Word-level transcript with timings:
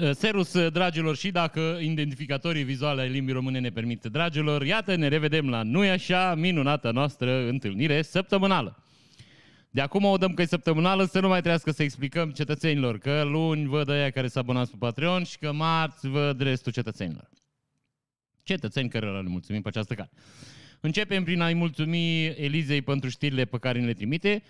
Uh, 0.00 0.10
Serus, 0.12 0.52
uh, 0.52 0.72
dragilor, 0.72 1.16
și 1.16 1.30
dacă 1.30 1.78
identificatorii 1.80 2.62
vizuale 2.62 3.00
ai 3.00 3.08
limbii 3.08 3.34
române 3.34 3.58
ne 3.58 3.70
permit, 3.70 4.04
dragilor, 4.04 4.62
iată, 4.62 4.94
ne 4.94 5.08
revedem 5.08 5.48
la 5.48 5.62
nu 5.62 5.78
așa 5.78 6.34
minunata 6.34 6.90
noastră 6.90 7.48
întâlnire 7.48 8.02
săptămânală. 8.02 8.82
De 9.70 9.80
acum 9.80 10.04
o 10.04 10.16
dăm 10.16 10.34
că 10.34 10.42
e 10.42 10.46
săptămânală 10.46 11.04
să 11.04 11.20
nu 11.20 11.28
mai 11.28 11.40
trească 11.40 11.70
să 11.70 11.82
explicăm 11.82 12.30
cetățenilor 12.30 12.98
că 12.98 13.22
luni 13.22 13.66
văd 13.66 13.88
aia 13.88 14.10
care 14.10 14.28
s-a 14.28 14.40
abonat 14.40 14.68
pe 14.68 14.76
Patreon 14.78 15.24
și 15.24 15.38
că 15.38 15.52
marți 15.52 16.08
văd 16.08 16.40
restul 16.40 16.72
cetățenilor. 16.72 17.28
Cetățeni 18.42 18.88
care 18.88 19.10
le 19.10 19.28
mulțumim 19.28 19.62
pe 19.62 19.68
această 19.68 19.94
cale. 19.94 20.10
Începem 20.80 21.24
prin 21.24 21.40
a-i 21.40 21.54
mulțumi 21.54 22.26
Elizei 22.26 22.82
pentru 22.82 23.08
știrile 23.08 23.44
pe 23.44 23.58
care 23.58 23.80
ne 23.80 23.86
le 23.86 23.92
trimite. 23.92 24.42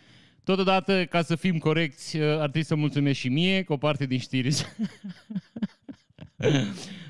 Totodată, 0.48 1.04
ca 1.04 1.22
să 1.22 1.36
fim 1.36 1.58
corecți, 1.58 2.16
ar 2.16 2.38
trebui 2.38 2.62
să 2.62 2.74
mulțumesc 2.74 3.18
și 3.18 3.28
mie, 3.28 3.62
că 3.62 3.72
o 3.72 3.76
parte 3.76 4.06
din 4.06 4.18
știri 4.18 4.48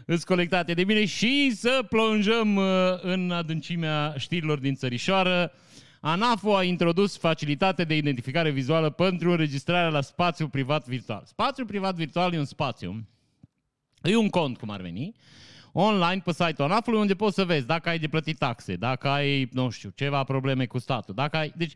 îți 0.07 0.27
colectate 0.27 0.75
de 0.75 0.85
mine 0.85 1.05
și 1.05 1.51
să 1.55 1.87
plonjăm 1.89 2.57
uh, 2.57 2.65
în 3.01 3.31
adâncimea 3.31 4.15
știrilor 4.17 4.59
din 4.59 4.75
țărișoară. 4.75 5.53
ANAFO 6.01 6.57
a 6.57 6.63
introdus 6.63 7.17
facilitate 7.17 7.85
de 7.85 7.97
identificare 7.97 8.51
vizuală 8.51 8.91
pentru 8.91 9.31
înregistrarea 9.31 9.89
la 9.89 10.01
spațiu 10.01 10.49
privat 10.49 10.87
virtual. 10.87 11.23
Spațiu 11.27 11.65
privat 11.65 11.95
virtual 11.95 12.35
e 12.35 12.39
un 12.39 12.45
spațiu, 12.45 13.07
e 14.03 14.17
un 14.17 14.29
cont, 14.29 14.59
cum 14.59 14.71
ar 14.71 14.81
veni, 14.81 15.15
online 15.73 16.23
pe 16.25 16.33
site-ul 16.33 16.71
ANAF-ului 16.71 17.01
unde 17.01 17.15
poți 17.15 17.35
să 17.35 17.45
vezi 17.45 17.67
dacă 17.67 17.89
ai 17.89 17.99
de 17.99 18.09
plătit 18.09 18.39
taxe, 18.39 18.75
dacă 18.75 19.09
ai, 19.09 19.49
nu 19.53 19.71
știu, 19.71 19.93
ceva 19.95 20.25
probleme 20.25 20.67
cu 20.67 20.79
statul, 20.79 21.15
dacă 21.15 21.37
ai... 21.37 21.53
Deci, 21.57 21.75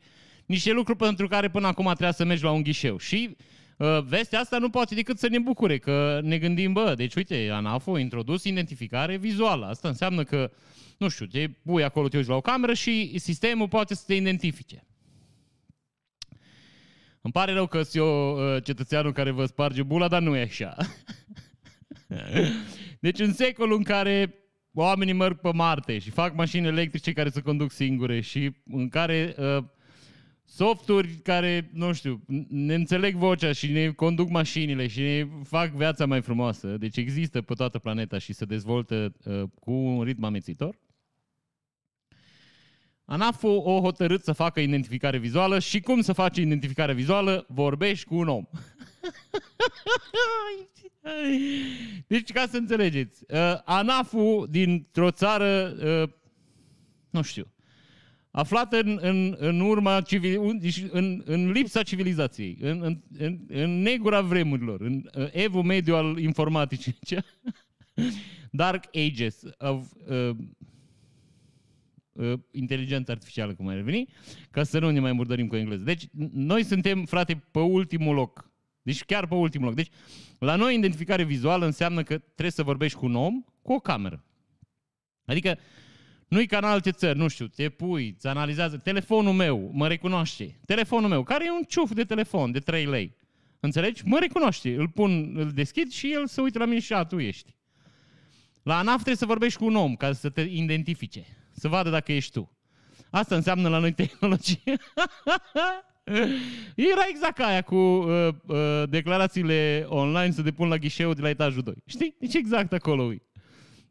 niște 0.53 0.73
lucruri 0.73 0.99
pentru 0.99 1.29
care 1.29 1.49
până 1.49 1.67
acum 1.67 1.85
trebuia 1.85 2.13
să 2.13 2.25
mergi 2.25 2.45
la 2.45 2.51
un 2.51 2.63
ghișeu. 2.63 2.99
Și 2.99 3.37
uh, 3.77 4.03
vestea 4.05 4.41
asta 4.41 4.59
nu 4.59 4.71
poate 4.71 4.95
decât 4.95 5.19
să 5.19 5.29
ne 5.29 5.39
bucure, 5.39 5.79
că 5.79 6.21
ne 6.23 6.39
gândim, 6.39 6.73
bă, 6.73 6.95
deci 6.97 7.15
uite, 7.15 7.49
ANAF 7.53 7.87
a 7.87 7.99
introdus 7.99 8.45
identificare 8.45 9.17
vizuală. 9.17 9.67
Asta 9.67 9.89
înseamnă 9.89 10.25
că, 10.25 10.51
nu 10.99 11.09
știu, 11.09 11.27
te 11.27 11.49
pui 11.49 11.85
acolo, 11.85 12.09
te 12.09 12.17
uiți 12.17 12.29
la 12.29 12.35
o 12.35 12.41
cameră 12.41 12.75
și 12.75 13.19
sistemul 13.19 13.69
poate 13.69 13.95
să 13.95 14.03
te 14.07 14.15
identifice. 14.15 14.87
Îmi 17.21 17.33
pare 17.33 17.53
rău 17.53 17.67
că 17.67 17.83
sunt 17.83 17.95
eu 17.95 18.37
uh, 18.37 18.63
cetățeanul 18.63 19.13
care 19.13 19.31
vă 19.31 19.45
sparge 19.45 19.83
bula, 19.83 20.09
dar 20.09 20.23
nu 20.23 20.37
e 20.37 20.43
așa. 20.43 20.77
deci 23.01 23.19
în 23.19 23.33
secolul 23.33 23.77
în 23.77 23.83
care 23.83 24.35
oamenii 24.75 25.13
merg 25.13 25.41
pe 25.41 25.53
Marte 25.53 25.99
și 25.99 26.11
fac 26.11 26.35
mașini 26.35 26.67
electrice 26.67 27.13
care 27.13 27.29
se 27.29 27.41
conduc 27.41 27.73
singure 27.73 28.21
și 28.21 28.51
în 28.65 28.89
care 28.89 29.35
uh, 29.39 29.65
softuri 30.55 31.09
care, 31.09 31.71
nu 31.73 31.93
știu, 31.93 32.23
ne 32.49 32.75
înțeleg 32.75 33.17
vocea 33.17 33.53
și 33.53 33.71
ne 33.71 33.91
conduc 33.91 34.29
mașinile 34.29 34.87
și 34.87 35.01
ne 35.01 35.29
fac 35.45 35.71
viața 35.71 36.07
mai 36.07 36.23
frumoasă. 36.23 36.67
Deci 36.67 36.97
există 36.97 37.43
pe 37.43 37.55
toată 37.55 37.79
planeta 37.79 38.19
și 38.19 38.33
se 38.33 38.45
dezvoltă 38.45 39.13
uh, 39.25 39.43
cu 39.61 39.73
un 39.73 40.03
ritm 40.03 40.25
amețitor. 40.25 40.79
ANAF 43.05 43.43
o 43.43 43.81
hotărât 43.81 44.25
să 44.25 44.33
facă 44.33 44.61
identificare 44.61 45.19
vizuală 45.19 45.59
și 45.59 45.81
cum 45.81 46.01
să 46.01 46.13
faci 46.13 46.37
identificare 46.37 46.93
vizuală? 46.93 47.47
Vorbești 47.49 48.07
cu 48.07 48.15
un 48.15 48.29
om. 48.29 48.45
deci, 52.07 52.33
ca 52.33 52.47
să 52.47 52.57
înțelegeți, 52.57 53.25
uh, 53.29 53.59
ANAF-ul 53.65 54.47
dintr-o 54.51 55.11
țară, 55.11 55.77
uh, 55.85 56.09
nu 57.11 57.23
știu, 57.23 57.52
aflată 58.33 58.81
în, 58.81 58.99
în, 59.01 59.37
în 59.39 59.61
urma 59.61 60.01
civil, 60.01 60.59
deci 60.59 60.85
în, 60.91 61.23
în 61.25 61.51
lipsa 61.51 61.83
civilizației, 61.83 62.57
în, 62.61 62.83
în, 62.83 63.01
în, 63.19 63.39
în 63.49 63.83
negura 63.83 64.21
vremurilor, 64.21 64.81
în 64.81 65.11
uh, 65.15 65.27
evul 65.31 65.63
mediu 65.63 65.95
al 65.95 66.19
informaticii, 66.19 66.99
dark 68.51 68.85
ages 68.95 69.43
of 69.59 69.87
uh, 70.09 70.31
uh, 72.13 72.39
inteligență 72.51 73.11
artificială, 73.11 73.55
cum 73.55 73.69
ar 73.69 73.81
veni, 73.81 74.09
ca 74.51 74.63
să 74.63 74.79
nu 74.79 74.91
ne 74.91 75.01
mai 75.01 75.13
murdărim 75.13 75.47
cu 75.47 75.57
engleză. 75.57 75.83
Deci, 75.83 76.09
noi 76.33 76.65
suntem, 76.65 77.05
frate, 77.05 77.45
pe 77.51 77.59
ultimul 77.59 78.15
loc. 78.15 78.51
Deci 78.83 79.05
chiar 79.05 79.27
pe 79.27 79.35
ultimul 79.35 79.67
loc. 79.67 79.75
Deci, 79.75 79.91
la 80.39 80.57
noi, 80.57 80.75
identificare 80.75 81.25
vizuală 81.25 81.65
înseamnă 81.65 82.03
că 82.03 82.19
trebuie 82.19 82.51
să 82.51 82.63
vorbești 82.63 82.99
cu 82.99 83.07
un 83.07 83.15
om 83.15 83.45
cu 83.63 83.73
o 83.73 83.79
cameră. 83.79 84.25
Adică, 85.25 85.59
nu-i 86.33 86.47
ca 86.47 86.57
în 86.57 86.65
alte 86.65 86.91
țări, 86.91 87.19
nu 87.19 87.29
știu, 87.29 87.47
te 87.47 87.69
pui, 87.69 88.15
îți 88.17 88.27
analizează, 88.27 88.77
telefonul 88.77 89.33
meu 89.33 89.71
mă 89.73 89.89
recunoaște, 89.89 90.61
telefonul 90.67 91.09
meu, 91.09 91.23
care 91.23 91.45
e 91.45 91.51
un 91.51 91.63
ciuf 91.69 91.93
de 91.93 92.05
telefon 92.05 92.53
de 92.53 92.59
3 92.59 92.87
lei, 92.87 93.17
înțelegi? 93.61 94.03
Mă 94.05 94.19
recunoaște, 94.19 94.75
îl 94.75 94.89
pun, 94.89 95.33
îl 95.37 95.51
deschid 95.51 95.91
și 95.91 96.13
el 96.13 96.27
se 96.27 96.41
uită 96.41 96.59
la 96.59 96.65
mine 96.65 96.81
și 96.81 96.93
a, 96.93 97.05
tu 97.05 97.19
ești. 97.19 97.57
La 98.63 98.79
ANAF 98.79 98.95
trebuie 98.95 99.17
să 99.17 99.27
vorbești 99.27 99.59
cu 99.59 99.65
un 99.65 99.77
om 99.77 99.95
ca 99.95 100.13
să 100.13 100.29
te 100.29 100.41
identifice, 100.41 101.25
să 101.53 101.69
vadă 101.69 101.91
dacă 101.91 102.13
ești 102.13 102.33
tu. 102.33 102.57
Asta 103.11 103.35
înseamnă 103.35 103.69
la 103.69 103.79
noi 103.79 103.93
tehnologie. 103.93 104.63
Era 106.93 107.05
exact 107.09 107.35
ca 107.35 107.47
aia 107.47 107.63
cu 107.63 107.75
uh, 107.75 108.29
uh, 108.47 108.83
declarațiile 108.89 109.85
online 109.89 110.31
să 110.31 110.43
depun 110.43 110.69
la 110.69 110.77
ghișeu 110.77 111.13
de 111.13 111.23
la 111.23 111.29
etajul 111.29 111.63
2. 111.63 111.75
Știi? 111.87 112.17
Deci 112.19 112.35
exact 112.35 112.73
acolo 112.73 113.13
e. 113.13 113.23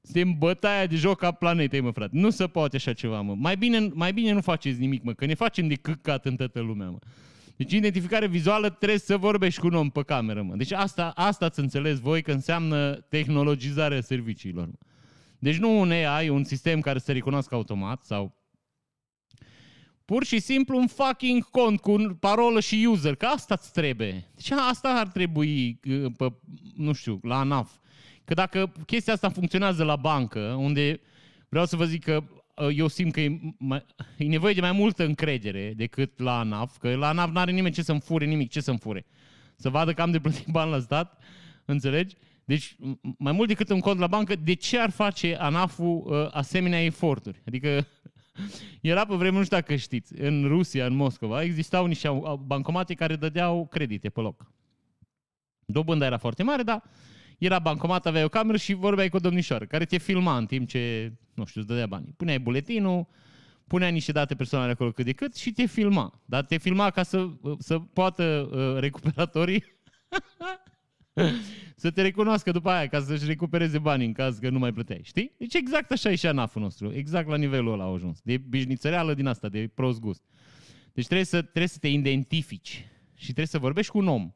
Suntem 0.01 0.37
bătaia 0.37 0.85
de 0.85 0.95
joc 0.95 1.23
a 1.23 1.31
planetei, 1.31 1.81
mă, 1.81 1.91
frate. 1.91 2.11
Nu 2.13 2.29
se 2.29 2.47
poate 2.47 2.75
așa 2.75 2.93
ceva, 2.93 3.21
mă. 3.21 3.35
Mai 3.37 3.57
bine, 3.57 3.89
mai 3.93 4.13
bine 4.13 4.31
nu 4.31 4.41
faceți 4.41 4.79
nimic, 4.79 5.03
mă, 5.03 5.13
că 5.13 5.25
ne 5.25 5.33
facem 5.33 5.67
de 5.67 5.75
căcat 5.75 6.25
în 6.25 6.35
toată 6.35 6.59
lumea, 6.59 6.89
mă. 6.89 6.97
Deci 7.55 7.71
identificare 7.71 8.27
vizuală 8.27 8.69
trebuie 8.69 8.99
să 8.99 9.17
vorbești 9.17 9.59
cu 9.59 9.67
un 9.67 9.73
om 9.73 9.89
pe 9.89 10.03
cameră, 10.03 10.41
mă. 10.41 10.55
Deci 10.55 10.71
asta, 10.71 11.11
asta 11.15 11.45
ați 11.45 11.59
înțeles 11.59 11.99
voi 11.99 12.21
că 12.21 12.31
înseamnă 12.31 12.93
tehnologizarea 12.93 14.01
serviciilor, 14.01 14.65
mă. 14.67 14.77
Deci 15.39 15.57
nu 15.57 15.79
un 15.79 15.91
AI, 15.91 16.29
un 16.29 16.43
sistem 16.43 16.79
care 16.79 16.99
să 16.99 17.11
recunoască 17.11 17.55
automat 17.55 18.03
sau 18.03 18.35
pur 20.05 20.23
și 20.23 20.39
simplu 20.39 20.77
un 20.77 20.87
fucking 20.87 21.43
cont 21.43 21.79
cu 21.79 22.17
parolă 22.19 22.59
și 22.59 22.85
user, 22.89 23.15
că 23.15 23.25
asta 23.25 23.55
îți 23.59 23.71
trebuie. 23.71 24.31
Deci 24.35 24.51
asta 24.51 24.89
ar 24.89 25.07
trebui, 25.07 25.79
uh, 25.89 26.11
pe, 26.17 26.33
nu 26.75 26.93
știu, 26.93 27.19
la 27.23 27.39
ANAF. 27.39 27.71
Că 28.25 28.33
dacă 28.33 28.71
chestia 28.85 29.13
asta 29.13 29.29
funcționează 29.29 29.83
la 29.83 29.95
bancă, 29.95 30.39
unde 30.39 30.99
vreau 31.49 31.65
să 31.65 31.75
vă 31.75 31.85
zic 31.85 32.03
că 32.03 32.23
uh, 32.55 32.77
eu 32.77 32.87
simt 32.87 33.13
că 33.13 33.21
e, 33.21 33.39
mai, 33.57 33.85
e 34.17 34.23
nevoie 34.23 34.53
de 34.53 34.61
mai 34.61 34.71
multă 34.71 35.03
încredere 35.03 35.73
decât 35.75 36.19
la 36.19 36.39
ANAF, 36.39 36.77
că 36.77 36.95
la 36.95 37.07
ANAF 37.07 37.31
n-are 37.31 37.51
nimeni 37.51 37.73
ce 37.73 37.81
să-mi 37.81 37.99
fure 37.99 38.25
nimic, 38.25 38.49
ce 38.49 38.61
să-mi 38.61 38.77
fure. 38.77 39.05
Să 39.55 39.69
vadă 39.69 39.93
că 39.93 40.01
am 40.01 40.11
de 40.11 40.19
plătit 40.19 40.47
bani 40.57 40.71
la 40.71 40.79
stat, 40.79 41.23
înțelegi? 41.65 42.15
Deci, 42.45 42.75
mai 43.17 43.31
mult 43.31 43.47
decât 43.47 43.69
un 43.69 43.79
cont 43.79 43.99
la 43.99 44.07
bancă, 44.07 44.35
de 44.35 44.53
ce 44.53 44.79
ar 44.79 44.89
face 44.89 45.35
ANAF-ul 45.35 46.03
uh, 46.05 46.27
asemenea 46.31 46.83
eforturi? 46.83 47.41
Adică, 47.47 47.87
era 48.81 49.05
pe 49.05 49.15
vremuri, 49.15 49.37
nu 49.37 49.43
știu 49.43 49.57
dacă 49.57 49.75
știți, 49.75 50.21
în 50.21 50.45
Rusia, 50.47 50.85
în 50.85 50.95
Moscova, 50.95 51.43
existau 51.43 51.85
niște 51.85 52.09
bancomate 52.45 52.93
care 52.93 53.15
dădeau 53.15 53.67
credite 53.67 54.09
pe 54.09 54.19
loc. 54.19 54.51
Dobânda 55.65 56.05
era 56.05 56.17
foarte 56.17 56.43
mare, 56.43 56.63
dar 56.63 56.83
era 57.45 57.59
bancomat, 57.59 58.05
aveai 58.05 58.23
o 58.23 58.29
cameră 58.29 58.57
și 58.57 58.73
vorbeai 58.73 59.09
cu 59.09 59.15
o 59.15 59.19
domnișoară 59.19 59.65
care 59.65 59.85
te 59.85 59.97
filma 59.97 60.37
în 60.37 60.45
timp 60.45 60.67
ce, 60.67 61.13
nu 61.33 61.45
știu, 61.45 61.61
îți 61.61 61.69
dădea 61.69 61.85
banii. 61.85 62.13
Puneai 62.17 62.39
buletinul, 62.39 63.07
punea 63.67 63.87
niște 63.87 64.11
date 64.11 64.35
personale 64.35 64.71
acolo 64.71 64.91
cât 64.91 65.05
de 65.05 65.13
cât 65.13 65.35
și 65.35 65.51
te 65.51 65.65
filma. 65.65 66.21
Dar 66.25 66.43
te 66.43 66.57
filma 66.57 66.89
ca 66.89 67.03
să, 67.03 67.29
să 67.59 67.79
poată 67.79 68.49
uh, 68.51 68.79
recuperatorii 68.79 69.63
să 71.75 71.91
te 71.91 72.01
recunoască 72.01 72.51
după 72.51 72.69
aia, 72.69 72.87
ca 72.87 72.99
să-și 72.99 73.25
recupereze 73.25 73.79
banii 73.79 74.05
în 74.05 74.13
caz 74.13 74.37
că 74.37 74.49
nu 74.49 74.59
mai 74.59 74.73
plăteai, 74.73 75.01
știi? 75.03 75.31
Deci 75.37 75.53
exact 75.53 75.91
așa 75.91 76.11
e 76.11 76.15
și 76.15 76.27
anaful 76.27 76.61
nostru, 76.61 76.93
exact 76.93 77.27
la 77.27 77.37
nivelul 77.37 77.73
ăla 77.73 77.83
au 77.83 77.93
ajuns, 77.93 78.19
de 78.23 78.37
bișnițăreală 78.37 79.13
din 79.13 79.27
asta, 79.27 79.49
de 79.49 79.71
prost 79.73 79.99
gust. 79.99 80.21
Deci 80.93 81.05
trebuie 81.05 81.25
să, 81.25 81.41
trebuie 81.41 81.67
să 81.67 81.77
te 81.79 81.87
identifici 81.87 82.85
și 83.13 83.23
trebuie 83.23 83.45
să 83.45 83.59
vorbești 83.59 83.91
cu 83.91 83.97
un 83.97 84.07
om. 84.07 84.31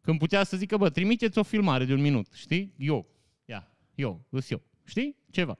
Când 0.00 0.18
putea 0.18 0.44
să 0.44 0.56
zică, 0.56 0.76
bă, 0.76 0.90
trimiteți 0.90 1.38
o 1.38 1.42
filmare 1.42 1.84
de 1.84 1.92
un 1.92 2.00
minut, 2.00 2.26
știi? 2.32 2.74
Eu, 2.76 3.06
ia, 3.44 3.76
eu, 3.94 4.26
îs 4.28 4.50
eu, 4.50 4.62
știi? 4.84 5.16
Ceva. 5.30 5.58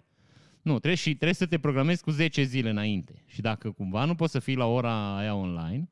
Nu, 0.63 0.71
trebuie, 0.71 0.95
și, 0.95 1.09
trebuie 1.09 1.35
să 1.35 1.47
te 1.47 1.59
programezi 1.59 2.03
cu 2.03 2.11
10 2.11 2.43
zile 2.43 2.71
înainte. 2.71 3.23
Și 3.27 3.41
dacă 3.41 3.71
cumva 3.71 4.05
nu 4.05 4.15
poți 4.15 4.33
să 4.33 4.39
fii 4.39 4.55
la 4.55 4.67
ora 4.67 5.17
aia 5.17 5.35
online, 5.35 5.89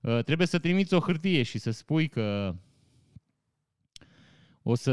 uh, 0.00 0.24
trebuie 0.24 0.46
să 0.46 0.58
trimiți 0.58 0.94
o 0.94 1.00
hârtie 1.00 1.42
și 1.42 1.58
să 1.58 1.70
spui 1.70 2.08
că 2.08 2.54
o 4.62 4.74
să 4.74 4.92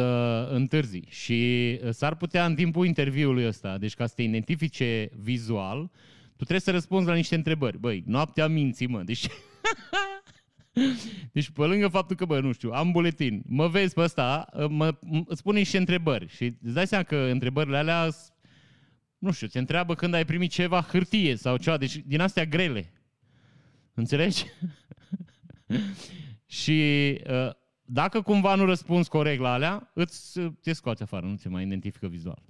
întârzi. 0.52 1.04
Și 1.08 1.80
uh, 1.84 1.90
s-ar 1.90 2.16
putea 2.16 2.46
în 2.46 2.56
timpul 2.56 2.86
interviului 2.86 3.48
ăsta, 3.48 3.78
deci 3.78 3.94
ca 3.94 4.06
să 4.06 4.14
te 4.16 4.22
identifice 4.22 5.10
vizual, 5.16 5.92
tu 6.36 6.48
trebuie 6.48 6.60
să 6.60 6.72
răspunzi 6.72 7.08
la 7.08 7.14
niște 7.14 7.36
întrebări. 7.36 7.78
Băi, 7.80 8.04
noaptea 8.06 8.48
minții, 8.48 8.88
mă. 8.88 9.04
Deci 9.04 9.28
Deci 11.32 11.50
pe 11.50 11.66
lângă 11.66 11.88
faptul 11.88 12.16
că, 12.16 12.26
bă, 12.26 12.40
nu 12.40 12.52
știu, 12.52 12.72
am 12.72 12.92
buletin, 12.92 13.44
mă 13.46 13.68
vezi 13.68 13.94
pe 13.94 14.02
ăsta, 14.02 14.50
mă, 14.70 14.98
îți 15.26 15.44
pune 15.44 15.64
și 15.64 15.78
întrebări. 15.78 16.28
Și 16.28 16.58
îți 16.64 16.74
dai 16.74 16.88
seama 16.88 17.04
că 17.04 17.16
întrebările 17.16 17.78
alea, 17.78 18.10
nu 19.18 19.32
știu, 19.32 19.48
ți 19.48 19.58
întreabă 19.58 19.96
când 19.96 20.14
ai 20.14 20.26
primit 20.26 20.52
ceva 20.52 20.82
hârtie 20.82 21.36
sau 21.36 21.58
ceva, 21.58 21.78
deci 21.78 21.98
din 21.98 22.22
astea 22.22 22.46
grele. 22.46 22.94
Înțelegi? 23.94 24.46
și 26.60 26.82
uh, 27.30 27.50
dacă 27.82 28.22
cumva 28.22 28.56
nu 28.56 28.66
răspunzi 28.66 29.10
corect 29.10 29.42
la 29.42 29.54
alea, 29.54 29.92
îți, 29.94 30.40
te 30.40 30.74
scoate 30.74 31.04
afară, 31.04 31.26
nu 31.26 31.36
ți 31.36 31.48
mai 31.48 31.64
identifică 31.64 32.08
vizual. 32.08 32.44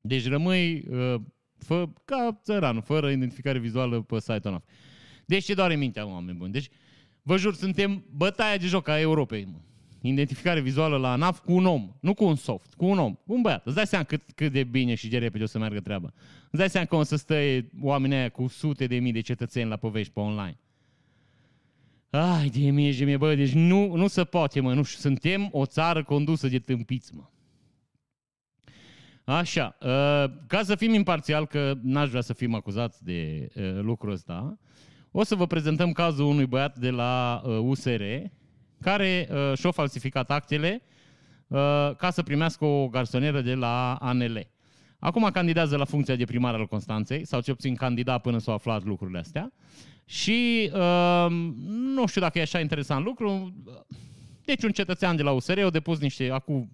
Deci 0.00 0.26
rămâi 0.26 0.84
uh, 0.90 1.20
fă, 1.56 1.88
ca 2.04 2.40
țăranul, 2.42 2.82
fără 2.82 3.10
identificare 3.10 3.58
vizuală 3.58 4.02
pe 4.02 4.20
site-ul 4.20 4.40
ANAF. 4.46 4.64
Deci 5.26 5.44
ce 5.44 5.54
doare 5.54 5.76
mintea, 5.76 6.06
oameni 6.06 6.38
buni. 6.38 6.52
Deci, 6.52 6.68
vă 7.22 7.36
jur, 7.36 7.54
suntem 7.54 8.04
bătaia 8.16 8.56
de 8.56 8.66
joc 8.66 8.88
a 8.88 9.00
Europei, 9.00 9.44
mă. 9.44 9.58
Identificare 10.00 10.60
vizuală 10.60 10.96
la 10.96 11.12
ANAF 11.12 11.40
cu 11.40 11.52
un 11.52 11.66
om, 11.66 11.92
nu 12.00 12.14
cu 12.14 12.24
un 12.24 12.34
soft, 12.36 12.74
cu 12.74 12.84
un 12.84 12.98
om, 12.98 13.14
cu 13.14 13.32
un 13.34 13.40
băiat. 13.40 13.66
Îți 13.66 13.74
dai 13.74 13.86
seama 13.86 14.04
cât, 14.04 14.22
cât 14.34 14.52
de 14.52 14.64
bine 14.64 14.94
și 14.94 15.08
de 15.08 15.18
repede 15.18 15.44
o 15.44 15.46
să 15.46 15.58
meargă 15.58 15.80
treaba. 15.80 16.12
Îți 16.50 16.58
dai 16.58 16.70
seama 16.70 16.86
că 16.86 16.96
o 16.96 17.02
să 17.02 17.16
stă 17.16 17.34
oamenii 17.80 18.16
aia 18.16 18.28
cu 18.28 18.46
sute 18.46 18.86
de 18.86 18.96
mii 18.96 19.12
de 19.12 19.20
cetățeni 19.20 19.68
la 19.68 19.76
povești 19.76 20.12
pe 20.12 20.20
online. 20.20 20.58
Ai 22.10 22.48
de 22.48 22.70
mie, 22.70 22.92
de 22.92 23.04
mie, 23.04 23.16
bă, 23.16 23.34
deci 23.34 23.52
nu, 23.52 23.94
nu 23.96 24.06
se 24.06 24.24
poate, 24.24 24.60
mă, 24.60 24.74
nu 24.74 24.82
suntem 24.82 25.48
o 25.52 25.66
țară 25.66 26.04
condusă 26.04 26.48
de 26.48 26.58
tâmpiți, 26.58 27.14
mă. 27.14 27.24
Așa, 29.24 29.76
uh, 29.80 29.88
ca 30.46 30.62
să 30.62 30.74
fim 30.74 30.94
imparțial, 30.94 31.46
că 31.46 31.78
n-aș 31.82 32.08
vrea 32.08 32.20
să 32.20 32.32
fim 32.32 32.54
acuzați 32.54 33.04
de 33.04 33.48
uh, 33.54 33.80
lucrul 33.80 34.12
ăsta, 34.12 34.58
o 35.12 35.24
să 35.24 35.34
vă 35.34 35.46
prezentăm 35.46 35.92
cazul 35.92 36.24
unui 36.24 36.46
băiat 36.46 36.78
de 36.78 36.90
la 36.90 37.42
USR 37.60 38.00
uh, 38.00 38.22
care 38.80 39.28
și-a 39.54 39.70
falsificat 39.70 40.30
actele 40.30 40.82
ca 41.96 42.08
să 42.10 42.22
primească 42.22 42.64
o 42.64 42.88
garsonieră 42.88 43.40
de 43.40 43.54
la 43.54 43.94
ANL. 43.94 44.46
Acum 44.98 45.30
candidează 45.32 45.76
la 45.76 45.84
funcția 45.84 46.16
de 46.16 46.24
primar 46.24 46.54
al 46.54 46.66
Constanței, 46.66 47.26
sau 47.26 47.40
ce 47.40 47.52
puțin 47.52 47.74
candida 47.74 48.18
până 48.18 48.38
s-au 48.38 48.54
aflat 48.54 48.84
lucrurile 48.84 49.18
astea. 49.18 49.52
Și 50.04 50.70
uh, 50.74 51.26
nu 51.94 52.06
știu 52.06 52.20
dacă 52.20 52.38
e 52.38 52.42
așa 52.42 52.60
interesant 52.60 53.04
lucru. 53.04 53.54
Deci 54.44 54.62
un 54.62 54.70
cetățean 54.70 55.16
de 55.16 55.22
la 55.22 55.30
USR 55.30 55.58
a 55.58 55.70
depus 55.70 55.98
niște, 55.98 56.30
acum 56.30 56.70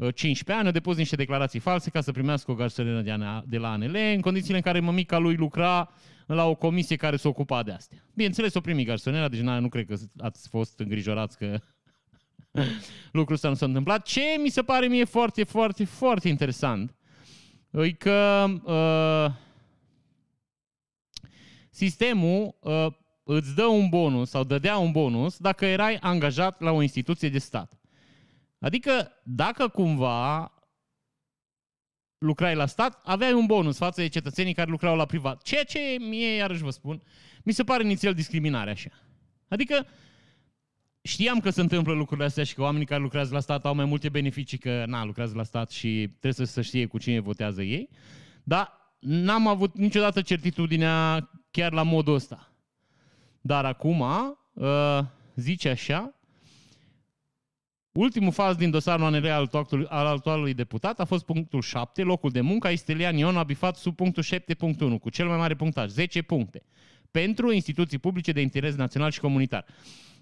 15 0.00 0.52
ani, 0.52 0.68
a 0.68 0.70
depus 0.70 0.96
niște 0.96 1.16
declarații 1.16 1.58
false 1.58 1.90
ca 1.90 2.00
să 2.00 2.12
primească 2.12 2.50
o 2.50 2.54
garsonieră 2.54 3.42
de 3.46 3.56
la 3.56 3.70
ANL, 3.70 3.96
în 4.14 4.20
condițiile 4.20 4.56
în 4.56 4.62
care 4.62 4.80
mămica 4.80 5.18
lui 5.18 5.34
lucra 5.34 5.90
la 6.26 6.46
o 6.46 6.54
comisie 6.54 6.96
care 6.96 7.16
se 7.16 7.28
ocupa 7.28 7.62
de 7.62 7.72
astea. 7.72 8.04
Bineînțeles, 8.14 8.54
o 8.54 8.60
primi 8.60 8.84
garsonera, 8.84 9.28
deci 9.28 9.40
nu 9.40 9.68
cred 9.68 9.86
că 9.86 9.94
ați 10.18 10.48
fost 10.48 10.78
îngrijorați 10.78 11.38
că 11.38 11.58
lucrul 13.12 13.34
ăsta 13.34 13.48
nu 13.48 13.54
s-a 13.54 13.66
întâmplat. 13.66 14.02
Ce 14.02 14.22
mi 14.42 14.48
se 14.48 14.62
pare 14.62 14.86
mie 14.86 15.04
foarte, 15.04 15.44
foarte, 15.44 15.84
foarte 15.84 16.28
interesant 16.28 16.94
e 17.70 17.90
că 17.90 18.46
uh, 18.64 19.34
sistemul 21.70 22.56
uh, 22.60 22.86
îți 23.24 23.54
dă 23.54 23.64
un 23.64 23.88
bonus 23.88 24.30
sau 24.30 24.44
dădea 24.44 24.76
un 24.76 24.90
bonus 24.90 25.38
dacă 25.38 25.64
erai 25.64 25.96
angajat 25.96 26.60
la 26.60 26.70
o 26.70 26.82
instituție 26.82 27.28
de 27.28 27.38
stat. 27.38 27.79
Adică 28.60 29.12
dacă 29.22 29.68
cumva 29.68 30.52
lucrai 32.18 32.54
la 32.54 32.66
stat, 32.66 33.00
aveai 33.04 33.32
un 33.32 33.46
bonus 33.46 33.76
față 33.76 34.00
de 34.00 34.08
cetățenii 34.08 34.54
care 34.54 34.70
lucrau 34.70 34.96
la 34.96 35.06
privat. 35.06 35.42
Ceea 35.42 35.64
ce 35.64 35.78
mie, 35.98 36.34
iarăși 36.34 36.62
vă 36.62 36.70
spun, 36.70 37.02
mi 37.42 37.52
se 37.52 37.64
pare 37.64 37.84
inițial 37.84 38.14
discriminare 38.14 38.70
așa. 38.70 38.90
Adică 39.48 39.86
știam 41.02 41.40
că 41.40 41.50
se 41.50 41.60
întâmplă 41.60 41.92
lucrurile 41.92 42.26
astea 42.26 42.44
și 42.44 42.54
că 42.54 42.62
oamenii 42.62 42.86
care 42.86 43.00
lucrează 43.00 43.34
la 43.34 43.40
stat 43.40 43.64
au 43.64 43.74
mai 43.74 43.84
multe 43.84 44.08
beneficii 44.08 44.58
că 44.58 44.84
na, 44.86 45.04
lucrează 45.04 45.34
la 45.36 45.42
stat 45.42 45.70
și 45.70 46.16
trebuie 46.20 46.46
să 46.46 46.62
știe 46.62 46.86
cu 46.86 46.98
cine 46.98 47.20
votează 47.20 47.62
ei, 47.62 47.88
dar 48.42 48.72
n-am 48.98 49.46
avut 49.46 49.76
niciodată 49.76 50.22
certitudinea 50.22 51.30
chiar 51.50 51.72
la 51.72 51.82
modul 51.82 52.14
ăsta. 52.14 52.52
Dar 53.40 53.64
acum 53.64 54.00
uh, 54.00 55.00
zice 55.34 55.68
așa, 55.68 56.19
Ultimul 57.92 58.32
faz 58.32 58.56
din 58.56 58.70
dosarul 58.70 59.04
ANR 59.04 59.26
al, 59.26 59.48
al 59.88 60.06
actualului 60.06 60.54
deputat 60.54 61.00
a 61.00 61.04
fost 61.04 61.24
punctul 61.24 61.60
7, 61.60 62.02
locul 62.02 62.30
de 62.30 62.40
muncă 62.40 62.66
a 62.66 62.70
Istelian 62.70 63.16
Ion 63.16 63.36
a 63.36 63.42
bifat 63.42 63.76
sub 63.76 63.96
punctul 63.96 64.22
7.1 64.22 65.00
cu 65.00 65.10
cel 65.10 65.26
mai 65.26 65.36
mare 65.36 65.54
punctaj, 65.54 65.90
10 65.90 66.22
puncte, 66.22 66.62
pentru 67.10 67.52
instituții 67.52 67.98
publice 67.98 68.32
de 68.32 68.40
interes 68.40 68.74
național 68.74 69.10
și 69.10 69.20
comunitar. 69.20 69.64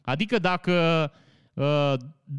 Adică 0.02 0.38
dacă 0.38 1.12
uh, 1.54 1.94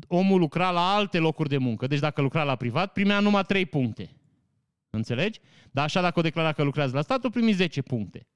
omul 0.08 0.40
lucra 0.40 0.72
la 0.72 0.94
alte 0.94 1.18
locuri 1.18 1.50
de 1.50 1.58
muncă, 1.58 1.88
deci 1.88 2.00
dacă 2.00 2.22
lucra 2.22 2.44
la 2.44 2.56
privat, 2.56 2.92
primea 2.94 3.20
numai 3.20 3.44
3 3.44 3.66
puncte. 3.66 4.10
Înțelegi? 4.90 5.40
Dar 5.72 5.84
așa 5.84 6.02
dacă 6.02 6.20
o 6.20 6.22
declara 6.22 6.52
că 6.52 6.64
lucrează 6.64 6.96
la 6.96 7.02
stat, 7.02 7.24
o 7.24 7.30
primi 7.30 7.52
10 7.52 7.82
puncte. 7.82 8.28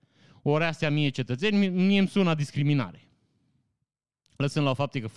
Ori 0.42 0.63
astea 0.63 0.90
mie 0.90 1.10
cetățeni, 1.10 1.68
mie 1.68 2.00
îmi 2.00 2.07
sună 2.07 2.34
discriminare 2.34 3.07
lăsând 4.35 4.65
la 4.65 4.74
faptul 4.74 5.01
că, 5.01 5.07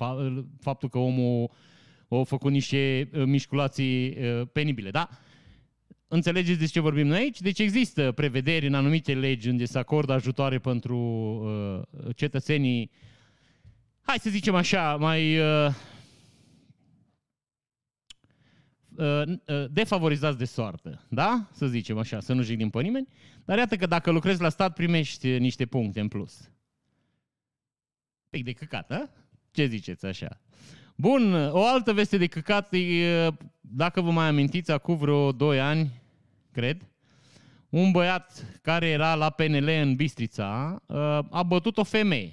faptul 0.60 0.88
că 0.88 0.98
omul 0.98 1.50
a 2.08 2.22
făcut 2.22 2.50
niște 2.50 3.10
uh, 3.12 3.24
mișculații 3.24 4.08
uh, 4.08 4.48
penibile. 4.52 4.90
Da? 4.90 5.08
Înțelegeți 6.08 6.58
de 6.58 6.66
ce 6.66 6.80
vorbim 6.80 7.06
noi 7.06 7.18
aici? 7.18 7.40
Deci 7.40 7.58
există 7.58 8.12
prevederi 8.12 8.66
în 8.66 8.74
anumite 8.74 9.14
legi 9.14 9.48
unde 9.48 9.64
se 9.64 9.78
acordă 9.78 10.12
ajutoare 10.12 10.58
pentru 10.58 10.98
uh, 10.98 12.14
cetățenii, 12.16 12.90
hai 14.00 14.16
să 14.18 14.30
zicem 14.30 14.54
așa, 14.54 14.96
mai 14.96 15.38
uh, 15.38 15.74
uh, 18.96 19.22
defavorizați 19.70 20.38
de 20.38 20.44
soartă, 20.44 21.06
da? 21.08 21.48
Să 21.52 21.66
zicem 21.66 21.98
așa, 21.98 22.20
să 22.20 22.32
nu 22.32 22.42
jignim 22.42 22.70
pe 22.70 22.82
nimeni. 22.82 23.08
Dar 23.44 23.58
iată 23.58 23.76
că 23.76 23.86
dacă 23.86 24.10
lucrezi 24.10 24.40
la 24.40 24.48
stat, 24.48 24.74
primești 24.74 25.38
niște 25.38 25.66
puncte 25.66 26.00
în 26.00 26.08
plus 26.08 26.50
pic 28.37 28.44
de 28.44 28.65
căcat, 28.65 28.91
a? 28.91 29.11
Ce 29.50 29.67
ziceți 29.67 30.06
așa? 30.06 30.41
Bun, 30.97 31.35
o 31.35 31.67
altă 31.67 31.93
veste 31.93 32.17
de 32.17 32.27
căcat, 32.27 32.75
dacă 33.61 34.00
vă 34.00 34.11
mai 34.11 34.27
amintiți, 34.27 34.71
acum 34.71 34.97
vreo 34.97 35.33
2 35.33 35.61
ani, 35.61 36.03
cred, 36.53 36.87
un 37.69 37.91
băiat 37.91 38.59
care 38.62 38.87
era 38.87 39.15
la 39.15 39.31
PNL 39.31 39.69
în 39.69 39.94
Bistrița 39.94 40.83
a 41.31 41.43
bătut 41.43 41.79
o 41.79 41.85
femeie. 41.85 42.33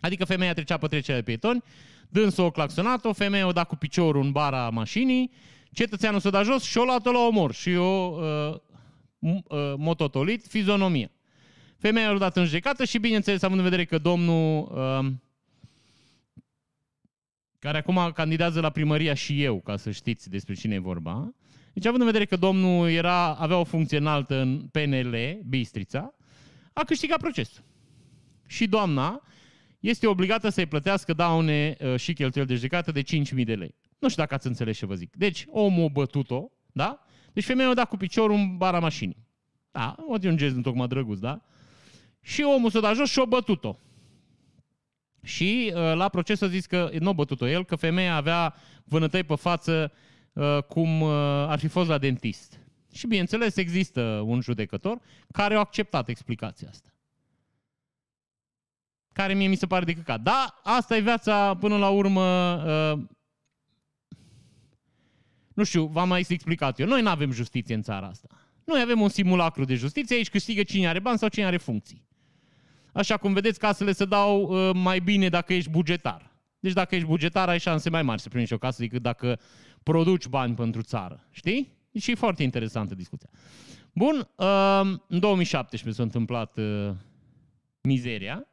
Adică 0.00 0.24
femeia 0.24 0.52
trecea 0.52 0.76
pe 0.76 0.86
trecerea 0.86 1.20
de 1.20 1.24
pietoni, 1.24 1.62
dânsul 2.08 2.44
o 2.44 2.50
claxonat, 2.50 3.04
o 3.04 3.12
femeie 3.12 3.44
o 3.44 3.52
dat 3.52 3.68
cu 3.68 3.76
piciorul 3.76 4.22
în 4.22 4.32
bara 4.32 4.70
mașinii, 4.70 5.30
cetățeanul 5.72 6.20
s-a 6.20 6.30
dat 6.30 6.44
jos 6.44 6.62
și 6.62 6.78
o 6.78 6.84
luat-o 6.84 7.12
la 7.12 7.18
omor 7.18 7.52
și 7.52 7.74
o 7.74 8.18
uh, 8.20 8.54
uh, 9.18 9.74
mototolit 9.76 10.46
fizionomia. 10.46 11.10
Femeia 11.80 12.10
a 12.10 12.18
dat 12.18 12.36
în 12.36 12.44
judecată 12.44 12.84
și, 12.84 12.98
bineînțeles, 12.98 13.42
având 13.42 13.58
în 13.58 13.64
vedere 13.64 13.84
că 13.84 13.98
domnul, 13.98 14.72
uh, 14.72 15.12
care 17.58 17.78
acum 17.78 18.10
candidează 18.14 18.60
la 18.60 18.70
primăria 18.70 19.14
și 19.14 19.42
eu, 19.42 19.60
ca 19.60 19.76
să 19.76 19.90
știți 19.90 20.30
despre 20.30 20.54
cine 20.54 20.74
e 20.74 20.78
vorba, 20.78 21.34
deci 21.72 21.86
având 21.86 22.00
în 22.00 22.06
vedere 22.06 22.24
că 22.24 22.36
domnul 22.36 22.90
era, 22.90 23.34
avea 23.34 23.56
o 23.56 23.64
funcție 23.64 23.98
înaltă 23.98 24.40
în 24.40 24.68
PNL, 24.72 25.16
Bistrița, 25.48 26.14
a 26.72 26.84
câștigat 26.84 27.20
procesul. 27.20 27.64
Și 28.46 28.66
doamna 28.66 29.22
este 29.80 30.06
obligată 30.06 30.48
să-i 30.48 30.66
plătească 30.66 31.12
daune 31.12 31.76
uh, 31.80 31.96
și 31.96 32.12
cheltuieli 32.12 32.48
de 32.48 32.54
judecată 32.54 32.92
de 32.92 33.02
5.000 33.02 33.44
de 33.44 33.54
lei. 33.54 33.74
Nu 33.98 34.08
știu 34.08 34.22
dacă 34.22 34.34
ați 34.34 34.46
înțeles 34.46 34.76
ce 34.76 34.86
vă 34.86 34.94
zic. 34.94 35.16
Deci, 35.16 35.44
omul 35.48 35.84
a 35.84 35.88
bătut-o, 35.88 36.50
da? 36.72 37.04
Deci 37.32 37.44
femeia 37.44 37.68
a 37.68 37.74
dat 37.74 37.88
cu 37.88 37.96
piciorul 37.96 38.36
în 38.36 38.56
bara 38.56 38.78
mașinii. 38.78 39.26
Da, 39.70 39.94
o 40.08 40.16
un 40.22 40.36
gest 40.36 40.60
tocmai 40.62 40.88
drăguț, 40.88 41.18
da? 41.18 41.42
Și 42.20 42.42
omul 42.42 42.70
s-a 42.70 42.80
dat 42.80 42.94
jos 42.94 43.10
și 43.10 43.20
a 43.20 43.24
bătut-o. 43.24 43.78
Și 45.22 45.72
uh, 45.74 45.80
la 45.94 46.08
proces 46.08 46.40
a 46.40 46.48
zis 46.48 46.66
că 46.66 46.90
nu 46.98 47.08
a 47.08 47.12
bătut-o 47.12 47.48
el, 47.48 47.64
că 47.64 47.76
femeia 47.76 48.16
avea 48.16 48.54
vânătăi 48.84 49.24
pe 49.24 49.34
față 49.34 49.92
uh, 50.32 50.58
cum 50.62 51.00
uh, 51.00 51.10
ar 51.48 51.58
fi 51.58 51.68
fost 51.68 51.88
la 51.88 51.98
dentist. 51.98 52.60
Și 52.92 53.06
bineînțeles 53.06 53.56
există 53.56 54.00
un 54.24 54.40
judecător 54.40 55.00
care 55.32 55.54
a 55.54 55.58
acceptat 55.58 56.08
explicația 56.08 56.68
asta. 56.68 56.88
Care 59.12 59.34
mie 59.34 59.48
mi 59.48 59.56
se 59.56 59.66
pare 59.66 59.84
de 59.84 59.92
căcat. 59.92 60.20
Da, 60.20 60.60
asta 60.62 60.96
e 60.96 61.00
viața 61.00 61.54
până 61.54 61.76
la 61.76 61.88
urmă... 61.88 62.54
Uh, 62.94 63.04
nu 65.54 65.64
știu, 65.64 65.86
v-am 65.86 66.08
mai 66.08 66.26
explicat 66.28 66.78
eu. 66.78 66.86
Noi 66.86 67.02
nu 67.02 67.08
avem 67.08 67.30
justiție 67.30 67.74
în 67.74 67.82
țara 67.82 68.06
asta. 68.06 68.28
Noi 68.64 68.80
avem 68.80 69.00
un 69.00 69.08
simulacru 69.08 69.64
de 69.64 69.74
justiție, 69.74 70.16
aici 70.16 70.30
câștigă 70.30 70.62
cine 70.62 70.88
are 70.88 70.98
bani 70.98 71.18
sau 71.18 71.28
cine 71.28 71.46
are 71.46 71.56
funcții. 71.56 72.07
Așa 72.98 73.16
cum 73.16 73.32
vedeți, 73.32 73.58
casele 73.58 73.92
se 73.92 74.04
dau 74.04 74.42
uh, 74.42 74.74
mai 74.74 75.00
bine 75.00 75.28
dacă 75.28 75.52
ești 75.52 75.70
bugetar. 75.70 76.30
Deci 76.60 76.72
dacă 76.72 76.94
ești 76.94 77.06
bugetar, 77.06 77.48
ai 77.48 77.58
șanse 77.58 77.90
mai 77.90 78.02
mari 78.02 78.20
să 78.20 78.28
primești 78.28 78.54
o 78.54 78.58
casă 78.58 78.82
decât 78.82 79.02
dacă 79.02 79.40
produci 79.82 80.26
bani 80.26 80.54
pentru 80.54 80.82
țară. 80.82 81.26
Știi? 81.30 81.76
Și 81.98 82.10
e 82.10 82.14
foarte 82.14 82.42
interesantă 82.42 82.94
discuția. 82.94 83.28
Bun, 83.92 84.28
uh, 84.36 84.80
în 85.08 85.18
2017 85.18 86.00
s-a 86.00 86.02
întâmplat 86.02 86.56
uh, 86.56 86.90
mizeria. 87.80 88.46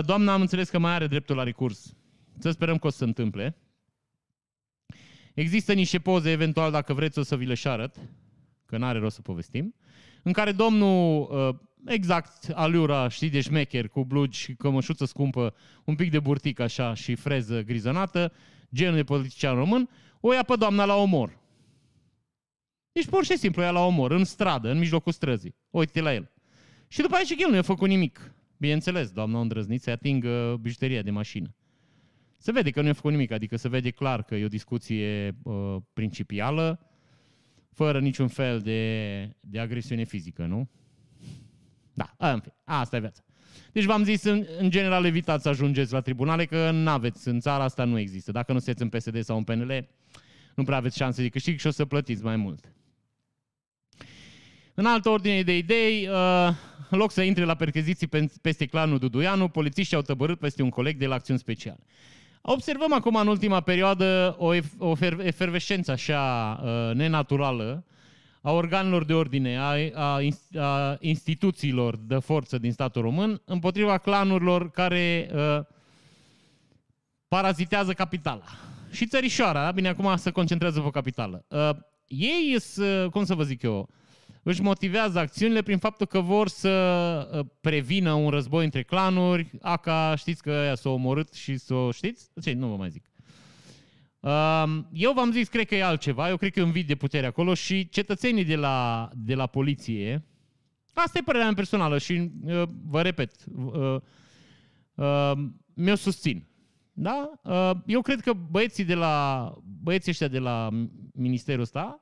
Doamna 0.00 0.32
am 0.32 0.40
înțeles 0.40 0.68
că 0.68 0.78
mai 0.78 0.92
are 0.92 1.06
dreptul 1.06 1.36
la 1.36 1.42
recurs. 1.42 1.96
Să 2.38 2.50
sperăm 2.50 2.78
că 2.78 2.86
o 2.86 2.90
să 2.90 2.96
se 2.96 3.04
întâmple. 3.04 3.56
Există 5.34 5.72
niște 5.72 5.98
poze, 5.98 6.30
eventual, 6.30 6.70
dacă 6.70 6.92
vreți, 6.92 7.18
o 7.18 7.22
să 7.22 7.36
vi 7.36 7.44
le 7.44 7.54
și 7.54 7.68
arăt, 7.68 7.96
că 8.66 8.76
n-are 8.76 8.98
rost 8.98 9.14
să 9.14 9.22
povestim, 9.22 9.74
în 10.22 10.32
care 10.32 10.52
domnul 10.52 11.28
exact 11.86 12.50
alura, 12.54 13.08
știi, 13.08 13.30
de 13.30 13.40
șmecher, 13.40 13.88
cu 13.88 14.04
blugi, 14.04 14.54
cămășuță 14.54 15.04
scumpă, 15.04 15.54
un 15.84 15.94
pic 15.94 16.10
de 16.10 16.20
burtic 16.20 16.60
așa 16.60 16.94
și 16.94 17.14
freză 17.14 17.62
grizonată, 17.62 18.32
genul 18.74 18.94
de 18.94 19.04
politician 19.04 19.54
român, 19.54 19.88
o 20.20 20.32
ia 20.32 20.42
pe 20.42 20.56
doamna 20.56 20.84
la 20.84 20.94
omor. 20.94 21.38
Deci 22.92 23.06
pur 23.06 23.24
și 23.24 23.36
simplu 23.36 23.62
ia 23.62 23.70
la 23.70 23.86
omor, 23.86 24.10
în 24.10 24.24
stradă, 24.24 24.70
în 24.70 24.78
mijlocul 24.78 25.12
străzii. 25.12 25.54
Uite 25.70 26.00
la 26.00 26.14
el. 26.14 26.30
Și 26.88 27.00
după 27.00 27.14
aceea 27.14 27.36
și 27.38 27.42
el 27.42 27.48
nu 27.48 27.54
i-a 27.54 27.62
făcut 27.62 27.88
nimic. 27.88 28.34
Bineînțeles, 28.56 29.10
doamna 29.10 29.40
îndrăznit 29.40 29.82
să 29.82 29.90
atingă 29.90 30.56
bijuteria 30.60 31.02
de 31.02 31.10
mașină. 31.10 31.54
Se 32.38 32.52
vede 32.52 32.70
că 32.70 32.80
nu 32.80 32.86
i-a 32.86 32.92
făcut 32.92 33.10
nimic, 33.10 33.30
adică 33.30 33.56
se 33.56 33.68
vede 33.68 33.90
clar 33.90 34.22
că 34.22 34.34
e 34.34 34.44
o 34.44 34.48
discuție 34.48 35.36
uh, 35.42 35.76
principială, 35.92 36.80
fără 37.70 38.00
niciun 38.00 38.28
fel 38.28 38.60
de, 38.60 39.36
de 39.40 39.58
agresiune 39.58 40.04
fizică, 40.04 40.46
nu? 40.46 40.68
Da, 41.94 42.14
în 42.16 42.40
fi, 42.40 42.48
asta 42.64 42.96
e 42.96 43.00
viața. 43.00 43.22
Deci 43.72 43.84
v-am 43.84 44.04
zis, 44.04 44.22
în, 44.22 44.46
în 44.58 44.70
general, 44.70 45.04
evitați 45.04 45.42
să 45.42 45.48
ajungeți 45.48 45.92
la 45.92 46.00
tribunale, 46.00 46.44
că 46.44 46.70
nu 46.70 46.90
aveți, 46.90 47.28
în 47.28 47.40
țara 47.40 47.64
asta 47.64 47.84
nu 47.84 47.98
există. 47.98 48.32
Dacă 48.32 48.52
nu 48.52 48.58
sunteți 48.58 48.82
în 48.82 48.88
PSD 48.88 49.24
sau 49.24 49.36
în 49.36 49.44
PNL, 49.44 49.88
nu 50.54 50.64
prea 50.64 50.76
aveți 50.76 50.96
șanse 50.96 51.22
de 51.22 51.28
câștig 51.28 51.58
și 51.58 51.66
o 51.66 51.70
să 51.70 51.84
plătiți 51.84 52.22
mai 52.22 52.36
mult. 52.36 52.72
În 54.74 54.86
altă 54.86 55.08
ordine 55.08 55.42
de 55.42 55.56
idei, 55.56 56.08
uh, 56.08 56.48
în 56.90 56.98
loc 56.98 57.10
să 57.10 57.22
intre 57.22 57.44
la 57.44 57.54
percheziții 57.54 58.08
peste 58.42 58.66
clanul 58.66 58.98
Duduianu, 58.98 59.48
polițiștii 59.48 59.96
au 59.96 60.02
tăbărât 60.02 60.38
peste 60.38 60.62
un 60.62 60.70
coleg 60.70 60.96
de 60.96 61.06
la 61.06 61.14
acțiuni 61.14 61.38
speciale. 61.38 61.80
Observăm 62.40 62.92
acum 62.92 63.14
în 63.14 63.26
ultima 63.26 63.60
perioadă 63.60 64.34
o, 64.38 64.52
o 64.78 64.94
efervescență 65.18 65.90
așa 65.90 66.60
uh, 66.62 66.94
nenaturală 66.94 67.84
a 68.46 68.52
organelor 68.52 69.04
de 69.04 69.14
ordine, 69.14 69.58
a, 69.58 69.74
a, 69.94 70.20
a 70.60 70.96
instituțiilor 71.00 71.96
de 71.96 72.18
forță 72.18 72.58
din 72.58 72.72
statul 72.72 73.02
român 73.02 73.42
împotriva 73.44 73.98
clanurilor 73.98 74.70
care 74.70 75.30
uh, 75.34 75.60
parazitează 77.28 77.92
capitala. 77.92 78.44
Și 78.90 79.06
țărișoara, 79.06 79.70
bine, 79.70 79.88
acum 79.88 80.16
se 80.16 80.30
concentrează 80.30 80.80
pe 80.80 80.90
capitală. 80.90 81.44
Uh, 81.48 81.70
ei, 82.06 82.56
uh, 82.76 83.06
cum 83.10 83.24
să 83.24 83.34
vă 83.34 83.42
zic 83.42 83.62
eu, 83.62 83.88
își 84.42 84.62
motivează 84.62 85.18
acțiunile 85.18 85.62
prin 85.62 85.78
faptul 85.78 86.06
că 86.06 86.20
vor 86.20 86.48
să 86.48 86.70
uh, 87.32 87.46
prevină 87.60 88.12
un 88.12 88.30
război 88.30 88.64
între 88.64 88.82
clanuri, 88.82 89.50
aca 89.60 90.14
știți 90.16 90.42
că 90.42 90.50
ea 90.50 90.74
s-a 90.74 90.88
omorât 90.88 91.32
și 91.32 91.56
s-o 91.56 91.90
știți? 91.90 92.28
Ce, 92.42 92.52
nu 92.52 92.66
vă 92.66 92.76
mai 92.76 92.90
zic. 92.90 93.04
Um, 94.24 94.88
eu 94.92 95.12
v-am 95.12 95.32
zis, 95.32 95.48
cred 95.48 95.66
că 95.66 95.74
e 95.74 95.84
altceva, 95.84 96.28
eu 96.28 96.36
cred 96.36 96.52
că 96.52 96.60
e 96.60 96.62
un 96.62 96.70
vid 96.70 96.86
de 96.86 96.94
putere 96.94 97.26
acolo 97.26 97.54
și 97.54 97.88
cetățenii 97.88 98.44
de 98.44 98.56
la, 98.56 99.08
de 99.14 99.34
la 99.34 99.46
poliție, 99.46 100.24
asta 100.94 101.18
e 101.18 101.22
părerea 101.22 101.46
mea 101.46 101.54
personală 101.54 101.98
și 101.98 102.30
uh, 102.44 102.62
vă 102.86 103.02
repet, 103.02 103.32
uh, 103.54 104.00
uh, 104.94 105.32
mi-o 105.74 105.94
susțin. 105.94 106.46
Da? 106.92 107.30
Uh, 107.42 107.70
eu 107.86 108.00
cred 108.00 108.20
că 108.20 108.32
băieții 108.32 108.84
de 108.84 108.94
la 108.94 109.52
băieții 109.82 110.10
ăștia 110.10 110.28
de 110.28 110.38
la 110.38 110.68
ministerul 111.12 111.62
ăsta 111.62 112.00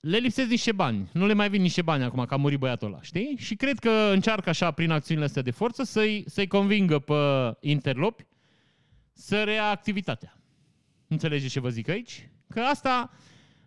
le 0.00 0.18
lipsesc 0.18 0.48
niște 0.48 0.72
bani. 0.72 1.08
Nu 1.12 1.26
le 1.26 1.32
mai 1.32 1.48
vin 1.48 1.62
niște 1.62 1.82
bani 1.82 2.04
acum, 2.04 2.24
că 2.24 2.34
a 2.34 2.36
murit 2.36 2.58
băiatul 2.58 2.86
ăla, 2.86 3.02
știi? 3.02 3.36
Și 3.38 3.54
cred 3.54 3.78
că 3.78 3.90
încearcă 3.90 4.48
așa, 4.48 4.70
prin 4.70 4.90
acțiunile 4.90 5.26
astea 5.26 5.42
de 5.42 5.50
forță, 5.50 5.82
să-i, 5.82 6.24
să-i 6.26 6.46
convingă 6.46 6.98
pe 6.98 7.14
interlopi 7.60 8.26
să 9.14 9.44
rea 9.44 9.70
activitatea. 9.70 10.38
Înțelegeți 11.06 11.52
ce 11.52 11.60
vă 11.60 11.68
zic 11.68 11.88
aici? 11.88 12.28
Că 12.48 12.60
asta, 12.60 13.10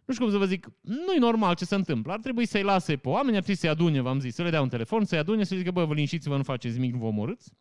nu 0.05 0.13
știu 0.13 0.25
cum 0.25 0.33
să 0.33 0.39
vă 0.39 0.45
zic, 0.45 0.67
nu 0.81 1.13
e 1.15 1.19
normal 1.19 1.55
ce 1.55 1.65
se 1.65 1.75
întâmplă. 1.75 2.11
Ar 2.11 2.19
trebui 2.19 2.45
să-i 2.45 2.63
lase 2.63 2.97
pe 2.97 3.09
oameni, 3.09 3.35
ar 3.35 3.43
trebui 3.43 3.59
să-i 3.59 3.69
adune, 3.69 4.01
v-am 4.01 4.19
zis, 4.19 4.35
să 4.35 4.43
le 4.43 4.49
dea 4.49 4.61
un 4.61 4.69
telefon, 4.69 5.05
să-i 5.05 5.17
adune, 5.17 5.43
să 5.43 5.55
zică, 5.55 5.71
bă, 5.71 5.85
vă 5.85 5.93
liniștiți-vă, 5.93 6.37
nu 6.37 6.43
faceți 6.43 6.75
nimic, 6.75 6.93
nu 6.93 6.99
vă 6.99 7.05
omorâți. 7.05 7.53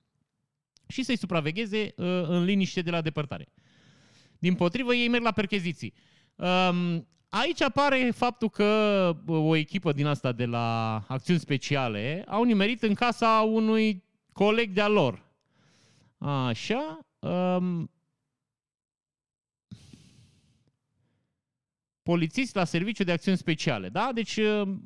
Și 0.86 1.02
să-i 1.02 1.18
supravegheze 1.18 1.94
uh, 1.96 2.06
în 2.28 2.44
liniște 2.44 2.80
de 2.80 2.90
la 2.90 3.00
depărtare. 3.00 3.48
Din 4.38 4.54
potrivă, 4.54 4.94
ei 4.94 5.08
merg 5.08 5.22
la 5.22 5.32
percheziții. 5.32 5.94
Um, 6.34 7.06
Aici 7.28 7.62
apare 7.62 8.10
faptul 8.14 8.50
că 8.50 9.16
o 9.26 9.56
echipă 9.56 9.92
din 9.92 10.06
asta 10.06 10.32
de 10.32 10.44
la 10.44 10.96
acțiuni 11.08 11.40
speciale 11.40 12.24
au 12.28 12.44
nimerit 12.44 12.82
în 12.82 12.94
casa 12.94 13.40
unui 13.40 14.04
coleg 14.32 14.70
de-a 14.70 14.88
lor. 14.88 15.24
Așa. 16.18 17.05
Um, 17.28 17.90
polițist 22.02 22.54
la 22.54 22.64
serviciu 22.64 23.04
de 23.04 23.12
acțiuni 23.12 23.36
speciale, 23.36 23.88
da? 23.88 24.10
Deci, 24.14 24.36
um, 24.36 24.82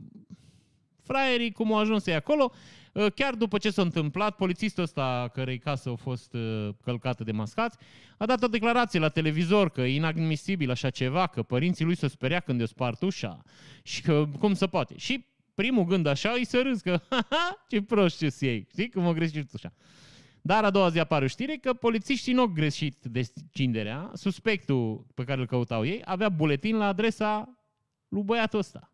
fraierii, 1.03 1.53
cum 1.53 1.73
au 1.73 1.79
ajuns 1.79 2.07
ei 2.07 2.15
acolo, 2.15 2.53
Uh, 2.93 3.07
chiar 3.15 3.35
după 3.35 3.59
ce 3.59 3.71
s-a 3.71 3.83
întâmplat, 3.83 4.37
polițistul 4.37 4.83
ăsta, 4.83 5.31
cărei 5.33 5.59
casă 5.59 5.91
a 5.91 5.95
fost 5.95 6.35
uh, 6.35 6.69
călcată 6.83 7.25
de 7.25 7.33
mascați, 7.33 7.77
a 8.17 8.27
dat 8.27 8.43
o 8.43 8.47
declarație 8.47 8.99
la 8.99 9.09
televizor 9.09 9.71
că 9.71 9.81
e 9.81 9.95
inadmisibil 9.95 10.71
așa 10.71 10.91
ceva, 10.91 11.27
că 11.27 11.43
părinții 11.43 11.85
lui 11.85 11.97
se 11.97 12.09
speria 12.09 12.41
când 12.41 12.61
i-a 12.61 12.67
spart 12.67 13.03
ușa 13.03 13.43
și 13.83 14.03
că 14.03 14.27
cum 14.39 14.55
se 14.55 14.67
poate. 14.67 14.95
Și 14.97 15.27
primul 15.55 15.85
gând 15.85 16.07
așa 16.07 16.31
îi 16.31 16.47
să 16.47 16.61
râs 16.63 16.81
că, 16.81 17.01
ce 17.69 17.83
proști 17.83 18.31
ce 18.31 18.47
ei, 18.47 18.67
știi, 18.71 18.91
cum 18.91 19.07
o 19.07 19.13
greșit 19.13 19.53
ușa. 19.53 19.73
Dar 20.43 20.65
a 20.65 20.71
doua 20.71 20.89
zi 20.89 20.99
apare 20.99 21.25
o 21.25 21.29
știre 21.29 21.57
că 21.57 21.73
polițiștii 21.73 22.33
nu 22.33 22.41
au 22.41 22.47
greșit 22.47 23.05
descinderea, 23.05 24.11
suspectul 24.15 25.07
pe 25.15 25.25
care 25.25 25.41
îl 25.41 25.47
căutau 25.47 25.85
ei 25.85 26.03
avea 26.05 26.29
buletin 26.29 26.77
la 26.77 26.87
adresa 26.87 27.59
lui 28.09 28.23
băiatul 28.23 28.59
ăsta. 28.59 28.93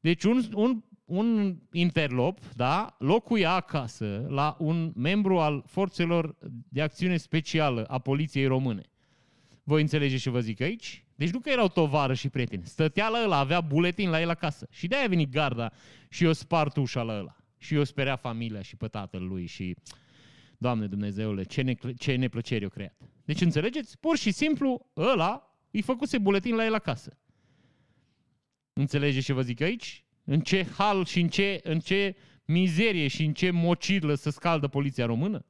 Deci 0.00 0.24
un, 0.24 0.42
un 0.54 0.82
un 1.08 1.56
interlop, 1.72 2.38
da, 2.54 2.96
locuia 2.98 3.52
acasă 3.52 4.26
la 4.28 4.56
un 4.58 4.92
membru 4.94 5.38
al 5.38 5.62
forțelor 5.66 6.36
de 6.68 6.82
acțiune 6.82 7.16
specială 7.16 7.84
a 7.84 7.98
poliției 7.98 8.46
române. 8.46 8.82
Voi 9.62 9.80
înțelegeți 9.80 10.22
ce 10.22 10.30
vă 10.30 10.40
zic 10.40 10.60
aici? 10.60 11.04
Deci 11.14 11.30
nu 11.30 11.38
că 11.38 11.50
erau 11.50 11.68
tovară 11.68 12.14
și 12.14 12.28
prieteni. 12.28 12.62
Stătea 12.64 13.08
la 13.08 13.22
ăla, 13.24 13.38
avea 13.38 13.60
buletin 13.60 14.10
la 14.10 14.20
el 14.20 14.30
acasă. 14.30 14.66
Și 14.70 14.86
de-aia 14.86 15.04
a 15.04 15.08
venit 15.08 15.30
garda 15.30 15.72
și 16.08 16.24
o 16.24 16.32
spart 16.32 16.76
ușa 16.76 17.02
la 17.02 17.18
ăla. 17.18 17.36
Și 17.58 17.76
o 17.76 17.84
sperea 17.84 18.16
familia 18.16 18.62
și 18.62 18.76
pe 18.76 18.86
tatăl 18.86 19.22
lui 19.22 19.46
și... 19.46 19.76
Doamne 20.58 20.86
Dumnezeule, 20.86 21.42
ce, 21.42 21.62
ne, 21.62 21.74
ce 21.98 22.14
neplăceri 22.14 22.64
o 22.64 22.68
creat. 22.68 22.94
Deci 23.24 23.40
înțelegeți? 23.40 23.98
Pur 23.98 24.16
și 24.16 24.30
simplu, 24.30 24.90
ăla 24.96 25.56
îi 25.70 25.82
făcuse 25.82 26.18
buletin 26.18 26.54
la 26.54 26.64
el 26.64 26.74
acasă. 26.74 27.18
Înțelegeți 28.72 29.24
ce 29.24 29.32
vă 29.32 29.42
zic 29.42 29.60
aici? 29.60 30.04
În 30.24 30.40
ce 30.40 30.66
hal 30.76 31.04
și 31.04 31.20
în 31.20 31.28
ce, 31.28 31.60
în 31.62 31.80
ce 31.80 32.16
mizerie 32.44 33.08
și 33.08 33.24
în 33.24 33.32
ce 33.32 33.50
mocirlă 33.50 34.14
să 34.14 34.30
scaldă 34.30 34.68
poliția 34.68 35.06
română? 35.06 35.44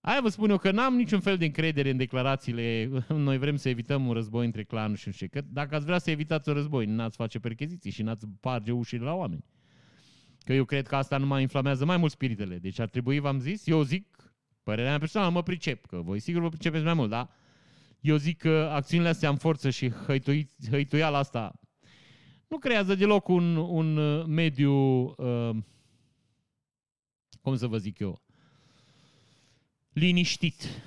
Aia 0.00 0.20
vă 0.20 0.28
spun 0.28 0.50
eu 0.50 0.58
că 0.58 0.70
n-am 0.70 0.94
niciun 0.94 1.20
fel 1.20 1.36
de 1.36 1.44
încredere 1.44 1.90
în 1.90 1.96
declarațiile 1.96 2.90
noi 3.08 3.38
vrem 3.38 3.56
să 3.56 3.68
evităm 3.68 4.06
un 4.06 4.12
război 4.12 4.44
între 4.46 4.64
clanuri 4.64 5.00
și 5.00 5.06
nu 5.06 5.12
știu 5.12 5.28
că 5.30 5.40
dacă 5.40 5.74
ați 5.74 5.84
vrea 5.84 5.98
să 5.98 6.10
evitați 6.10 6.48
un 6.48 6.54
război, 6.54 6.86
n-ați 6.86 7.16
face 7.16 7.38
percheziții 7.38 7.90
și 7.90 8.02
n-ați 8.02 8.26
parge 8.40 8.72
ușile 8.72 9.04
la 9.04 9.14
oameni. 9.14 9.44
Că 10.48 10.54
eu 10.54 10.64
cred 10.64 10.86
că 10.86 10.96
asta 10.96 11.16
nu 11.16 11.26
mai 11.26 11.40
inflamează 11.40 11.84
mai 11.84 11.96
mult 11.96 12.12
spiritele. 12.12 12.58
Deci 12.58 12.78
ar 12.78 12.88
trebui, 12.88 13.18
v-am 13.18 13.38
zis, 13.40 13.66
eu 13.66 13.82
zic, 13.82 14.32
părerea 14.62 14.90
mea 14.90 14.98
personală, 14.98 15.30
mă 15.30 15.42
pricep, 15.42 15.86
că 15.86 15.96
voi 15.96 16.20
sigur 16.20 16.40
vă 16.42 16.48
pricepeți 16.48 16.84
mai 16.84 16.94
mult, 16.94 17.10
da? 17.10 17.30
Eu 18.00 18.16
zic 18.16 18.38
că 18.38 18.70
acțiunile 18.72 19.08
astea 19.08 19.28
în 19.28 19.36
forță 19.36 19.70
și 19.70 19.92
hăituiala 20.70 21.18
asta 21.18 21.60
nu 22.46 22.58
creează 22.58 22.94
deloc 22.94 23.28
un, 23.28 23.56
un 23.56 23.96
uh, 23.96 24.24
mediu, 24.26 24.72
uh, 25.02 25.56
cum 27.42 27.56
să 27.56 27.66
vă 27.66 27.78
zic 27.78 27.98
eu, 27.98 28.22
liniștit, 29.92 30.82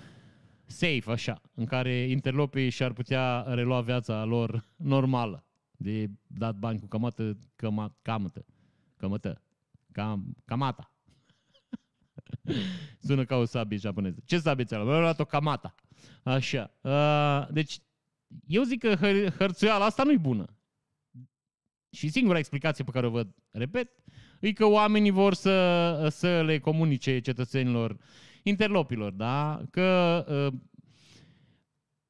safe, 0.66 1.12
așa, 1.12 1.42
în 1.54 1.66
care 1.66 1.94
interlopii 1.94 2.70
și-ar 2.70 2.94
putea 2.94 3.42
relua 3.48 3.82
viața 3.82 4.24
lor 4.24 4.66
normală, 4.76 5.46
de 5.72 6.10
dat 6.28 6.56
bani 6.56 6.80
cu 6.80 6.86
cămătă, 6.86 7.38
căma, 7.56 7.98
camătă, 8.02 8.46
cămătă, 8.98 9.42
cam, 9.92 10.38
camata. 10.46 10.96
Sună 13.06 13.26
ca 13.26 13.36
o 13.36 13.46
sabie 13.46 13.78
japoneză. 13.78 14.20
Ce 14.26 14.38
sabie 14.40 14.66
ți-a 14.66 14.78
luat? 14.78 15.00
luat 15.00 15.20
o 15.20 15.26
camata. 15.26 15.76
Așa. 16.24 16.78
Uh, 16.82 17.54
deci, 17.54 17.80
eu 18.48 18.64
zic 18.64 18.80
că 18.80 18.96
hăr- 18.96 19.36
hărțuiala 19.38 19.86
asta 19.86 20.04
nu-i 20.04 20.18
bună. 20.18 20.56
Și 21.90 22.10
singura 22.10 22.38
explicație 22.38 22.84
pe 22.84 22.92
care 22.92 23.06
o 23.06 23.10
văd, 23.10 23.36
repet, 23.50 23.92
e 24.40 24.52
că 24.52 24.66
oamenii 24.66 25.12
vor 25.12 25.34
să, 25.34 26.08
să 26.10 26.42
le 26.42 26.60
comunice 26.60 27.20
cetățenilor, 27.20 27.98
interlopilor, 28.44 29.12
da? 29.12 29.62
Că 29.70 30.26
uh, 30.30 30.60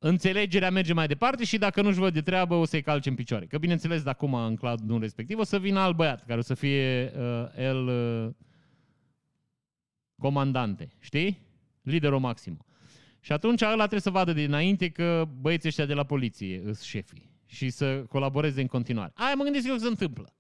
înțelegerea 0.04 0.72
merge 0.72 0.94
mai 0.94 1.08
departe 1.08 1.44
și 1.44 1.58
dacă 1.58 1.82
nu-și 1.82 2.00
văd 2.00 2.14
de 2.14 2.22
treabă, 2.22 2.56
o 2.56 2.66
să-i 2.66 2.82
calce 2.82 3.10
în 3.10 3.16
picioare. 3.16 3.46
Că 3.46 3.58
bineînțeles, 3.58 4.04
de 4.04 4.10
acum 4.10 4.34
în 4.34 4.56
cloudul 4.56 5.00
respectiv 5.00 5.40
o 5.40 5.44
să 5.44 5.60
vină 5.60 5.80
alt 5.80 5.96
băiat, 5.96 6.26
care 6.26 6.40
o 6.40 6.42
să 6.42 6.54
fie 6.54 7.12
uh, 7.16 7.46
el 7.58 7.88
uh, 7.88 8.30
comandante, 10.18 10.90
știi? 11.00 11.40
Liderul 11.82 12.20
maxim. 12.20 12.66
Și 13.20 13.32
atunci 13.32 13.62
ăla 13.62 13.76
trebuie 13.76 14.00
să 14.00 14.10
vadă 14.10 14.34
dinainte 14.34 14.90
că 14.90 15.28
băieții 15.40 15.68
ăștia 15.68 15.86
de 15.86 15.94
la 15.94 16.04
poliție 16.04 16.62
sunt 16.64 16.78
șefii 16.78 17.32
și 17.46 17.70
să 17.70 18.04
colaboreze 18.10 18.62
în 18.62 18.68
continuare. 18.68 19.12
Aia 19.16 19.34
mă 19.36 19.44
gândesc 19.44 19.68
eu 19.68 19.74
că 19.74 19.80
se 19.80 19.88
întâmplă. 19.88 20.34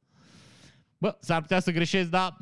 Bă, 0.98 1.18
s-ar 1.20 1.42
putea 1.42 1.60
să 1.60 1.72
greșesc, 1.72 2.10
dar 2.10 2.38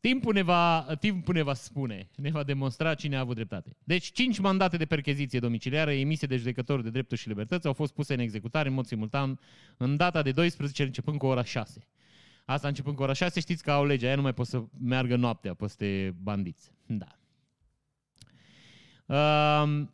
Timpul 0.00 0.32
ne, 0.32 0.42
va, 0.42 0.86
timpul 1.00 1.34
ne 1.34 1.42
va 1.42 1.54
spune, 1.54 2.08
ne 2.16 2.30
va 2.30 2.42
demonstra 2.42 2.94
cine 2.94 3.16
a 3.16 3.20
avut 3.20 3.34
dreptate. 3.34 3.76
Deci, 3.84 4.12
cinci 4.12 4.38
mandate 4.38 4.76
de 4.76 4.84
percheziție 4.84 5.38
domiciliară 5.38 5.92
emise 5.92 6.26
de 6.26 6.36
judecători 6.36 6.82
de 6.82 6.90
drepturi 6.90 7.20
și 7.20 7.28
libertăți 7.28 7.66
au 7.66 7.72
fost 7.72 7.92
puse 7.92 8.14
în 8.14 8.20
executare 8.20 8.68
în 8.68 8.74
mod 8.74 8.86
simultan 8.86 9.38
în 9.76 9.96
data 9.96 10.22
de 10.22 10.32
12, 10.32 10.82
începând 10.82 11.18
cu 11.18 11.26
ora 11.26 11.44
6. 11.44 11.86
Asta 12.44 12.68
începând 12.68 12.96
cu 12.96 13.02
ora 13.02 13.12
6, 13.12 13.40
știți 13.40 13.62
că 13.62 13.70
au 13.70 13.84
legea 13.84 14.06
aia, 14.06 14.16
nu 14.16 14.22
mai 14.22 14.34
pot 14.34 14.46
să 14.46 14.62
meargă 14.80 15.16
noaptea 15.16 15.54
peste 15.54 16.14
bandiți. 16.22 16.70
Da. 16.86 17.18
Um, 19.62 19.92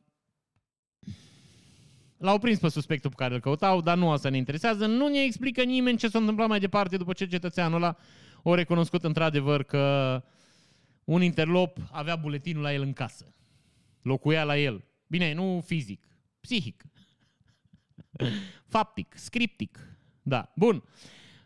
L-au 2.17 2.39
prins 2.39 2.59
pe 2.59 2.69
suspectul 2.69 3.11
pe 3.11 3.17
care 3.17 3.35
îl 3.35 3.41
căutau, 3.41 3.81
dar 3.81 3.97
nu 3.97 4.11
asta 4.11 4.29
ne 4.29 4.37
interesează. 4.37 4.87
Nu 4.87 5.09
ne 5.09 5.23
explică 5.23 5.63
nimeni 5.63 5.99
ce 5.99 6.09
s-a 6.09 6.19
întâmplat 6.19 6.49
mai 6.49 6.61
departe 6.61 6.97
după 6.97 7.13
ce 7.13 7.27
cetățeanul 7.27 7.77
ăla 7.83 7.97
o 8.47 8.55
recunoscut 8.55 9.05
într-adevăr 9.05 9.63
că 9.63 10.23
un 11.05 11.23
interlop 11.23 11.79
avea 11.91 12.17
buletinul 12.17 12.63
la 12.63 12.73
el 12.73 12.83
în 12.83 12.93
casă. 12.93 13.35
Locuia 14.03 14.45
la 14.45 14.59
el. 14.59 14.85
Bine, 15.07 15.33
nu 15.33 15.63
fizic, 15.67 16.07
psihic. 16.41 16.85
Faptic, 18.75 19.15
scriptic. 19.17 19.99
Da, 20.23 20.53
bun. 20.57 20.83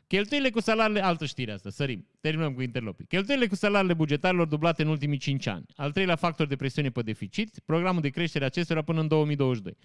Cheltuielile 0.06 0.50
cu 0.50 0.60
salariile, 0.60 1.04
altă 1.04 1.26
știre 1.26 1.52
asta, 1.52 1.70
sărim, 1.70 2.06
terminăm 2.20 2.54
cu 2.54 2.62
interlopii. 2.62 3.06
Cheltuielile 3.06 3.48
cu 3.48 3.54
salariile 3.54 3.94
bugetarilor 3.94 4.46
dublate 4.46 4.82
în 4.82 4.88
ultimii 4.88 5.18
5 5.18 5.46
ani. 5.46 5.66
Al 5.76 5.92
treilea 5.92 6.16
factor 6.16 6.46
de 6.46 6.56
presiune 6.56 6.90
pe 6.90 7.02
deficit, 7.02 7.58
programul 7.58 8.00
de 8.00 8.08
creștere 8.08 8.44
acestora 8.44 8.82
până 8.82 9.00
în 9.00 9.08
2022. 9.08 9.76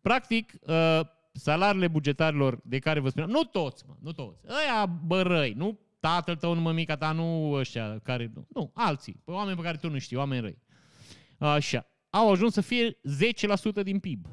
Practic, 0.00 0.52
uh, 0.60 1.00
salariile 1.32 1.88
bugetarilor 1.88 2.60
de 2.64 2.78
care 2.78 3.00
vă 3.00 3.08
spuneam, 3.08 3.30
nu 3.30 3.42
toți, 3.42 3.84
mă, 3.86 3.94
nu 4.00 4.12
toți, 4.12 4.40
ăia 4.48 4.86
bărăi, 4.86 5.52
nu 5.56 5.78
tatăl 6.06 6.36
tău, 6.36 6.54
nu 6.54 6.60
mămica 6.60 6.96
ta, 6.96 7.12
nu 7.12 7.50
ăștia 7.50 7.98
care, 8.02 8.30
nu, 8.34 8.46
nu 8.48 8.70
alții, 8.74 9.22
oameni 9.24 9.56
pe 9.56 9.62
care 9.62 9.76
tu 9.76 9.90
nu 9.90 9.98
știi, 9.98 10.16
oameni 10.16 10.40
răi. 10.40 10.58
Așa, 11.38 11.86
au 12.10 12.30
ajuns 12.30 12.52
să 12.52 12.60
fie 12.60 12.98
10% 13.80 13.82
din 13.82 13.98
PIB. 13.98 14.26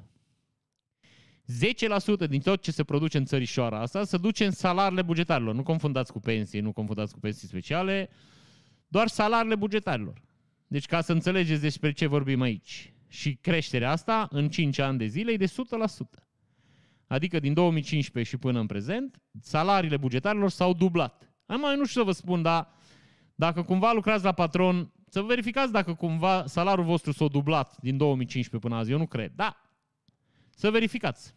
10% 2.26 2.28
din 2.30 2.42
tot 2.42 2.62
ce 2.62 2.72
se 2.72 2.84
produce 2.84 3.18
în 3.18 3.26
țărișoara 3.26 3.80
asta 3.80 4.04
se 4.04 4.18
duce 4.18 4.46
în 4.46 4.52
salariile 4.52 5.02
bugetarilor. 5.02 5.56
Nu 5.56 5.64
confundați 5.64 6.12
cu 6.12 6.20
pensii, 6.20 6.60
nu 6.60 6.72
confundați 6.72 7.14
cu 7.14 7.20
pensii 7.20 7.48
speciale, 7.48 8.10
doar 8.88 9.08
salariile 9.08 9.56
bugetarilor. 9.56 10.22
Deci 10.68 10.86
ca 10.86 11.02
să 11.02 11.12
înțelegeți 11.12 11.62
despre 11.62 11.92
ce 11.92 12.06
vorbim 12.06 12.42
aici. 12.42 12.94
Și 13.08 13.36
creșterea 13.36 13.92
asta 13.92 14.28
în 14.32 14.50
5 14.50 14.80
ani 14.80 14.98
de 14.98 15.06
zile 15.06 15.32
e 15.32 15.38
de 15.38 15.46
100%. 15.46 15.50
Adică 17.08 17.40
din 17.40 17.54
2015 17.54 18.36
și 18.36 18.42
până 18.42 18.60
în 18.60 18.66
prezent, 18.66 19.22
salariile 19.42 19.98
bugetarilor 19.98 20.50
s-au 20.50 20.74
dublat. 20.74 21.33
Mai 21.58 21.76
nu 21.76 21.86
știu 21.86 22.02
să 22.02 22.06
vă 22.06 22.12
spun, 22.12 22.42
dar 22.42 22.68
dacă 23.36 23.64
cumva 23.64 23.92
lucrați 23.92 24.24
la 24.24 24.32
patron, 24.32 24.92
să 25.10 25.22
verificați 25.22 25.72
dacă 25.72 25.94
cumva 25.94 26.46
salariul 26.46 26.86
vostru 26.86 27.12
s-a 27.12 27.28
dublat 27.28 27.78
din 27.82 27.98
2015 27.98 28.68
până 28.68 28.80
azi. 28.80 28.92
Eu 28.92 28.98
nu 28.98 29.08
cred. 29.08 29.32
Da, 29.36 29.58
să 30.50 30.72
verificați. 30.72 31.36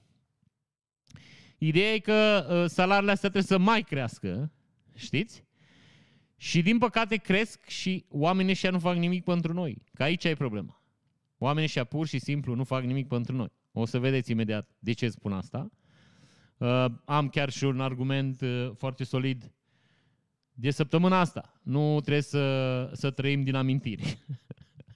Ideea 1.58 1.92
e 1.92 1.99
că 1.99 2.46
uh, 2.50 2.70
salariile 2.70 3.12
astea 3.12 3.30
trebuie 3.30 3.58
să 3.58 3.58
mai 3.58 3.82
crească, 3.82 4.52
știți? 4.94 5.44
Și 6.37 6.62
din 6.62 6.78
păcate 6.78 7.16
cresc 7.16 7.69
și 7.69 8.04
oamenii 8.08 8.50
ăștia 8.50 8.71
nu 8.71 8.78
fac 8.78 8.97
nimic 8.97 9.25
pentru 9.25 9.52
noi. 9.52 9.82
Că 9.95 10.02
aici 10.02 10.25
e 10.25 10.34
problema. 10.34 10.82
Oamenii 11.38 11.64
ăștia 11.64 11.84
pur 11.84 12.06
și 12.06 12.19
simplu 12.19 12.54
nu 12.54 12.64
fac 12.64 12.82
nimic 12.82 13.08
pentru 13.08 13.36
noi. 13.36 13.52
O 13.73 13.84
să 13.84 13.99
vedeți 13.99 14.30
imediat 14.30 14.71
de 14.78 14.93
ce 14.93 15.08
spun 15.08 15.32
asta. 15.32 15.71
Uh, 16.58 16.84
am 17.04 17.28
chiar 17.28 17.50
și 17.50 17.64
un 17.64 17.80
argument 17.80 18.41
uh, 18.41 18.71
foarte 18.76 19.04
solid 19.04 19.52
de 20.58 20.71
săptămâna 20.71 21.21
asta. 21.21 21.60
Nu 21.62 22.00
trebuie 22.00 22.23
să, 22.23 22.90
să 22.92 23.10
trăim 23.10 23.42
din 23.42 23.54
amintiri. 23.54 24.19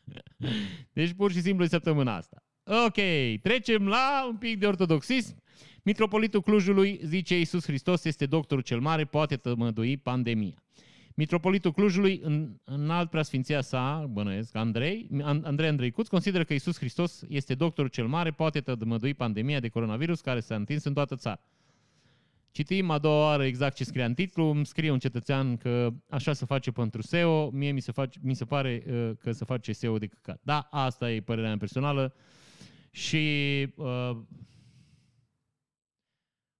deci 0.92 1.12
pur 1.12 1.32
și 1.32 1.40
simplu 1.40 1.64
e 1.64 1.68
săptămâna 1.68 2.16
asta. 2.16 2.44
Ok, 2.86 2.96
trecem 3.42 3.88
la 3.88 4.26
un 4.28 4.36
pic 4.36 4.58
de 4.58 4.66
ortodoxism. 4.66 5.42
Mitropolitul 5.82 6.40
Clujului 6.40 7.00
zice 7.04 7.38
Iisus 7.38 7.64
Hristos 7.64 8.04
este 8.04 8.26
doctorul 8.26 8.62
cel 8.62 8.80
mare, 8.80 9.04
poate 9.04 9.36
tămădui 9.36 9.96
pandemia. 9.96 10.62
Mitropolitul 11.14 11.72
Clujului, 11.72 12.20
în, 12.22 12.60
în 12.64 12.90
alt 12.90 13.10
preasfinția 13.10 13.60
sa, 13.60 14.06
bănuiesc, 14.10 14.56
Andrei, 14.56 15.08
Andrei 15.22 15.68
Andreicuț, 15.68 16.08
consideră 16.08 16.44
că 16.44 16.52
Iisus 16.52 16.78
Hristos 16.78 17.22
este 17.28 17.54
doctorul 17.54 17.90
cel 17.90 18.06
mare, 18.06 18.30
poate 18.30 18.60
tămădui 18.60 19.14
pandemia 19.14 19.60
de 19.60 19.68
coronavirus 19.68 20.20
care 20.20 20.40
s-a 20.40 20.54
întins 20.54 20.84
în 20.84 20.92
toată 20.92 21.16
țara. 21.16 21.40
Citim 22.50 22.90
a 22.90 22.98
doua 22.98 23.24
oară 23.24 23.44
exact 23.44 23.76
ce 23.76 23.84
scrie 23.84 24.04
în 24.04 24.14
titlu, 24.14 24.50
îmi 24.50 24.66
scrie 24.66 24.90
un 24.90 24.98
cetățean 24.98 25.56
că 25.56 25.92
așa 26.08 26.32
se 26.32 26.44
face 26.44 26.70
pentru 26.70 27.02
SEO, 27.02 27.50
mie 27.50 27.70
mi 27.70 27.80
se, 27.80 27.92
face, 27.92 28.18
mi 28.22 28.34
se 28.34 28.44
pare 28.44 28.82
uh, 28.86 29.10
că 29.18 29.32
se 29.32 29.44
face 29.44 29.72
SEO 29.72 29.98
de 29.98 30.06
căcat. 30.06 30.40
Da, 30.42 30.68
asta 30.70 31.12
e 31.12 31.20
părerea 31.20 31.48
mea 31.48 31.58
personală 31.58 32.14
și 32.90 33.66
uh, 33.76 34.16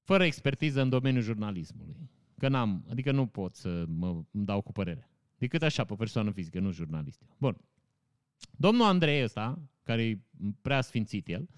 fără 0.02 0.24
expertiză 0.24 0.80
în 0.80 0.88
domeniul 0.88 1.22
jurnalismului. 1.22 1.96
Că 2.38 2.48
n-am, 2.48 2.84
adică 2.90 3.12
nu 3.12 3.26
pot 3.26 3.54
să 3.54 3.84
mă 3.88 4.22
dau 4.30 4.60
cu 4.60 4.72
părere. 4.72 5.10
Decât 5.38 5.62
așa, 5.62 5.84
pe 5.84 5.94
persoană 5.94 6.30
fizică, 6.30 6.60
nu 6.60 6.70
jurnalist. 6.70 7.22
Bun. 7.38 7.56
Domnul 8.50 8.86
Andrei 8.86 9.22
ăsta, 9.22 9.62
care 9.82 10.02
e 10.02 10.20
prea 10.62 10.80
sfințit 10.80 11.28
el, 11.28 11.48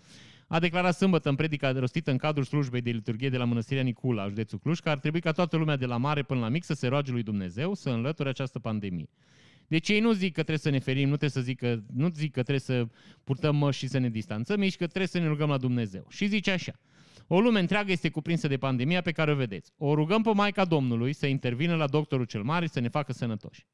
a 0.52 0.58
declarat 0.58 0.94
sâmbătă 0.94 1.28
în 1.28 1.34
predica 1.34 1.72
rostită 1.72 2.10
în 2.10 2.16
cadrul 2.16 2.44
slujbei 2.44 2.80
de 2.80 2.90
liturghie 2.90 3.28
de 3.28 3.36
la 3.36 3.44
Mănăstirea 3.44 3.82
Nicula, 3.82 4.28
județul 4.28 4.58
Cluj, 4.58 4.78
că 4.78 4.90
ar 4.90 4.98
trebui 4.98 5.20
ca 5.20 5.32
toată 5.32 5.56
lumea 5.56 5.76
de 5.76 5.86
la 5.86 5.96
mare 5.96 6.22
până 6.22 6.40
la 6.40 6.48
mic 6.48 6.64
să 6.64 6.74
se 6.74 6.86
roage 6.86 7.12
lui 7.12 7.22
Dumnezeu 7.22 7.74
să 7.74 7.90
înlăture 7.90 8.28
această 8.28 8.58
pandemie. 8.58 9.08
Deci 9.66 9.88
ei 9.88 10.00
nu 10.00 10.12
zic 10.12 10.28
că 10.28 10.42
trebuie 10.42 10.58
să 10.58 10.70
ne 10.70 10.78
ferim, 10.78 11.08
nu 11.08 11.16
trebuie 11.16 11.30
să 11.30 11.40
zic 11.40 11.58
că, 11.58 11.78
nu 11.92 12.10
zic 12.14 12.32
că 12.32 12.42
trebuie 12.42 12.58
să 12.58 12.86
purtăm 13.24 13.56
măști 13.56 13.84
și 13.84 13.90
să 13.90 13.98
ne 13.98 14.08
distanțăm, 14.08 14.60
ei 14.60 14.70
că 14.70 14.86
trebuie 14.86 15.06
să 15.06 15.18
ne 15.18 15.26
rugăm 15.26 15.48
la 15.48 15.58
Dumnezeu. 15.58 16.06
Și 16.08 16.26
zice 16.26 16.50
așa, 16.50 16.80
o 17.26 17.40
lume 17.40 17.60
întreagă 17.60 17.92
este 17.92 18.08
cuprinsă 18.08 18.48
de 18.48 18.56
pandemia 18.56 19.00
pe 19.00 19.12
care 19.12 19.32
o 19.32 19.34
vedeți. 19.34 19.72
O 19.76 19.94
rugăm 19.94 20.22
pe 20.22 20.30
Maica 20.34 20.64
Domnului 20.64 21.12
să 21.12 21.26
intervină 21.26 21.74
la 21.74 21.86
doctorul 21.86 22.24
cel 22.24 22.42
mare 22.42 22.66
să 22.66 22.80
ne 22.80 22.88
facă 22.88 23.12
sănătoși. 23.12 23.66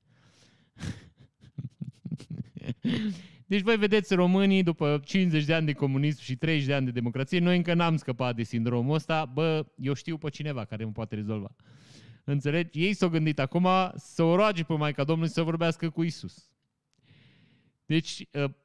Deci 3.48 3.60
voi 3.60 3.76
vedeți 3.76 4.14
românii 4.14 4.62
după 4.62 5.00
50 5.04 5.44
de 5.44 5.54
ani 5.54 5.66
de 5.66 5.72
comunism 5.72 6.22
și 6.22 6.36
30 6.36 6.66
de 6.66 6.74
ani 6.74 6.84
de 6.84 6.90
democrație, 6.90 7.38
noi 7.38 7.56
încă 7.56 7.74
n-am 7.74 7.96
scăpat 7.96 8.36
de 8.36 8.42
sindromul 8.42 8.94
ăsta, 8.94 9.24
bă, 9.24 9.66
eu 9.76 9.94
știu 9.94 10.18
pe 10.18 10.28
cineva 10.28 10.64
care 10.64 10.84
mă 10.84 10.90
poate 10.90 11.14
rezolva. 11.14 11.54
Înțelegi? 12.24 12.84
Ei 12.84 12.94
s-au 12.94 13.08
gândit 13.08 13.38
acum 13.38 13.68
să 13.96 14.22
o 14.22 14.36
roage 14.36 14.64
pe 14.64 14.74
Maica 14.74 15.04
Domnului 15.04 15.32
să 15.32 15.42
vorbească 15.42 15.90
cu 15.90 16.02
Isus. 16.02 16.50
Deci, 17.86 18.26
ă, 18.34 18.56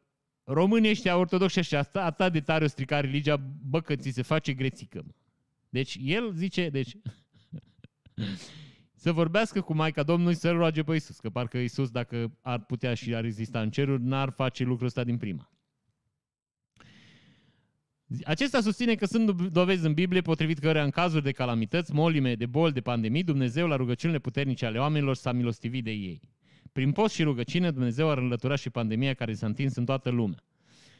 românii 0.43 0.89
ăștia 0.89 1.17
ortodoxi 1.17 1.59
ăștia, 1.59 1.79
asta, 1.79 2.03
atât 2.03 2.31
de 2.31 2.39
tare 2.39 2.63
o 2.63 2.67
strica 2.67 2.99
religia, 2.99 3.37
bă, 3.65 3.81
că 3.81 3.95
ți 3.95 4.09
se 4.09 4.21
face 4.21 4.53
grețică. 4.53 5.05
Deci, 5.69 5.97
el 6.01 6.31
zice, 6.33 6.69
deci, 6.69 6.97
să 9.03 9.11
vorbească 9.11 9.61
cu 9.61 9.73
Maica 9.73 10.03
Domnului 10.03 10.35
să-L 10.35 10.55
roage 10.55 10.83
pe 10.83 10.95
Isus, 10.95 11.19
că 11.19 11.29
parcă 11.29 11.57
Isus, 11.57 11.89
dacă 11.89 12.37
ar 12.41 12.65
putea 12.65 12.93
și 12.93 13.15
ar 13.15 13.21
rezista 13.21 13.61
în 13.61 13.69
ceruri, 13.69 14.03
n-ar 14.03 14.29
face 14.29 14.63
lucrul 14.63 14.87
ăsta 14.87 15.03
din 15.03 15.17
prima. 15.17 15.51
Acesta 18.23 18.61
susține 18.61 18.95
că 18.95 19.05
sunt 19.05 19.31
dovezi 19.51 19.85
în 19.85 19.93
Biblie 19.93 20.21
potrivit 20.21 20.59
căreia 20.59 20.83
în 20.83 20.89
cazuri 20.89 21.23
de 21.23 21.31
calamități, 21.31 21.93
molime, 21.93 22.35
de 22.35 22.45
boli, 22.45 22.73
de 22.73 22.81
pandemii, 22.81 23.23
Dumnezeu 23.23 23.67
la 23.67 23.75
rugăciunile 23.75 24.19
puternice 24.19 24.65
ale 24.65 24.79
oamenilor 24.79 25.15
s-a 25.15 25.31
milostivit 25.31 25.83
de 25.83 25.91
ei. 25.91 26.21
Prin 26.71 26.91
post 26.91 27.13
și 27.13 27.23
rugăciune, 27.23 27.71
Dumnezeu 27.71 28.09
a 28.09 28.13
înlăturat 28.13 28.59
și 28.59 28.69
pandemia 28.69 29.13
care 29.13 29.33
s-a 29.33 29.45
întins 29.45 29.75
în 29.75 29.85
toată 29.85 30.09
lumea. 30.09 30.43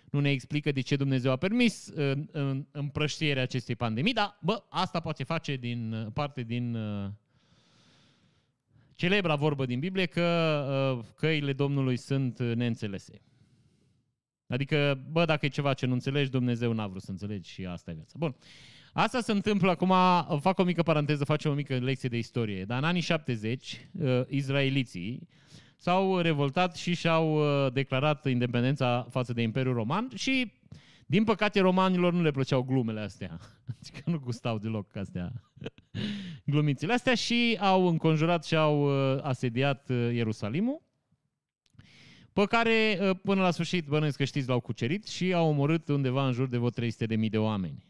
Nu 0.10 0.20
ne 0.20 0.32
explică 0.32 0.72
de 0.72 0.82
ce 0.82 0.96
Dumnezeu 0.96 1.32
a 1.32 1.36
permis 1.36 1.88
în, 1.88 2.28
în, 2.32 2.66
împrăștierea 2.72 3.44
acestei 3.44 3.76
pandemii, 3.76 4.14
dar, 4.14 4.38
bă, 4.42 4.64
asta 4.70 5.00
poate 5.00 5.24
face 5.24 5.56
din 5.56 6.10
parte 6.14 6.42
din 6.42 6.76
uh, 6.76 7.10
celebra 9.04 9.36
vorbă 9.36 9.66
din 9.66 9.80
Biblie 9.80 10.06
că 10.06 10.98
uh, 11.00 11.06
căile 11.16 11.54
Domnului 11.54 11.98
sunt 11.98 12.40
neînțelese. 12.40 13.22
Adică, 14.48 15.04
bă, 15.12 15.26
dacă 15.26 15.46
e 15.46 15.50
ceva 15.50 15.74
ce 15.74 15.86
nu 15.86 15.94
înțelegi, 15.94 16.30
Dumnezeu 16.30 16.74
n-a 16.74 16.88
vrut 16.88 17.02
să 17.02 17.12
înțelegi 17.12 17.52
și 17.52 17.66
asta 17.66 17.92
e 17.92 17.94
viața. 17.94 18.16
Bun. 18.18 18.36
Asta 18.94 19.22
se 19.22 19.32
întâmplă 19.32 19.70
acum, 19.70 19.94
fac 20.40 20.60
o 20.60 20.64
mică 20.64 20.84
paranteză, 20.84 21.24
facem 21.24 21.52
o 21.52 21.54
mică 21.54 21.76
lecție 21.76 22.10
de 22.10 22.18
istorie. 22.18 22.66
Dar 22.66 22.78
în 22.78 22.84
anii 22.84 23.02
70, 23.02 23.88
uh, 23.92 24.22
izraeliții 24.28 25.28
s-au 25.78 26.20
revoltat 26.20 26.76
și 26.76 26.94
și-au 26.94 27.36
uh, 27.36 27.74
declarat 27.74 28.26
independența 28.26 29.08
față 29.10 29.34
de 29.34 29.42
Imperiul 29.42 29.74
Roman 29.74 30.12
și, 30.16 30.52
din 31.06 31.24
păcate, 31.24 31.60
romanilor 31.60 32.14
nu 32.14 32.22
le 32.22 32.32
plăceau 32.32 32.64
glumele 32.64 33.00
astea. 33.00 33.40
Adică 33.80 34.10
nu 34.10 34.20
gustau 34.20 34.58
deloc 34.58 34.96
astea 34.96 35.32
glumițele 36.46 36.94
astea 36.94 37.16
și 37.16 37.58
au 37.60 37.88
înconjurat 37.88 38.46
și 38.46 38.56
au 38.56 39.14
uh, 39.14 39.24
asediat 39.24 39.90
Ierusalimul 39.90 40.82
pe 42.34 42.46
care 42.46 42.98
uh, 43.02 43.16
până 43.24 43.42
la 43.42 43.52
sfârșit, 43.52 43.88
bănuiesc 43.88 44.18
că 44.18 44.24
știți, 44.24 44.48
l-au 44.48 44.60
cucerit 44.60 45.08
și 45.08 45.34
au 45.34 45.48
omorât 45.48 45.88
undeva 45.88 46.26
în 46.26 46.32
jur 46.32 46.48
de 46.48 46.58
vreo 46.58 46.88
300.000 47.20 47.30
de 47.30 47.38
oameni. 47.38 47.86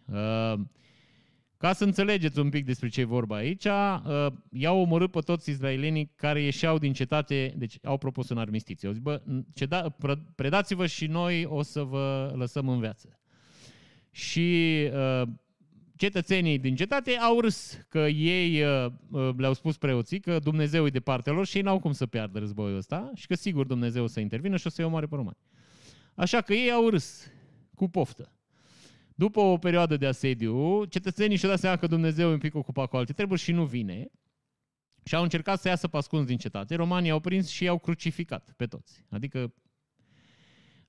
Uh, 1.64 1.70
Ca 1.70 1.74
să 1.74 1.84
înțelegeți 1.84 2.40
un 2.40 2.50
pic 2.50 2.66
despre 2.66 2.90
ce 2.90 3.02
e 3.02 3.04
vorba 3.04 3.36
aici, 3.36 3.66
uh, 3.66 4.28
i-au 4.52 4.80
omorât 4.80 5.12
pe 5.12 5.20
toți 5.20 5.50
izraelienii 5.50 6.12
care 6.16 6.42
ieșeau 6.42 6.78
din 6.78 6.94
cetate, 6.94 7.54
deci 7.58 7.78
au 7.84 7.98
propus 7.98 8.30
un 8.30 8.38
armistițiu. 8.38 8.88
Au 8.88 8.94
zis, 8.94 9.04
bă, 9.04 9.22
ceda, 9.54 9.96
predați-vă 10.36 10.86
și 10.86 11.08
noi 11.08 11.46
o 11.46 11.62
să 11.62 11.84
vă 11.84 12.34
lăsăm 12.36 12.70
în 12.70 12.80
viață. 12.80 13.20
Și 14.12 14.80
uh, 14.94 15.28
cetățenii 15.96 16.60
din 16.60 16.76
cetate 16.76 17.12
au 17.12 17.40
râs 17.40 17.86
că 17.90 18.00
ei 18.08 18.64
uh, 18.64 18.92
uh, 19.12 19.30
le-au 19.38 19.54
spus 19.54 19.78
preoții 19.78 20.20
că 20.20 20.40
Dumnezeu 20.40 20.86
e 20.86 20.90
de 20.90 21.00
partea 21.00 21.34
lor 21.34 21.46
și 21.46 21.58
ei 21.58 21.64
n-au 21.64 21.80
cum 21.80 21.92
să 21.92 22.06
piardă 22.06 22.40
războiul 22.40 22.78
ăsta 22.78 23.12
și 23.16 23.28
că 23.28 23.36
sigur 23.36 23.66
Dumnezeu 23.66 24.04
o 24.04 24.08
să 24.08 24.20
intervină 24.20 24.58
și 24.58 24.68
o 24.68 24.70
să-i 24.70 24.86
omoare 24.86 25.06
pe 25.06 25.16
romani. 25.16 25.38
Așa 26.16 26.42
că 26.42 26.54
ei 26.54 26.72
au 26.72 26.90
râs 26.90 27.32
cu 27.76 27.90
poftă. 27.90 28.33
După 29.24 29.40
o 29.40 29.58
perioadă 29.58 29.98
de 29.98 30.06
asediu, 30.06 30.86
cetățenii 30.86 31.38
și-au 31.38 31.52
dat 31.52 31.60
seama 31.60 31.78
că 31.78 31.88
Dumnezeu 31.88 32.30
e 32.30 32.34
un 32.34 32.38
pic 32.38 32.56
ocupat 32.56 32.90
cu 32.90 32.98
alte 32.98 33.14
treburi 33.14 33.40
și 33.40 33.52
nu 33.52 33.66
vine 33.66 34.08
și 35.04 35.16
au 35.16 35.24
încercat 35.24 35.60
să 35.60 35.68
iasă 35.68 35.88
pascunzi 35.88 36.28
din 36.28 36.38
cetate. 36.38 36.76
Romanii 36.76 37.12
au 37.12 37.20
prins 37.20 37.50
și 37.50 37.64
i-au 37.64 37.78
crucificat 37.78 38.54
pe 38.58 38.66
toți. 38.66 39.06
Adică, 39.10 39.54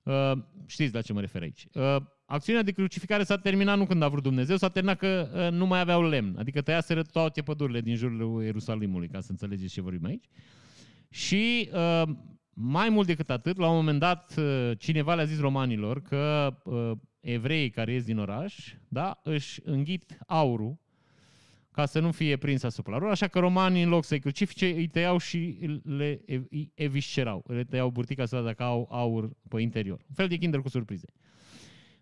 uh, 0.03 0.33
știți 0.67 0.95
la 0.95 1.03
ce 1.03 1.13
mă 1.13 1.21
refer 1.21 1.43
aici. 1.43 1.67
Uh, 1.73 1.97
acțiunea 2.25 2.63
de 2.63 2.73
crucificare 2.73 3.25
s-a 3.25 3.39
terminat 3.39 3.79
nu 3.79 3.87
când 3.87 4.03
a 4.03 4.09
vrut 4.09 4.23
Dumnezeu, 4.23 4.57
s-a 4.57 4.69
terminat 4.69 4.99
că 4.99 5.31
uh, 5.35 5.59
nu 5.59 5.67
mai 5.67 5.81
aveau 5.81 6.03
lemn. 6.03 6.37
Adică 6.39 6.63
tăiaseră 6.63 7.03
toate 7.03 7.43
pădurile 7.43 7.81
din 7.81 7.97
jurul 7.97 8.43
Ierusalimului, 8.45 9.09
ca 9.09 9.21
să 9.21 9.31
înțelegeți 9.31 9.73
ce 9.73 9.81
vorbim 9.81 10.05
aici. 10.05 10.29
Și 11.09 11.71
uh, 11.73 12.03
mai 12.51 12.89
mult 12.89 13.07
decât 13.07 13.31
atât, 13.31 13.57
la 13.57 13.69
un 13.69 13.77
moment 13.77 13.99
dat, 13.99 14.35
uh, 14.39 14.71
cineva 14.79 15.15
le-a 15.15 15.25
zis 15.25 15.41
romanilor 15.41 16.03
că 16.03 16.55
uh, 16.65 16.93
evreii 17.25 17.71
care 17.71 17.93
ies 17.93 18.05
din 18.05 18.19
oraș, 18.19 18.75
da, 18.89 19.21
își 19.23 19.61
înghit 19.65 20.19
aurul 20.27 20.79
ca 21.71 21.87
să 21.87 22.01
nu 22.01 22.13
fie 22.13 22.37
prins 22.37 22.63
asupra 22.63 22.99
lor, 22.99 23.11
așa 23.11 23.29
că 23.29 23.39
romanii, 23.39 23.83
în 23.83 23.89
loc 23.89 24.05
să-i 24.05 24.21
crucifice, 24.21 24.67
îi 24.67 24.87
tăiau 24.87 25.19
și 25.19 25.59
le 25.83 26.25
eviscerau. 26.75 27.45
Le 27.47 27.65
tăiau 27.65 27.91
burtica 27.91 28.25
să 28.25 28.41
dacă 28.41 28.63
au 28.63 28.89
aur 28.91 29.31
pe 29.49 29.61
interior. 29.61 29.99
Un 30.09 30.15
fel 30.15 30.29
de 30.29 30.37
kinder 30.37 30.61
cu 30.61 30.69
surprize. 30.69 31.07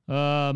Uh, 0.04 0.50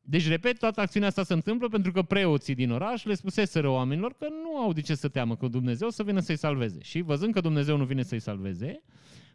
deci, 0.00 0.28
repet, 0.28 0.58
toată 0.58 0.80
acțiunea 0.80 1.08
asta 1.08 1.22
se 1.22 1.32
întâmplă 1.32 1.68
pentru 1.68 1.92
că 1.92 2.02
preoții 2.02 2.54
din 2.54 2.70
oraș 2.70 3.04
le 3.04 3.14
spuseseră 3.14 3.68
oamenilor 3.68 4.14
că 4.18 4.26
nu 4.42 4.56
au 4.56 4.72
de 4.72 4.80
ce 4.80 4.94
să 4.94 5.08
teamă 5.08 5.36
că 5.36 5.48
Dumnezeu 5.48 5.90
să 5.90 6.02
vină 6.02 6.20
să-i 6.20 6.36
salveze. 6.36 6.78
Și 6.82 7.00
văzând 7.00 7.32
că 7.32 7.40
Dumnezeu 7.40 7.76
nu 7.76 7.84
vine 7.84 8.02
să-i 8.02 8.20
salveze, 8.20 8.82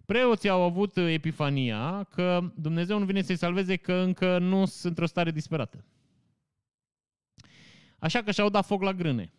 Preoții 0.10 0.50
au 0.50 0.62
avut 0.62 0.98
epifania 0.98 2.04
că 2.04 2.52
Dumnezeu 2.56 3.00
nu 3.00 3.06
vine 3.06 3.22
să-i 3.22 3.36
salveze 3.36 3.76
că 3.76 3.94
încă 3.94 4.40
nu 4.40 4.66
sunt 4.66 4.84
într-o 4.84 5.06
stare 5.06 5.32
disperată. 5.32 5.86
Așa 8.00 8.24
că 8.24 8.32
și-au 8.32 8.50
dat 8.50 8.66
foc 8.66 8.82
la 8.82 8.94
grâne. 8.94 9.34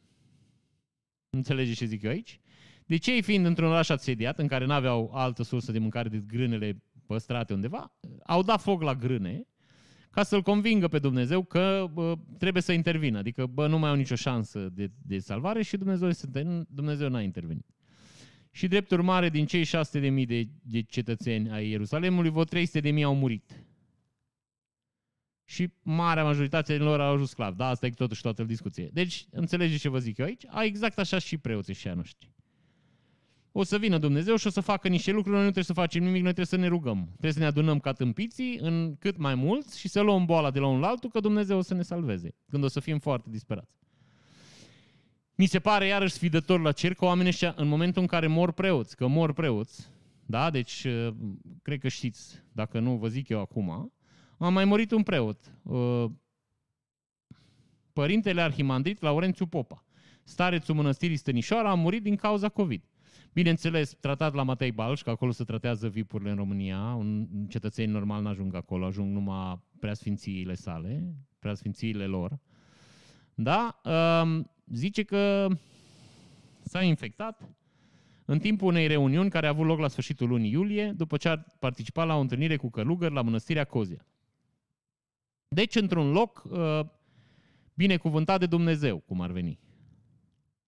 Înțelegeți 1.31 1.77
ce 1.77 1.85
zic 1.85 2.03
eu 2.03 2.11
aici? 2.11 2.41
De 2.87 2.97
ce 2.97 3.13
ei 3.13 3.23
fiind 3.23 3.47
într-un 3.47 3.69
oraș 3.69 3.89
asediat, 3.89 4.39
în 4.39 4.47
care 4.47 4.65
nu 4.65 4.73
aveau 4.73 5.11
altă 5.15 5.43
sursă 5.43 5.73
de 5.73 5.79
mâncare 5.79 6.09
decât 6.09 6.27
grânele 6.27 6.83
păstrate 7.07 7.53
undeva, 7.53 7.93
au 8.27 8.43
dat 8.43 8.61
foc 8.61 8.83
la 8.83 8.95
grâne 8.95 9.47
ca 10.11 10.23
să-l 10.23 10.43
convingă 10.43 10.89
pe 10.89 10.99
Dumnezeu 10.99 11.43
că 11.43 11.87
bă, 11.93 12.19
trebuie 12.39 12.63
să 12.63 12.73
intervină. 12.73 13.19
Adică, 13.19 13.47
bă, 13.47 13.67
nu 13.67 13.79
mai 13.79 13.91
au 13.91 13.97
nicio 13.97 14.15
șansă 14.15 14.69
de, 14.73 14.91
de 15.03 15.19
salvare 15.19 15.63
și 15.63 15.77
Dumnezeu, 15.77 16.11
Dumnezeu 16.69 17.09
n-a 17.09 17.23
intervenit. 17.23 17.67
Și 18.51 18.69
drept 18.69 18.91
urmare, 18.91 19.29
din 19.29 19.47
cei 19.47 19.65
600.000 19.65 20.27
de, 20.27 20.49
de 20.63 20.83
cetățeni 20.83 21.51
ai 21.51 21.69
Ierusalimului, 21.69 22.31
vreo 22.31 22.45
300.000 22.45 23.03
au 23.03 23.15
murit. 23.15 23.65
Și 25.45 25.73
marea 25.83 26.25
majoritate 26.25 26.77
din 26.77 26.87
lor 26.87 27.01
au 27.01 27.13
ajuns 27.13 27.31
sclavi. 27.31 27.57
Da, 27.57 27.67
asta 27.67 27.87
e 27.87 27.91
totuși 27.91 28.23
toată 28.23 28.45
discuție. 28.45 28.91
Deci, 28.93 29.27
înțelegeți 29.31 29.81
ce 29.81 29.89
vă 29.89 29.99
zic 29.99 30.19
eu 30.19 30.27
aici? 30.27 30.45
A, 30.49 30.65
exact 30.65 30.99
așa 30.99 31.19
și 31.19 31.37
preoții 31.37 31.75
și 31.75 31.89
a 31.89 31.95
noștri. 31.95 32.31
O 33.53 33.63
să 33.63 33.79
vină 33.79 33.99
Dumnezeu 33.99 34.37
și 34.37 34.47
o 34.47 34.51
să 34.51 34.61
facă 34.61 34.89
niște 34.89 35.11
lucruri, 35.11 35.37
noi 35.37 35.45
nu 35.45 35.51
trebuie 35.51 35.65
să 35.65 35.73
facem 35.73 36.03
nimic, 36.03 36.23
noi 36.23 36.33
trebuie 36.33 36.47
să 36.47 36.57
ne 36.57 36.67
rugăm. 36.67 37.07
Trebuie 37.07 37.33
să 37.33 37.39
ne 37.39 37.45
adunăm 37.45 37.79
ca 37.79 37.93
tâmpiții 37.93 38.59
în 38.59 38.97
cât 38.99 39.17
mai 39.17 39.35
mulți 39.35 39.79
și 39.79 39.89
să 39.89 40.01
luăm 40.01 40.25
boala 40.25 40.51
de 40.51 40.59
la 40.59 40.67
un 40.67 40.81
la 40.81 40.87
altul, 40.87 41.11
că 41.11 41.21
Dumnezeu 41.21 41.59
o 41.59 41.63
să 41.63 41.75
ne 41.75 41.83
salveze, 41.83 42.35
când 42.49 42.65
o 42.65 42.69
să 42.69 42.81
fim 42.81 42.99
foarte 42.99 43.31
disperați. 43.31 43.80
Mi 45.41 45.47
se 45.47 45.61
pare 45.61 45.87
iarăși 45.87 46.13
sfidător 46.13 46.61
la 46.61 46.73
cer 46.73 46.95
că 46.95 47.05
oamenii 47.05 47.31
ăștia, 47.31 47.55
în 47.57 47.69
momentul 47.69 48.03
în 48.03 48.09
care 48.09 48.27
mor 48.27 48.53
preoți, 48.53 48.97
că 48.97 49.07
mor 49.07 49.33
preoți, 49.33 49.91
da, 50.27 50.51
deci 50.51 50.85
uh, 50.85 51.15
cred 51.63 51.81
că 51.81 51.89
știți, 51.89 52.43
dacă 52.53 52.79
nu 52.79 52.97
vă 52.97 53.09
zic 53.09 53.29
eu 53.29 53.41
acum, 53.41 53.93
a 54.39 54.49
mai 54.49 54.65
murit 54.65 54.91
un 54.91 55.03
preot, 55.03 55.53
uh, 55.63 56.05
părintele 57.93 58.41
arhimandrit 58.41 59.01
Laurențiu 59.01 59.47
Popa, 59.47 59.85
starețul 60.25 60.75
mănăstirii 60.75 61.17
Stănișoara, 61.17 61.71
a 61.71 61.75
murit 61.75 62.03
din 62.03 62.17
cauza 62.17 62.49
COVID. 62.49 62.85
Bineînțeles, 63.33 63.97
tratat 64.01 64.35
la 64.35 64.43
Matei 64.43 64.73
Balș, 64.73 65.03
că 65.03 65.11
acolo 65.11 65.31
se 65.31 65.45
tratează 65.45 65.89
vipurile 65.89 66.31
în 66.31 66.37
România, 66.37 66.95
un 66.99 67.27
cetățeni 67.49 67.93
normal 67.93 68.23
n-ajung 68.23 68.55
acolo, 68.55 68.87
ajung 68.87 69.13
numai 69.13 69.61
preasfințiile 69.79 70.55
sale, 70.55 71.15
preasfințiile 71.39 72.07
lor. 72.07 72.39
Da? 73.35 73.81
Um, 73.85 74.51
zice 74.73 75.03
că 75.03 75.49
s-a 76.63 76.83
infectat 76.83 77.49
în 78.25 78.39
timpul 78.39 78.69
unei 78.69 78.87
reuniuni 78.87 79.31
care 79.31 79.47
a 79.47 79.51
avut 79.51 79.67
loc 79.67 79.79
la 79.79 79.89
sfârșitul 79.89 80.29
lunii 80.29 80.51
iulie, 80.51 80.93
după 80.97 81.17
ce 81.17 81.29
a 81.29 81.37
participat 81.59 82.07
la 82.07 82.17
o 82.17 82.21
întâlnire 82.21 82.57
cu 82.57 82.71
călugări 82.71 83.15
la 83.15 83.23
mănăstirea 83.23 83.65
Cozia. 83.65 84.07
Deci, 85.49 85.75
într-un 85.75 86.11
loc 86.11 86.43
uh, 86.51 86.81
binecuvântat 87.75 88.41
de 88.41 88.47
Dumnezeu, 88.47 88.99
cum 88.99 89.21
ar 89.21 89.31
veni. 89.31 89.59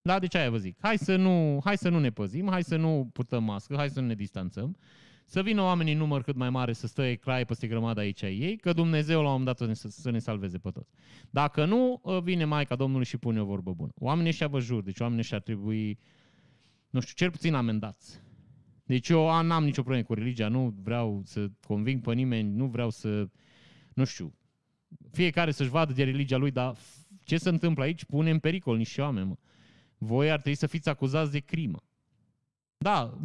Da, 0.01 0.19
de 0.19 0.27
ce 0.27 0.37
aia 0.37 0.49
vă 0.49 0.57
zic? 0.57 0.77
Hai 0.81 0.97
să, 0.97 1.15
nu, 1.15 1.59
hai 1.63 1.77
să 1.77 1.89
nu 1.89 1.99
ne 1.99 2.09
păzim, 2.09 2.49
hai 2.49 2.63
să 2.63 2.75
nu 2.75 3.09
purtăm 3.13 3.43
mască, 3.43 3.75
hai 3.75 3.89
să 3.89 3.99
nu 3.99 4.07
ne 4.07 4.15
distanțăm, 4.15 4.77
să 5.25 5.41
vină 5.41 5.61
oamenii 5.61 5.93
în 5.93 5.99
număr 5.99 6.23
cât 6.23 6.35
mai 6.35 6.49
mare 6.49 6.73
să 6.73 6.87
stă 6.87 7.01
ecrai 7.01 7.45
peste 7.45 7.67
grămada 7.67 8.01
aici 8.01 8.23
a 8.23 8.29
ei, 8.29 8.57
că 8.57 8.73
Dumnezeu 8.73 9.21
la 9.21 9.33
un 9.33 9.39
moment 9.39 9.57
dat 9.57 9.77
să 9.77 10.11
ne 10.11 10.19
salveze 10.19 10.57
pe 10.57 10.69
toți. 10.69 10.89
Dacă 11.29 11.65
nu, 11.65 12.01
ă, 12.05 12.21
vine 12.21 12.45
Maica 12.45 12.75
Domnului 12.75 13.05
și 13.05 13.17
pune 13.17 13.41
o 13.41 13.45
vorbă 13.45 13.73
bună. 13.73 13.91
Oamenii 13.95 14.29
ăștia 14.29 14.47
vă 14.47 14.59
jur, 14.59 14.83
deci 14.83 14.99
oamenii 14.99 15.21
ăștia 15.21 15.37
ar 15.37 15.43
trebui, 15.43 15.97
nu 16.89 16.99
știu, 16.99 17.13
cel 17.15 17.31
puțin 17.31 17.53
amendați. 17.53 18.21
Deci 18.83 19.09
eu 19.09 19.41
n-am 19.41 19.63
nicio 19.63 19.81
problemă 19.81 20.05
cu 20.05 20.13
religia, 20.13 20.47
nu 20.47 20.75
vreau 20.83 21.21
să 21.25 21.47
conving 21.67 22.01
pe 22.01 22.13
nimeni, 22.13 22.55
nu 22.55 22.65
vreau 22.65 22.89
să, 22.89 23.29
nu 23.93 24.03
știu, 24.03 24.33
fiecare 25.11 25.51
să-și 25.51 25.69
vadă 25.69 25.93
de 25.93 26.03
religia 26.03 26.37
lui, 26.37 26.51
dar 26.51 26.75
ce 27.23 27.37
se 27.37 27.49
întâmplă 27.49 27.83
aici 27.83 28.05
pune 28.05 28.29
în 28.29 28.39
pericol 28.39 28.77
niște 28.77 29.01
oameni, 29.01 29.27
mă. 29.27 29.35
Voi 29.97 30.31
ar 30.31 30.39
trebui 30.39 30.57
să 30.57 30.67
fiți 30.67 30.89
acuzați 30.89 31.31
de 31.31 31.39
crimă. 31.39 31.83
Da, 32.83 33.17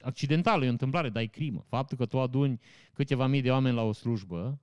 accidental, 0.00 0.62
e 0.62 0.66
o 0.66 0.70
întâmplare, 0.70 1.08
dar 1.08 1.22
e 1.22 1.26
crimă. 1.26 1.64
Faptul 1.68 1.96
că 1.96 2.06
tu 2.06 2.20
aduni 2.20 2.60
câteva 2.92 3.26
mii 3.26 3.42
de 3.42 3.50
oameni 3.50 3.74
la 3.74 3.82
o 3.82 3.92
slujbă, 3.92 4.60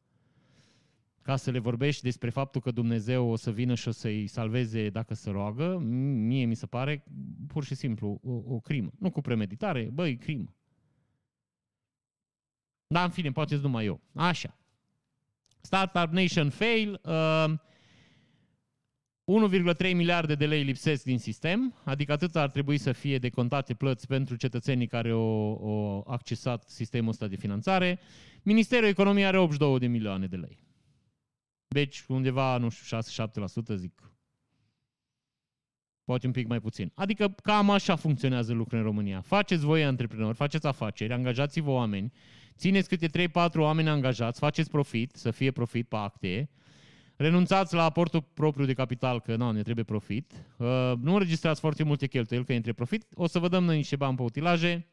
ca 1.21 1.35
să 1.35 1.51
le 1.51 1.59
vorbești 1.59 2.03
despre 2.03 2.29
faptul 2.29 2.61
că 2.61 2.71
Dumnezeu 2.71 3.27
o 3.27 3.35
să 3.35 3.51
vină 3.51 3.75
și 3.75 3.87
o 3.87 3.91
să-i 3.91 4.27
salveze 4.27 4.89
dacă 4.89 5.13
se 5.13 5.29
roagă, 5.29 5.77
mie 6.27 6.45
mi 6.45 6.55
se 6.55 6.65
pare 6.65 7.03
pur 7.47 7.63
și 7.63 7.75
simplu 7.75 8.19
o, 8.23 8.53
o 8.55 8.59
crimă. 8.59 8.91
Nu 8.99 9.11
cu 9.11 9.21
premeditare, 9.21 9.89
băi, 9.93 10.17
crimă. 10.17 10.55
Da, 12.87 13.03
în 13.03 13.09
fine, 13.09 13.31
poate 13.31 13.55
numai 13.55 13.85
eu. 13.85 14.01
Așa. 14.13 14.57
Startup 15.61 16.11
Nation 16.11 16.49
fail. 16.49 17.01
Uh, 17.03 17.53
1,3 19.31 19.93
miliarde 19.93 20.35
de 20.35 20.45
lei 20.45 20.63
lipsesc 20.63 21.03
din 21.03 21.19
sistem, 21.19 21.75
adică 21.83 22.11
atât 22.11 22.35
ar 22.35 22.49
trebui 22.49 22.77
să 22.77 22.91
fie 22.91 23.17
decontate 23.17 23.73
plăți 23.73 24.07
pentru 24.07 24.35
cetățenii 24.35 24.87
care 24.87 25.09
au, 25.09 25.59
au 25.63 26.05
accesat 26.07 26.69
sistemul 26.69 27.09
ăsta 27.09 27.27
de 27.27 27.35
finanțare. 27.35 27.99
Ministerul 28.43 28.87
Economiei 28.87 29.25
are 29.25 29.37
82 29.37 29.79
de 29.79 29.87
milioane 29.87 30.27
de 30.27 30.35
lei. 30.35 30.59
Deci 31.67 32.03
undeva, 32.07 32.57
nu 32.57 32.69
știu, 32.69 32.97
6-7% 32.97 33.75
zic. 33.75 34.11
Poate 36.03 36.25
un 36.25 36.31
pic 36.31 36.47
mai 36.47 36.59
puțin. 36.59 36.91
Adică 36.95 37.35
cam 37.43 37.69
așa 37.69 37.95
funcționează 37.95 38.53
lucrurile 38.53 38.79
în 38.79 38.85
România. 38.85 39.21
Faceți 39.21 39.65
voi 39.65 39.83
antreprenori, 39.83 40.35
faceți 40.35 40.67
afaceri, 40.67 41.13
angajați-vă 41.13 41.69
oameni, 41.69 42.11
țineți 42.57 42.89
câte 42.89 43.27
3-4 43.29 43.31
oameni 43.55 43.89
angajați, 43.89 44.39
faceți 44.39 44.69
profit, 44.69 45.15
să 45.15 45.31
fie 45.31 45.51
profit 45.51 45.87
pe 45.87 45.95
acte, 45.95 46.49
Renunțați 47.21 47.73
la 47.73 47.83
aportul 47.83 48.21
propriu 48.33 48.65
de 48.65 48.73
capital, 48.73 49.19
că 49.19 49.35
nu, 49.35 49.51
ne 49.51 49.61
trebuie 49.61 49.85
profit. 49.85 50.31
Uh, 50.57 50.67
nu 51.01 51.13
înregistrați 51.13 51.59
foarte 51.59 51.83
multe 51.83 52.07
cheltuieli, 52.07 52.45
că 52.45 52.53
între 52.53 52.73
profit. 52.73 53.05
O 53.13 53.27
să 53.27 53.39
vă 53.39 53.47
dăm 53.47 53.63
noi 53.63 53.75
niște 53.75 53.95
bani 53.95 54.15
pe 54.15 54.21
utilaje. 54.21 54.87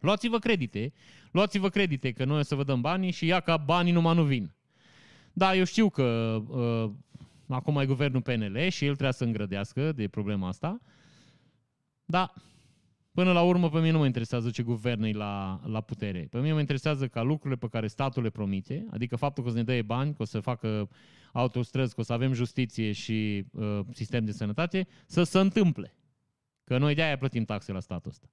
Luați-vă 0.00 0.38
credite. 0.38 0.92
Luați-vă 1.30 1.68
credite, 1.68 2.12
că 2.12 2.24
noi 2.24 2.38
o 2.38 2.42
să 2.42 2.54
vă 2.54 2.64
dăm 2.64 2.80
banii 2.80 3.10
și 3.10 3.26
ia 3.26 3.40
ca 3.40 3.56
banii 3.56 3.92
numai 3.92 4.14
nu 4.14 4.22
vin. 4.22 4.54
Da, 5.32 5.54
eu 5.54 5.64
știu 5.64 5.90
că 5.90 6.38
uh, 6.48 6.90
acum 7.48 7.76
e 7.76 7.86
guvernul 7.86 8.22
PNL 8.22 8.68
și 8.68 8.84
el 8.84 8.92
trebuie 8.92 9.12
să 9.12 9.24
îngrădească 9.24 9.92
de 9.92 10.08
problema 10.08 10.48
asta. 10.48 10.80
Da, 12.04 12.32
Până 13.18 13.32
la 13.32 13.42
urmă, 13.42 13.68
pe 13.70 13.78
mine 13.78 13.90
nu 13.90 13.98
mă 13.98 14.06
interesează 14.06 14.50
ce 14.50 14.62
guvern 14.62 15.02
e 15.02 15.12
la, 15.12 15.60
la 15.64 15.80
putere. 15.80 16.26
Pe 16.30 16.38
mine 16.38 16.52
mă 16.52 16.58
interesează 16.58 17.08
ca 17.08 17.22
lucrurile 17.22 17.58
pe 17.58 17.68
care 17.68 17.86
statul 17.86 18.22
le 18.22 18.30
promite, 18.30 18.86
adică 18.90 19.16
faptul 19.16 19.42
că 19.42 19.48
o 19.48 19.52
să 19.52 19.58
ne 19.58 19.64
dă 19.64 19.82
bani, 19.82 20.14
că 20.14 20.22
o 20.22 20.24
să 20.24 20.40
facă 20.40 20.88
autostrăzi, 21.32 21.94
că 21.94 22.00
o 22.00 22.04
să 22.04 22.12
avem 22.12 22.32
justiție 22.32 22.92
și 22.92 23.44
uh, 23.52 23.80
sistem 23.92 24.24
de 24.24 24.32
sănătate, 24.32 24.86
să 25.06 25.22
se 25.22 25.38
întâmple. 25.38 25.94
Că 26.64 26.78
noi 26.78 26.94
de-aia 26.94 27.18
plătim 27.18 27.44
taxe 27.44 27.72
la 27.72 27.80
statul 27.80 28.10
ăsta. 28.10 28.28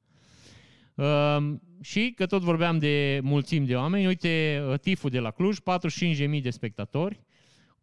Uh, 0.95 1.58
și 1.82 2.13
că 2.15 2.26
tot 2.26 2.41
vorbeam 2.41 2.78
de 2.78 3.19
mulțimi 3.24 3.65
de 3.65 3.76
oameni, 3.76 4.08
uite, 4.08 4.63
uh, 4.69 4.80
tiful 4.80 5.10
de 5.10 5.19
la 5.19 5.32
Cluj, 5.32 5.58
45.000 5.60 6.41
de 6.41 6.50
spectatori, 6.50 7.25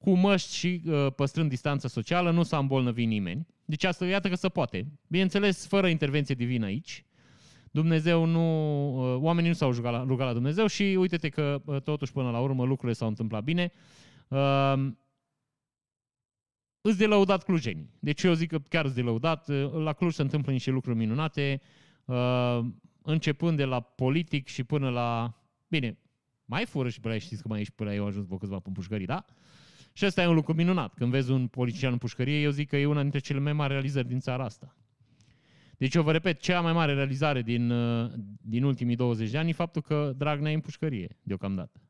cu 0.03 0.11
măști 0.11 0.55
și 0.55 0.83
uh, 0.87 1.07
păstrând 1.17 1.49
distanța 1.49 1.89
socială, 1.89 2.31
nu 2.31 2.43
s-a 2.43 2.59
îmbolnăvit 2.59 3.07
nimeni. 3.07 3.47
Deci 3.65 3.85
asta 3.85 4.07
iată 4.07 4.29
că 4.29 4.35
se 4.35 4.49
poate. 4.49 4.87
Bineînțeles, 5.07 5.67
fără 5.67 5.89
intervenție 5.89 6.35
divină 6.35 6.65
aici. 6.65 7.05
Dumnezeu 7.71 8.25
nu, 8.25 8.45
uh, 9.15 9.21
oamenii 9.21 9.49
nu 9.51 9.57
s-au 9.57 9.73
rugat 9.73 9.93
la, 9.93 10.03
rugat 10.03 10.27
la 10.27 10.33
Dumnezeu 10.33 10.67
și 10.67 10.83
uite-te 10.83 11.29
că 11.29 11.63
uh, 11.65 11.83
totuși 11.83 12.13
până 12.13 12.31
la 12.31 12.41
urmă 12.41 12.65
lucrurile 12.65 12.93
s-au 12.93 13.09
întâmplat 13.09 13.45
bine. 13.45 13.73
Uh, 14.29 14.75
îți 16.81 16.99
de 16.99 17.07
lăudat 17.07 17.45
clujenii. 17.45 17.91
Deci 17.99 18.23
eu 18.23 18.33
zic 18.33 18.49
că 18.49 18.59
chiar 18.59 18.85
îți 18.85 18.95
de 18.95 19.03
lăudat. 19.03 19.49
La 19.73 19.93
Cluj 19.93 20.15
se 20.15 20.23
întâmplă 20.23 20.53
niște 20.53 20.71
lucruri 20.71 20.97
minunate, 20.97 21.61
uh, 22.05 22.61
începând 23.03 23.57
de 23.57 23.65
la 23.65 23.81
politic 23.81 24.49
și 24.49 24.65
până 24.65 24.91
la... 24.91 25.35
Bine, 25.69 25.99
mai 26.45 26.65
fură 26.65 26.89
și 26.89 27.01
pe 27.01 27.09
la 27.09 27.19
știți 27.19 27.43
că 27.43 27.49
mai 27.49 27.61
ești 27.61 27.73
pe 27.73 27.85
la 27.85 27.95
eu 27.95 28.07
ajuns 28.07 28.27
pe 28.27 28.37
câțiva 28.37 28.61
în 28.65 28.73
pușcării, 28.73 29.07
da? 29.07 29.25
Și 29.93 30.07
ăsta 30.07 30.23
e 30.23 30.27
un 30.27 30.35
lucru 30.35 30.55
minunat. 30.55 30.95
Când 30.95 31.11
vezi 31.11 31.31
un 31.31 31.47
polițian 31.47 31.93
în 31.93 31.99
pușcărie, 31.99 32.41
eu 32.41 32.51
zic 32.51 32.69
că 32.69 32.77
e 32.77 32.87
una 32.87 33.01
dintre 33.01 33.19
cele 33.19 33.39
mai 33.39 33.53
mari 33.53 33.73
realizări 33.73 34.09
din 34.09 34.19
țara 34.19 34.45
asta. 34.45 34.77
Deci 35.77 35.95
eu 35.95 36.03
vă 36.03 36.13
repet, 36.13 36.41
cea 36.41 36.61
mai 36.61 36.73
mare 36.73 36.95
realizare 36.95 37.43
din, 37.43 37.71
uh, 37.71 38.11
din 38.41 38.65
ultimii 38.65 38.97
20 38.97 39.31
de 39.31 39.39
ani 39.39 39.49
e 39.49 39.53
faptul 39.53 39.83
că 39.83 40.13
Dragnea 40.17 40.51
e 40.51 40.55
în 40.55 40.61
pușcărie, 40.61 41.17
deocamdată. 41.23 41.81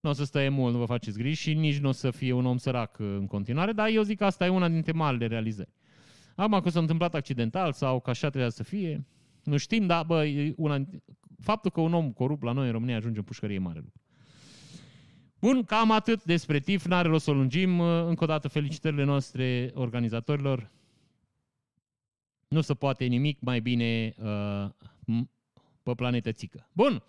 Nu 0.00 0.10
o 0.10 0.12
să 0.12 0.24
stai 0.24 0.48
mult, 0.48 0.72
nu 0.72 0.78
vă 0.78 0.84
faceți 0.84 1.18
griji 1.18 1.42
și 1.42 1.54
nici 1.54 1.78
nu 1.78 1.88
o 1.88 1.92
să 1.92 2.10
fie 2.10 2.32
un 2.32 2.46
om 2.46 2.56
sărac 2.56 2.98
uh, 2.98 3.06
în 3.06 3.26
continuare, 3.26 3.72
dar 3.72 3.88
eu 3.88 4.02
zic 4.02 4.18
că 4.18 4.24
asta 4.24 4.46
e 4.46 4.48
una 4.48 4.68
dintre 4.68 4.92
marile 4.92 5.26
realizări. 5.26 5.70
Acum 6.34 6.60
că 6.60 6.68
s-a 6.68 6.80
întâmplat 6.80 7.14
accidental 7.14 7.72
sau 7.72 8.00
că 8.00 8.10
așa 8.10 8.28
trebuia 8.28 8.50
să 8.50 8.62
fie, 8.62 9.06
nu 9.42 9.56
știm, 9.56 9.86
dar 9.86 10.04
bă, 10.04 10.24
una, 10.56 10.84
faptul 11.40 11.70
că 11.70 11.80
un 11.80 11.94
om 11.94 12.12
corupt 12.12 12.42
la 12.42 12.52
noi 12.52 12.66
în 12.66 12.72
România 12.72 12.96
ajunge 12.96 13.18
în 13.18 13.24
pușcărie 13.24 13.56
e 13.56 13.58
mare 13.58 13.78
lucru. 13.78 14.00
Bun, 15.40 15.64
cam 15.64 15.90
atât 15.90 16.24
despre 16.24 16.58
TIF, 16.60 16.84
n-are 16.84 17.08
rost 17.08 17.24
să 17.24 17.30
o 17.30 17.34
lungim. 17.34 17.80
Încă 17.80 18.24
o 18.24 18.26
dată 18.26 18.48
felicitările 18.48 19.04
noastre 19.04 19.70
organizatorilor. 19.74 20.70
Nu 22.48 22.60
se 22.60 22.74
poate 22.74 23.04
nimic 23.04 23.40
mai 23.40 23.60
bine 23.60 24.14
uh, 24.18 24.68
pe 25.82 25.94
planetă 25.94 26.32
țică. 26.32 26.68
Bun, 26.72 27.02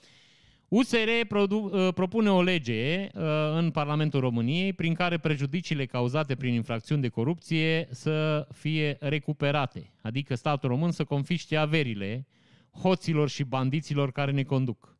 USR 0.67 1.09
produ- 1.27 1.69
uh, 1.73 1.93
propune 1.93 2.31
o 2.31 2.41
lege 2.41 3.07
uh, 3.13 3.21
în 3.53 3.71
Parlamentul 3.71 4.19
României 4.19 4.73
prin 4.73 4.93
care 4.93 5.17
prejudiciile 5.17 5.85
cauzate 5.85 6.35
prin 6.35 6.53
infracțiuni 6.53 7.01
de 7.01 7.07
corupție 7.07 7.87
să 7.91 8.47
fie 8.51 8.97
recuperate, 8.99 9.93
adică 10.01 10.35
statul 10.35 10.69
român 10.69 10.91
să 10.91 11.03
confiște 11.03 11.55
averile 11.55 12.27
hoților 12.71 13.29
și 13.29 13.43
bandiților 13.43 14.11
care 14.11 14.31
ne 14.31 14.43
conduc. 14.43 14.96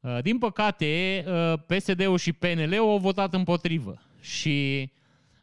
Uh, 0.00 0.18
din 0.22 0.38
păcate, 0.38 1.24
uh, 1.26 1.58
PSD-ul 1.66 2.18
și 2.18 2.32
PNL 2.32 2.74
au 2.78 2.98
votat 2.98 3.34
împotrivă 3.34 4.02
și 4.20 4.90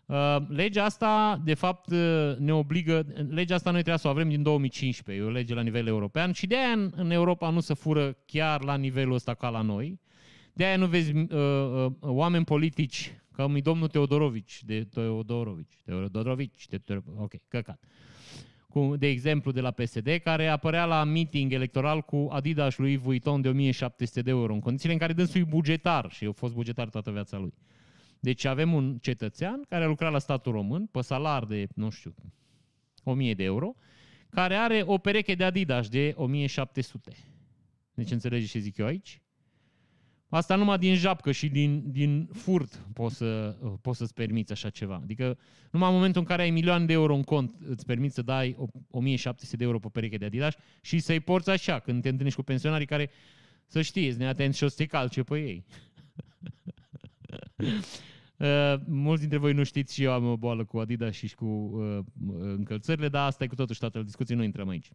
uh, 0.05 0.37
legea 0.47 0.83
asta, 0.83 1.41
de 1.43 1.53
fapt, 1.53 1.89
ne 2.37 2.53
obligă, 2.53 3.05
legea 3.29 3.55
asta 3.55 3.71
noi 3.71 3.79
trebuie 3.79 3.99
să 3.99 4.07
o 4.07 4.11
avem 4.11 4.29
din 4.29 4.43
2015, 4.43 5.25
e 5.25 5.27
o 5.27 5.31
lege 5.31 5.53
la 5.53 5.61
nivel 5.61 5.87
european 5.87 6.31
și 6.31 6.47
de 6.47 6.55
aia 6.55 6.91
în 6.95 7.11
Europa 7.11 7.49
nu 7.49 7.59
se 7.59 7.73
fură 7.73 8.17
chiar 8.25 8.63
la 8.63 8.75
nivelul 8.75 9.13
ăsta 9.13 9.33
ca 9.33 9.49
la 9.49 9.61
noi. 9.61 9.99
De 10.53 10.65
aia 10.65 10.77
nu 10.77 10.85
vezi 10.85 11.11
uh, 11.15 11.25
uh, 11.29 11.91
oameni 11.99 12.45
politici, 12.45 13.15
ca 13.31 13.47
mi 13.47 13.61
domnul 13.61 13.87
Teodorovici, 13.87 14.63
de 14.63 14.83
Teodorovici, 14.83 15.81
Teodorovici, 15.85 16.67
de, 16.67 17.01
ok, 17.17 17.33
căcat. 17.47 17.79
Uh, 17.81 17.89
cu, 18.69 18.95
de 18.97 19.07
exemplu 19.07 19.51
de 19.51 19.61
la 19.61 19.71
PSD, 19.71 20.19
care 20.23 20.47
apărea 20.47 20.85
la 20.85 21.03
meeting 21.03 21.53
electoral 21.53 22.01
cu 22.01 22.27
Adidas 22.31 22.77
lui 22.77 22.97
Vuitton 22.97 23.41
de 23.41 23.49
1700 23.49 24.21
de 24.21 24.29
euro, 24.29 24.53
în 24.53 24.59
condițiile 24.59 24.93
în 24.93 24.99
care 24.99 25.13
dânsul 25.13 25.41
e 25.41 25.43
bugetar 25.43 26.11
și 26.11 26.25
a 26.25 26.31
fost 26.31 26.53
bugetar 26.53 26.89
toată 26.89 27.11
viața 27.11 27.37
lui. 27.37 27.53
Deci 28.19 28.45
avem 28.45 28.73
un 28.73 28.97
cetățean 28.97 29.61
care 29.69 29.83
a 29.83 29.87
lucrat 29.87 30.11
la 30.11 30.19
statul 30.19 30.51
român 30.51 30.85
pe 30.85 31.01
salar 31.01 31.45
de, 31.45 31.67
nu 31.75 31.89
știu, 31.89 32.15
1000 33.03 33.33
de 33.33 33.43
euro, 33.43 33.75
care 34.29 34.55
are 34.55 34.81
o 34.85 34.97
pereche 34.97 35.35
de 35.35 35.43
Adidas 35.43 35.89
de 35.89 36.13
1700. 36.15 37.11
Deci 37.93 38.11
înțelegeți 38.11 38.51
ce 38.51 38.59
zic 38.59 38.77
eu 38.77 38.85
aici? 38.85 39.21
Asta 40.29 40.55
numai 40.55 40.77
din 40.77 40.95
japcă 40.95 41.31
și 41.31 41.49
din, 41.49 41.91
din 41.91 42.29
furt 42.33 42.85
poți, 42.93 43.15
să, 43.15 43.57
poți 43.81 43.97
să-ți 43.97 44.13
permiți 44.13 44.51
așa 44.51 44.69
ceva. 44.69 44.99
Adică 45.03 45.37
numai 45.71 45.89
în 45.89 45.95
momentul 45.95 46.21
în 46.21 46.27
care 46.27 46.41
ai 46.41 46.49
milioane 46.49 46.85
de 46.85 46.93
euro 46.93 47.15
în 47.15 47.23
cont, 47.23 47.55
îți 47.67 47.85
permiți 47.85 48.15
să 48.15 48.21
dai 48.21 48.57
1700 48.89 49.55
de 49.55 49.63
euro 49.63 49.79
pe 49.79 49.87
pereche 49.91 50.17
de 50.17 50.25
Adidas 50.25 50.55
și 50.81 50.99
să-i 50.99 51.19
porți 51.19 51.49
așa 51.49 51.79
când 51.79 52.01
te 52.01 52.09
întâlnești 52.09 52.39
cu 52.39 52.45
pensionarii 52.45 52.85
care, 52.85 53.09
să 53.65 53.81
știți, 53.81 54.17
neatenți 54.17 54.57
și 54.57 54.63
o 54.63 54.67
să 54.67 54.75
te 54.77 54.85
calce 54.85 55.23
pe 55.23 55.39
ei. 55.39 55.65
Uh, 58.39 58.73
mulți 58.85 59.19
dintre 59.19 59.37
voi 59.37 59.53
nu 59.53 59.63
știți 59.63 59.93
și 59.93 60.03
eu 60.03 60.11
am 60.11 60.25
o 60.25 60.37
boală 60.37 60.65
cu 60.65 60.77
Adidas 60.77 61.15
și 61.15 61.35
cu 61.35 61.45
uh, 61.45 61.99
încălțările, 62.37 63.09
dar 63.09 63.25
asta 63.25 63.43
e 63.43 63.47
cu 63.47 63.55
totul 63.55 63.73
și 63.73 63.79
toată 63.79 64.01
discuție, 64.01 64.35
nu 64.35 64.43
intrăm 64.43 64.67
aici. 64.67 64.91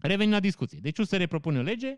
Revenim 0.00 0.32
la 0.32 0.40
discuție. 0.40 0.78
Deci 0.82 0.98
USR 0.98 1.24
propune 1.24 1.58
o 1.58 1.62
lege 1.62 1.96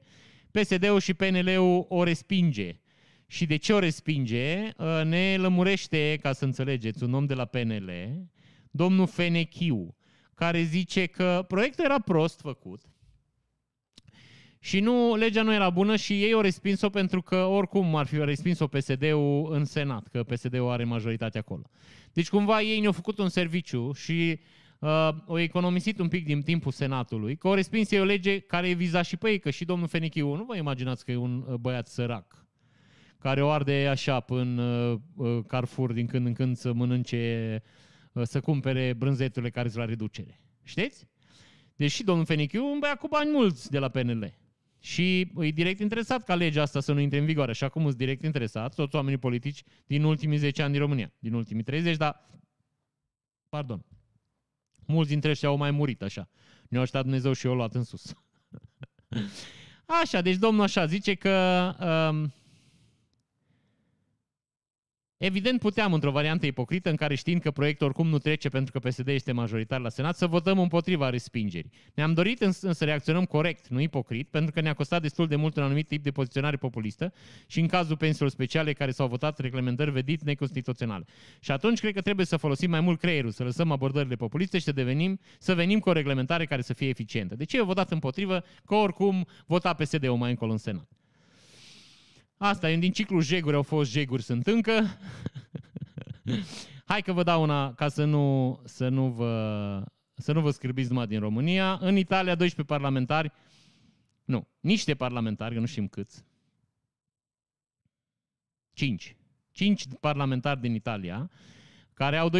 PSD-ul 0.53 1.01
și 1.01 1.15
PNL-ul 1.15 1.87
o 1.89 2.03
respinge. 2.03 2.81
Și 3.27 3.47
de 3.47 3.57
ce 3.57 3.73
o 3.73 3.79
respinge? 3.79 4.71
Uh, 4.77 5.01
ne 5.05 5.37
lămurește, 5.39 6.19
ca 6.23 6.33
să 6.33 6.45
înțelegeți, 6.45 7.03
un 7.03 7.15
om 7.15 7.27
de 7.27 7.35
la 7.35 7.45
PNL, 7.45 7.91
domnul 8.71 9.07
Fenechiu, 9.07 9.97
care 10.35 10.63
zice 10.63 11.07
că 11.07 11.45
proiectul 11.49 11.85
era 11.85 12.01
prost 12.01 12.41
făcut 12.41 12.83
și 14.59 14.81
nu, 14.81 15.15
legea 15.17 15.43
nu 15.43 15.53
era 15.53 15.71
bună 15.71 15.97
și 15.97 16.23
ei 16.23 16.33
au 16.33 16.41
respins-o 16.41 16.89
pentru 16.89 17.23
că 17.23 17.37
oricum 17.37 17.95
ar 17.95 18.07
fi 18.07 18.17
respins-o 18.17 18.67
PSD-ul 18.67 19.49
în 19.53 19.65
Senat, 19.65 20.07
că 20.09 20.23
PSD-ul 20.23 20.71
are 20.71 20.85
majoritate 20.85 21.39
acolo. 21.39 21.71
Deci 22.13 22.29
cumva 22.29 22.63
ei 22.63 22.81
ne-au 22.81 22.93
făcut 22.93 23.19
un 23.19 23.29
serviciu 23.29 23.93
și 23.93 24.39
uh, 24.39 24.62
au 25.27 25.39
economisit 25.39 25.99
un 25.99 26.09
pic 26.09 26.25
din 26.25 26.43
timpul 26.43 26.73
Senatului, 26.73 27.37
că 27.37 27.47
au 27.47 27.55
respins 27.55 27.91
ei 27.91 28.01
o 28.01 28.05
lege 28.05 28.39
care 28.39 28.73
viza 28.73 29.03
și 29.03 29.17
pe 29.17 29.31
ei, 29.31 29.39
că 29.39 29.51
și 29.51 29.65
domnul 29.65 29.89
Fenichiu, 29.89 30.35
nu 30.35 30.45
vă 30.45 30.57
imaginați 30.57 31.05
că 31.05 31.11
e 31.11 31.17
un 31.17 31.45
uh, 31.49 31.55
băiat 31.55 31.89
sărac, 31.89 32.47
care 33.19 33.43
o 33.43 33.49
arde 33.51 33.87
așa 33.87 34.21
până 34.21 34.63
uh, 34.63 34.99
uh, 35.17 35.45
Carrefour 35.47 35.93
din 35.93 36.07
când 36.07 36.27
în 36.27 36.33
când 36.33 36.57
să 36.57 36.73
mănânce, 36.73 37.63
uh, 38.13 38.23
să 38.27 38.41
cumpere 38.41 38.93
brânzeturile 38.93 39.51
care 39.51 39.69
sunt 39.69 39.81
la 39.81 39.89
reducere. 39.89 40.41
Știți? 40.63 41.09
Deci 41.77 41.91
și 41.91 42.05
domnul 42.05 42.25
Fenichiu 42.25 42.65
un 42.73 42.79
băiat 42.79 42.99
cu 42.99 43.09
bani 43.09 43.31
mulți 43.31 43.71
de 43.71 43.79
la 43.79 43.89
PNL. 43.89 44.35
Și 44.79 45.21
e 45.21 45.51
direct 45.51 45.81
interesat 45.81 46.25
ca 46.25 46.35
legea 46.35 46.63
asta 46.63 46.81
să 46.81 46.93
nu 46.93 47.01
intre 47.01 47.19
în 47.19 47.25
vigoare, 47.25 47.51
așa 47.51 47.69
cum 47.69 47.83
sunt 47.83 47.97
direct 47.97 48.23
interesat 48.23 48.75
toți 48.75 48.95
oamenii 48.95 49.19
politici 49.19 49.63
din 49.87 50.05
ultimii 50.05 50.39
10 50.39 50.63
ani 50.63 50.73
din 50.73 50.81
România, 50.81 51.13
din 51.19 51.35
ultimii 51.35 51.63
30, 51.63 51.97
dar, 51.97 52.29
pardon, 53.49 53.85
Mulți 54.87 55.11
dintre 55.11 55.31
ăștia 55.31 55.49
au 55.49 55.57
mai 55.57 55.71
murit 55.71 56.03
așa. 56.03 56.29
Ne-a 56.69 56.81
ajutat 56.81 57.03
Dumnezeu 57.03 57.33
și 57.33 57.47
eu 57.47 57.55
luat 57.55 57.75
în 57.75 57.85
sus. 57.85 58.15
Așa, 60.03 60.21
deci 60.21 60.37
domnul 60.37 60.63
așa 60.63 60.87
zice 60.87 61.15
că 61.15 61.31
um, 62.11 62.33
Evident, 65.25 65.61
puteam, 65.61 65.93
într-o 65.93 66.11
variantă 66.11 66.47
ipocrită, 66.47 66.91
în 66.91 66.97
care 66.97 67.15
știind 67.15 67.41
că 67.41 67.51
proiectul 67.51 67.87
oricum 67.87 68.09
nu 68.09 68.19
trece 68.19 68.49
pentru 68.49 68.73
că 68.73 68.89
PSD 68.89 69.09
este 69.09 69.33
majoritar 69.33 69.81
la 69.81 69.89
Senat, 69.89 70.17
să 70.17 70.27
votăm 70.27 70.59
împotriva 70.59 71.11
respingerii. 71.11 71.71
Ne-am 71.95 72.15
dorit 72.15 72.41
însă 72.41 72.73
să 72.73 72.85
reacționăm 72.85 73.25
corect, 73.25 73.69
nu 73.69 73.81
ipocrit, 73.81 74.29
pentru 74.29 74.53
că 74.53 74.61
ne-a 74.61 74.75
costat 74.75 75.03
destul 75.03 75.27
de 75.27 75.37
mult 75.37 75.57
un 75.57 75.63
anumit 75.63 75.87
tip 75.87 76.03
de 76.03 76.11
poziționare 76.11 76.57
populistă 76.57 77.13
și 77.47 77.61
în 77.61 77.67
cazul 77.67 77.97
pensiilor 77.97 78.31
speciale 78.31 78.73
care 78.73 78.91
s-au 78.91 79.09
votat 79.09 79.39
reglementări 79.39 79.91
vedit 79.91 80.23
neconstituționale. 80.23 81.05
Și 81.41 81.51
atunci 81.51 81.81
cred 81.81 81.95
că 81.95 82.01
trebuie 82.01 82.27
să 82.27 82.37
folosim 82.37 82.71
mai 82.71 82.81
mult 82.81 82.99
creierul, 82.99 83.31
să 83.31 83.43
lăsăm 83.43 83.71
abordările 83.71 84.15
populiste 84.15 84.59
și 84.59 84.65
să, 84.65 84.73
devenim, 84.73 85.21
să 85.39 85.55
venim 85.55 85.79
cu 85.79 85.89
o 85.89 85.93
reglementare 85.93 86.45
care 86.45 86.63
să 86.63 86.73
fie 86.73 86.89
eficientă. 86.89 87.35
De 87.35 87.45
ce 87.45 87.57
eu 87.57 87.65
votat 87.65 87.91
împotrivă? 87.91 88.45
Că 88.67 88.75
oricum 88.75 89.27
vota 89.47 89.75
PSD-ul 89.75 90.17
mai 90.17 90.31
încolo 90.31 90.53
în 90.53 90.59
Senat. 90.59 90.89
Asta 92.45 92.71
e 92.71 92.77
din 92.77 92.93
ciclul 92.93 93.23
jeguri, 93.23 93.57
au 93.57 93.63
fost 93.63 93.91
jeguri, 93.91 94.23
sunt 94.23 94.47
încă. 94.47 94.73
Hai 96.85 97.03
că 97.03 97.13
vă 97.13 97.23
dau 97.23 97.43
una 97.43 97.75
ca 97.75 97.89
să 97.89 98.05
nu, 98.05 98.61
să 98.65 98.89
nu 98.89 99.11
vă 99.11 99.85
să 100.15 100.33
nu 100.33 100.41
vă 100.41 100.51
scârbiți 100.51 100.89
numai 100.89 101.07
din 101.07 101.21
România. 101.21 101.79
În 101.81 101.97
Italia, 101.97 102.35
12 102.35 102.75
parlamentari, 102.75 103.33
nu, 104.25 104.49
niște 104.61 104.95
parlamentari, 104.95 105.55
că 105.55 105.61
nu 105.61 105.67
știm 105.67 105.89
câți, 105.89 106.25
5. 108.73 109.17
5 109.51 109.85
parlamentari 110.01 110.61
din 110.61 110.75
Italia 110.75 111.31
care 111.95 112.17
au 112.17 112.31
12.500 112.31 112.35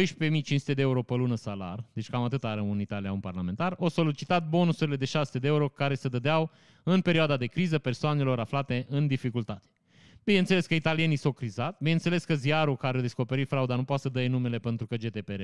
de 0.65 0.81
euro 0.81 1.03
pe 1.03 1.13
lună 1.13 1.35
salar, 1.35 1.85
deci 1.93 2.09
cam 2.09 2.23
atât 2.23 2.43
are 2.43 2.61
un 2.61 2.79
Italia 2.79 3.11
un 3.11 3.19
parlamentar, 3.19 3.75
au 3.79 3.89
solicitat 3.89 4.49
bonusurile 4.49 4.95
de 4.95 5.05
600 5.05 5.39
de 5.39 5.47
euro 5.47 5.69
care 5.69 5.95
se 5.95 6.07
dădeau 6.07 6.51
în 6.83 7.01
perioada 7.01 7.37
de 7.37 7.45
criză 7.45 7.79
persoanelor 7.79 8.39
aflate 8.39 8.85
în 8.89 9.07
dificultate. 9.07 9.72
Bineînțeles 10.23 10.65
că 10.65 10.73
italienii 10.73 11.15
s-au 11.15 11.31
crizat, 11.31 11.77
bineînțeles 11.77 12.23
că 12.23 12.35
ziarul 12.35 12.77
care 12.77 12.97
a 12.97 13.01
descoperit 13.01 13.47
frauda 13.47 13.75
nu 13.75 13.83
poate 13.83 14.01
să 14.01 14.09
dă 14.09 14.27
numele 14.27 14.59
pentru 14.59 14.87
că 14.87 14.95
GDPR. 14.95 15.41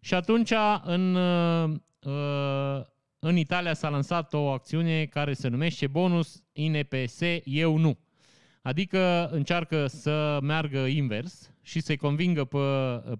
Și 0.00 0.14
atunci 0.14 0.52
în, 0.84 1.14
uh, 1.14 2.82
în 3.18 3.36
Italia 3.36 3.74
s-a 3.74 3.88
lansat 3.88 4.34
o 4.34 4.48
acțiune 4.48 5.04
care 5.04 5.32
se 5.32 5.48
numește 5.48 5.86
bonus 5.86 6.42
INPS 6.52 7.20
Eu 7.44 7.76
Nu. 7.76 7.98
Adică 8.62 9.28
încearcă 9.32 9.86
să 9.86 10.38
meargă 10.42 10.78
invers 10.78 11.54
și 11.62 11.80
să-i 11.80 11.96
convingă 11.96 12.44
pe 12.44 12.58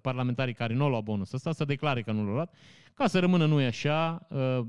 parlamentarii 0.01 0.53
care 0.53 0.73
nu 0.73 0.83
au 0.83 0.89
luat 0.89 1.03
bonus 1.03 1.31
ăsta 1.31 1.51
să 1.51 1.65
declare 1.65 2.01
că 2.01 2.11
nu 2.11 2.23
l-au 2.23 2.33
luat, 2.33 2.53
ca 2.93 3.07
să 3.07 3.19
rămână 3.19 3.45
nu 3.45 3.55
așa 3.55 4.27
uh, 4.29 4.59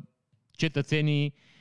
cetățenii 0.50 1.34
Uh, 1.34 1.51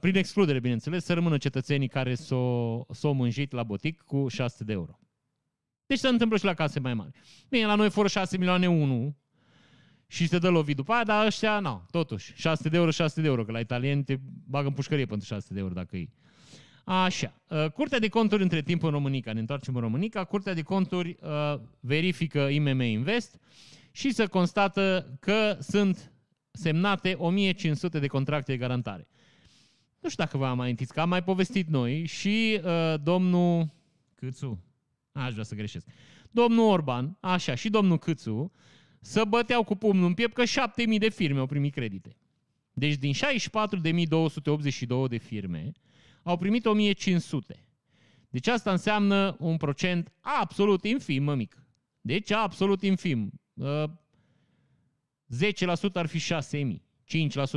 prin 0.00 0.16
excludere, 0.16 0.60
bineînțeles, 0.60 1.04
să 1.04 1.14
rămână 1.14 1.38
cetățenii 1.38 1.88
care 1.88 2.14
s-au, 2.14 2.86
s-o 2.92 3.12
mânjit 3.12 3.52
la 3.52 3.62
botic 3.62 4.00
cu 4.00 4.28
600 4.28 4.64
de 4.64 4.72
euro. 4.72 4.98
Deci 5.86 5.98
se 5.98 6.08
întâmplă 6.08 6.36
și 6.36 6.44
la 6.44 6.54
case 6.54 6.80
mai 6.80 6.94
mari. 6.94 7.10
Bine, 7.48 7.66
la 7.66 7.74
noi 7.74 7.90
fără 7.90 8.08
6 8.08 8.36
milioane 8.36 8.68
1 8.68 9.16
și 10.06 10.26
se 10.26 10.38
dă 10.38 10.48
lovit 10.48 10.76
după 10.76 10.92
aia, 10.92 11.04
dar 11.04 11.26
ăștia, 11.26 11.60
nu, 11.60 11.82
totuși, 11.90 12.32
600 12.34 12.68
de 12.68 12.76
euro, 12.76 12.90
600 12.90 13.20
de 13.20 13.26
euro, 13.26 13.44
că 13.44 13.52
la 13.52 13.58
italieni 13.58 14.04
te 14.04 14.16
bagă 14.44 14.66
în 14.66 14.72
pușcărie 14.72 15.06
pentru 15.06 15.26
600 15.26 15.54
de 15.54 15.60
euro 15.60 15.74
dacă 15.74 15.96
e. 15.96 16.08
Așa. 16.84 17.42
Uh, 17.48 17.70
Curtea 17.70 17.98
de 17.98 18.08
conturi 18.08 18.42
între 18.42 18.62
timp 18.62 18.82
în 18.82 18.90
Românica, 18.90 19.32
ne 19.32 19.40
întoarcem 19.40 19.74
în 19.74 19.80
Românica, 19.80 20.24
Curtea 20.24 20.54
de 20.54 20.62
conturi 20.62 21.16
uh, 21.20 21.60
verifică 21.80 22.40
IMM 22.40 22.80
Invest 22.80 23.40
și 23.90 24.12
se 24.12 24.26
constată 24.26 25.16
că 25.20 25.56
sunt 25.60 26.12
semnate 26.50 27.14
1500 27.18 27.98
de 27.98 28.06
contracte 28.06 28.52
de 28.52 28.58
garantare 28.58 29.08
nu 30.00 30.08
știu 30.08 30.24
dacă 30.24 30.36
vă 30.36 30.46
amintiți, 30.46 30.92
că 30.92 31.00
am 31.00 31.08
mai 31.08 31.22
povestit 31.22 31.68
noi 31.68 32.06
și 32.06 32.60
uh, 32.64 32.94
domnul 33.02 33.74
Câțu, 34.14 34.64
aș 35.12 35.32
vrea 35.32 35.44
să 35.44 35.54
greșesc, 35.54 35.86
domnul 36.30 36.68
Orban, 36.68 37.16
așa, 37.20 37.54
și 37.54 37.68
domnul 37.68 37.98
Câțu, 37.98 38.52
să 39.00 39.24
băteau 39.24 39.64
cu 39.64 39.74
pumnul 39.74 40.06
în 40.06 40.14
piept 40.14 40.34
că 40.34 40.42
7.000 40.42 40.98
de 40.98 41.08
firme 41.08 41.38
au 41.38 41.46
primit 41.46 41.72
credite. 41.72 42.16
Deci 42.72 42.94
din 42.94 43.12
64.282 43.12 43.18
de 45.08 45.16
firme 45.16 45.72
au 46.22 46.36
primit 46.36 46.66
1.500. 47.54 47.58
Deci 48.30 48.46
asta 48.46 48.70
înseamnă 48.70 49.36
un 49.38 49.56
procent 49.56 50.12
absolut 50.20 50.84
infim, 50.84 51.22
mă 51.22 51.34
mic. 51.34 51.64
Deci 52.00 52.30
absolut 52.30 52.82
infim. 52.82 53.40
Uh, 53.54 53.84
10% 53.84 53.88
ar 55.92 56.06
fi 56.06 56.18
6.000, 56.18 56.30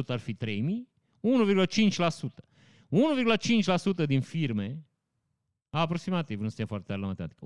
5% 0.04 0.08
ar 0.08 0.20
fi 0.20 0.38
3.000 0.46 0.93
1,5%. 1.24 2.44
1,5% 4.04 4.06
din 4.06 4.22
firme, 4.22 4.86
aproximativ, 5.70 6.40
nu 6.40 6.48
suntem 6.48 6.66
foarte 6.66 6.86
tare 6.88 7.00
la 7.00 7.08
matematică, 7.08 7.40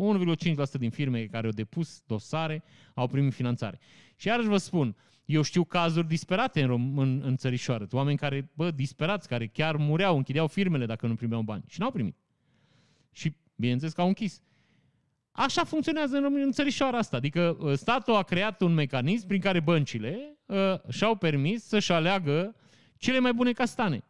1,5% 0.65 0.71
din 0.79 0.89
firme 0.89 1.25
care 1.25 1.45
au 1.45 1.51
depus 1.51 2.01
dosare 2.05 2.63
au 2.93 3.07
primit 3.07 3.33
finanțare. 3.33 3.79
Și 4.15 4.27
iarăși 4.27 4.47
vă 4.47 4.57
spun, 4.57 4.95
eu 5.25 5.41
știu 5.41 5.63
cazuri 5.63 6.07
disperate 6.07 6.61
în, 6.61 6.69
Rom- 6.69 6.95
în, 6.95 7.21
în 7.23 7.35
țărișoară, 7.35 7.87
oameni 7.91 8.17
care, 8.17 8.49
bă, 8.53 8.71
disperați, 8.71 9.27
care 9.27 9.47
chiar 9.47 9.75
mureau, 9.75 10.17
închideau 10.17 10.47
firmele 10.47 10.85
dacă 10.85 11.07
nu 11.07 11.15
primeau 11.15 11.41
bani 11.41 11.63
și 11.67 11.79
n-au 11.79 11.91
primit. 11.91 12.15
Și, 13.11 13.35
bineînțeles, 13.55 13.93
că 13.93 14.01
au 14.01 14.07
închis. 14.07 14.41
Așa 15.31 15.63
funcționează 15.63 16.17
în, 16.17 16.41
în 16.43 16.51
țărișoara 16.51 16.97
asta. 16.97 17.17
Adică 17.17 17.57
ă, 17.61 17.75
statul 17.75 18.15
a 18.15 18.23
creat 18.23 18.61
un 18.61 18.73
mecanism 18.73 19.27
prin 19.27 19.41
care 19.41 19.59
băncile 19.59 20.37
uh, 20.45 20.57
și-au 20.89 21.15
permis 21.15 21.63
să-și 21.63 21.91
aleagă 21.91 22.55
cele 22.97 23.19
mai 23.19 23.33
bune 23.33 23.51
castane. 23.51 24.03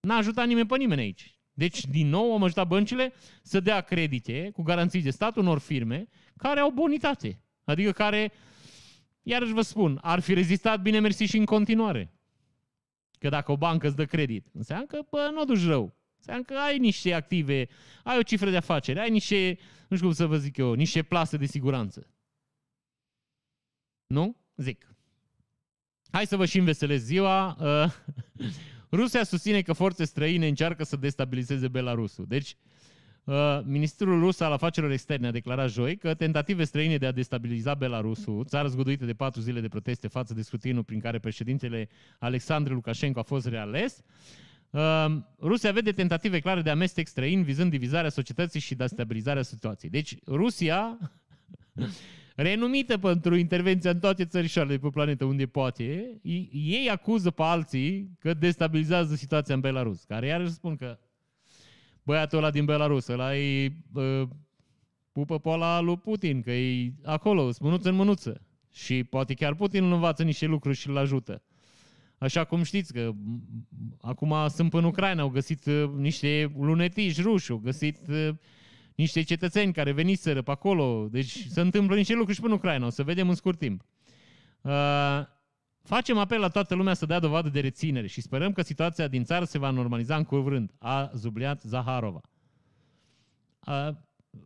N-a 0.00 0.16
ajutat 0.16 0.46
nimeni 0.46 0.66
pe 0.66 0.76
nimeni 0.76 1.00
aici. 1.00 1.34
Deci, 1.52 1.86
din 1.86 2.08
nou, 2.08 2.34
am 2.34 2.42
ajutat 2.42 2.66
băncile 2.66 3.12
să 3.42 3.60
dea 3.60 3.80
credite 3.80 4.50
cu 4.50 4.62
garanții 4.62 5.02
de 5.02 5.10
stat 5.10 5.36
unor 5.36 5.58
firme 5.58 6.08
care 6.36 6.60
au 6.60 6.70
bonitate. 6.70 7.40
Adică 7.64 7.92
care, 7.92 8.32
iarăși 9.22 9.52
vă 9.52 9.60
spun, 9.60 9.98
ar 10.02 10.20
fi 10.20 10.34
rezistat 10.34 10.82
bine 10.82 11.00
mersi 11.00 11.24
și 11.24 11.36
în 11.36 11.44
continuare. 11.44 12.12
Că 13.18 13.28
dacă 13.28 13.52
o 13.52 13.56
bancă 13.56 13.86
îți 13.86 13.96
dă 13.96 14.04
credit, 14.04 14.46
înseamnă 14.52 14.86
că, 14.86 15.00
bă, 15.10 15.30
nu 15.32 15.40
o 15.40 15.44
duci 15.44 15.64
rău. 15.64 15.96
Înseamnă 16.16 16.44
că 16.44 16.54
ai 16.54 16.78
niște 16.78 17.12
active, 17.12 17.68
ai 18.04 18.18
o 18.18 18.22
cifră 18.22 18.50
de 18.50 18.56
afaceri, 18.56 18.98
ai 18.98 19.10
niște, 19.10 19.58
nu 19.88 19.96
știu 19.96 20.08
cum 20.08 20.16
să 20.16 20.26
vă 20.26 20.36
zic 20.36 20.56
eu, 20.56 20.72
niște 20.72 21.02
plase 21.02 21.36
de 21.36 21.46
siguranță. 21.46 22.06
Nu? 24.06 24.36
Zic. 24.56 24.89
Hai 26.12 26.26
să 26.26 26.36
vă 26.36 26.44
și 26.44 26.58
înveselez 26.58 27.02
ziua. 27.02 27.56
Uh, 27.60 28.46
Rusia 29.00 29.24
susține 29.24 29.62
că 29.62 29.72
forțe 29.72 30.04
străine 30.04 30.48
încearcă 30.48 30.84
să 30.84 30.96
destabilizeze 30.96 31.68
Belarusul. 31.68 32.24
Deci, 32.28 32.56
uh, 33.24 33.60
Ministrul 33.64 34.20
Rus 34.20 34.40
al 34.40 34.52
Afacerilor 34.52 34.94
Externe 34.94 35.26
a 35.26 35.30
declarat 35.30 35.70
joi 35.70 35.96
că 35.96 36.14
tentative 36.14 36.64
străine 36.64 36.96
de 36.96 37.06
a 37.06 37.12
destabiliza 37.12 37.74
Belarusul, 37.74 38.44
țară 38.44 38.68
zguduită 38.68 39.04
de 39.04 39.12
patru 39.12 39.40
zile 39.40 39.60
de 39.60 39.68
proteste 39.68 40.08
față 40.08 40.34
de 40.34 40.42
scrutinul 40.42 40.84
prin 40.84 41.00
care 41.00 41.18
președintele 41.18 41.88
Alexandru 42.18 42.74
Lukashenko 42.74 43.18
a 43.18 43.22
fost 43.22 43.46
reales, 43.46 44.02
uh, 44.70 45.06
Rusia 45.40 45.72
vede 45.72 45.92
tentative 45.92 46.40
clare 46.40 46.62
de 46.62 46.70
amestec 46.70 47.06
străin 47.06 47.42
vizând 47.42 47.70
divizarea 47.70 48.10
societății 48.10 48.60
și 48.60 48.74
destabilizarea 48.74 49.42
situației. 49.42 49.90
Deci, 49.90 50.16
Rusia 50.26 50.98
renumită 52.42 52.98
pentru 52.98 53.36
intervenția 53.36 53.90
în 53.90 53.98
toate 53.98 54.24
țărișoarele 54.24 54.74
de 54.74 54.80
pe 54.80 54.88
planetă 54.88 55.24
unde 55.24 55.46
poate, 55.46 56.18
ei 56.52 56.88
acuză 56.90 57.30
pe 57.30 57.42
alții 57.42 58.16
că 58.18 58.34
destabilizează 58.34 59.14
situația 59.14 59.54
în 59.54 59.60
Belarus, 59.60 60.04
care 60.04 60.26
iarăși 60.26 60.52
spun 60.52 60.76
că 60.76 60.98
băiatul 62.02 62.38
ăla 62.38 62.50
din 62.50 62.64
Belarus, 62.64 63.06
ăla 63.06 63.36
e 63.36 63.72
uh, 63.92 64.28
pupă 65.12 65.38
pe 65.38 65.48
ăla 65.48 65.80
lui 65.80 65.96
Putin, 65.96 66.42
că 66.42 66.50
e 66.50 66.92
acolo, 67.04 67.50
mânuță 67.60 67.88
în 67.88 67.94
mânuță. 67.94 68.40
Și 68.72 69.04
poate 69.04 69.34
chiar 69.34 69.54
Putin 69.54 69.84
îl 69.84 69.92
învață 69.92 70.22
niște 70.22 70.46
lucruri 70.46 70.76
și 70.76 70.88
îl 70.88 70.96
ajută. 70.96 71.42
Așa 72.18 72.44
cum 72.44 72.62
știți 72.62 72.92
că 72.92 73.12
acum 74.00 74.34
sunt 74.48 74.74
în 74.74 74.84
Ucraina, 74.84 75.22
au 75.22 75.28
găsit 75.28 75.66
uh, 75.66 75.90
niște 75.96 76.52
lunetiși 76.58 77.22
ruși, 77.22 77.50
au 77.50 77.56
găsit 77.56 77.98
uh, 78.08 78.28
niște 79.00 79.22
cetățeni 79.22 79.72
care 79.72 79.92
veniseră 79.92 80.42
pe 80.42 80.50
acolo, 80.50 81.08
deci 81.10 81.46
se 81.46 81.60
întâmplă 81.60 81.96
niște 81.96 82.12
lucruri 82.12 82.34
și 82.34 82.40
până 82.40 82.52
în 82.52 82.58
Ucraina, 82.58 82.86
o 82.86 82.90
să 82.90 83.02
vedem 83.02 83.28
în 83.28 83.34
scurt 83.34 83.58
timp. 83.58 83.84
Uh, 84.60 85.22
facem 85.82 86.18
apel 86.18 86.40
la 86.40 86.48
toată 86.48 86.74
lumea 86.74 86.94
să 86.94 87.06
dea 87.06 87.18
dovadă 87.18 87.48
de 87.48 87.60
reținere 87.60 88.06
și 88.06 88.20
sperăm 88.20 88.52
că 88.52 88.62
situația 88.62 89.08
din 89.08 89.24
țară 89.24 89.44
se 89.44 89.58
va 89.58 89.70
normaliza 89.70 90.16
în 90.16 90.24
curând, 90.24 90.70
a 90.78 91.10
zubliat 91.14 91.60
Zaharova. 91.60 92.20
Uh, 93.66 93.88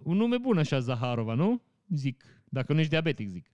un 0.03 0.17
nume 0.17 0.39
bun 0.39 0.59
așa, 0.59 0.79
Zaharova, 0.79 1.35
nu? 1.35 1.63
Zic, 1.89 2.25
dacă 2.45 2.73
nu 2.73 2.79
ești 2.79 2.91
diabetic, 2.91 3.29
zic. 3.29 3.51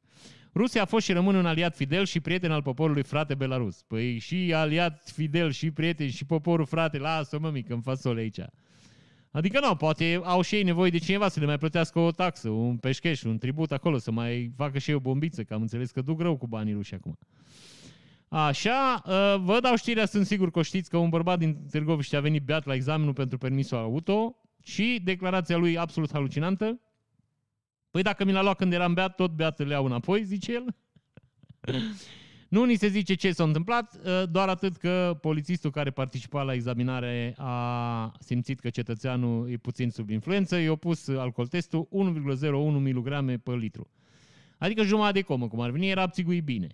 Rusia 0.54 0.82
a 0.82 0.84
fost 0.84 1.04
și 1.04 1.12
rămâne 1.12 1.38
un 1.38 1.46
aliat 1.46 1.76
fidel 1.76 2.04
și 2.04 2.20
prieten 2.20 2.50
al 2.50 2.62
poporului 2.62 3.02
frate 3.02 3.34
Belarus. 3.34 3.82
Păi 3.82 4.18
și 4.18 4.52
aliat 4.54 5.10
fidel 5.14 5.50
și 5.50 5.70
prieten 5.70 6.10
și 6.10 6.24
poporul 6.24 6.66
frate, 6.66 6.98
lasă-mă 6.98 7.50
mică 7.50 7.72
în 7.72 7.80
fasole 7.80 8.20
aici. 8.20 8.40
Adică 9.30 9.60
nu, 9.60 9.76
poate 9.76 10.20
au 10.22 10.42
și 10.42 10.54
ei 10.54 10.62
nevoie 10.62 10.90
de 10.90 10.98
cineva 10.98 11.28
să 11.28 11.40
le 11.40 11.46
mai 11.46 11.58
plătească 11.58 11.98
o 11.98 12.10
taxă, 12.10 12.48
un 12.48 12.76
peșcheș, 12.76 13.22
un 13.22 13.38
tribut 13.38 13.72
acolo, 13.72 13.98
să 13.98 14.10
mai 14.10 14.52
facă 14.56 14.78
și 14.78 14.90
ei 14.90 14.96
o 14.96 15.00
bombiță, 15.00 15.44
că 15.44 15.54
am 15.54 15.60
înțeles 15.60 15.90
că 15.90 16.00
duc 16.00 16.20
rău 16.20 16.36
cu 16.36 16.46
banii 16.46 16.72
ruși 16.72 16.94
acum. 16.94 17.18
Așa, 18.28 19.02
ă, 19.06 19.38
vă 19.38 19.60
dau 19.60 19.76
știrea, 19.76 20.06
sunt 20.06 20.26
sigur 20.26 20.50
că 20.50 20.58
o 20.58 20.62
știți 20.62 20.90
că 20.90 20.96
un 20.96 21.08
bărbat 21.08 21.38
din 21.38 21.66
Târgoviște 21.70 22.16
a 22.16 22.20
venit 22.20 22.42
beat 22.42 22.64
la 22.64 22.74
examenul 22.74 23.12
pentru 23.12 23.38
permisul 23.38 23.76
auto 23.76 24.36
și 24.62 25.00
declarația 25.04 25.56
lui 25.56 25.78
absolut 25.78 26.12
halucinantă. 26.12 26.80
Păi 27.90 28.02
dacă 28.02 28.24
mi 28.24 28.32
l-a 28.32 28.42
luat 28.42 28.56
când 28.56 28.72
eram 28.72 28.94
beat, 28.94 29.14
tot 29.14 29.30
beat 29.30 29.58
le 29.58 29.72
iau 29.72 29.84
înapoi, 29.84 30.24
zice 30.24 30.52
el. 30.52 30.74
Nu 32.50 32.64
ni 32.64 32.76
se 32.76 32.88
zice 32.88 33.14
ce 33.14 33.32
s-a 33.32 33.44
întâmplat, 33.44 34.00
ă, 34.04 34.26
doar 34.26 34.48
atât 34.48 34.76
că 34.76 35.18
polițistul 35.20 35.70
care 35.70 35.90
participa 35.90 36.42
la 36.42 36.52
examinare 36.52 37.34
a 37.36 38.12
simțit 38.20 38.60
că 38.60 38.70
cetățeanul 38.70 39.50
e 39.50 39.56
puțin 39.56 39.90
sub 39.90 40.10
influență, 40.10 40.56
i-a 40.56 40.74
pus 40.74 41.08
alcool 41.08 41.46
testul 41.46 41.88
1,01 41.92 42.52
mg 42.52 43.40
pe 43.42 43.54
litru. 43.54 43.90
Adică 44.58 44.82
jumătate 44.82 45.12
de 45.12 45.20
comă, 45.20 45.48
cum 45.48 45.60
ar 45.60 45.70
veni, 45.70 45.88
era 45.88 46.02
abțigui 46.02 46.40
bine. 46.40 46.66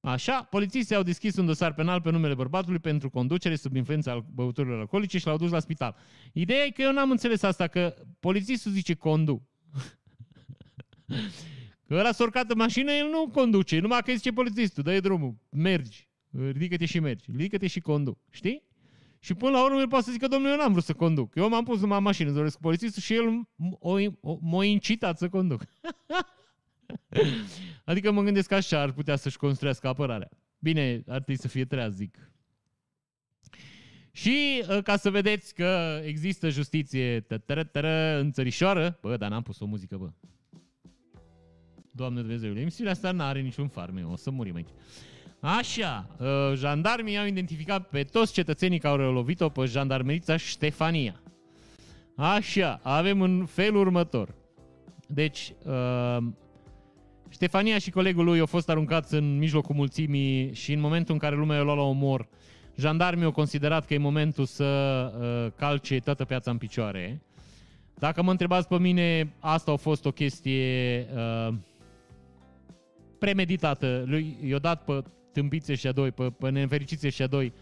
Așa, 0.00 0.42
polițiștii 0.42 0.96
au 0.96 1.02
deschis 1.02 1.36
un 1.36 1.46
dosar 1.46 1.74
penal 1.74 2.00
pe 2.00 2.10
numele 2.10 2.34
bărbatului 2.34 2.78
pentru 2.78 3.10
conducere 3.10 3.56
sub 3.56 3.76
influența 3.76 4.24
băuturilor 4.34 4.78
alcoolice 4.78 5.18
și 5.18 5.26
l-au 5.26 5.36
dus 5.36 5.50
la 5.50 5.60
spital. 5.60 5.96
Ideea 6.32 6.64
e 6.64 6.70
că 6.70 6.82
eu 6.82 6.92
n-am 6.92 7.10
înțeles 7.10 7.42
asta, 7.42 7.66
că 7.66 7.94
polițistul 8.20 8.72
zice 8.72 8.94
condu. 8.94 9.46
Că 11.90 11.96
ăla 11.96 12.12
s-a 12.12 12.24
urcat 12.24 12.50
în 12.50 12.56
mașină, 12.56 12.92
el 12.92 13.08
nu 13.08 13.28
conduce, 13.28 13.78
numai 13.78 14.02
că 14.04 14.12
zice 14.12 14.32
polițistul, 14.32 14.82
dă 14.82 15.00
drumul, 15.00 15.34
mergi, 15.48 16.08
ridică-te 16.30 16.86
și 16.86 16.98
mergi, 16.98 17.24
ridică-te 17.30 17.66
și 17.66 17.80
conduc, 17.80 18.18
știi? 18.30 18.62
Și 19.18 19.34
până 19.34 19.50
la 19.50 19.64
urmă 19.64 19.80
el 19.80 19.88
poate 19.88 20.04
să 20.04 20.10
zică, 20.12 20.26
domnule, 20.26 20.52
eu 20.52 20.58
n-am 20.58 20.72
vrut 20.72 20.84
să 20.84 20.92
conduc. 20.92 21.34
Eu 21.34 21.48
m-am 21.48 21.64
pus 21.64 21.80
numai 21.80 21.96
în 21.96 22.02
mașină, 22.02 22.30
doresc 22.30 22.54
cu 22.54 22.60
polițistul 22.60 23.02
și 23.02 23.14
el 23.14 23.48
m-a 24.40 24.64
incitat 24.64 25.18
să 25.18 25.28
conduc. 25.28 25.62
adică 27.84 28.10
mă 28.10 28.22
gândesc 28.22 28.48
că 28.48 28.54
așa 28.54 28.80
ar 28.80 28.92
putea 28.92 29.16
să-și 29.16 29.36
construiască 29.36 29.88
apărarea. 29.88 30.28
Bine, 30.58 31.02
ar 31.06 31.22
trebui 31.22 31.38
să 31.38 31.48
fie 31.48 31.64
treaz, 31.64 31.94
zic. 31.94 32.30
Și 34.10 34.64
uh, 34.68 34.82
ca 34.82 34.96
să 34.96 35.10
vedeți 35.10 35.54
că 35.54 36.00
există 36.04 36.48
justiție 36.48 37.26
în 38.18 38.32
țărișoară, 38.32 38.98
bă, 39.00 39.16
dar 39.16 39.30
n-am 39.30 39.42
pus 39.42 39.60
o 39.60 39.66
muzică, 39.66 39.96
bă. 39.96 40.10
Doamne 42.00 42.20
Dumnezeu, 42.20 42.56
emisiunea 42.56 42.92
asta 42.92 43.10
n-are 43.10 43.40
niciun 43.40 43.68
farme, 43.68 44.02
o 44.10 44.16
să 44.16 44.30
murim 44.30 44.54
aici. 44.54 44.68
Așa, 45.40 46.06
uh, 46.18 46.26
jandarmii 46.54 47.18
au 47.18 47.26
identificat 47.26 47.88
pe 47.88 48.02
toți 48.02 48.32
cetățenii 48.32 48.78
care 48.78 49.02
au 49.02 49.12
lovit-o 49.12 49.48
pe 49.48 49.64
jandarmerița 49.64 50.36
Ștefania. 50.36 51.20
Așa, 52.16 52.80
avem 52.82 53.20
în 53.20 53.46
felul 53.46 53.80
următor. 53.80 54.34
Deci, 55.06 55.52
uh, 55.64 56.16
Ștefania 57.28 57.78
și 57.78 57.90
colegul 57.90 58.24
lui 58.24 58.40
au 58.40 58.46
fost 58.46 58.68
aruncați 58.68 59.14
în 59.14 59.38
mijlocul 59.38 59.74
mulțimii 59.74 60.54
și 60.54 60.72
în 60.72 60.80
momentul 60.80 61.14
în 61.14 61.20
care 61.20 61.36
lumea 61.36 61.56
i-a 61.56 61.62
luat 61.62 61.76
la 61.76 61.82
omor, 61.82 62.28
jandarmii 62.76 63.24
au 63.24 63.32
considerat 63.32 63.86
că 63.86 63.94
e 63.94 63.98
momentul 63.98 64.44
să 64.44 64.64
uh, 64.64 65.52
calce 65.56 65.98
toată 65.98 66.24
piața 66.24 66.50
în 66.50 66.58
picioare. 66.58 67.22
Dacă 67.94 68.22
mă 68.22 68.30
întrebați 68.30 68.68
pe 68.68 68.78
mine, 68.78 69.32
asta 69.38 69.72
a 69.72 69.76
fost 69.76 70.04
o 70.04 70.10
chestie 70.10 71.06
uh, 71.14 71.54
premeditată. 73.20 74.04
Lui 74.06 74.36
i-a 74.42 74.58
dat 74.58 74.84
pe 74.84 75.02
tâmpițe 75.32 75.74
și 75.74 75.86
a 75.86 75.92
doi, 75.92 76.10
pe, 76.10 76.30
pe 76.38 76.50
nefericiți 76.50 77.06
și 77.06 77.22
a 77.22 77.26
doi, 77.26 77.52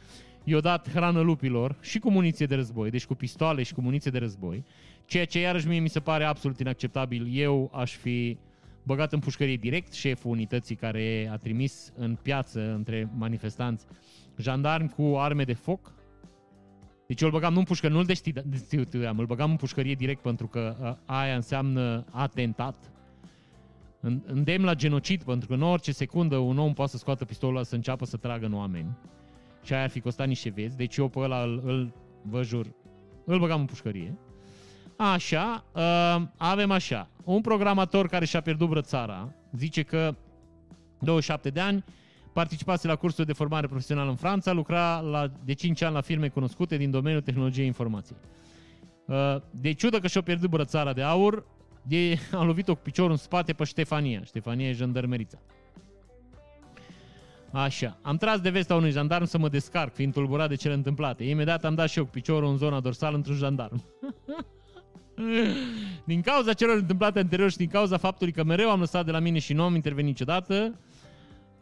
i-a 0.45 0.61
dat 0.61 0.91
hrană 0.91 1.21
lupilor 1.21 1.77
și 1.81 1.99
cu 1.99 2.11
muniție 2.11 2.47
de 2.47 2.55
război, 2.55 2.91
deci 2.91 3.07
cu 3.07 3.15
pistoale 3.15 3.63
și 3.63 3.75
cu 3.75 3.81
muniție 3.81 4.11
de 4.11 4.19
război, 4.19 4.65
ceea 5.05 5.25
ce 5.25 5.41
iarăși 5.41 5.67
mie 5.67 5.79
mi 5.79 5.89
se 5.89 6.01
pare 6.01 6.25
absolut 6.25 6.59
inacceptabil. 6.59 7.29
Eu 7.33 7.71
aș 7.75 7.97
fi 7.97 8.39
băgat 8.83 9.13
în 9.13 9.19
pușcărie 9.19 9.57
direct 9.57 9.93
șeful 9.93 10.31
unității 10.31 10.75
care 10.75 11.29
a 11.33 11.37
trimis 11.37 11.93
în 11.97 12.19
piață 12.23 12.75
între 12.75 13.11
manifestanți 13.17 13.87
jandarmi 14.37 14.89
cu 14.89 15.17
arme 15.17 15.45
de 15.45 15.53
foc. 15.53 15.93
Deci 17.07 17.21
eu 17.21 17.29
îl 17.29 17.35
băgam 17.35 17.53
nu 17.53 17.59
în 17.59 17.65
pușcă, 17.65 17.89
nu-l 17.89 18.05
destituiam, 18.45 19.19
îl 19.19 19.27
băgam 19.27 19.51
în 19.51 19.57
pușcărie 19.57 19.95
direct 19.95 20.23
pentru 20.23 20.47
că 20.47 20.97
aia 21.05 21.35
înseamnă 21.35 22.05
atentat. 22.11 22.93
Îndemn 24.01 24.65
la 24.65 24.75
genocid, 24.75 25.23
pentru 25.23 25.49
că 25.49 25.55
în 25.55 25.63
orice 25.63 25.93
secundă 25.93 26.37
un 26.37 26.59
om 26.59 26.73
poate 26.73 26.91
să 26.91 26.97
scoată 26.97 27.25
pistolul 27.25 27.65
să 27.65 27.75
înceapă 27.75 28.05
să 28.05 28.17
tragă 28.17 28.47
în 28.47 28.55
oameni. 28.55 28.97
Și 29.63 29.73
aia 29.73 29.83
ar 29.83 29.91
fi 29.91 30.01
costat 30.01 30.27
niște 30.27 30.49
vieți, 30.49 30.77
deci 30.77 30.97
eu 30.97 31.09
pe 31.09 31.19
ăla 31.19 31.43
îl, 31.43 31.63
îl 31.65 31.93
vă 32.23 32.43
jur, 32.43 32.67
îl 33.25 33.39
băgam 33.39 33.61
în 33.61 33.67
pușcărie. 33.67 34.19
Așa, 34.97 35.65
uh, 35.75 36.23
avem 36.37 36.71
așa, 36.71 37.11
un 37.25 37.41
programator 37.41 38.09
care 38.09 38.25
și-a 38.25 38.41
pierdut 38.41 38.69
brățara, 38.69 39.35
zice 39.53 39.83
că 39.83 40.15
27 40.99 41.51
de 41.51 41.61
ani, 41.61 41.85
participase 42.33 42.87
la 42.87 42.97
cursuri 42.97 43.27
de 43.27 43.33
formare 43.33 43.67
profesională 43.67 44.11
în 44.11 44.17
Franța, 44.17 44.53
lucra 44.53 45.01
la, 45.01 45.31
de 45.45 45.53
5 45.53 45.83
ani 45.83 45.95
la 45.95 46.01
firme 46.01 46.29
cunoscute 46.29 46.77
din 46.77 46.91
domeniul 46.91 47.23
tehnologiei 47.23 47.67
informației. 47.67 48.19
Uh, 49.07 49.37
de 49.51 49.73
ciudă 49.73 49.99
că 49.99 50.07
și-a 50.07 50.21
pierdut 50.21 50.51
brățara 50.51 50.93
de 50.93 51.03
aur, 51.03 51.47
de, 51.83 52.19
a 52.33 52.43
lovit-o 52.43 52.75
cu 52.75 52.81
piciorul 52.83 53.11
în 53.11 53.17
spate 53.17 53.53
pe 53.53 53.65
Ștefania. 53.65 54.23
Ștefania 54.25 54.69
e 54.69 54.73
jandarmerița. 54.73 55.39
Așa, 57.53 57.99
am 58.03 58.17
tras 58.17 58.41
de 58.41 58.51
vesta 58.51 58.75
unui 58.75 58.91
jandarm 58.91 59.25
să 59.25 59.39
mă 59.39 59.49
descarc, 59.49 59.95
fiind 59.95 60.13
tulburat 60.13 60.49
de 60.49 60.55
cele 60.55 60.75
întâmplate. 60.75 61.25
Imediat 61.25 61.65
am 61.65 61.75
dat 61.75 61.89
și 61.89 61.99
eu 61.99 62.05
cu 62.05 62.11
piciorul 62.11 62.51
în 62.51 62.57
zona 62.57 62.81
dorsală 62.81 63.17
într-un 63.17 63.37
jandarm. 63.37 63.85
din 66.05 66.21
cauza 66.21 66.53
celor 66.53 66.77
întâmplate 66.77 67.19
anterior 67.19 67.51
și 67.51 67.57
din 67.57 67.69
cauza 67.69 67.97
faptului 67.97 68.33
că 68.33 68.45
mereu 68.45 68.71
am 68.71 68.81
lăsat 68.81 69.05
de 69.05 69.11
la 69.11 69.19
mine 69.19 69.39
și 69.39 69.53
nu 69.53 69.63
am 69.63 69.75
intervenit 69.75 70.09
niciodată, 70.09 70.79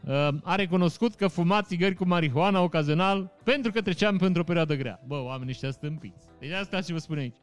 uh, 0.01 0.29
a 0.43 0.55
recunoscut 0.55 1.15
că 1.15 1.27
fuma 1.27 1.63
țigări 1.63 1.95
cu 1.95 2.07
marihuana 2.07 2.61
ocazional 2.61 3.33
pentru 3.45 3.73
că 3.73 3.83
treceam 3.83 4.17
pentru 4.17 4.41
o 4.41 4.45
perioadă 4.45 4.75
grea. 4.75 5.01
Bă, 5.07 5.23
oamenii 5.23 5.53
ăștia 5.53 5.71
stâmpiți. 5.71 6.27
Deci 6.39 6.51
asta 6.51 6.81
și 6.81 6.93
vă 6.93 6.99
spun 6.99 7.19
aici. 7.19 7.37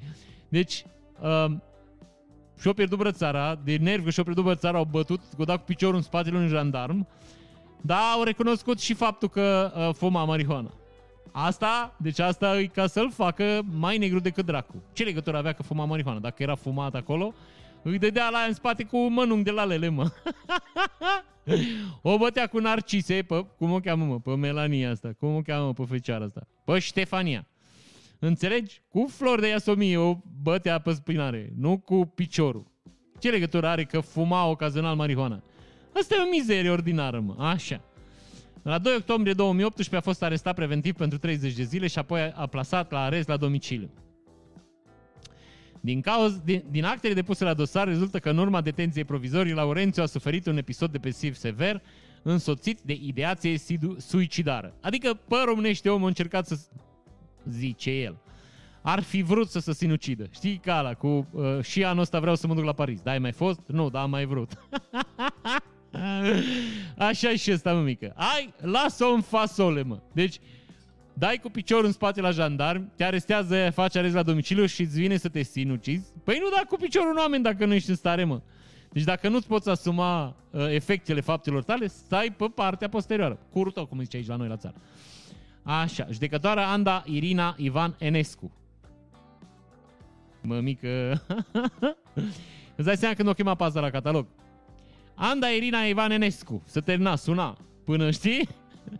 Deci, 0.49 0.85
uh, 1.21 1.45
și-o 2.59 2.73
pierdut 2.73 2.97
brățara, 2.97 3.59
de 3.63 3.77
nervi 3.77 4.03
că 4.03 4.09
și-o 4.09 4.23
pierdut 4.23 4.43
brățara, 4.43 4.77
au 4.77 4.87
bătut, 4.91 5.19
au 5.37 5.45
dat 5.45 5.57
cu 5.57 5.63
piciorul 5.63 5.95
în 5.95 6.01
spatele 6.01 6.37
unui 6.37 6.49
jandarm, 6.49 7.07
dar 7.81 7.99
au 8.13 8.23
recunoscut 8.23 8.79
și 8.79 8.93
faptul 8.93 9.29
că 9.29 9.73
uh, 9.75 9.95
fuma 9.95 10.23
marihuana. 10.23 10.71
Asta, 11.31 11.95
deci 11.97 12.19
asta 12.19 12.59
e 12.59 12.65
ca 12.65 12.87
să-l 12.87 13.11
facă 13.11 13.61
mai 13.71 13.97
negru 13.97 14.19
decât 14.19 14.45
dracu. 14.45 14.83
Ce 14.93 15.03
legătură 15.03 15.37
avea 15.37 15.51
că 15.53 15.63
fuma 15.63 15.85
marihuana? 15.85 16.19
Dacă 16.19 16.43
era 16.43 16.55
fumat 16.55 16.95
acolo, 16.95 17.33
îi 17.81 17.97
dădea 17.97 18.29
la 18.29 18.39
în 18.39 18.53
spate 18.53 18.83
cu 18.83 18.97
mănunchi 18.97 19.43
de 19.43 19.51
la 19.51 19.63
lele, 19.63 19.89
mă. 19.89 20.11
o 22.01 22.17
bătea 22.17 22.47
cu 22.47 22.59
narcise, 22.59 23.23
pe, 23.27 23.45
cum 23.57 23.71
o 23.71 23.79
cheamă, 23.79 24.05
mă, 24.05 24.19
pe 24.19 24.35
Melania 24.35 24.91
asta, 24.91 25.11
cum 25.19 25.35
o 25.35 25.41
cheamă, 25.41 25.73
pe 25.73 25.83
fecioara 25.89 26.23
asta, 26.23 26.47
pe 26.63 26.79
Ștefania. 26.79 27.47
Înțelegi? 28.25 28.81
Cu 28.89 29.07
flori 29.09 29.41
de 29.41 29.47
iasomie 29.47 29.97
o 29.97 30.17
bătea 30.41 30.79
pe 30.79 30.93
spinare, 30.93 31.53
nu 31.57 31.77
cu 31.77 32.11
piciorul. 32.15 32.71
Ce 33.19 33.29
legătură 33.29 33.67
are 33.67 33.83
că 33.83 33.99
fuma 33.99 34.45
ocazional 34.45 34.95
marihuana? 34.95 35.43
Asta 35.93 36.15
e 36.15 36.23
o 36.27 36.29
mizerie 36.29 36.69
ordinară, 36.69 37.19
mă. 37.19 37.35
Așa. 37.37 37.81
La 38.61 38.77
2 38.77 38.95
octombrie 38.95 39.33
2018 39.33 39.95
a 39.95 40.01
fost 40.01 40.23
arestat 40.23 40.55
preventiv 40.55 40.93
pentru 40.93 41.17
30 41.17 41.53
de 41.53 41.63
zile 41.63 41.87
și 41.87 41.99
apoi 41.99 42.31
a 42.35 42.45
plasat 42.45 42.91
la 42.91 43.03
arest 43.03 43.27
la 43.27 43.37
domiciliu. 43.37 43.89
Din, 45.79 46.01
cauz, 46.01 46.39
din, 46.43 46.63
din 46.69 46.83
actele 46.83 47.13
depuse 47.13 47.43
la 47.43 47.53
dosar 47.53 47.87
rezultă 47.87 48.19
că 48.19 48.29
în 48.29 48.37
urma 48.37 48.61
detenției 48.61 49.03
provizorii, 49.03 49.53
Laurențiu 49.53 50.03
a 50.03 50.05
suferit 50.05 50.45
un 50.45 50.57
episod 50.57 50.91
depresiv 50.91 51.35
sever, 51.35 51.81
însoțit 52.21 52.79
de 52.81 52.93
ideație 53.01 53.57
suicidară. 53.97 54.73
Adică, 54.81 55.13
pe 55.13 55.35
românește, 55.45 55.89
omul 55.89 56.05
a 56.05 56.07
încercat 56.07 56.47
să 56.47 56.59
zice 57.49 57.91
el. 57.91 58.17
Ar 58.81 59.01
fi 59.01 59.21
vrut 59.21 59.49
să 59.49 59.59
se 59.59 59.73
sinucidă. 59.73 60.27
Știi 60.31 60.57
ca 60.57 60.77
ala, 60.77 60.93
cu 60.93 61.27
uh, 61.31 61.61
și 61.61 61.83
anul 61.83 62.01
ăsta 62.01 62.19
vreau 62.19 62.35
să 62.35 62.47
mă 62.47 62.53
duc 62.53 62.63
la 62.63 62.73
Paris. 62.73 63.01
Da, 63.01 63.11
ai 63.11 63.19
mai 63.19 63.31
fost? 63.31 63.59
Nu, 63.65 63.89
da, 63.89 64.01
am 64.01 64.09
mai 64.09 64.25
vrut. 64.25 64.51
Așa 66.97 67.35
și 67.35 67.51
ăsta, 67.51 67.73
mă, 67.73 67.81
mică. 67.81 68.13
Ai, 68.15 68.53
lasă-o 68.57 69.13
în 69.13 69.21
fasole, 69.21 69.83
mă. 69.83 69.99
Deci, 70.11 70.39
dai 71.13 71.39
cu 71.41 71.49
piciorul 71.49 71.85
în 71.85 71.91
spate 71.91 72.21
la 72.21 72.31
jandarm, 72.31 72.91
te 72.95 73.03
arestează, 73.03 73.69
faci 73.73 73.95
arest 73.95 74.13
la 74.13 74.23
domiciliu 74.23 74.65
și 74.65 74.81
îți 74.81 74.99
vine 74.99 75.17
să 75.17 75.29
te 75.29 75.41
sinucizi. 75.41 76.13
Păi 76.23 76.37
nu 76.41 76.49
da 76.49 76.61
cu 76.67 76.75
piciorul 76.75 77.11
în 77.11 77.17
oameni 77.17 77.43
dacă 77.43 77.65
nu 77.65 77.73
ești 77.73 77.89
în 77.89 77.95
stare, 77.95 78.23
mă. 78.23 78.41
Deci 78.91 79.03
dacă 79.03 79.29
nu-ți 79.29 79.47
poți 79.47 79.69
asuma 79.69 80.35
uh, 80.49 80.65
efectele 80.69 81.21
faptelor 81.21 81.63
tale, 81.63 81.87
stai 81.87 82.33
pe 82.37 82.45
partea 82.55 82.89
posterioară. 82.89 83.37
Curul 83.51 83.71
tău, 83.71 83.85
cum 83.85 83.99
zice 83.99 84.17
aici 84.17 84.27
la 84.27 84.35
noi 84.35 84.47
la 84.47 84.57
țară. 84.57 84.75
Așa, 85.63 86.07
judecătoarea 86.11 86.69
Anda 86.69 87.03
Irina 87.05 87.55
Ivan 87.57 87.95
Enescu. 87.99 88.51
Mămică... 90.41 91.21
Îți 92.75 92.85
dai 92.85 92.97
seama 92.97 93.15
când 93.15 93.27
o 93.27 93.33
chema 93.33 93.55
paza 93.55 93.79
la 93.79 93.89
catalog. 93.89 94.27
Anda 95.15 95.47
Irina 95.47 95.79
Ivan 95.79 96.11
Enescu. 96.11 96.63
Să 96.65 96.81
termina, 96.81 97.15
suna. 97.15 97.57
Până 97.83 98.11
știi? 98.11 98.47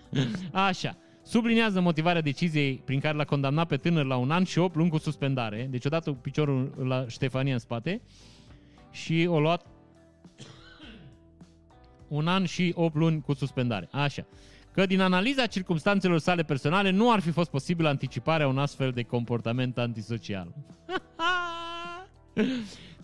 Așa. 0.51 0.97
Sublinează 1.23 1.79
motivarea 1.79 2.21
deciziei 2.21 2.81
prin 2.85 2.99
care 2.99 3.17
l-a 3.17 3.25
condamnat 3.25 3.67
pe 3.67 3.77
tânăr 3.77 4.05
la 4.05 4.15
un 4.15 4.31
an 4.31 4.43
și 4.43 4.59
8 4.59 4.75
luni 4.75 4.89
cu 4.89 4.97
suspendare. 4.97 5.67
Deci 5.69 5.85
odată 5.85 6.09
cu 6.09 6.17
piciorul 6.17 6.73
la 6.87 7.07
Ștefania 7.07 7.53
în 7.53 7.59
spate. 7.59 8.01
Și 8.91 9.25
o 9.29 9.39
luat 9.39 9.65
un 12.07 12.27
an 12.27 12.45
și 12.45 12.73
8 12.75 12.95
luni 12.95 13.21
cu 13.21 13.33
suspendare. 13.33 13.87
Așa 13.91 14.25
că 14.73 14.85
din 14.85 15.01
analiza 15.01 15.45
circumstanțelor 15.45 16.19
sale 16.19 16.43
personale 16.43 16.89
nu 16.89 17.11
ar 17.11 17.19
fi 17.19 17.31
fost 17.31 17.49
posibil 17.49 17.85
anticiparea 17.85 18.47
un 18.47 18.57
astfel 18.57 18.91
de 18.91 19.03
comportament 19.03 19.77
antisocial. 19.77 20.53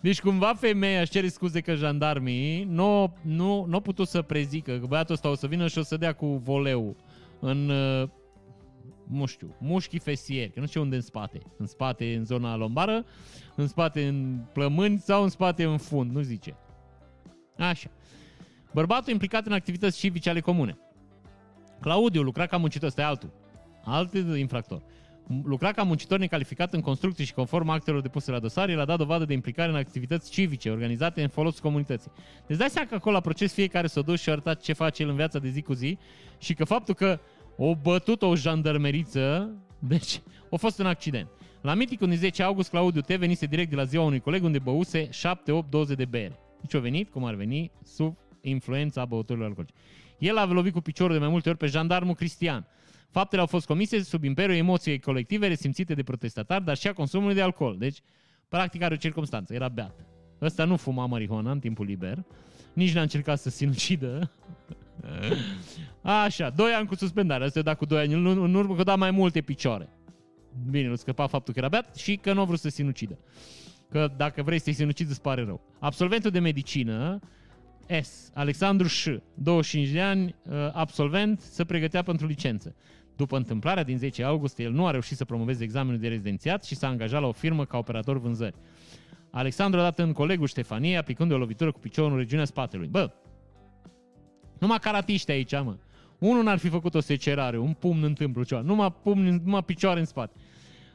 Deci 0.00 0.20
cumva 0.20 0.54
femeia 0.54 1.00
își 1.00 1.10
cere 1.10 1.28
scuze 1.28 1.60
că 1.60 1.74
jandarmii 1.74 2.64
nu, 2.64 3.14
nu, 3.22 3.64
nu 3.64 3.80
putut 3.80 4.08
să 4.08 4.22
prezică 4.22 4.78
că 4.78 4.86
băiatul 4.86 5.14
ăsta 5.14 5.28
o 5.28 5.34
să 5.34 5.46
vină 5.46 5.68
și 5.68 5.78
o 5.78 5.82
să 5.82 5.96
dea 5.96 6.12
cu 6.12 6.26
voleu 6.26 6.96
în, 7.40 7.68
uh, 7.68 8.08
nu 9.10 9.26
știu, 9.26 9.56
mușchi 9.58 9.98
fesieri, 9.98 10.52
că 10.52 10.60
nu 10.60 10.66
știu 10.66 10.80
unde 10.80 10.96
în 10.96 11.02
spate. 11.02 11.40
În 11.58 11.66
spate, 11.66 12.14
în 12.14 12.24
zona 12.24 12.56
lombară, 12.56 13.04
în 13.56 13.66
spate, 13.66 14.06
în 14.06 14.38
plămâni 14.52 14.98
sau 14.98 15.22
în 15.22 15.28
spate, 15.28 15.64
în 15.64 15.78
fund, 15.78 16.10
nu 16.10 16.20
zice. 16.20 16.56
Așa. 17.58 17.90
Bărbatul 18.72 19.12
implicat 19.12 19.46
în 19.46 19.52
activități 19.52 19.98
civice 19.98 20.30
ale 20.30 20.40
comune. 20.40 20.78
Claudiu 21.80 22.22
lucra 22.22 22.46
ca 22.46 22.56
muncitor, 22.56 22.90
stai 22.90 23.04
altul. 23.04 23.32
Alt 23.84 24.12
infractor. 24.14 24.82
Lucra 25.44 25.72
ca 25.72 25.82
muncitor 25.82 26.18
necalificat 26.18 26.72
în 26.72 26.80
construcții 26.80 27.24
și 27.24 27.34
conform 27.34 27.68
actelor 27.68 28.00
depuse 28.00 28.30
la 28.30 28.38
dosar, 28.38 28.68
el 28.68 28.80
a 28.80 28.84
dat 28.84 28.98
dovadă 28.98 29.24
de 29.24 29.32
implicare 29.32 29.70
în 29.70 29.76
activități 29.76 30.30
civice 30.30 30.70
organizate 30.70 31.22
în 31.22 31.28
folosul 31.28 31.60
comunității. 31.62 32.10
Deci 32.46 32.56
dai 32.56 32.68
seama 32.70 32.88
că 32.88 32.94
acolo 32.94 33.14
la 33.14 33.20
proces 33.20 33.52
fiecare 33.52 33.86
s-a 33.86 34.00
dus 34.00 34.20
și 34.20 34.28
a 34.28 34.32
arătat 34.32 34.60
ce 34.60 34.72
face 34.72 35.02
el 35.02 35.08
în 35.08 35.16
viața 35.16 35.38
de 35.38 35.48
zi 35.48 35.62
cu 35.62 35.72
zi 35.72 35.98
și 36.38 36.54
că 36.54 36.64
faptul 36.64 36.94
că 36.94 37.20
o 37.56 37.74
bătut 37.74 38.22
o 38.22 38.36
jandarmeriță, 38.36 39.50
deci 39.78 40.20
a 40.50 40.56
fost 40.56 40.78
un 40.78 40.86
accident. 40.86 41.28
La 41.60 41.74
miticul 41.74 42.08
din 42.08 42.16
10 42.16 42.42
august, 42.42 42.70
Claudiu 42.70 43.00
T. 43.00 43.14
venise 43.14 43.46
direct 43.46 43.70
de 43.70 43.76
la 43.76 43.84
ziua 43.84 44.04
unui 44.04 44.20
coleg 44.20 44.44
unde 44.44 44.58
băuse 44.58 45.08
7-8 45.08 45.08
doze 45.68 45.94
de 45.94 46.04
bere. 46.04 46.38
Deci 46.60 46.74
a 46.74 46.78
venit, 46.78 47.10
cum 47.10 47.24
ar 47.24 47.34
veni, 47.34 47.70
sub 47.84 48.16
influența 48.40 49.04
băuturilor 49.04 49.48
alcoolice. 49.48 49.74
El 50.20 50.36
a 50.36 50.44
lovit 50.44 50.72
cu 50.72 50.80
piciorul 50.80 51.12
de 51.12 51.20
mai 51.20 51.28
multe 51.28 51.48
ori 51.48 51.58
pe 51.58 51.66
jandarmul 51.66 52.14
Cristian. 52.14 52.66
Faptele 53.10 53.40
au 53.40 53.46
fost 53.46 53.66
comise 53.66 54.02
sub 54.02 54.24
imperiul 54.24 54.56
emoției 54.56 54.98
colective 54.98 55.46
resimțite 55.46 55.94
de 55.94 56.02
protestatari, 56.02 56.64
dar 56.64 56.76
și 56.76 56.86
a 56.86 56.92
consumului 56.92 57.34
de 57.34 57.42
alcool. 57.42 57.76
Deci, 57.78 57.98
practic 58.48 58.82
are 58.82 58.94
o 58.94 58.96
circunstanță, 58.96 59.54
era 59.54 59.68
beat. 59.68 60.06
Ăsta 60.40 60.64
nu 60.64 60.76
fuma 60.76 61.06
marihuana 61.06 61.50
în 61.50 61.58
timpul 61.58 61.86
liber, 61.86 62.24
nici 62.72 62.92
n-a 62.92 63.00
încercat 63.00 63.38
să 63.38 63.50
sinucidă. 63.50 64.30
Așa, 66.02 66.50
doi 66.50 66.72
ani 66.72 66.86
cu 66.86 66.94
suspendare. 66.94 67.44
Asta 67.44 67.62
dat 67.62 67.76
cu 67.76 67.84
doi 67.84 68.00
ani 68.00 68.12
în 68.12 68.54
urmă, 68.54 68.76
că 68.76 68.82
da 68.82 68.96
mai 68.96 69.10
multe 69.10 69.40
picioare. 69.40 69.88
Bine, 70.70 70.88
nu 70.88 70.94
scăpa 70.94 71.26
faptul 71.26 71.52
că 71.52 71.58
era 71.58 71.68
beat 71.68 71.96
și 71.96 72.16
că 72.16 72.32
nu 72.32 72.40
a 72.40 72.44
vrut 72.44 72.58
să 72.58 72.68
sinucidă. 72.68 73.18
Că 73.90 74.12
dacă 74.16 74.42
vrei 74.42 74.58
să-i 74.58 74.72
sinucizi, 74.72 75.10
îți 75.10 75.20
pare 75.20 75.44
rău. 75.44 75.60
Absolventul 75.78 76.30
de 76.30 76.38
medicină, 76.38 77.20
S. 78.02 78.30
Alexandru 78.34 78.86
Ș. 78.86 79.08
25 79.34 79.88
de 79.88 80.00
ani, 80.00 80.34
uh, 80.42 80.54
absolvent, 80.72 81.40
se 81.40 81.64
pregătea 81.64 82.02
pentru 82.02 82.26
licență. 82.26 82.74
După 83.16 83.36
întâmplarea 83.36 83.82
din 83.82 83.98
10 83.98 84.24
august, 84.24 84.58
el 84.58 84.72
nu 84.72 84.86
a 84.86 84.90
reușit 84.90 85.16
să 85.16 85.24
promoveze 85.24 85.64
examenul 85.64 85.98
de 85.98 86.08
rezidențiat 86.08 86.64
și 86.64 86.74
s-a 86.74 86.88
angajat 86.88 87.20
la 87.20 87.26
o 87.26 87.32
firmă 87.32 87.64
ca 87.64 87.78
operator 87.78 88.20
vânzări. 88.20 88.54
Alexandru 89.30 89.80
a 89.80 89.82
dat 89.82 89.98
în 89.98 90.12
colegul 90.12 90.46
Ștefanie, 90.46 90.96
aplicând 90.96 91.32
o 91.32 91.38
lovitură 91.38 91.72
cu 91.72 91.78
piciorul 91.78 92.12
în 92.12 92.18
regiunea 92.18 92.44
spatelui. 92.44 92.86
Bă, 92.86 93.10
numai 94.58 94.78
caratiști 94.78 95.30
aici, 95.30 95.52
mă. 95.52 95.76
Unul 96.18 96.42
n-ar 96.42 96.58
fi 96.58 96.68
făcut 96.68 96.94
o 96.94 97.00
secerare, 97.00 97.58
un 97.58 97.72
pumn 97.72 98.02
în 98.02 98.12
tâmplu, 98.12 98.42
ceva. 98.42 98.60
Numai 98.60 98.92
pumn, 99.02 99.40
numai 99.44 99.64
picioare 99.64 100.00
în 100.00 100.06
spate. 100.06 100.32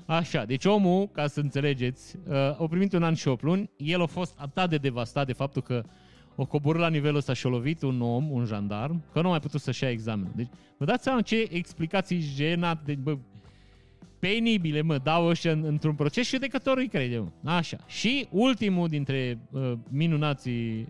Așa, 0.06 0.46
deci 0.46 0.66
omul, 0.66 1.10
ca 1.12 1.28
să 1.28 1.40
înțelegeți, 1.40 2.16
uh, 2.28 2.36
a 2.36 2.68
primit 2.70 2.94
un 2.94 3.04
an 3.04 3.14
și 3.14 3.28
8 3.28 3.44
luni. 3.44 3.70
El 3.78 4.02
a 4.02 4.06
fost 4.06 4.36
atât 4.38 4.70
de 4.70 4.78
devastat 4.78 5.26
de 5.26 5.34
faptul 5.34 5.62
că 5.62 5.84
o 6.36 6.46
coborât 6.46 6.82
la 6.82 6.90
nivelul 6.90 7.18
ăsta 7.18 7.34
și 7.34 7.46
a 7.48 7.50
lovit 7.50 7.82
un 7.82 8.02
om, 8.02 8.32
un 8.32 8.46
jandarm, 8.46 9.04
că 9.12 9.22
nu 9.22 9.30
mai 9.30 9.40
putut 9.40 9.62
să-și 9.62 9.84
ia 9.84 9.90
examenul. 9.90 10.32
Deci, 10.36 10.50
vă 10.78 10.86
dați 10.86 11.04
seama 11.04 11.22
ce 11.22 11.48
explicații 11.50 12.20
jenate, 12.20 12.96
bă, 12.96 13.18
penibile, 14.20 14.82
mă, 14.82 14.98
dau 14.98 15.26
ăștia 15.26 15.52
într-un 15.52 15.96
proces 15.96 16.26
și 16.26 16.34
judecătorul 16.34 16.80
îi 16.80 16.88
crede, 16.88 17.18
mă. 17.18 17.52
Așa. 17.52 17.78
Și 17.88 18.28
ultimul 18.32 18.88
dintre 18.88 19.40
uh, 19.52 19.74
minunații 19.90 20.88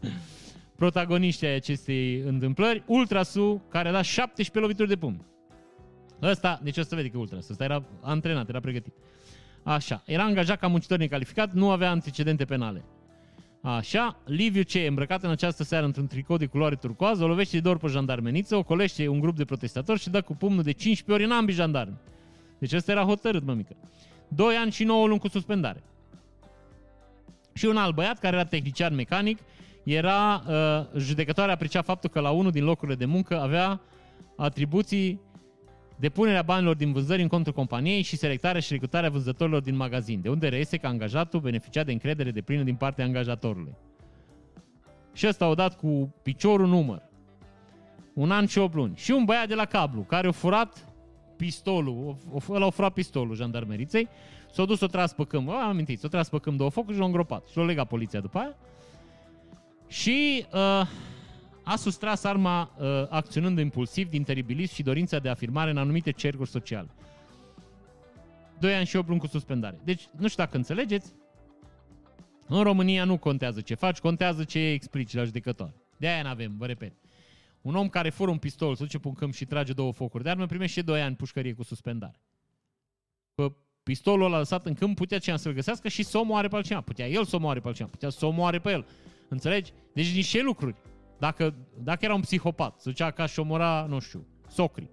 protagoniștii 0.76 1.46
ai 1.46 1.54
acestei 1.54 2.20
întâmplări, 2.20 2.82
Ultrasu, 2.86 3.62
care 3.68 3.88
a 3.88 3.92
dat 3.92 4.04
17 4.04 4.58
lovituri 4.58 4.88
de 4.88 4.96
pumn. 4.96 5.26
Ăsta, 6.22 6.60
deci 6.62 6.76
ăsta 6.76 6.96
vede 6.96 7.08
că 7.08 7.18
Ultrasu, 7.18 7.46
ăsta 7.50 7.64
era 7.64 7.84
antrenat, 8.00 8.48
era 8.48 8.60
pregătit. 8.60 8.92
Așa, 9.62 10.02
era 10.06 10.22
angajat 10.22 10.58
ca 10.58 10.66
muncitor 10.66 10.98
necalificat, 10.98 11.52
nu 11.52 11.70
avea 11.70 11.90
antecedente 11.90 12.44
penale. 12.44 12.84
Așa, 13.62 14.16
Liviu 14.24 14.62
C. 14.62 14.74
îmbrăcat 14.74 15.22
în 15.22 15.30
această 15.30 15.64
seară 15.64 15.86
într-un 15.86 16.06
tricou 16.06 16.36
de 16.36 16.46
culoare 16.46 16.74
turcoază, 16.74 17.24
o 17.24 17.26
lovește 17.26 17.56
de 17.56 17.62
dor 17.62 17.78
pe 17.78 17.86
jandarmeniță, 17.86 18.56
o 18.56 18.62
colește 18.62 19.08
un 19.08 19.20
grup 19.20 19.36
de 19.36 19.44
protestatori 19.44 20.00
și 20.00 20.10
dă 20.10 20.22
cu 20.22 20.34
pumnul 20.34 20.62
de 20.62 20.72
15 20.72 21.12
ori 21.12 21.32
în 21.32 21.38
ambii 21.38 21.54
jandarmi. 21.54 21.96
Deci 22.58 22.72
ăsta 22.72 22.92
era 22.92 23.02
hotărât, 23.02 23.44
mămică. 23.44 23.76
2 24.28 24.54
ani 24.54 24.70
și 24.70 24.84
9 24.84 25.06
luni 25.06 25.18
cu 25.18 25.28
suspendare. 25.28 25.82
Și 27.52 27.66
un 27.66 27.76
alt 27.76 27.94
băiat 27.94 28.18
care 28.18 28.36
era 28.36 28.44
tehnician 28.44 28.94
mecanic, 28.94 29.38
era 29.82 30.42
uh, 30.48 31.00
judecătoarea 31.00 31.54
apreciat 31.54 31.84
faptul 31.84 32.10
că 32.10 32.20
la 32.20 32.30
unul 32.30 32.50
din 32.50 32.64
locurile 32.64 32.96
de 32.96 33.04
muncă 33.04 33.40
avea 33.40 33.80
atribuții 34.36 35.20
depunerea 36.02 36.42
banilor 36.42 36.74
din 36.74 36.92
vânzări 36.92 37.22
în 37.22 37.28
contul 37.28 37.52
companiei 37.52 38.02
și 38.02 38.16
selectarea 38.16 38.60
și 38.60 38.72
recrutarea 38.72 39.10
vânzătorilor 39.10 39.60
din 39.60 39.76
magazin, 39.76 40.20
de 40.20 40.28
unde 40.28 40.48
reiese 40.48 40.76
că 40.76 40.86
angajatul 40.86 41.40
beneficia 41.40 41.82
de 41.82 41.92
încredere 41.92 42.30
de 42.30 42.40
plină 42.40 42.62
din 42.62 42.74
partea 42.74 43.04
angajatorului. 43.04 43.74
Și 45.12 45.26
ăsta 45.26 45.48
o 45.48 45.54
dat 45.54 45.76
cu 45.76 46.14
piciorul 46.22 46.66
număr. 46.66 47.02
Un 48.14 48.30
an 48.30 48.46
și 48.46 48.58
8 48.58 48.74
luni. 48.74 48.96
Și 48.96 49.10
un 49.10 49.24
băiat 49.24 49.48
de 49.48 49.54
la 49.54 49.64
cablu, 49.64 50.00
care 50.00 50.28
a 50.28 50.30
furat 50.30 50.94
pistolul, 51.36 52.16
ăla 52.48 52.66
a 52.66 52.70
furat 52.70 52.92
pistolul 52.92 53.34
jandarmeriței, 53.34 54.08
s-a 54.52 54.64
dus, 54.64 54.80
o 54.80 54.86
tras 54.86 55.12
pe 55.12 55.24
câmp, 55.24 55.48
am 55.48 55.68
amintit, 55.68 55.98
s-a 55.98 56.08
tras 56.08 56.28
pe 56.28 56.38
câmp 56.38 56.58
două 56.58 56.70
focuri 56.70 56.94
și 56.94 57.00
l-a 57.00 57.06
îngropat. 57.06 57.46
Și 57.46 57.56
l-a 57.56 57.64
legat 57.64 57.88
poliția 57.88 58.20
după 58.20 58.38
aia. 58.38 58.56
Și 59.86 60.46
uh, 60.52 60.86
a 61.72 61.76
sustras 61.76 62.24
arma 62.24 62.70
uh, 62.78 62.86
acționând 63.08 63.58
impulsiv 63.58 64.08
din 64.08 64.22
teribilism 64.22 64.74
și 64.74 64.82
dorința 64.82 65.18
de 65.18 65.28
afirmare 65.28 65.70
în 65.70 65.76
anumite 65.76 66.10
cercuri 66.10 66.50
sociale. 66.50 66.88
2 68.58 68.74
ani 68.74 68.86
și 68.86 68.96
8 68.96 69.08
luni 69.08 69.20
cu 69.20 69.26
suspendare. 69.26 69.78
Deci, 69.84 70.08
nu 70.16 70.28
știu 70.28 70.44
dacă 70.44 70.56
înțelegeți, 70.56 71.12
în 72.46 72.62
România 72.62 73.04
nu 73.04 73.18
contează 73.18 73.60
ce 73.60 73.74
faci, 73.74 73.98
contează 73.98 74.44
ce 74.44 74.58
explici 74.58 75.14
la 75.14 75.24
judecător. 75.24 75.72
De 75.96 76.08
aia 76.08 76.22
n-avem, 76.22 76.54
vă 76.56 76.66
repet. 76.66 76.92
Un 77.60 77.74
om 77.74 77.88
care 77.88 78.10
fură 78.10 78.30
un 78.30 78.38
pistol, 78.38 78.74
se 78.74 78.82
duce 78.82 78.98
pe 78.98 79.08
un 79.08 79.14
câmp 79.14 79.34
și 79.34 79.44
trage 79.44 79.72
două 79.72 79.92
focuri 79.92 80.22
de 80.22 80.30
armă, 80.30 80.46
primește 80.46 80.80
și 80.80 80.86
2 80.86 81.02
ani 81.02 81.16
pușcărie 81.16 81.52
cu 81.52 81.62
suspendare. 81.62 82.20
Că 83.34 83.52
pistolul 83.82 84.26
ăla 84.26 84.38
lăsat 84.38 84.66
în 84.66 84.74
câmp 84.74 84.96
putea 84.96 85.18
cineva 85.18 85.40
să-l 85.40 85.52
găsească 85.52 85.88
și 85.88 86.02
să 86.02 86.18
omoare 86.18 86.48
pe 86.48 86.56
altcineva. 86.56 86.82
Putea 86.82 87.08
el 87.08 87.24
să 87.24 87.36
omoare 87.36 87.60
pe 87.60 87.66
altcineva, 87.66 87.92
putea 87.92 88.08
să 88.10 88.26
omoare 88.26 88.58
pe 88.58 88.70
el. 88.70 88.86
Înțelegi? 89.28 89.72
Deci 89.92 90.14
niște 90.14 90.42
lucruri. 90.42 90.74
Dacă, 91.22 91.54
dacă 91.82 92.04
era 92.04 92.14
un 92.14 92.20
psihopat, 92.20 92.80
să 92.80 92.90
zicea 92.90 93.10
că 93.10 93.22
aș 93.22 93.36
omora, 93.36 93.86
nu 93.88 93.98
știu, 93.98 94.26
socri. 94.48 94.90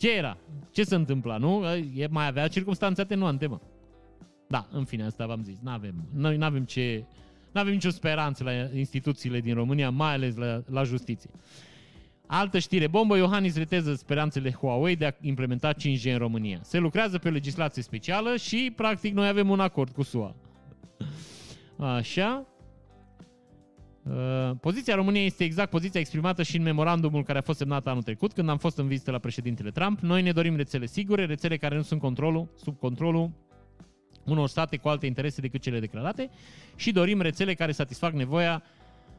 Ce 0.00 0.16
era? 0.16 0.36
Ce 0.70 0.82
se 0.82 0.94
întâmpla, 0.94 1.36
nu? 1.36 1.64
E, 1.94 2.06
mai 2.10 2.26
avea 2.26 2.48
circunstanțe 2.48 3.00
atenuante, 3.00 3.46
mă. 3.46 3.60
Da, 4.48 4.68
în 4.70 4.84
fine, 4.84 5.04
asta 5.04 5.26
v-am 5.26 5.42
zis. 5.42 5.58
N-avem, 5.62 6.08
noi 6.14 6.36
n-avem 6.36 6.64
ce... 6.64 7.04
N-avem 7.52 7.72
nicio 7.72 7.90
speranță 7.90 8.44
la 8.44 8.52
instituțiile 8.52 9.40
din 9.40 9.54
România, 9.54 9.90
mai 9.90 10.12
ales 10.12 10.36
la, 10.36 10.62
la 10.66 10.82
justiție. 10.82 11.30
Altă 12.26 12.58
știre 12.58 12.86
bombă, 12.86 13.16
Iohannis 13.16 13.56
reteză 13.56 13.94
speranțele 13.94 14.52
Huawei 14.52 14.96
de 14.96 15.06
a 15.06 15.12
implementa 15.20 15.72
5G 15.74 16.12
în 16.12 16.18
România. 16.18 16.58
Se 16.62 16.78
lucrează 16.78 17.18
pe 17.18 17.30
legislație 17.30 17.82
specială 17.82 18.36
și, 18.36 18.72
practic, 18.76 19.14
noi 19.14 19.28
avem 19.28 19.50
un 19.50 19.60
acord 19.60 19.92
cu 19.92 20.02
SUA. 20.02 20.34
Așa. 21.76 22.49
Uh, 24.02 24.50
poziția 24.60 24.94
României 24.94 25.26
este 25.26 25.44
exact 25.44 25.70
poziția 25.70 26.00
exprimată 26.00 26.42
și 26.42 26.56
în 26.56 26.62
memorandumul 26.62 27.22
care 27.22 27.38
a 27.38 27.42
fost 27.42 27.58
semnat 27.58 27.86
anul 27.86 28.02
trecut, 28.02 28.32
când 28.32 28.48
am 28.48 28.58
fost 28.58 28.78
în 28.78 28.86
vizită 28.86 29.10
la 29.10 29.18
președintele 29.18 29.70
Trump. 29.70 29.98
Noi 30.00 30.22
ne 30.22 30.32
dorim 30.32 30.56
rețele 30.56 30.86
sigure, 30.86 31.24
rețele 31.24 31.56
care 31.56 31.76
nu 31.76 31.82
sunt 31.82 32.00
controlul, 32.00 32.48
sub 32.56 32.78
controlul 32.78 33.30
unor 34.24 34.48
state 34.48 34.76
cu 34.76 34.88
alte 34.88 35.06
interese 35.06 35.40
decât 35.40 35.60
cele 35.60 35.80
declarate 35.80 36.30
și 36.76 36.92
dorim 36.92 37.20
rețele 37.20 37.54
care 37.54 37.72
satisfac 37.72 38.12
nevoia 38.12 38.62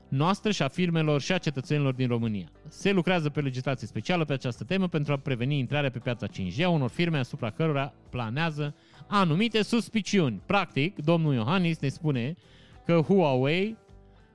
noastră 0.08 0.52
și 0.52 0.62
a 0.62 0.68
firmelor 0.68 1.22
și 1.22 1.32
a 1.32 1.38
cetățenilor 1.38 1.94
din 1.94 2.08
România. 2.08 2.52
Se 2.68 2.92
lucrează 2.92 3.30
pe 3.30 3.42
legislație 3.42 3.88
specială 3.88 4.26
pe 4.26 4.34
această 4.34 4.64
temă 4.64 4.88
pentru 4.88 5.14
a 5.14 5.18
preveni 5.18 5.58
intrarea 5.58 5.92
pe 5.92 6.00
piața 6.00 6.28
5G 6.28 6.64
a 6.64 6.70
unor 6.70 6.90
firme 6.90 7.18
asupra 7.18 7.50
cărora 7.50 7.94
planează 8.10 8.76
anumite 9.08 9.62
suspiciuni. 9.62 10.42
Practic, 10.46 11.04
domnul 11.04 11.34
Iohannis 11.34 11.80
ne 11.80 11.88
spune 11.88 12.36
că 12.86 13.02
Huawei 13.08 13.78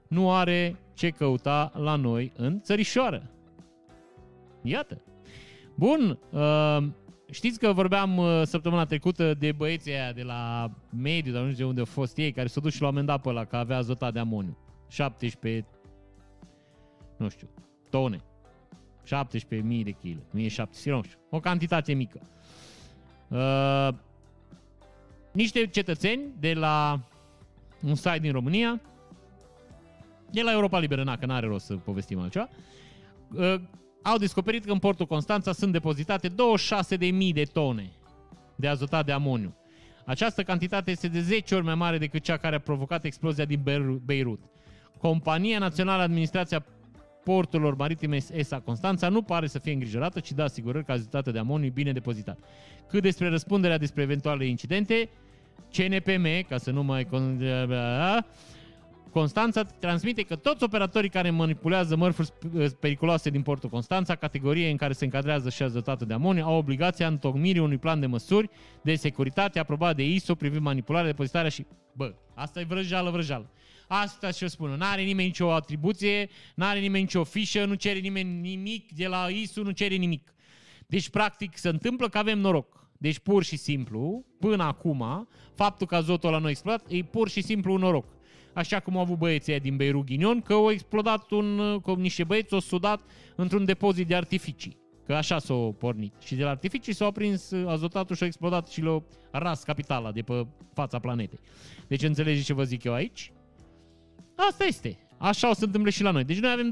nu 0.08 0.32
are 0.32 0.76
ce 0.94 1.10
căuta 1.10 1.72
la 1.74 1.96
noi 1.96 2.32
în 2.36 2.60
țărișoară. 2.60 3.30
Iată. 4.62 5.02
Bun, 5.74 6.18
uh, 6.30 6.88
știți 7.30 7.58
că 7.58 7.72
vorbeam 7.72 8.16
uh, 8.16 8.42
săptămâna 8.44 8.84
trecută 8.84 9.34
de 9.34 9.52
băieții 9.52 9.92
aia 9.92 10.12
de 10.12 10.22
la 10.22 10.70
mediu, 10.90 11.32
dar 11.32 11.42
nu 11.42 11.50
știu 11.50 11.62
de 11.62 11.68
unde 11.68 11.80
au 11.80 11.86
fost 11.86 12.16
ei, 12.16 12.32
care 12.32 12.46
s-au 12.46 12.62
dus 12.62 12.74
și 12.74 12.80
l-au 12.80 12.90
amendat 12.90 13.20
pe 13.20 13.28
ăla 13.28 13.44
că 13.44 13.56
avea 13.56 13.76
azotat 13.76 14.12
de 14.12 14.18
amoniu. 14.18 14.58
17, 14.88 15.66
nu 17.16 17.28
știu, 17.28 17.48
tone. 17.90 18.20
17.000 19.04 19.82
de 19.84 19.90
kg, 19.90 20.18
1700, 20.34 20.90
nu 20.90 21.02
știu, 21.02 21.18
o 21.30 21.40
cantitate 21.40 21.92
mică. 21.92 22.20
Uh, 23.28 23.88
niște 25.32 25.66
cetățeni 25.66 26.22
de 26.38 26.52
la 26.52 27.00
un 27.82 27.94
site 27.94 28.18
din 28.18 28.32
România 28.32 28.80
E 30.36 30.42
la 30.42 30.52
Europa 30.52 30.78
Liberă, 30.78 31.02
na, 31.02 31.16
că 31.16 31.26
n-are 31.26 31.46
rost 31.46 31.64
să 31.64 31.74
povestim 31.74 32.18
altceva. 32.18 32.48
Uh, 33.34 33.54
au 34.02 34.16
descoperit 34.18 34.64
că 34.64 34.72
în 34.72 34.78
portul 34.78 35.06
Constanța 35.06 35.52
sunt 35.52 35.72
depozitate 35.72 36.28
26.000 36.28 36.34
de 37.32 37.42
tone 37.42 37.92
de 38.56 38.68
azotat 38.68 39.04
de 39.06 39.12
amoniu. 39.12 39.56
Această 40.04 40.42
cantitate 40.42 40.90
este 40.90 41.08
de 41.08 41.20
10 41.20 41.54
ori 41.54 41.64
mai 41.64 41.74
mare 41.74 41.98
decât 41.98 42.22
cea 42.22 42.36
care 42.36 42.56
a 42.56 42.60
provocat 42.60 43.04
explozia 43.04 43.44
din 43.44 43.60
Beirut. 44.04 44.42
Compania 44.98 45.58
Națională 45.58 46.02
Administrația 46.02 46.64
Porturilor 47.24 47.76
Maritime 47.76 48.18
ESA 48.32 48.60
Constanța 48.60 49.08
nu 49.08 49.22
pare 49.22 49.46
să 49.46 49.58
fie 49.58 49.72
îngrijorată, 49.72 50.20
ci 50.20 50.32
dă 50.32 50.42
asigurări 50.42 50.84
că 50.84 50.92
azotată 50.92 51.30
de 51.30 51.38
amoniu 51.38 51.66
e 51.66 51.70
bine 51.70 51.92
depozitat. 51.92 52.38
Cât 52.88 53.02
despre 53.02 53.28
răspunderea 53.28 53.78
despre 53.78 54.02
eventuale 54.02 54.46
incidente, 54.46 55.08
CNPM, 55.72 56.46
ca 56.48 56.58
să 56.58 56.70
nu 56.70 56.82
mai 56.82 57.08
Constanța 59.16 59.62
transmite 59.62 60.22
că 60.22 60.36
toți 60.36 60.64
operatorii 60.64 61.08
care 61.08 61.30
manipulează 61.30 61.96
mărfuri 61.96 62.32
periculoase 62.80 63.30
din 63.30 63.42
portul 63.42 63.68
Constanța, 63.68 64.14
categorie 64.14 64.70
în 64.70 64.76
care 64.76 64.92
se 64.92 65.04
încadrează 65.04 65.50
și 65.50 65.62
azotatul 65.62 66.06
de 66.06 66.14
amoniu, 66.14 66.44
au 66.44 66.56
obligația 66.56 67.06
întocmirii 67.06 67.60
unui 67.60 67.78
plan 67.78 68.00
de 68.00 68.06
măsuri 68.06 68.50
de 68.82 68.94
securitate 68.94 69.58
aprobat 69.58 69.96
de 69.96 70.04
ISO 70.04 70.34
privind 70.34 70.62
manipularea, 70.62 71.06
depozitarea 71.06 71.50
și... 71.50 71.66
Bă, 71.92 72.14
asta 72.34 72.60
e 72.60 72.64
vrăjeală, 72.64 73.10
vrăjeală. 73.10 73.50
Asta 73.88 74.30
ce 74.30 74.46
spun. 74.46 74.70
N-are 74.70 75.02
nimeni 75.02 75.26
nicio 75.26 75.52
atribuție, 75.52 76.28
n-are 76.54 76.78
nimeni 76.78 77.02
nicio 77.02 77.24
fișă, 77.24 77.64
nu 77.64 77.74
cere 77.74 77.98
nimeni 77.98 78.40
nimic 78.40 78.92
de 78.92 79.06
la 79.06 79.26
ISO, 79.28 79.62
nu 79.62 79.70
cere 79.70 79.94
nimic. 79.94 80.34
Deci, 80.86 81.08
practic, 81.08 81.56
se 81.56 81.68
întâmplă 81.68 82.08
că 82.08 82.18
avem 82.18 82.38
noroc. 82.38 82.88
Deci, 82.98 83.18
pur 83.18 83.44
și 83.44 83.56
simplu, 83.56 84.24
până 84.40 84.64
acum, 84.64 85.28
faptul 85.54 85.86
că 85.86 85.94
azotul 85.94 86.30
la 86.30 86.38
noi 86.38 86.50
explodat 86.50 86.84
e 86.88 87.02
pur 87.02 87.28
și 87.28 87.42
simplu 87.42 87.72
un 87.72 87.80
noroc. 87.80 88.15
Așa 88.56 88.80
cum 88.80 88.96
au 88.96 89.02
avut 89.02 89.18
băieții 89.18 89.60
din 89.60 89.76
Beirut 89.76 90.04
Ghinion, 90.04 90.40
că 90.40 90.52
au 90.52 90.70
explodat 90.70 91.30
un, 91.30 91.80
că 91.80 91.92
niște 91.92 92.24
băieți 92.24 92.54
au 92.54 92.60
sudat 92.60 93.00
într-un 93.34 93.64
depozit 93.64 94.06
de 94.06 94.14
artificii. 94.14 94.76
Că 95.06 95.14
așa 95.14 95.38
s-au 95.38 95.74
pornit. 95.78 96.14
Și 96.20 96.34
de 96.34 96.42
la 96.42 96.50
artificii 96.50 96.92
s-au 96.94 97.12
prins 97.12 97.52
azotatul 97.52 98.16
și 98.16 98.22
au 98.22 98.28
explodat 98.28 98.68
și 98.68 98.80
le-au 98.80 99.04
ras 99.30 99.62
capitala 99.62 100.12
de 100.12 100.22
pe 100.22 100.46
fața 100.72 100.98
planetei. 100.98 101.38
Deci 101.86 102.02
înțelegeți 102.02 102.44
ce 102.44 102.52
vă 102.52 102.64
zic 102.64 102.84
eu 102.84 102.92
aici? 102.92 103.32
Asta 104.34 104.64
este. 104.64 104.98
Așa 105.18 105.50
o 105.50 105.54
să 105.54 105.64
întâmple 105.64 105.90
și 105.90 106.02
la 106.02 106.10
noi. 106.10 106.24
Deci 106.24 106.38
noi 106.38 106.50
avem 106.50 106.70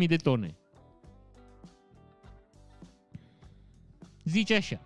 26.000 0.00 0.06
de 0.06 0.16
tone. 0.16 0.56
Zice 4.24 4.54
așa. 4.54 4.80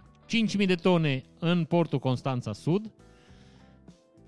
5.000 0.59 0.67
de 0.67 0.75
tone 0.75 1.23
în 1.39 1.65
portul 1.65 1.99
Constanța 1.99 2.53
Sud, 2.53 2.93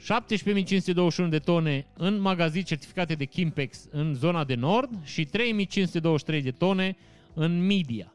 17.521 0.02 1.28
de 1.28 1.38
tone 1.38 1.86
în 1.96 2.20
magazii 2.20 2.62
certificate 2.62 3.14
de 3.14 3.24
Kimpex 3.24 3.86
în 3.90 4.14
zona 4.14 4.44
de 4.44 4.54
nord 4.54 4.90
și 5.04 5.26
3.523 5.26 6.42
de 6.42 6.50
tone 6.50 6.96
în 7.34 7.66
media. 7.66 8.12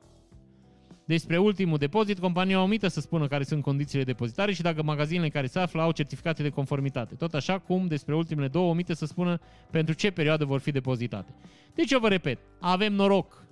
Despre 1.05 1.37
ultimul 1.37 1.77
depozit, 1.77 2.19
compania 2.19 2.61
omită 2.61 2.87
să 2.87 2.99
spună 2.99 3.27
care 3.27 3.43
sunt 3.43 3.63
condițiile 3.63 4.03
depozitare 4.03 4.53
și 4.53 4.61
dacă 4.61 4.83
magazinele 4.83 5.29
care 5.29 5.47
se 5.47 5.59
află 5.59 5.81
au 5.81 5.91
certificate 5.91 6.43
de 6.43 6.49
conformitate. 6.49 7.15
Tot 7.15 7.33
așa 7.33 7.59
cum 7.59 7.87
despre 7.87 8.15
ultimele 8.15 8.47
două 8.47 8.69
omite 8.69 8.93
să 8.93 9.05
spună 9.05 9.39
pentru 9.71 9.93
ce 9.93 10.11
perioadă 10.11 10.45
vor 10.45 10.59
fi 10.59 10.71
depozitate. 10.71 11.33
Deci 11.75 11.91
eu 11.91 11.99
vă 11.99 12.07
repet, 12.07 12.39
avem 12.59 12.93
noroc, 12.93 13.45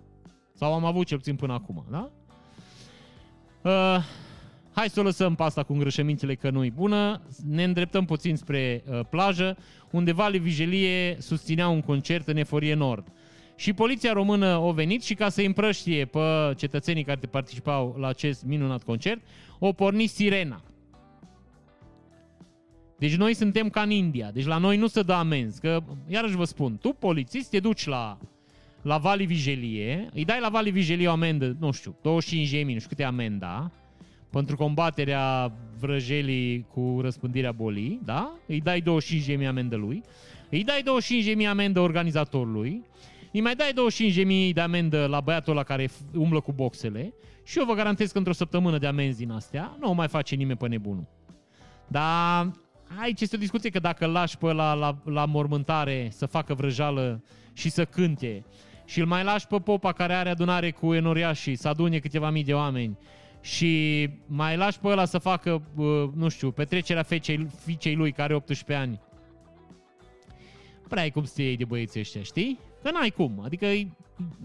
sau 0.54 0.74
am 0.74 0.86
avut 0.86 1.08
cel 1.08 1.18
puțin 1.18 1.36
până 1.36 1.54
acum, 1.54 1.86
da? 1.92 2.12
Uh, 3.62 4.04
hai 4.76 4.90
să 4.90 5.00
o 5.00 5.04
lăsăm 5.04 5.36
pe 5.36 5.44
asta 5.44 5.64
cu 5.64 5.74
îngrășămintele 5.74 6.36
că 6.36 6.50
nu-i 6.50 6.72
bună, 6.72 7.22
ne 7.50 7.64
îndreptăm 7.64 8.06
puțin 8.06 8.36
spre 8.36 8.84
uh, 8.88 9.00
plajă, 9.10 9.58
unde 9.92 10.12
Vale 10.12 10.38
Vigelie 10.38 11.18
susținea 11.20 11.68
un 11.68 11.82
concert 11.82 12.28
în 12.28 12.38
Eforie 12.38 12.74
Nord. 12.74 13.08
Și 13.56 13.74
poliția 13.74 14.14
română 14.14 14.46
a 14.46 14.72
venit 14.72 15.04
și 15.04 15.14
ca 15.14 15.30
să 15.30 15.42
împrăștie 15.42 16.06
pe 16.06 16.54
cetățenii 16.58 17.04
care 17.04 17.20
participau 17.32 17.96
la 18.00 18.08
acest 18.08 18.44
minunat 18.44 18.84
concert, 18.84 19.22
o 19.60 19.72
porni 19.72 20.08
sirena. 20.08 20.62
Deci 22.98 23.16
noi 23.16 23.34
suntem 23.34 23.70
ca 23.70 23.82
în 23.82 23.90
India, 23.90 24.32
deci 24.32 24.46
la 24.46 24.58
noi 24.58 24.78
nu 24.78 24.88
se 24.88 25.02
dă 25.02 25.14
amenzi, 25.14 25.60
că 25.60 25.84
iarăși 26.08 26.36
vă 26.36 26.44
spun, 26.44 26.78
tu 26.78 26.90
polițist 26.90 27.50
te 27.50 27.60
duci 27.60 27.86
la, 27.86 28.18
la 28.82 28.98
Vali 28.98 29.26
Vigelie, 29.26 30.10
îi 30.14 30.26
dai 30.26 30.40
la 30.40 30.50
Vali 30.50 30.72
Vigelie 30.72 31.08
o 31.08 31.12
amendă, 31.12 31.56
nu 31.60 31.72
știu, 31.72 31.98
25 32.02 32.74
nu 32.74 32.78
știu 32.78 32.90
câte 32.90 33.04
amenda, 33.04 33.72
pentru 34.36 34.56
combaterea 34.56 35.52
vrăjelii 35.80 36.66
cu 36.74 37.00
răspândirea 37.02 37.52
bolii, 37.52 38.00
da? 38.04 38.36
Îi 38.48 38.62
dai 38.62 38.84
25.000 39.38 39.48
amendă 39.48 39.76
lui, 39.76 40.04
îi 40.50 40.64
dai 40.64 40.84
25.000 41.42 41.48
amendă 41.50 41.80
organizatorului, 41.80 42.86
îi 43.32 43.42
mai 43.42 43.56
dai 43.56 43.72
25.000 44.48 44.54
de 44.54 44.62
amendă 44.62 45.06
la 45.06 45.20
băiatul 45.20 45.54
ăla 45.54 45.64
care 45.64 45.90
umblă 46.16 46.40
cu 46.40 46.52
boxele 46.52 47.14
și 47.44 47.60
eu 47.60 47.66
vă 47.66 47.74
garantez 47.74 48.12
că 48.12 48.18
într-o 48.18 48.34
săptămână 48.34 48.78
de 48.78 48.88
amenzi 48.88 49.18
din 49.18 49.32
astea 49.32 49.78
nu 49.80 49.90
o 49.90 49.94
mai 49.94 50.08
face 50.08 50.36
nimeni 50.36 50.58
pe 50.58 50.68
nebunul. 50.68 51.08
Dar 51.88 52.52
aici 53.02 53.22
este 53.22 53.36
o 53.36 53.40
discuție 53.40 53.70
că 53.70 53.80
dacă 53.80 54.06
îl 54.06 54.12
lași 54.12 54.38
pe 54.38 54.52
la, 54.52 54.74
la, 54.74 54.98
la 55.04 55.26
mormântare 55.26 56.08
să 56.12 56.26
facă 56.26 56.54
vrăjală 56.54 57.24
și 57.54 57.70
să 57.70 57.86
cânte 57.86 58.46
și 58.86 59.00
îl 59.00 59.06
mai 59.06 59.24
lași 59.24 59.48
pe 59.48 59.58
popa 59.58 59.92
care 59.92 60.14
are 60.14 60.30
adunare 60.30 60.72
cu 60.72 60.94
enoriașii 60.94 61.56
să 61.56 61.68
adune 61.68 62.00
câteva 62.00 62.30
mii 62.30 62.44
de 62.44 62.54
oameni 62.54 62.98
și 63.46 64.10
mai 64.26 64.58
lași 64.58 64.80
pe 64.80 64.88
ăla 64.88 65.06
să 65.06 65.18
facă, 65.18 65.62
nu 66.14 66.28
știu, 66.30 66.52
petrecerea 66.52 67.04
fecei, 67.04 67.48
fiicei 67.64 67.96
lui 67.96 68.12
care 68.12 68.24
are 68.24 68.34
18 68.36 68.74
ani. 68.74 69.02
Prea 70.88 71.02
ai 71.02 71.12
cum 71.12 71.24
să 71.24 71.42
iei 71.42 71.58
de 71.58 71.66
băieții 71.66 72.00
ăștia, 72.00 72.22
știi? 72.22 72.60
Că 72.84 72.92
n-ai 72.92 73.10
cum, 73.10 73.42
adică 73.44 73.66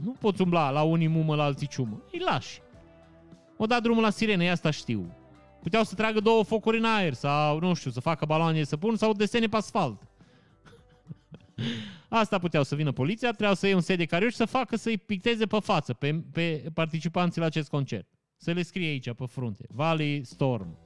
nu 0.02 0.16
poți 0.20 0.42
umbla 0.42 0.70
la 0.70 0.82
unii 0.82 1.08
mumă, 1.08 1.34
la 1.34 1.44
alții 1.44 1.66
ciumă. 1.66 2.02
Îi 2.12 2.18
lași. 2.18 2.60
O 3.56 3.66
da 3.66 3.80
drumul 3.80 4.02
la 4.02 4.10
sirene, 4.10 4.50
asta 4.50 4.70
știu. 4.70 5.16
Puteau 5.62 5.84
să 5.84 5.94
tragă 5.94 6.20
două 6.20 6.42
focuri 6.42 6.78
în 6.78 6.84
aer 6.84 7.12
sau, 7.12 7.58
nu 7.58 7.74
știu, 7.74 7.90
să 7.90 8.00
facă 8.00 8.24
baloane 8.24 8.64
să 8.64 8.76
pun 8.76 8.96
sau 8.96 9.12
desene 9.12 9.46
pe 9.46 9.56
asfalt. 9.56 10.02
Asta 12.08 12.38
puteau 12.38 12.62
să 12.62 12.74
vină 12.74 12.92
poliția, 12.92 13.28
trebuiau 13.28 13.54
să 13.54 13.66
iei 13.66 13.74
un 13.74 13.80
set 13.80 13.98
de 13.98 14.04
carioși 14.04 14.36
să 14.36 14.44
facă 14.44 14.76
să-i 14.76 14.98
picteze 14.98 15.46
pe 15.46 15.58
față 15.60 15.92
pe, 15.92 16.22
pe 16.32 16.70
participanții 16.74 17.40
la 17.40 17.46
acest 17.46 17.68
concert. 17.68 18.08
Să 18.42 18.52
le 18.52 18.62
scrie 18.62 18.88
aici 18.88 19.12
pe 19.12 19.24
frunte. 19.26 19.64
Valley 19.68 20.24
Storm. 20.24 20.78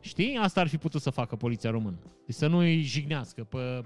Știi? 0.00 0.36
Asta 0.36 0.60
ar 0.60 0.68
fi 0.68 0.76
putut 0.76 1.00
să 1.00 1.10
facă 1.10 1.36
poliția 1.36 1.70
română. 1.70 1.96
Deci 2.26 2.34
să 2.34 2.46
nu-i 2.46 2.82
jignească 2.82 3.44
pe 3.44 3.84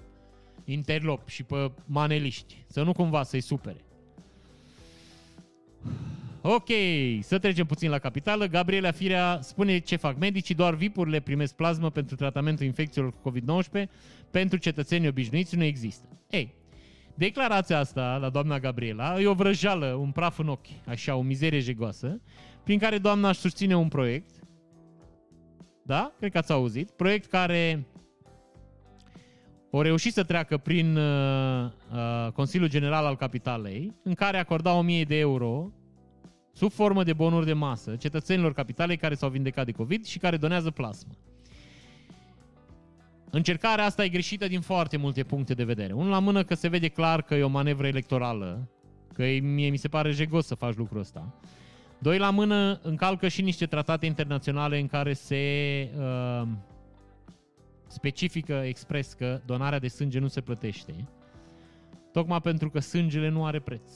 interlop 0.64 1.28
și 1.28 1.42
pe 1.42 1.70
maneliști. 1.86 2.64
Să 2.66 2.82
nu 2.82 2.92
cumva 2.92 3.22
să-i 3.22 3.40
supere. 3.40 3.84
Ok, 6.42 6.68
să 7.20 7.38
trecem 7.38 7.66
puțin 7.66 7.90
la 7.90 7.98
capitală. 7.98 8.46
Gabriela 8.46 8.90
Firea 8.90 9.38
spune 9.42 9.78
ce 9.78 9.96
fac 9.96 10.18
medicii, 10.18 10.54
doar 10.54 10.74
VIP-urile 10.74 11.20
primesc 11.20 11.54
plasmă 11.54 11.90
pentru 11.90 12.16
tratamentul 12.16 12.66
infecțiilor 12.66 13.12
cu 13.12 13.30
COVID-19, 13.30 13.88
pentru 14.30 14.58
cetățenii 14.58 15.08
obișnuiți 15.08 15.56
nu 15.56 15.64
există. 15.64 16.06
Ei, 16.30 16.54
declarația 17.14 17.78
asta 17.78 18.16
la 18.16 18.28
doamna 18.28 18.58
Gabriela 18.58 19.20
e 19.20 19.26
o 19.26 19.34
vrăjală, 19.34 19.86
un 19.86 20.10
praf 20.10 20.38
în 20.38 20.48
ochi, 20.48 20.86
așa, 20.86 21.16
o 21.16 21.22
mizerie 21.22 21.60
jegoasă, 21.60 22.20
prin 22.66 22.78
care 22.78 22.98
doamna 22.98 23.28
își 23.28 23.40
susține 23.40 23.76
un 23.76 23.88
proiect, 23.88 24.34
da? 25.82 26.12
Cred 26.18 26.30
că 26.30 26.38
ați 26.38 26.52
auzit. 26.52 26.90
Proiect 26.90 27.30
care 27.30 27.86
o 29.70 29.82
reușit 29.82 30.12
să 30.12 30.22
treacă 30.22 30.56
prin 30.56 30.96
uh, 30.96 31.64
uh, 31.92 32.32
Consiliul 32.32 32.68
General 32.68 33.04
al 33.04 33.16
Capitalei, 33.16 33.94
în 34.02 34.14
care 34.14 34.38
acorda 34.38 34.72
1000 34.72 35.04
de 35.04 35.18
euro 35.18 35.72
sub 36.52 36.70
formă 36.70 37.04
de 37.04 37.12
bonuri 37.12 37.46
de 37.46 37.52
masă 37.52 37.96
cetățenilor 37.96 38.52
capitalei 38.52 38.96
care 38.96 39.14
s-au 39.14 39.28
vindecat 39.28 39.64
de 39.64 39.72
COVID 39.72 40.04
și 40.04 40.18
care 40.18 40.36
donează 40.36 40.70
plasmă. 40.70 41.12
Încercarea 43.30 43.84
asta 43.84 44.04
e 44.04 44.08
greșită 44.08 44.46
din 44.46 44.60
foarte 44.60 44.96
multe 44.96 45.22
puncte 45.22 45.54
de 45.54 45.64
vedere. 45.64 45.92
Unul 45.92 46.10
la 46.10 46.18
mână 46.18 46.44
că 46.44 46.54
se 46.54 46.68
vede 46.68 46.88
clar 46.88 47.22
că 47.22 47.34
e 47.34 47.42
o 47.42 47.48
manevră 47.48 47.86
electorală, 47.86 48.70
că 49.12 49.22
mie 49.42 49.70
mi 49.70 49.76
se 49.76 49.88
pare 49.88 50.10
jegos 50.10 50.46
să 50.46 50.54
faci 50.54 50.74
lucrul 50.74 51.00
ăsta. 51.00 51.34
Doi 51.98 52.18
la 52.18 52.30
mână 52.30 52.80
încalcă 52.82 53.28
și 53.28 53.42
niște 53.42 53.66
tratate 53.66 54.06
internaționale 54.06 54.78
în 54.78 54.86
care 54.86 55.12
se 55.12 55.36
uh, 55.98 56.48
specifică 57.86 58.52
expres 58.52 59.12
că 59.12 59.40
donarea 59.44 59.78
de 59.78 59.88
sânge 59.88 60.18
nu 60.18 60.26
se 60.26 60.40
plătește, 60.40 61.08
tocmai 62.12 62.40
pentru 62.40 62.70
că 62.70 62.80
sângele 62.80 63.28
nu 63.28 63.44
are 63.44 63.60
preț. 63.60 63.90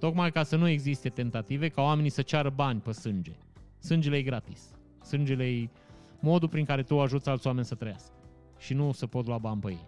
Tocmai 0.00 0.32
ca 0.32 0.42
să 0.42 0.56
nu 0.56 0.68
existe 0.68 1.08
tentative 1.08 1.68
ca 1.68 1.82
oamenii 1.82 2.10
să 2.10 2.22
ceară 2.22 2.50
bani 2.50 2.80
pe 2.80 2.92
sânge. 2.92 3.32
Sângele 3.78 4.16
e 4.16 4.22
gratis. 4.22 4.70
Sângele 5.04 5.44
e 5.44 5.70
modul 6.20 6.48
prin 6.48 6.64
care 6.64 6.82
tu 6.82 7.00
ajuți 7.00 7.28
alți 7.28 7.46
oameni 7.46 7.66
să 7.66 7.74
trăiască. 7.74 8.14
Și 8.58 8.74
nu 8.74 8.92
să 8.92 9.06
pot 9.06 9.26
lua 9.26 9.38
bani 9.38 9.60
pe 9.60 9.68
ei. 9.68 9.86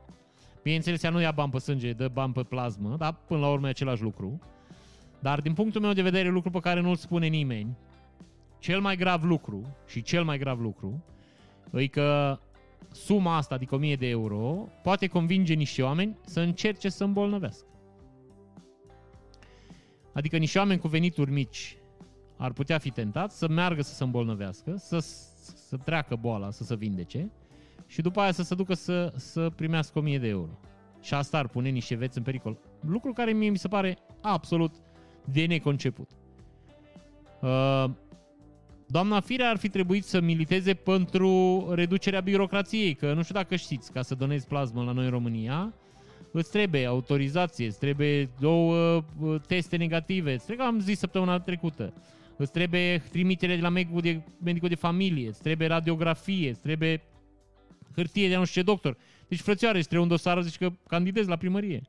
Bineînțeles, 0.63 1.03
ea 1.03 1.11
nu 1.11 1.21
ia 1.21 1.31
bani 1.31 1.51
pe 1.51 1.59
sânge, 1.59 1.93
dă 1.93 2.09
bani 2.09 2.33
pe 2.33 2.43
plasmă, 2.43 2.97
dar 2.97 3.15
până 3.27 3.41
la 3.41 3.49
urmă 3.49 3.67
e 3.67 3.71
același 3.71 4.03
lucru. 4.03 4.41
Dar 5.21 5.41
din 5.41 5.55
punctul 5.55 5.81
meu 5.81 5.93
de 5.93 6.03
vedere, 6.03 6.29
lucru 6.29 6.51
pe 6.51 6.61
care 6.61 6.81
nu-l 6.81 6.97
spune 6.97 7.27
nimeni, 7.27 7.77
cel 8.59 8.81
mai 8.81 8.97
grav 8.97 9.25
lucru 9.25 9.77
și 9.87 10.03
cel 10.03 10.25
mai 10.25 10.39
grav 10.39 10.61
lucru 10.61 11.05
e 11.73 11.87
că 11.87 12.39
suma 12.93 13.37
asta, 13.37 13.55
adică 13.55 13.75
1000 13.75 13.97
de 13.97 14.09
euro, 14.09 14.69
poate 14.83 15.07
convinge 15.07 15.55
niște 15.55 15.83
oameni 15.83 16.17
să 16.25 16.41
încerce 16.41 16.89
să 16.89 17.05
îmbolnăvească. 17.05 17.67
Adică 20.13 20.37
niște 20.37 20.59
oameni 20.59 20.81
cu 20.81 20.89
venituri 20.89 21.31
mici 21.31 21.77
ar 22.37 22.53
putea 22.53 22.79
fi 22.79 22.91
tentați 22.91 23.39
să 23.39 23.49
meargă 23.49 23.83
să 23.83 23.95
se 23.95 24.05
îmbolnăvească, 24.05 24.75
să, 24.77 24.99
să 25.55 25.77
treacă 25.77 26.17
boala, 26.17 26.51
să 26.51 26.65
se 26.65 26.77
vindece 26.77 27.31
și 27.87 28.01
după 28.01 28.21
aia 28.21 28.33
să 28.33 28.43
se 28.43 28.55
ducă 28.55 28.75
să, 28.75 29.13
să 29.17 29.51
primească 29.51 29.99
1000 29.99 30.19
de 30.19 30.29
euro. 30.29 30.59
Și 31.01 31.15
asta 31.15 31.39
ar 31.39 31.49
pune 31.49 31.69
niște 31.69 31.95
veți 31.95 32.19
în 32.19 32.25
pericol. 32.25 32.59
Lucru 32.81 33.13
care 33.13 33.33
mie 33.33 33.51
mi 33.51 33.59
se 33.59 33.69
pare 33.69 33.99
absolut 34.21 34.75
de 35.25 35.47
neconceput. 35.47 36.09
Uh, 37.41 37.85
Doamna 38.91 39.21
Firea 39.21 39.51
ar 39.51 39.57
fi 39.57 39.69
trebuit 39.69 40.05
să 40.05 40.21
militeze 40.21 40.75
pentru 40.75 41.67
reducerea 41.75 42.21
birocrației, 42.21 42.95
că 42.95 43.13
nu 43.13 43.23
știu 43.23 43.35
dacă 43.35 43.57
știți, 43.57 43.93
ca 43.93 44.03
să 44.03 44.15
donezi 44.15 44.47
plasmă 44.47 44.83
la 44.83 44.93
noi 44.93 45.05
în 45.05 45.11
România, 45.11 45.75
îți 46.33 46.51
trebuie 46.51 46.87
autorizație, 46.87 47.67
îți 47.67 47.79
trebuie 47.79 48.31
două 48.39 49.05
uh, 49.21 49.41
teste 49.47 49.77
negative, 49.77 50.33
îți 50.33 50.45
trebuie, 50.45 50.67
am 50.67 50.81
zis 50.81 50.99
săptămâna 50.99 51.41
trecută, 51.41 51.93
îți 52.37 52.53
trebuie 52.53 53.03
trimitere 53.11 53.55
de 53.55 53.61
la 53.61 53.69
medicul 53.69 54.01
de, 54.01 54.21
medicul 54.45 54.69
de 54.69 54.75
familie, 54.75 55.29
îți 55.29 55.43
trebuie 55.43 55.69
radiografie, 55.69 56.51
îți 56.51 56.61
trebuie 56.61 57.03
hârtie 57.95 58.29
de 58.29 58.37
nu 58.37 58.45
știu 58.45 58.61
ce 58.61 58.67
doctor. 58.67 58.97
Deci, 59.29 59.41
frățioare, 59.41 59.79
îți 59.79 59.89
trebuie 59.89 60.09
un 60.11 60.17
dosar, 60.17 60.43
zici 60.43 60.59
că 60.59 60.73
candidezi 60.89 61.29
la 61.29 61.37
primărie. 61.37 61.83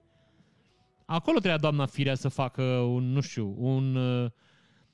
Acolo 1.11 1.37
trebuia 1.37 1.57
doamna 1.57 1.85
Firea 1.85 2.15
să 2.15 2.27
facă 2.27 2.63
un, 2.63 3.11
nu 3.11 3.21
știu, 3.21 3.55
un, 3.57 3.95
uh, 3.95 4.29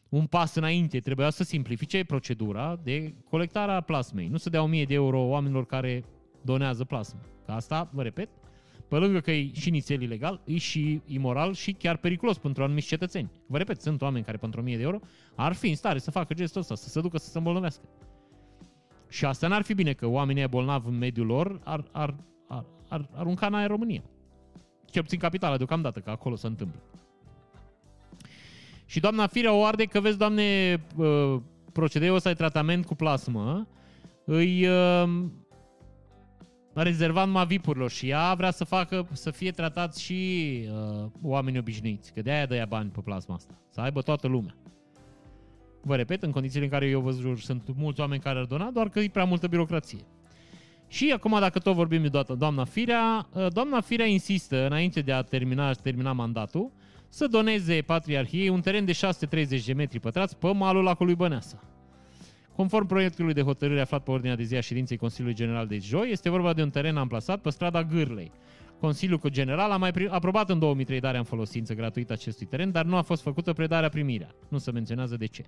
un 0.10 0.26
pas 0.26 0.56
înainte. 0.56 1.00
Trebuia 1.00 1.30
să 1.30 1.44
simplifice 1.44 2.04
procedura 2.04 2.80
de 2.84 3.14
colectare 3.30 3.72
a 3.72 3.82
plasmei. 3.82 4.28
Nu 4.28 4.38
să 4.38 4.50
dea 4.50 4.62
1000 4.62 4.86
de 4.86 4.94
euro 4.94 5.20
oamenilor 5.20 5.66
care 5.66 6.04
donează 6.42 6.84
plasmă. 6.84 7.20
Că 7.46 7.52
asta, 7.52 7.90
vă 7.94 8.02
repet, 8.02 8.30
pe 8.88 8.96
lângă 8.96 9.20
că 9.20 9.32
e 9.32 9.54
și 9.54 9.70
nițel 9.70 10.02
ilegal, 10.02 10.42
e 10.46 10.58
și 10.58 11.02
imoral 11.06 11.54
și 11.54 11.72
chiar 11.72 11.98
periculos 11.98 12.38
pentru 12.38 12.64
anumiți 12.64 12.88
cetățeni. 12.88 13.32
Vă 13.48 13.58
repet, 13.58 13.82
sunt 13.82 14.02
oameni 14.02 14.26
care 14.26 14.38
pentru 14.38 14.60
1000 14.60 14.78
de 14.78 14.84
euro 14.84 15.00
ar 15.36 15.54
fi 15.54 15.70
în 15.70 15.76
stare 15.76 16.00
să 16.00 16.12
facă 16.12 16.34
gestul 16.34 16.62
ăsta, 16.62 16.76
să 16.76 16.90
se 16.90 17.02
ducă 17.02 17.18
să 17.18 17.30
se 17.30 17.38
îmbolnăvească. 17.38 17.84
Și 19.10 19.26
asta 19.26 19.48
n-ar 19.48 19.62
fi 19.62 19.74
bine 19.74 19.94
că 19.94 20.08
oamenii 20.08 20.48
bolnavi 20.48 20.88
în 20.88 20.98
mediul 20.98 21.26
lor 21.26 21.60
ar, 21.64 21.84
ar, 21.92 22.16
ar, 22.48 22.66
ar 22.88 23.10
arunca 23.14 23.46
în 23.46 23.54
aer 23.54 23.70
România. 23.70 24.04
Cel 24.90 25.02
puțin 25.02 25.20
capitala 25.20 25.58
deocamdată, 25.58 26.00
că 26.00 26.10
acolo 26.10 26.36
se 26.36 26.48
întâmplă. 26.48 26.82
Și 28.86 29.00
doamna 29.00 29.28
Firea 29.28 29.54
o 29.54 29.66
arde 29.66 29.84
că, 29.84 30.00
vezi, 30.00 30.18
doamne, 30.18 30.80
uh, 30.96 31.42
procedeul 31.74 32.16
ăsta 32.16 32.30
de 32.30 32.36
tratament 32.36 32.86
cu 32.86 32.96
plasmă 32.96 33.68
îi 34.26 34.68
uh, 34.68 35.26
rezervat 36.74 37.26
numai 37.26 37.46
vipurilor 37.46 37.90
și 37.90 38.10
ea 38.10 38.34
vrea 38.34 38.52
să 38.52 38.64
facă, 38.64 39.08
să 39.12 39.32
fie 39.32 39.52
tratați 39.52 40.02
și 40.02 40.62
uh, 40.72 41.10
oamenii 41.22 41.60
obișnuiți, 41.60 42.14
că 42.14 42.22
de-aia 42.22 42.46
dă 42.46 42.66
bani 42.68 42.90
pe 42.90 43.02
plasma 43.02 43.36
asta, 43.36 43.54
să 43.70 43.82
aibă 43.82 44.02
toată 44.02 44.28
lumea. 44.28 44.56
Vă 45.82 45.96
repet, 45.96 46.24
în 46.24 46.32
condițiile 46.32 46.66
în 46.66 46.72
care 46.72 46.88
eu 46.88 47.02
văzut, 47.02 47.38
sunt 47.38 47.76
mulți 47.76 48.00
oameni 48.00 48.22
care 48.22 48.40
ar 48.40 48.46
dona, 48.46 48.72
doar 48.72 48.90
că 48.90 49.00
e 49.00 49.10
prea 49.10 49.26
multă 49.26 49.48
birocrație. 49.48 50.06
Și 50.88 51.12
acum, 51.16 51.40
dacă 51.40 51.60
tot 51.60 51.76
vorbim 51.76 52.02
de 52.02 52.22
doamna 52.38 52.64
Firea, 52.64 53.28
uh, 53.34 53.48
doamna 53.54 53.82
Firea 53.82 54.06
insistă, 54.06 54.66
înainte 54.66 55.02
de 55.02 55.12
a 55.12 55.22
termina, 55.22 55.72
termina 55.72 56.12
mandatul, 56.12 56.72
să 57.10 57.28
doneze 57.28 57.82
Patriarhiei 57.82 58.50
un 58.50 58.62
teren 58.62 58.86
de 58.86 58.92
630 58.92 59.66
de 59.66 59.74
metri 59.74 60.00
pătrați 60.00 60.38
pe 60.38 60.54
malul 60.54 60.84
lacului 60.84 61.16
Băneasa. 61.16 61.60
Conform 62.56 62.86
proiectului 62.86 63.34
de 63.34 63.42
hotărâre 63.42 63.82
aflat 63.82 64.04
pe 64.04 64.12
ordinea 64.12 64.36
de 64.36 64.44
zi 64.44 64.56
a 64.56 64.62
ședinței 64.62 64.98
Consiliului 64.98 65.36
General 65.36 65.68
de 65.68 65.78
joi, 65.78 66.12
este 66.12 66.30
vorba 66.30 66.54
de 66.54 66.62
un 66.62 66.70
teren 66.70 66.98
amplasat 66.98 67.42
pe 67.42 67.50
strada 67.50 67.84
Gârlei. 67.84 68.32
Consiliul 68.80 69.20
General 69.28 69.72
a 69.72 69.78
mai 69.78 69.92
aprobat 70.10 70.50
în 70.50 70.60
2003 70.60 71.00
darea 71.00 71.20
în 71.20 71.26
folosință 71.26 71.74
gratuită 71.74 72.14
acestui 72.14 72.46
teren, 72.46 72.72
dar 72.72 72.86
nu 72.86 72.96
a 72.96 73.02
fost 73.02 73.22
făcută 73.22 73.54
predarea 73.54 73.90
primirea. 73.90 74.36
Nu 74.50 74.58
se 74.58 74.72
menționează 74.72 75.18
de 75.18 75.26
ce. 75.26 75.46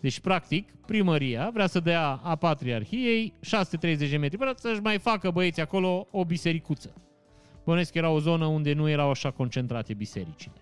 Deci, 0.00 0.20
practic, 0.20 0.72
primăria 0.86 1.50
vrea 1.52 1.66
să 1.66 1.80
dea 1.80 2.20
a 2.22 2.36
Patriarhiei 2.36 3.32
630 3.40 4.10
de 4.10 4.16
metri 4.16 4.38
pătrați 4.38 4.62
să-și 4.62 4.80
mai 4.80 4.98
facă 4.98 5.30
băieți 5.30 5.60
acolo 5.60 6.06
o 6.10 6.24
bisericuță. 6.24 6.92
Bănesc 7.64 7.92
că 7.92 7.98
era 7.98 8.10
o 8.10 8.18
zonă 8.18 8.46
unde 8.46 8.72
nu 8.72 8.88
erau 8.88 9.10
așa 9.10 9.30
concentrate 9.30 9.94
bisericile. 9.94 10.54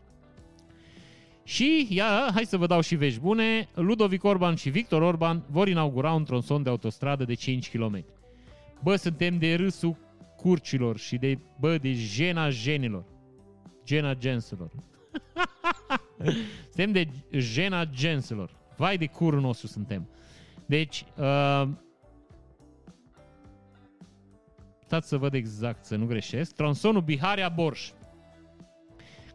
Și, 1.44 1.86
ia, 1.90 2.30
hai 2.34 2.44
să 2.44 2.56
vă 2.56 2.66
dau 2.66 2.80
și 2.80 2.94
vești 2.94 3.20
bune, 3.20 3.68
Ludovic 3.74 4.24
Orban 4.24 4.54
și 4.54 4.70
Victor 4.70 5.02
Orban 5.02 5.44
vor 5.50 5.68
inaugura 5.68 6.12
un 6.12 6.24
tronson 6.24 6.62
de 6.62 6.68
autostradă 6.68 7.24
de 7.24 7.34
5 7.34 7.70
km. 7.70 8.04
Bă, 8.82 8.96
suntem 8.96 9.38
de 9.38 9.54
râsul 9.54 9.96
curcilor 10.36 10.98
și 10.98 11.16
de, 11.16 11.38
bă, 11.60 11.78
de 11.78 11.92
jena 11.92 12.50
jenilor. 12.50 13.04
Jena 13.86 14.14
genselor. 14.14 14.70
suntem 16.74 16.92
de 16.92 17.08
jena 17.30 17.84
genselor. 17.84 18.50
Vai 18.76 18.96
de 18.96 19.06
curul 19.06 19.40
nostru 19.40 19.66
suntem. 19.66 20.08
Deci, 20.66 21.04
uh, 21.16 21.68
stați 24.84 25.08
să 25.08 25.16
văd 25.16 25.34
exact, 25.34 25.84
să 25.84 25.96
nu 25.96 26.06
greșesc. 26.06 26.54
Tronsonul 26.54 27.02
Biharia-Borș 27.02 27.90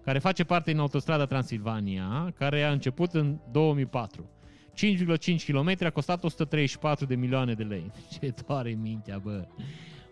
care 0.04 0.20
face 0.20 0.44
parte 0.44 0.72
din 0.72 0.80
autostrada 0.80 1.26
Transilvania, 1.26 2.34
care 2.38 2.64
a 2.64 2.72
început 2.72 3.14
în 3.14 3.40
2004. 3.52 4.30
5,5 4.74 5.46
km 5.46 5.76
a 5.86 5.90
costat 5.90 6.24
134 6.24 7.06
de 7.06 7.16
milioane 7.16 7.54
de 7.54 7.64
lei. 7.64 7.92
Ce 8.20 8.34
doare 8.48 8.70
mintea, 8.70 9.18
bă. 9.18 9.48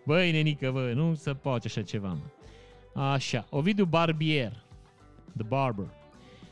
Băi, 0.06 0.32
nenică, 0.32 0.70
bă, 0.70 0.92
nu 0.94 1.14
se 1.14 1.32
poate 1.32 1.66
așa 1.66 1.82
ceva, 1.82 2.08
mă. 2.08 3.02
Așa, 3.02 3.46
Ovidiu 3.50 3.84
Barbier, 3.84 4.52
The 5.36 5.46
Barber, 5.46 5.90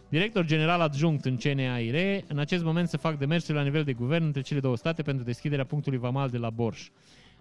director 0.08 0.44
general 0.44 0.80
adjunct 0.80 1.24
în 1.24 1.36
CNAIR, 1.36 2.24
în 2.28 2.38
acest 2.38 2.64
moment 2.64 2.88
se 2.88 2.96
fac 2.96 3.18
demersuri 3.18 3.56
la 3.56 3.62
nivel 3.62 3.84
de 3.84 3.92
guvern 3.92 4.24
între 4.24 4.40
cele 4.40 4.60
două 4.60 4.76
state 4.76 5.02
pentru 5.02 5.24
deschiderea 5.24 5.64
punctului 5.64 5.98
vamal 5.98 6.30
de 6.30 6.38
la 6.38 6.50
Borș. 6.50 6.88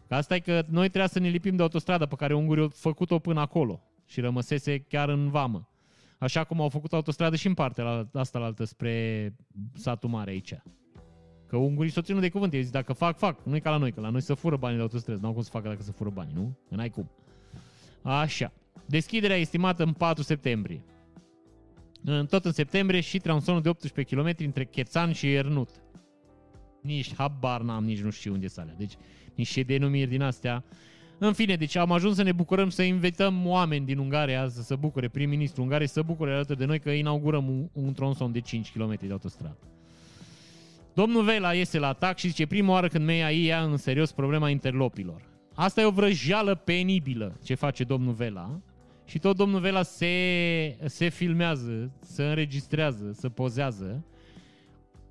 Că 0.07 0.15
asta 0.15 0.35
e 0.35 0.39
că 0.39 0.63
noi 0.69 0.87
trebuia 0.87 1.07
să 1.07 1.19
ne 1.19 1.27
lipim 1.27 1.55
de 1.55 1.61
autostradă 1.61 2.05
pe 2.05 2.15
care 2.15 2.33
ungurii 2.33 2.63
au 2.63 2.71
făcut-o 2.73 3.19
până 3.19 3.39
acolo 3.39 3.81
și 4.05 4.19
rămăsese 4.19 4.79
chiar 4.79 5.09
în 5.09 5.29
vamă. 5.29 5.69
Așa 6.17 6.43
cum 6.43 6.61
au 6.61 6.69
făcut 6.69 6.93
autostradă 6.93 7.35
și 7.35 7.47
în 7.47 7.53
partea 7.53 8.07
asta 8.13 8.39
la 8.39 8.45
altă 8.45 8.63
spre 8.63 9.35
satul 9.73 10.09
mare 10.09 10.31
aici. 10.31 10.53
Că 11.47 11.57
ungurii 11.57 11.91
s-o 11.91 12.01
ținut 12.01 12.21
de 12.21 12.29
cuvânt. 12.29 12.53
Ei 12.53 12.63
zic, 12.63 12.71
dacă 12.71 12.93
fac, 12.93 13.17
fac. 13.17 13.43
Nu 13.43 13.55
e 13.55 13.59
ca 13.59 13.69
la 13.69 13.77
noi, 13.77 13.91
că 13.91 14.01
la 14.01 14.09
noi 14.09 14.21
să 14.21 14.33
fură 14.33 14.57
banii 14.57 14.77
de 14.77 14.83
autostrăzi. 14.83 15.21
Nu 15.21 15.27
au 15.27 15.33
cum 15.33 15.41
să 15.41 15.49
facă 15.49 15.67
dacă 15.67 15.81
să 15.81 15.91
fură 15.91 16.09
banii, 16.09 16.33
nu? 16.35 16.57
N-ai 16.67 16.89
cum. 16.89 17.09
Așa. 18.01 18.51
Deschiderea 18.85 19.37
estimată 19.37 19.83
în 19.83 19.93
4 19.93 20.23
septembrie. 20.23 20.81
Tot 22.29 22.45
în 22.45 22.51
septembrie 22.51 22.99
și 22.99 23.19
tronsonul 23.19 23.61
de 23.61 23.69
18 23.69 24.15
km 24.15 24.35
între 24.37 24.65
Chețan 24.65 25.11
și 25.11 25.33
Ernut. 25.33 25.69
Nici 26.81 27.15
habar 27.15 27.61
n-am, 27.61 27.83
nici 27.83 28.01
nu 28.01 28.09
știu 28.09 28.33
unde 28.33 28.47
să 28.47 28.61
alea. 28.61 28.75
Deci 28.77 28.93
niște 29.35 29.61
denumiri 29.61 30.09
din 30.09 30.21
astea 30.21 30.63
în 31.17 31.33
fine, 31.33 31.55
deci 31.55 31.75
am 31.75 31.91
ajuns 31.91 32.15
să 32.15 32.23
ne 32.23 32.31
bucurăm 32.31 32.69
să 32.69 32.81
invităm 32.81 33.47
oameni 33.47 33.85
din 33.85 33.97
Ungaria 33.97 34.47
să 34.49 34.61
se 34.61 34.75
bucure, 34.75 35.07
prim-ministru 35.07 35.61
Ungariei 35.61 35.87
să 35.87 36.01
bucure 36.01 36.33
alături 36.33 36.57
de 36.57 36.65
noi 36.65 36.79
că 36.79 36.89
inaugurăm 36.89 37.47
un, 37.47 37.69
un 37.73 37.93
tronson 37.93 38.31
de 38.31 38.39
5 38.39 38.71
km 38.71 38.97
de 38.99 39.11
autostradă. 39.11 39.57
Domnul 40.93 41.23
Vela 41.23 41.53
iese 41.53 41.79
la 41.79 41.87
atac 41.87 42.17
și 42.17 42.27
zice 42.27 42.45
prima 42.45 42.71
oară 42.71 42.87
când 42.87 43.05
MEA 43.05 43.29
ia 43.29 43.63
în 43.63 43.77
serios 43.77 44.11
problema 44.11 44.49
interlopilor. 44.49 45.21
Asta 45.53 45.81
e 45.81 45.85
o 45.85 45.91
vrăjeală 45.91 46.55
penibilă 46.55 47.39
ce 47.43 47.53
face 47.53 47.83
domnul 47.83 48.13
Vela 48.13 48.59
și 49.05 49.19
tot 49.19 49.35
domnul 49.35 49.59
Vela 49.59 49.81
se, 49.81 50.77
se 50.85 51.09
filmează, 51.09 51.91
se 52.01 52.23
înregistrează, 52.23 53.11
se 53.13 53.29
pozează 53.29 54.03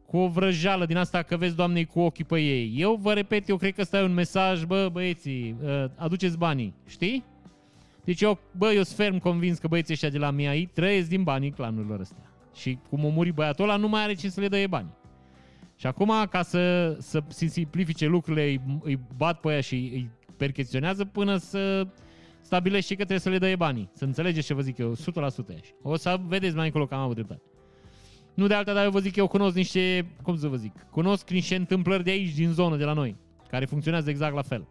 cu 0.07 0.17
o 0.17 0.29
vrăjeală 0.29 0.87
din 0.87 0.97
asta 0.97 1.23
că 1.23 1.37
vezi 1.37 1.57
doamnei 1.57 1.85
cu 1.85 2.01
ochii 2.01 2.25
pe 2.25 2.41
ei. 2.41 2.75
Eu 2.77 2.95
vă 2.95 3.13
repet, 3.13 3.49
eu 3.49 3.57
cred 3.57 3.75
că 3.75 3.81
ăsta 3.81 3.99
e 3.99 4.03
un 4.03 4.15
mesaj, 4.15 4.65
bă, 4.65 4.89
băieții, 4.93 5.57
uh, 5.63 5.85
aduceți 5.97 6.39
banii, 6.39 6.75
știi? 6.87 7.25
Deci 8.05 8.21
eu, 8.21 8.39
bă, 8.57 8.73
eu 8.73 8.83
sunt 8.83 8.97
ferm 8.97 9.19
convins 9.19 9.59
că 9.59 9.69
băieții 9.69 9.93
ăștia 9.93 10.09
de 10.09 10.19
la 10.19 10.31
MIAI 10.31 10.71
trăiesc 10.73 11.09
din 11.09 11.23
banii 11.23 11.51
clanurilor 11.51 12.01
ăstea. 12.01 12.33
Și 12.55 12.79
cum 12.89 13.05
o 13.05 13.09
muri 13.09 13.33
băiatul 13.33 13.65
ăla, 13.65 13.77
nu 13.77 13.89
mai 13.89 14.03
are 14.03 14.15
cine 14.15 14.31
să 14.31 14.41
le 14.41 14.49
dă 14.49 14.65
bani. 14.69 14.89
Și 15.77 15.87
acum, 15.87 16.13
ca 16.31 16.43
să, 16.43 16.97
să 17.01 17.23
simplifice 17.29 18.07
lucrurile, 18.07 18.45
îi, 18.45 18.61
îi 18.83 18.99
bat 19.17 19.41
pe 19.41 19.49
aia 19.49 19.61
și 19.61 19.75
îi 19.75 20.11
percheționează 20.37 21.05
până 21.05 21.37
să 21.37 21.87
stabilește 22.45 22.95
că 22.95 23.05
trebuie 23.05 23.19
să 23.19 23.29
le 23.29 23.39
dă 23.39 23.57
banii. 23.57 23.91
Să 23.93 24.05
înțelegeți 24.05 24.47
ce 24.47 24.55
vă 24.55 24.61
zic 24.61 24.79
eu, 24.79 24.95
100% 24.95 24.97
așa. 25.17 25.75
O 25.83 25.97
să 25.97 26.21
vedeți 26.27 26.57
mai 26.57 26.67
încolo 26.67 26.87
că 26.87 26.95
am 26.95 27.01
avut 27.01 27.15
dreptate. 27.15 27.43
Nu 28.35 28.47
de 28.47 28.55
alta, 28.55 28.73
dar 28.73 28.85
eu 28.85 28.91
vă 28.91 28.99
zic 28.99 29.13
că 29.13 29.21
eu 29.21 29.27
cunosc 29.27 29.57
niște, 29.57 30.07
cum 30.23 30.37
să 30.37 30.49
vă 30.49 30.57
zic, 30.57 30.87
cunosc 30.91 31.31
niște 31.31 31.55
întâmplări 31.55 32.05
de 32.05 32.11
aici, 32.11 32.35
din 32.35 32.53
zonă, 32.53 32.77
de 32.77 32.85
la 32.85 32.93
noi, 32.93 33.17
care 33.49 33.65
funcționează 33.65 34.11
exact 34.11 34.35
la 34.35 34.43
fel. 34.43 34.67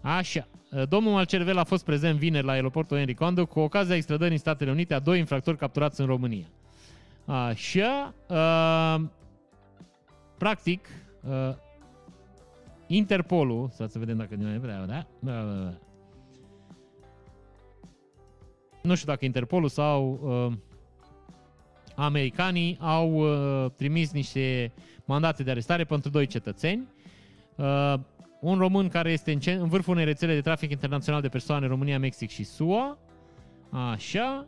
Așa. 0.00 0.48
Domnul 0.88 1.12
Malcervel 1.12 1.58
a 1.58 1.64
fost 1.64 1.84
prezent 1.84 2.18
vineri 2.18 2.46
la 2.46 2.52
aeroportul 2.52 2.96
Henry 2.96 3.14
Condo 3.14 3.46
cu 3.46 3.60
ocazia 3.60 3.94
extradării 3.94 4.32
în 4.32 4.38
Statele 4.38 4.70
Unite 4.70 4.94
a 4.94 4.98
doi 4.98 5.18
infractori 5.18 5.56
capturați 5.56 6.00
în 6.00 6.06
România. 6.06 6.46
Așa. 7.24 8.14
Uh, 8.28 9.08
practic, 10.38 10.88
uh, 11.22 11.54
Interpolul, 12.86 13.70
să 13.72 13.90
vedem 13.94 14.16
dacă 14.16 14.34
ne 14.34 14.58
vedea, 14.58 14.86
da? 14.86 15.06
Da, 15.18 15.42
da, 15.42 15.52
da. 15.52 15.74
Nu 18.82 18.94
știu 18.94 19.08
dacă 19.08 19.24
Interpolul 19.24 19.68
sau 19.68 20.20
uh, 20.22 20.56
americanii 21.94 22.76
au 22.80 23.14
uh, 23.14 23.70
trimis 23.70 24.12
niște 24.12 24.72
mandate 25.04 25.42
de 25.42 25.50
arestare 25.50 25.84
pentru 25.84 26.10
doi 26.10 26.26
cetățeni. 26.26 26.88
Uh, 27.56 27.94
un 28.40 28.58
român 28.58 28.88
care 28.88 29.12
este 29.12 29.32
în, 29.32 29.40
în 29.60 29.68
vârful 29.68 29.92
unei 29.92 30.04
rețele 30.04 30.34
de 30.34 30.40
trafic 30.40 30.70
internațional 30.70 31.20
de 31.20 31.28
persoane 31.28 31.66
România, 31.66 31.98
Mexic 31.98 32.30
și 32.30 32.44
SUA. 32.44 32.98
Așa. 33.70 34.46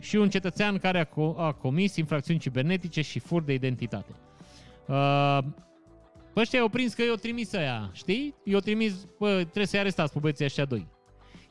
Și 0.00 0.16
un 0.16 0.28
cetățean 0.28 0.78
care 0.78 0.98
a, 0.98 1.04
co- 1.04 1.36
a 1.36 1.52
comis 1.52 1.96
infracțiuni 1.96 2.40
cibernetice 2.40 3.00
și 3.00 3.18
fur 3.18 3.42
de 3.42 3.52
identitate. 3.52 4.12
Uh, 4.86 5.38
Păi 6.34 6.42
ăștia 6.42 6.58
i-au 6.58 6.68
prins 6.68 6.94
că 6.94 7.02
i-au 7.02 7.14
trimis 7.14 7.52
aia, 7.52 7.90
știi? 7.92 8.34
I-au 8.44 8.60
trimis, 8.60 9.06
bă, 9.18 9.34
trebuie 9.34 9.66
să-i 9.66 9.78
arestați 9.78 10.12
pe 10.12 10.18
băieții 10.18 10.44
ăștia 10.44 10.64
doi. 10.64 10.88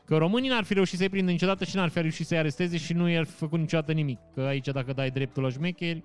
Că 0.06 0.18
românii 0.18 0.50
n-ar 0.50 0.64
fi 0.64 0.74
reușit 0.74 0.98
să-i 0.98 1.10
prindă 1.10 1.32
niciodată 1.32 1.64
și 1.64 1.76
n-ar 1.76 1.90
fi 1.90 2.02
reușit 2.02 2.26
să-i 2.26 2.38
aresteze 2.38 2.78
și 2.78 2.94
nu 2.94 3.10
i-ar 3.10 3.26
fi 3.26 3.32
făcut 3.32 3.60
niciodată 3.60 3.92
nimic. 3.92 4.20
Că 4.34 4.42
aici 4.42 4.68
dacă 4.68 4.94
dai 4.94 5.10
dreptul 5.10 5.44
la 5.44 5.50
șmecheri, 5.50 6.04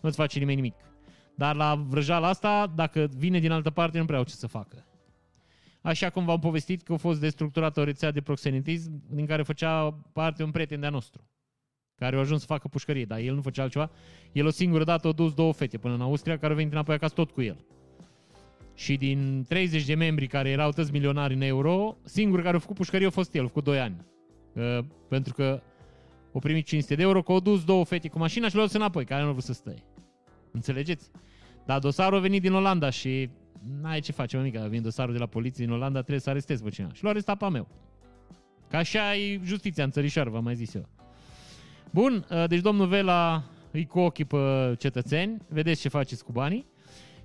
nu-ți 0.00 0.16
face 0.16 0.38
nimeni 0.38 0.56
nimic. 0.56 0.74
Dar 1.34 1.56
la 1.56 1.74
vrăjala 1.74 2.28
asta, 2.28 2.72
dacă 2.74 3.08
vine 3.16 3.38
din 3.38 3.50
altă 3.50 3.70
parte, 3.70 3.98
nu 3.98 4.04
prea 4.04 4.18
au 4.18 4.24
ce 4.24 4.34
să 4.34 4.46
facă. 4.46 4.86
Așa 5.80 6.10
cum 6.10 6.24
v-am 6.24 6.38
povestit 6.38 6.82
că 6.82 6.92
a 6.92 6.96
fost 6.96 7.20
destructurată 7.20 7.80
o 7.80 7.84
rețea 7.84 8.10
de 8.10 8.20
proxenetism 8.20 9.02
din 9.10 9.26
care 9.26 9.42
făcea 9.42 9.90
parte 10.12 10.42
un 10.42 10.50
prieten 10.50 10.80
de-a 10.80 10.90
nostru 10.90 11.28
care 11.96 12.16
au 12.16 12.22
ajuns 12.22 12.40
să 12.40 12.46
facă 12.46 12.68
pușcărie, 12.68 13.04
dar 13.04 13.18
el 13.18 13.34
nu 13.34 13.42
făcea 13.42 13.62
altceva. 13.62 13.90
El 14.32 14.46
o 14.46 14.50
singură 14.50 14.84
dată 14.84 15.08
a 15.08 15.12
dus 15.12 15.34
două 15.34 15.52
fete 15.52 15.78
până 15.78 15.94
în 15.94 16.00
Austria, 16.00 16.38
care 16.38 16.52
au 16.52 16.56
venit 16.58 16.72
înapoi 16.72 16.94
acasă 16.94 17.14
tot 17.14 17.30
cu 17.30 17.42
el. 17.42 17.64
Și 18.74 18.96
din 18.96 19.44
30 19.48 19.84
de 19.84 19.94
membri 19.94 20.26
care 20.26 20.50
erau 20.50 20.70
toți 20.70 20.92
milionari 20.92 21.34
în 21.34 21.40
euro, 21.40 21.96
singurul 22.04 22.44
care 22.44 22.56
a 22.56 22.60
făcut 22.60 22.76
pușcărie 22.76 23.06
a 23.06 23.10
fost 23.10 23.34
el, 23.34 23.48
cu 23.48 23.60
2 23.60 23.80
ani. 23.80 24.04
Uh, 24.52 24.78
pentru 25.08 25.34
că 25.34 25.62
o 26.32 26.38
primit 26.38 26.66
500 26.66 26.94
de 26.94 27.02
euro, 27.02 27.22
că 27.22 27.32
au 27.32 27.40
dus 27.40 27.64
două 27.64 27.84
fete 27.84 28.08
cu 28.08 28.18
mașina 28.18 28.48
și 28.48 28.54
le-au 28.54 28.66
dus 28.66 28.74
înapoi, 28.74 29.04
care 29.04 29.20
nu 29.20 29.26
au 29.26 29.32
vrut 29.32 29.44
să 29.44 29.52
stai. 29.52 29.84
Înțelegeți? 30.50 31.10
Dar 31.66 31.78
dosarul 31.78 32.18
a 32.18 32.20
venit 32.20 32.42
din 32.42 32.52
Olanda 32.52 32.90
și 32.90 33.30
n-ai 33.80 34.00
ce 34.00 34.12
face, 34.12 34.36
mă 34.36 34.42
mică, 34.42 34.66
vine 34.68 34.82
dosarul 34.82 35.12
de 35.12 35.18
la 35.18 35.26
poliție 35.26 35.64
din 35.64 35.74
Olanda, 35.74 35.98
trebuie 35.98 36.20
să 36.20 36.30
arestezi 36.30 36.62
pe 36.62 36.70
cineva. 36.70 36.92
Și 36.92 37.04
l-a 37.04 37.10
arestat 37.10 37.36
pe 37.36 37.48
meu. 37.48 37.68
Ca 38.68 38.78
așa 38.78 39.16
e 39.16 39.40
justiția 39.44 39.84
în 39.84 39.90
țărișoară, 39.90 40.30
v-am 40.30 40.44
mai 40.44 40.54
zis 40.54 40.74
eu. 40.74 40.88
Bun, 41.90 42.26
uh, 42.30 42.44
deci 42.48 42.60
domnul 42.60 42.86
Vela 42.86 43.44
îi 43.70 43.86
cu 43.86 43.98
ochii 43.98 44.24
pe 44.24 44.74
cetățeni, 44.78 45.36
vedeți 45.48 45.80
ce 45.80 45.88
faceți 45.88 46.24
cu 46.24 46.32
banii. 46.32 46.66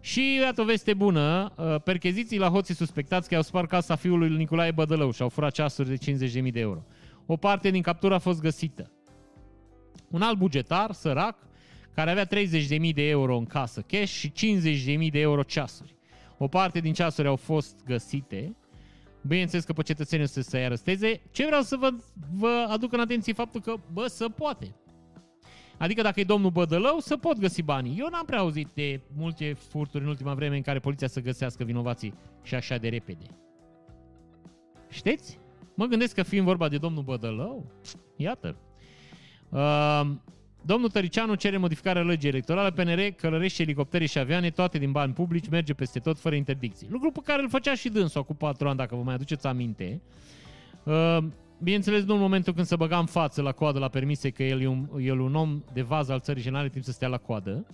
Și 0.01 0.39
iată 0.41 0.61
o 0.61 0.65
veste 0.65 0.93
bună, 0.93 1.53
uh, 1.57 1.81
percheziții 1.83 2.37
la 2.37 2.49
hoții 2.49 2.75
suspectați 2.75 3.29
că 3.29 3.35
au 3.35 3.41
spart 3.41 3.69
casa 3.69 3.95
fiului 3.95 4.29
lui 4.29 4.37
Nicolae 4.37 4.71
Bădălău 4.71 5.11
și 5.11 5.21
au 5.21 5.29
furat 5.29 5.51
ceasuri 5.51 5.89
de 5.89 5.97
50.000 6.41 6.51
de 6.51 6.59
euro. 6.59 6.83
O 7.25 7.35
parte 7.35 7.69
din 7.69 7.81
captură 7.81 8.13
a 8.13 8.19
fost 8.19 8.41
găsită. 8.41 8.91
Un 10.09 10.21
alt 10.21 10.37
bugetar, 10.37 10.91
sărac, 10.91 11.35
care 11.93 12.11
avea 12.11 12.27
30.000 12.27 12.93
de 12.93 13.07
euro 13.09 13.37
în 13.37 13.45
casă 13.45 13.81
cash 13.81 14.11
și 14.11 14.31
50.000 14.31 15.11
de 15.11 15.19
euro 15.19 15.43
ceasuri. 15.43 15.95
O 16.37 16.47
parte 16.47 16.79
din 16.79 16.93
ceasuri 16.93 17.27
au 17.27 17.35
fost 17.35 17.83
găsite, 17.85 18.55
Bineînțeles 19.21 19.65
că 19.65 19.73
pe 19.73 19.81
cetățenii 19.81 20.27
să 20.27 20.41
se 20.41 20.57
aresteze. 20.57 21.21
Ce 21.31 21.45
vreau 21.45 21.61
să 21.61 21.75
vă, 21.75 21.89
vă 22.33 22.65
aduc 22.69 22.93
în 22.93 22.99
atenție 22.99 23.33
faptul 23.33 23.61
că, 23.61 23.75
bă, 23.93 24.07
să 24.07 24.29
poate. 24.29 24.75
Adică 25.79 26.01
dacă 26.01 26.19
e 26.19 26.23
domnul 26.23 26.51
Bădălău, 26.51 26.99
să 26.99 27.17
pot 27.17 27.37
găsi 27.37 27.61
banii. 27.61 27.99
Eu 27.99 28.07
n-am 28.11 28.25
prea 28.25 28.39
auzit 28.39 28.67
de 28.73 29.01
multe 29.15 29.53
furturi 29.53 30.03
în 30.03 30.09
ultima 30.09 30.33
vreme 30.33 30.55
în 30.55 30.61
care 30.61 30.79
poliția 30.79 31.07
să 31.07 31.21
găsească 31.21 31.63
vinovații 31.63 32.13
și 32.43 32.55
așa 32.55 32.77
de 32.77 32.89
repede. 32.89 33.25
Știți? 34.89 35.39
Mă 35.75 35.85
gândesc 35.85 36.15
că 36.15 36.23
fiind 36.23 36.45
vorba 36.45 36.67
de 36.67 36.77
domnul 36.77 37.03
Bădălău, 37.03 37.71
iată. 38.15 38.55
Uh, 39.49 40.01
Domnul 40.61 40.89
Tăricianu 40.89 41.35
cere 41.35 41.57
modificarea 41.57 42.01
legii 42.01 42.29
electorale, 42.29 42.71
PNR, 42.71 42.99
călărește 43.15 43.61
elicoptere 43.61 44.05
și 44.05 44.19
avioane, 44.19 44.49
toate 44.49 44.77
din 44.77 44.91
bani 44.91 45.13
publici, 45.13 45.49
merge 45.49 45.73
peste 45.73 45.99
tot 45.99 46.19
fără 46.19 46.35
interdicții. 46.35 46.87
Lucru 46.89 47.11
pe 47.11 47.19
care 47.23 47.41
îl 47.41 47.49
făcea 47.49 47.75
și 47.75 47.89
dânsul 47.89 48.23
cu 48.23 48.33
patru 48.35 48.67
ani, 48.67 48.77
dacă 48.77 48.95
vă 48.95 49.01
mai 49.01 49.13
aduceți 49.13 49.47
aminte. 49.47 50.01
Uh, 50.83 51.17
bineînțeles, 51.63 52.03
nu 52.03 52.13
în 52.13 52.19
momentul 52.19 52.53
când 52.53 52.65
se 52.65 52.75
băga 52.75 52.97
în 52.97 53.05
față 53.05 53.41
la 53.41 53.51
coadă 53.51 53.79
la 53.79 53.87
permise 53.87 54.29
că 54.29 54.43
el 54.43 54.61
e 54.61 54.67
un, 54.67 54.89
el 54.99 55.19
un 55.19 55.35
om 55.35 55.63
de 55.73 55.81
vază 55.81 56.11
al 56.11 56.19
țării 56.19 56.43
și 56.43 56.49
nu 56.49 56.57
are 56.57 56.69
timp 56.69 56.83
să 56.83 56.91
stea 56.91 57.07
la 57.07 57.17
coadă 57.17 57.65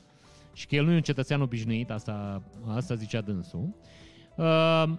și 0.53 0.67
că 0.67 0.75
el 0.75 0.85
nu 0.85 0.91
e 0.91 0.95
un 0.95 1.01
cetățean 1.01 1.41
obișnuit, 1.41 1.91
asta, 1.91 2.43
asta 2.67 2.95
zicea 2.95 3.21
dânsul. 3.21 3.75
Uh, 4.35 4.45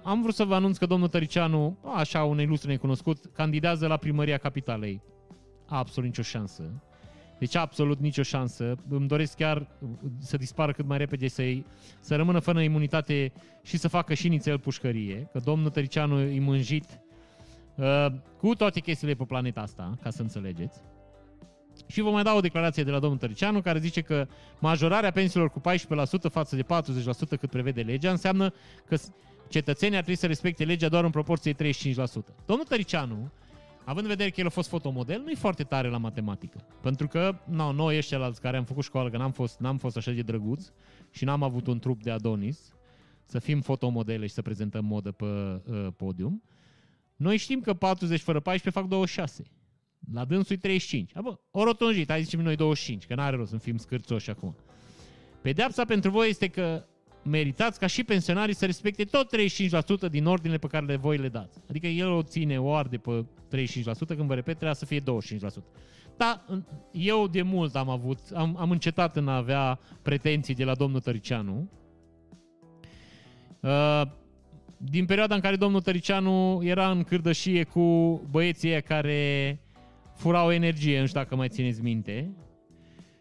am 0.03 0.23
vrut 0.23 0.35
să 0.35 0.45
vă 0.45 0.55
anunț 0.55 0.77
că 0.77 0.87
domnul 0.87 1.09
Tăricianu, 1.09 1.79
așa 1.95 2.25
un 2.25 2.41
ilustru 2.41 2.71
necunoscut, 2.71 3.31
candidează 3.33 3.87
la 3.87 3.97
primăria 3.97 4.37
capitalei. 4.37 5.03
Absolut 5.67 6.09
nicio 6.09 6.23
șansă. 6.23 6.83
Deci 7.39 7.57
absolut 7.57 7.99
nicio 7.99 8.23
șansă. 8.23 8.75
Îmi 8.89 9.09
doresc 9.09 9.37
chiar 9.37 9.67
să 10.19 10.37
dispară 10.37 10.73
cât 10.73 10.87
mai 10.87 10.99
repede, 10.99 11.29
să, 11.29 11.43
să 12.01 12.17
rămână 12.17 12.39
fără 12.39 12.61
imunitate 12.61 13.33
și 13.63 13.77
să 13.77 13.89
facă 13.89 14.15
și 14.15 14.29
nițel 14.29 14.59
pușcărie, 14.59 15.29
că 15.33 15.39
domnul 15.39 15.71
Tăricianu 15.71 16.21
e 16.21 16.41
mânjit 16.41 17.01
uh, 17.77 18.07
cu 18.39 18.55
toate 18.55 18.81
chestiile 18.81 19.15
pe 19.15 19.25
planeta 19.25 19.61
asta, 19.61 19.99
ca 20.03 20.11
să 20.11 20.23
înțelegeți. 20.23 20.81
Și 21.87 22.01
vă 22.01 22.11
mai 22.11 22.23
dau 22.23 22.37
o 22.37 22.41
declarație 22.41 22.83
de 22.83 22.91
la 22.91 22.99
domnul 22.99 23.19
Tăricianu 23.19 23.61
care 23.61 23.79
zice 23.79 24.01
că 24.01 24.27
majorarea 24.59 25.11
pensiilor 25.11 25.51
cu 25.51 25.61
14% 25.61 25.63
față 26.31 26.57
de 26.57 26.63
40% 26.63 26.67
cât 27.39 27.51
prevede 27.51 27.81
legea 27.81 28.11
înseamnă 28.11 28.53
că 28.87 28.97
cetățenii 29.49 29.97
ar 29.97 30.03
trebui 30.03 30.21
să 30.21 30.27
respecte 30.27 30.65
legea 30.65 30.89
doar 30.89 31.05
în 31.05 31.11
proporție 31.11 31.53
de 31.53 31.71
35%. 31.71 31.75
Domnul 32.47 32.67
Tăricianu 32.69 33.33
având 33.89 34.05
în 34.05 34.11
vedere 34.11 34.31
că 34.31 34.41
el 34.41 34.47
a 34.47 34.51
fost 34.51 34.69
fotomodel, 34.69 35.21
nu 35.21 35.31
e 35.31 35.35
foarte 35.35 35.63
tare 35.63 35.89
la 35.89 35.99
matematică. 35.99 36.67
Pentru 36.81 37.09
că, 37.09 37.39
no, 37.45 37.73
noi 37.73 37.97
ăștia 37.97 38.21
alți 38.21 38.41
care 38.41 38.57
am 38.57 38.65
făcut 38.65 38.85
școală, 38.85 39.11
că 39.11 39.17
n-am 39.17 39.31
fost, 39.31 39.61
n-am 39.61 39.77
fost 39.77 39.97
așa 39.97 40.11
de 40.11 40.23
drăguț 40.23 40.71
și 41.11 41.25
n-am 41.25 41.43
avut 41.43 41.67
un 41.67 41.79
trup 41.79 42.03
de 42.03 42.11
Adonis, 42.11 42.75
să 43.25 43.39
fim 43.39 43.61
fotomodele 43.61 44.27
și 44.27 44.33
să 44.33 44.43
prezentăm 44.43 44.85
modă 44.85 45.11
pe 45.11 45.25
uh, 45.25 45.87
podium, 45.97 46.43
noi 47.17 47.37
știm 47.37 47.61
că 47.61 47.75
40 47.75 48.21
fără 48.21 48.41
14 48.41 48.81
fac 48.81 48.91
26. 48.91 49.43
La 50.13 50.25
dânsul 50.25 50.57
e 50.57 50.59
35. 50.59 51.11
Abă, 51.15 51.41
o 51.51 51.65
rotunjit, 51.65 52.09
hai 52.11 52.23
zicem 52.23 52.41
noi 52.41 52.57
25, 52.57 53.07
că 53.07 53.15
n-are 53.15 53.37
rost 53.37 53.51
să 53.51 53.57
fim 53.57 53.77
scârțoși 53.77 54.31
acum. 54.31 54.57
Pedeapsa 55.43 55.85
pentru 55.85 56.11
voi 56.11 56.29
este 56.29 56.49
că 56.49 56.85
meritați 57.23 57.79
ca 57.79 57.87
și 57.87 58.05
pensionarii 58.05 58.55
să 58.55 58.67
respecte 58.67 59.05
tot 59.05 59.37
35% 60.07 60.11
din 60.11 60.27
ordinele 60.27 60.59
pe 60.59 60.67
care 60.67 60.87
le 60.87 60.97
voi 60.97 61.17
le 61.17 61.29
dați. 61.29 61.59
Adică 61.69 61.87
el 61.87 62.11
o 62.11 62.23
ține, 62.23 62.61
o 62.61 62.75
arde 62.75 62.97
pe 62.97 63.25
35%, 63.25 63.25
când 64.07 64.27
vă 64.27 64.35
repet, 64.35 64.55
trebuia 64.55 64.73
să 64.73 64.85
fie 64.85 65.01
25%. 65.01 65.05
Da, 66.17 66.45
eu 66.91 67.27
de 67.27 67.43
mult 67.43 67.75
am 67.75 67.89
avut, 67.89 68.19
am, 68.35 68.57
am 68.59 68.71
încetat 68.71 69.17
în 69.17 69.29
a 69.29 69.37
avea 69.37 69.79
pretenții 70.03 70.55
de 70.55 70.65
la 70.65 70.75
domnul 70.75 71.01
Tăricianu. 71.01 71.71
Uh, 73.61 74.03
din 74.77 75.07
perioada 75.07 75.35
în 75.35 75.41
care 75.41 75.57
domnul 75.57 75.81
Tăricianu 75.81 76.61
era 76.63 76.91
în 76.91 77.03
cârdășie 77.03 77.65
cu 77.65 78.21
băieții 78.31 78.83
care 78.83 79.61
furau 80.15 80.53
energie, 80.53 81.01
nu 81.01 81.07
știu 81.07 81.21
dacă 81.21 81.37
mai 81.37 81.49
țineți 81.49 81.83
minte, 81.83 82.31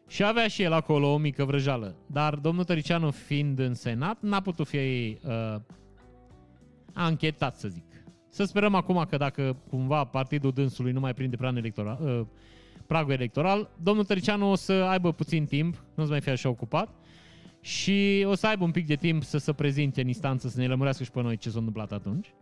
și 0.07 0.23
avea 0.23 0.47
și 0.47 0.61
el 0.61 0.73
acolo 0.73 1.13
o 1.13 1.17
mică 1.17 1.45
vrăjală. 1.45 1.95
Dar 2.05 2.35
domnul 2.35 2.63
Tăricianu 2.63 3.11
fiind 3.11 3.59
în 3.59 3.73
Senat, 3.73 4.17
n-a 4.21 4.41
putut 4.41 4.67
fi 4.67 4.77
uh, 4.77 5.55
anchetat, 6.93 7.55
să 7.55 7.67
zic. 7.67 7.83
Să 8.29 8.43
sperăm 8.43 8.75
acum 8.75 9.05
că 9.09 9.17
dacă 9.17 9.57
cumva 9.69 10.03
partidul 10.03 10.51
dânsului 10.51 10.91
nu 10.91 10.99
mai 10.99 11.13
prinde 11.13 11.35
plan 11.35 11.55
electoral, 11.55 11.99
uh, 12.01 12.25
pragul 12.87 13.13
electoral, 13.13 13.69
domnul 13.81 14.05
Tăricianu 14.05 14.51
o 14.51 14.55
să 14.55 14.73
aibă 14.73 15.11
puțin 15.11 15.45
timp, 15.45 15.83
nu 15.95 16.03
o 16.03 16.05
să 16.05 16.11
mai 16.11 16.21
fie 16.21 16.31
așa 16.31 16.49
ocupat, 16.49 16.89
și 17.66 18.26
o 18.28 18.36
să 18.36 18.47
aibă 18.47 18.63
un 18.63 18.72
pic 18.72 18.88
de 18.88 18.95
timp 18.95 19.24
să 19.24 19.38
se 19.38 19.53
prezinte 19.53 20.01
în 20.01 20.07
instanță, 20.07 20.47
să 20.47 20.59
ne 20.59 20.68
lămurească 20.68 21.03
și 21.03 21.11
pe 21.11 21.22
noi 21.22 21.38
ce 21.38 21.49
s-a 21.49 21.57
întâmplat 21.57 21.91
atunci. 21.91 22.34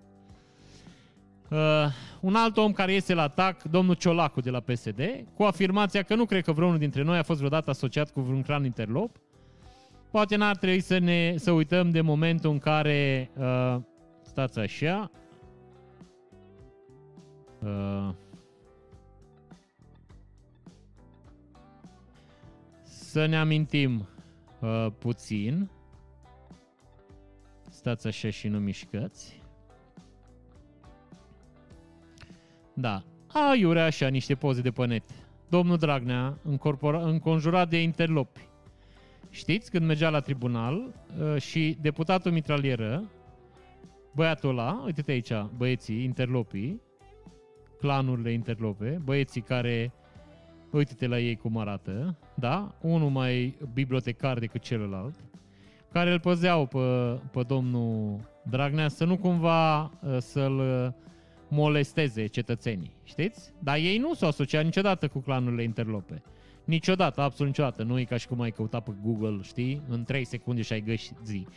Uh, 1.50 1.58
un 2.22 2.36
alt 2.36 2.58
om 2.58 2.72
care 2.72 2.94
iese 2.94 3.14
la 3.14 3.22
atac, 3.22 3.64
domnul 3.64 3.96
Ciolacu 3.96 4.42
de 4.42 4.50
la 4.50 4.60
PSD, 4.60 5.02
cu 5.34 5.44
afirmația 5.44 6.02
că 6.02 6.16
nu 6.16 6.26
cred 6.26 6.44
că 6.44 6.52
vreunul 6.52 6.78
dintre 6.78 7.04
noi 7.04 7.18
a 7.18 7.24
fost 7.24 7.38
vreodată 7.38 7.70
asociat 7.70 8.12
cu 8.12 8.22
vreun 8.22 8.42
clan 8.42 8.66
interlop. 8.66 9.18
Poate 10.12 10.36
n-ar 10.36 10.58
trebui 10.58 10.80
să 10.80 10.98
ne 10.98 11.34
să 11.38 11.52
uităm 11.52 11.90
de 11.90 12.02
momentul 12.02 12.52
în 12.52 12.60
care 12.60 13.30
uh, 13.38 13.78
stați 14.22 14.60
așa. 14.60 15.12
Uh, 17.60 18.10
să 22.84 23.26
ne 23.26 23.38
amintim 23.38 24.08
uh, 24.64 24.88
puțin. 25.00 25.70
Stați 27.70 28.08
așa 28.08 28.30
și 28.30 28.48
nu 28.48 28.60
mișcați. 28.60 29.42
Da. 32.74 33.04
Aiurea 33.28 33.86
așa 33.86 34.08
niște 34.08 34.36
poze 34.36 34.62
de 34.62 34.72
pe 34.72 34.86
net. 34.86 35.04
Domnul 35.50 35.78
Dragnea, 35.78 36.38
înconjurat 36.92 37.70
de 37.70 37.82
interlopi. 37.82 38.48
Știți, 39.30 39.72
când 39.72 39.86
mergea 39.86 40.10
la 40.10 40.20
tribunal 40.20 40.76
uh, 40.76 41.42
și 41.42 41.78
deputatul 41.82 42.32
mitralieră, 42.32 43.04
băiatul 44.16 44.50
ăla, 44.50 44.82
uite-te 44.86 45.12
aici, 45.12 45.32
băieții, 45.58 46.04
interlopii, 46.04 46.82
clanurile 47.80 48.32
interlope, 48.32 49.02
băieții 49.04 49.42
care, 49.42 49.94
uite-te 50.78 51.08
la 51.08 51.20
ei 51.20 51.36
cum 51.36 51.58
arată, 51.58 52.16
da? 52.34 52.76
Unul 52.82 53.10
mai 53.10 53.58
bibliotecar 53.74 54.40
decât 54.40 54.62
celălalt, 54.62 55.16
care 55.92 56.12
îl 56.12 56.20
păzeau 56.20 56.66
pe, 56.66 57.20
pe 57.32 57.42
domnul 57.48 58.20
Dragnea 58.50 58.88
să 58.88 59.06
nu 59.06 59.18
cumva 59.18 59.82
uh, 59.84 60.18
să-l 60.18 60.62
molesteze 61.48 62.26
cetățenii, 62.26 62.96
știți? 63.04 63.54
Dar 63.60 63.76
ei 63.76 63.98
nu 63.98 64.14
s-au 64.14 64.30
asociat 64.30 64.64
niciodată 64.64 65.08
cu 65.08 65.20
clanurile 65.20 65.64
interlope. 65.64 66.22
Niciodată, 66.64 67.22
absolut 67.22 67.52
niciodată. 67.52 67.84
Nu 67.84 68.00
e 68.00 68.04
ca 68.04 68.18
și 68.18 68.28
cum 68.28 68.42
ai 68.42 68.52
căutat 68.52 68.84
pe 68.84 68.92
Google, 69.04 69.40
știi? 69.42 69.82
În 69.90 70.04
3 70.04 70.26
secunde 70.26 70.62
și 70.62 70.74
ai 70.74 70.82
găsit 70.82 71.18
zi. 71.24 71.48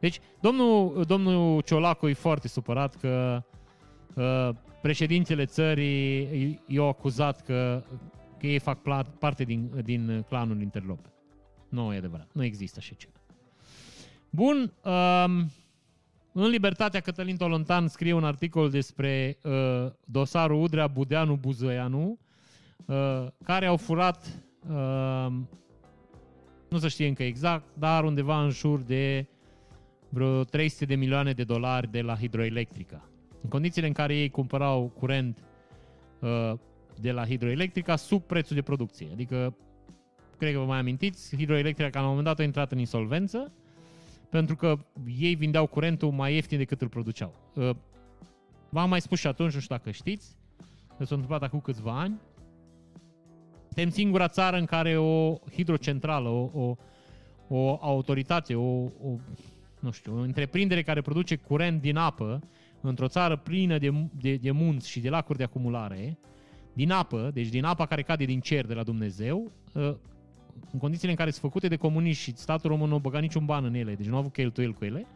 Deci, 0.00 0.20
domnul, 0.40 1.04
domnul 1.06 1.60
Ciolacu 1.60 2.08
e 2.08 2.12
foarte 2.12 2.48
supărat 2.48 2.94
că 2.96 3.42
uh, 4.14 4.48
președintele 4.82 5.44
țării 5.44 6.62
i-a 6.66 6.82
acuzat 6.82 7.40
că, 7.40 7.82
că 8.46 8.52
ei 8.52 8.58
fac 8.58 8.82
parte 9.18 9.44
din, 9.44 9.70
din 9.84 10.24
clanul 10.28 10.60
interlope. 10.60 11.12
Nu 11.68 11.92
e 11.92 11.96
adevărat. 11.96 12.28
Nu 12.32 12.44
există 12.44 12.78
așa 12.80 12.94
ceva. 12.96 13.20
Bun. 14.30 14.72
Um, 14.84 15.50
în 16.32 16.48
Libertatea, 16.48 17.00
Cătălin 17.00 17.36
Tolontan 17.36 17.88
scrie 17.88 18.12
un 18.12 18.24
articol 18.24 18.70
despre 18.70 19.38
uh, 19.42 19.52
dosarul 20.04 20.62
Udrea 20.62 20.86
Budeanu 20.86 21.36
Buzăianu, 21.36 22.18
uh, 22.86 23.26
care 23.44 23.66
au 23.66 23.76
furat, 23.76 24.42
uh, 24.68 25.32
nu 26.68 26.78
se 26.78 26.88
știe 26.88 27.06
încă 27.06 27.22
exact, 27.22 27.64
dar 27.78 28.04
undeva 28.04 28.42
în 28.42 28.50
jur 28.50 28.80
de 28.80 29.26
vreo 30.08 30.44
300 30.44 30.84
de 30.84 30.94
milioane 30.94 31.32
de 31.32 31.44
dolari 31.44 31.90
de 31.90 32.00
la 32.00 32.16
hidroelectrica. 32.16 33.08
În 33.42 33.48
condițiile 33.48 33.86
în 33.86 33.92
care 33.92 34.16
ei 34.16 34.30
cumpărau 34.30 34.92
curent 34.98 35.44
uh, 36.20 36.52
de 37.00 37.12
la 37.12 37.26
hidroelectrica 37.26 37.96
sub 37.96 38.22
prețul 38.22 38.56
de 38.56 38.62
producție. 38.62 39.08
Adică, 39.12 39.56
cred 40.38 40.52
că 40.52 40.58
vă 40.58 40.64
mai 40.64 40.78
amintiți, 40.78 41.36
hidroelectrica 41.36 42.00
la 42.00 42.00
un 42.00 42.08
moment 42.08 42.26
dat 42.26 42.38
a 42.38 42.42
intrat 42.42 42.72
în 42.72 42.78
insolvență, 42.78 43.52
pentru 44.30 44.56
că 44.56 44.78
ei 45.18 45.34
vindeau 45.34 45.66
curentul 45.66 46.10
mai 46.10 46.34
ieftin 46.34 46.58
decât 46.58 46.80
îl 46.80 46.88
produceau. 46.88 47.34
Uh, 47.54 47.70
v-am 48.68 48.88
mai 48.88 49.00
spus 49.00 49.18
și 49.18 49.26
atunci, 49.26 49.54
nu 49.54 49.60
știu 49.60 49.76
dacă 49.76 49.90
știți, 49.90 50.36
că 50.98 51.04
s-a 51.04 51.14
întâmplat 51.14 51.42
acum 51.42 51.60
câțiva 51.60 51.98
ani. 51.98 52.20
Suntem 53.64 53.90
singura 53.90 54.28
țară 54.28 54.56
în 54.56 54.64
care 54.64 54.96
o 54.96 55.38
hidrocentrală, 55.52 56.28
o, 56.28 56.50
o, 56.52 56.76
o 57.48 57.78
autoritate, 57.80 58.54
o, 58.54 58.82
o, 58.84 59.18
nu 59.80 59.90
știu, 59.90 60.16
o 60.16 60.20
întreprindere 60.20 60.82
care 60.82 61.00
produce 61.00 61.36
curent 61.36 61.80
din 61.80 61.96
apă 61.96 62.40
într-o 62.80 63.08
țară 63.08 63.36
plină 63.36 63.78
de, 63.78 64.08
de, 64.20 64.36
de 64.36 64.50
munți 64.50 64.90
și 64.90 65.00
de 65.00 65.08
lacuri 65.08 65.38
de 65.38 65.44
acumulare, 65.44 66.18
din 66.76 66.90
apă, 66.90 67.30
deci 67.34 67.48
din 67.48 67.64
apa 67.64 67.86
care 67.86 68.02
cade 68.02 68.24
din 68.24 68.40
cer 68.40 68.66
de 68.66 68.74
la 68.74 68.82
Dumnezeu, 68.82 69.52
uh, 69.72 69.94
în 70.72 70.78
condițiile 70.78 71.10
în 71.10 71.16
care 71.16 71.30
sunt 71.30 71.42
făcute 71.42 71.68
de 71.68 71.76
comuniști 71.76 72.22
și 72.22 72.36
statul 72.36 72.70
român 72.70 72.88
nu 72.88 72.94
a 72.94 72.98
băgat 72.98 73.20
niciun 73.20 73.44
ban 73.44 73.64
în 73.64 73.74
ele, 73.74 73.94
deci 73.94 74.06
nu 74.06 74.12
au 74.12 74.18
avut 74.18 74.32
cheltuieli 74.32 74.72
cu 74.72 74.84
ele, 74.84 75.06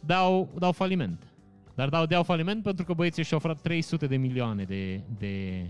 dau, 0.00 0.48
dau 0.58 0.72
faliment. 0.72 1.26
Dar 1.74 1.88
dau, 1.88 2.06
dau 2.06 2.22
faliment 2.22 2.62
pentru 2.62 2.84
că 2.84 2.92
băieții 2.92 3.24
și-au 3.24 3.38
oferat 3.38 3.60
300 3.60 4.06
de 4.06 4.16
milioane 4.16 4.64
de, 4.64 5.00
de 5.18 5.66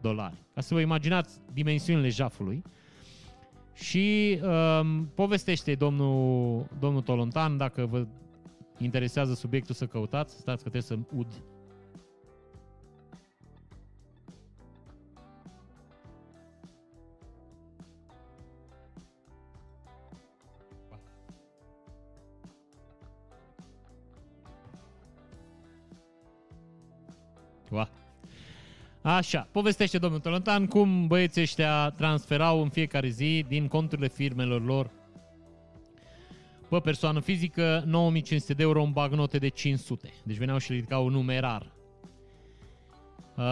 dolari. 0.00 0.36
Ca 0.54 0.60
să 0.60 0.74
vă 0.74 0.80
imaginați 0.80 1.38
dimensiunile 1.52 2.08
jafului. 2.08 2.62
Și 3.74 4.38
um, 4.42 5.10
povestește 5.14 5.74
domnul, 5.74 6.66
domnul 6.78 7.02
Tolontan, 7.02 7.56
dacă 7.56 7.86
vă 7.86 8.06
interesează 8.78 9.34
subiectul 9.34 9.74
să 9.74 9.86
căutați, 9.86 10.34
stați 10.34 10.62
că 10.62 10.70
trebuie 10.70 10.82
să 10.82 10.98
ud 11.16 11.26
Așa, 29.16 29.48
povestește 29.52 29.98
domnul 29.98 30.20
Tolontan 30.20 30.66
cum 30.66 31.06
băieții 31.06 31.42
ăștia 31.42 31.90
transferau 31.90 32.62
în 32.62 32.68
fiecare 32.68 33.08
zi 33.08 33.44
din 33.48 33.68
conturile 33.68 34.08
firmelor 34.08 34.64
lor 34.64 34.90
pe 36.68 36.78
persoană 36.78 37.20
fizică 37.20 37.82
9500 37.86 38.52
de 38.52 38.62
euro 38.62 38.82
în 38.82 38.92
bagnote 38.92 39.38
de 39.38 39.48
500. 39.48 40.12
Deci 40.22 40.36
veneau 40.36 40.58
și 40.58 40.72
ridicau 40.72 41.04
un 41.04 41.12
numerar. 41.12 41.72
Uh, 43.36 43.44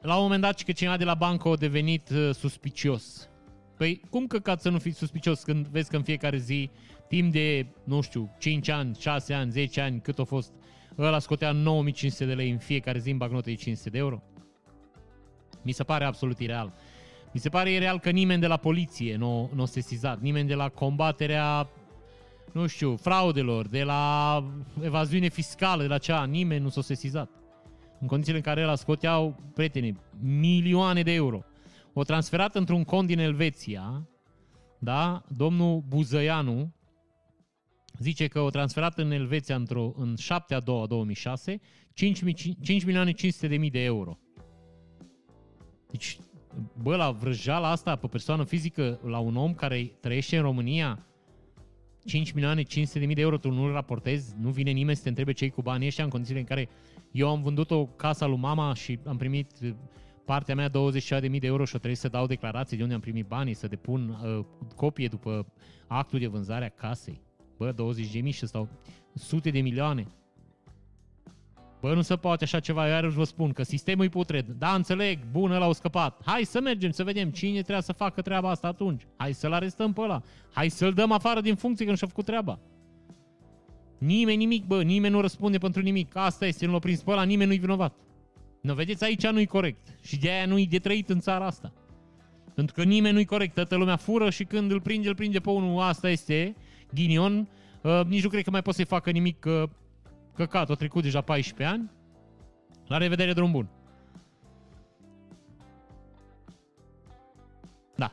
la 0.00 0.16
un 0.16 0.22
moment 0.22 0.42
dat, 0.42 0.62
că 0.62 0.72
cineva 0.72 0.96
de 0.96 1.04
la 1.04 1.14
bancă 1.14 1.48
a 1.48 1.56
devenit 1.56 2.10
uh, 2.10 2.30
suspicios. 2.34 3.28
Păi, 3.76 4.00
cum 4.10 4.26
căcat 4.26 4.60
să 4.60 4.68
nu 4.68 4.78
fii 4.78 4.92
suspicios 4.92 5.42
când 5.42 5.66
vezi 5.66 5.90
că 5.90 5.96
în 5.96 6.02
fiecare 6.02 6.36
zi, 6.36 6.70
timp 7.08 7.32
de, 7.32 7.66
nu 7.84 8.00
știu, 8.00 8.36
5 8.38 8.68
ani, 8.68 8.96
6 8.98 9.34
ani, 9.34 9.50
10 9.50 9.80
ani, 9.80 10.00
cât 10.00 10.18
a 10.18 10.24
fost 10.24 10.52
ăla 10.98 11.18
scotea 11.18 11.52
9500 11.52 12.24
de 12.24 12.34
lei 12.34 12.50
în 12.50 12.58
fiecare 12.58 12.98
zi 12.98 13.10
în 13.10 13.16
bagnote 13.16 13.50
de 13.50 13.56
500 13.56 13.90
de 13.90 13.98
euro. 13.98 14.22
Mi 15.62 15.72
se 15.72 15.84
pare 15.84 16.04
absolut 16.04 16.38
ireal. 16.38 16.72
Mi 17.32 17.40
se 17.40 17.48
pare 17.48 17.72
ireal 17.72 17.98
că 18.00 18.10
nimeni 18.10 18.40
de 18.40 18.46
la 18.46 18.56
poliție 18.56 19.16
nu, 19.16 19.50
nu 19.54 19.62
a 19.62 19.66
sesizat, 19.66 20.20
nimeni 20.20 20.48
de 20.48 20.54
la 20.54 20.68
combaterea, 20.68 21.68
nu 22.52 22.66
știu, 22.66 22.96
fraudelor, 22.96 23.66
de 23.68 23.82
la 23.82 24.44
evaziune 24.82 25.28
fiscală, 25.28 25.82
de 25.82 25.88
la 25.88 25.98
cea, 25.98 26.24
nimeni 26.24 26.62
nu 26.62 26.68
s-a 26.68 26.80
sesizat. 26.80 27.30
În 28.00 28.06
condițiile 28.06 28.38
în 28.38 28.44
care 28.44 28.60
el 28.60 28.76
scoteau, 28.76 29.36
prieteni, 29.54 30.00
milioane 30.20 31.02
de 31.02 31.12
euro. 31.12 31.42
O 31.92 32.02
transferat 32.02 32.54
într-un 32.54 32.84
cont 32.84 33.06
din 33.06 33.18
Elveția, 33.18 34.08
da, 34.78 35.22
domnul 35.28 35.82
Buzăianu, 35.88 36.72
zice 37.98 38.26
că 38.26 38.40
o 38.40 38.50
transferat 38.50 38.98
în 38.98 39.10
Elveția 39.10 39.56
într-o, 39.56 39.92
în 39.96 40.16
7 40.16 40.54
a 40.54 40.60
2 40.60 40.86
2006 40.86 41.60
5, 41.92 42.22
5 42.62 42.84
milioane 42.84 43.12
500 43.12 43.46
de 43.46 43.56
mii 43.56 43.70
de 43.70 43.84
euro. 43.84 44.18
Deci, 45.90 46.18
bă, 46.82 46.96
la 46.96 47.10
vrăjeala 47.10 47.70
asta 47.70 47.96
pe 47.96 48.06
persoană 48.06 48.44
fizică, 48.44 49.00
la 49.04 49.18
un 49.18 49.36
om 49.36 49.54
care 49.54 49.92
trăiește 50.00 50.36
în 50.36 50.42
România, 50.42 51.06
5 52.04 52.32
milioane 52.32 52.62
500 52.62 52.98
de 52.98 53.06
mii 53.06 53.14
de 53.14 53.20
euro, 53.20 53.38
tu 53.38 53.50
nu-l 53.50 53.72
raportezi, 53.72 54.34
nu 54.40 54.50
vine 54.50 54.70
nimeni 54.70 54.96
să 54.96 55.02
te 55.02 55.08
întrebe 55.08 55.32
ce 55.32 55.48
cu 55.48 55.62
banii 55.62 55.86
ăștia 55.86 56.04
în 56.04 56.10
condițiile 56.10 56.40
în 56.40 56.46
care 56.46 56.68
eu 57.10 57.28
am 57.28 57.42
vândut 57.42 57.70
o 57.70 57.86
casă 57.86 58.24
lui 58.24 58.36
mama 58.36 58.74
și 58.74 58.98
am 59.06 59.16
primit 59.16 59.50
partea 60.24 60.54
mea 60.54 60.68
26 60.68 61.20
de 61.20 61.28
mii 61.28 61.40
de 61.40 61.46
euro 61.46 61.64
și 61.64 61.74
o 61.74 61.78
trebuie 61.78 61.96
să 61.96 62.08
dau 62.08 62.26
declarații 62.26 62.76
de 62.76 62.82
unde 62.82 62.94
am 62.94 63.00
primit 63.00 63.26
banii, 63.26 63.54
să 63.54 63.66
depun 63.66 64.08
uh, 64.08 64.44
copie 64.76 65.08
după 65.08 65.52
actul 65.86 66.18
de 66.18 66.26
vânzare 66.26 66.64
a 66.64 66.68
casei. 66.68 67.27
Bă, 67.58 67.72
20 67.72 68.12
de 68.12 68.20
mii 68.20 68.32
și 68.32 68.46
stau 68.46 68.68
sute 69.14 69.50
de 69.50 69.60
milioane. 69.60 70.06
Bă, 71.80 71.94
nu 71.94 72.02
se 72.02 72.16
poate 72.16 72.44
așa 72.44 72.60
ceva, 72.60 72.86
eu 72.86 72.92
iarăși 72.92 73.16
vă 73.16 73.24
spun 73.24 73.52
că 73.52 73.62
sistemul 73.62 74.04
e 74.04 74.08
putred. 74.08 74.46
Da, 74.58 74.74
înțeleg, 74.74 75.18
bun, 75.30 75.50
ăla 75.50 75.64
au 75.64 75.72
scăpat. 75.72 76.20
Hai 76.24 76.44
să 76.44 76.60
mergem 76.60 76.90
să 76.90 77.04
vedem 77.04 77.30
cine 77.30 77.60
trebuie 77.60 77.82
să 77.82 77.92
facă 77.92 78.22
treaba 78.22 78.50
asta 78.50 78.68
atunci. 78.68 79.06
Hai 79.16 79.32
să-l 79.32 79.52
arestăm 79.52 79.92
pe 79.92 80.00
ăla. 80.00 80.22
Hai 80.52 80.68
să-l 80.68 80.92
dăm 80.92 81.12
afară 81.12 81.40
din 81.40 81.54
funcție 81.54 81.84
că 81.84 81.90
nu 81.90 81.96
și-a 81.96 82.06
făcut 82.06 82.24
treaba. 82.24 82.58
Nimeni 83.98 84.36
nimic, 84.36 84.64
bă, 84.64 84.82
nimeni 84.82 85.14
nu 85.14 85.20
răspunde 85.20 85.58
pentru 85.58 85.82
nimic. 85.82 86.16
Asta 86.16 86.46
este, 86.46 86.66
nu 86.66 86.72
l-a 86.72 86.78
prins 86.78 87.02
pe 87.02 87.10
ăla, 87.10 87.22
nimeni 87.22 87.48
nu-i 87.48 87.58
vinovat. 87.58 87.94
Nu 88.62 88.74
vedeți, 88.74 89.04
aici 89.04 89.26
nu-i 89.26 89.46
corect. 89.46 89.98
Și 90.02 90.18
de 90.18 90.30
aia 90.30 90.46
nu-i 90.46 90.66
de 90.66 90.78
trăit 90.78 91.08
în 91.08 91.20
țara 91.20 91.46
asta. 91.46 91.72
Pentru 92.54 92.74
că 92.74 92.82
nimeni 92.82 93.14
nu-i 93.14 93.24
corect. 93.24 93.54
Toată 93.54 93.76
lumea 93.76 93.96
fură 93.96 94.30
și 94.30 94.44
când 94.44 94.70
îl 94.70 94.80
prinde, 94.80 95.08
îl 95.08 95.14
prinde 95.14 95.40
pe 95.40 95.50
unul. 95.50 95.80
Asta 95.80 96.10
este 96.10 96.56
ghinion, 96.94 97.48
uh, 97.82 98.00
nici 98.06 98.22
nu 98.22 98.28
cred 98.28 98.44
că 98.44 98.50
mai 98.50 98.62
pot 98.62 98.74
să-i 98.74 98.84
facă 98.84 99.10
nimic 99.10 99.38
că 99.38 99.68
căcat, 100.34 100.70
a 100.70 100.74
trecut 100.74 101.02
deja 101.02 101.20
14 101.20 101.76
ani. 101.76 101.90
La 102.86 102.96
revedere, 102.96 103.32
drum 103.32 103.50
bun! 103.50 103.68
Da. 107.96 108.12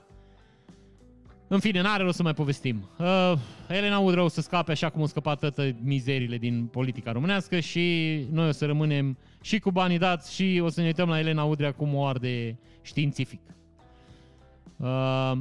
În 1.47 1.59
fine, 1.59 1.81
n-are 1.81 2.03
rost 2.03 2.15
să 2.15 2.23
mai 2.23 2.33
povestim. 2.33 2.89
Uh, 2.99 3.33
Elena 3.67 3.99
Udră 3.99 4.21
o 4.21 4.27
să 4.27 4.41
scape 4.41 4.71
așa 4.71 4.89
cum 4.89 5.01
au 5.01 5.07
scăpat 5.07 5.39
toate 5.39 5.75
mizerile 5.83 6.37
din 6.37 6.65
politica 6.65 7.11
românească 7.11 7.59
și 7.59 8.27
noi 8.31 8.47
o 8.47 8.51
să 8.51 8.65
rămânem 8.65 9.17
și 9.41 9.59
cu 9.59 9.71
banii 9.71 9.97
dați 9.97 10.33
și 10.33 10.61
o 10.63 10.69
să 10.69 10.79
ne 10.79 10.85
uităm 10.85 11.09
la 11.09 11.19
Elena 11.19 11.43
Udrea 11.43 11.71
cum 11.71 11.95
o 11.95 12.05
arde 12.05 12.59
științific. 12.81 13.41
Uh, 14.77 15.37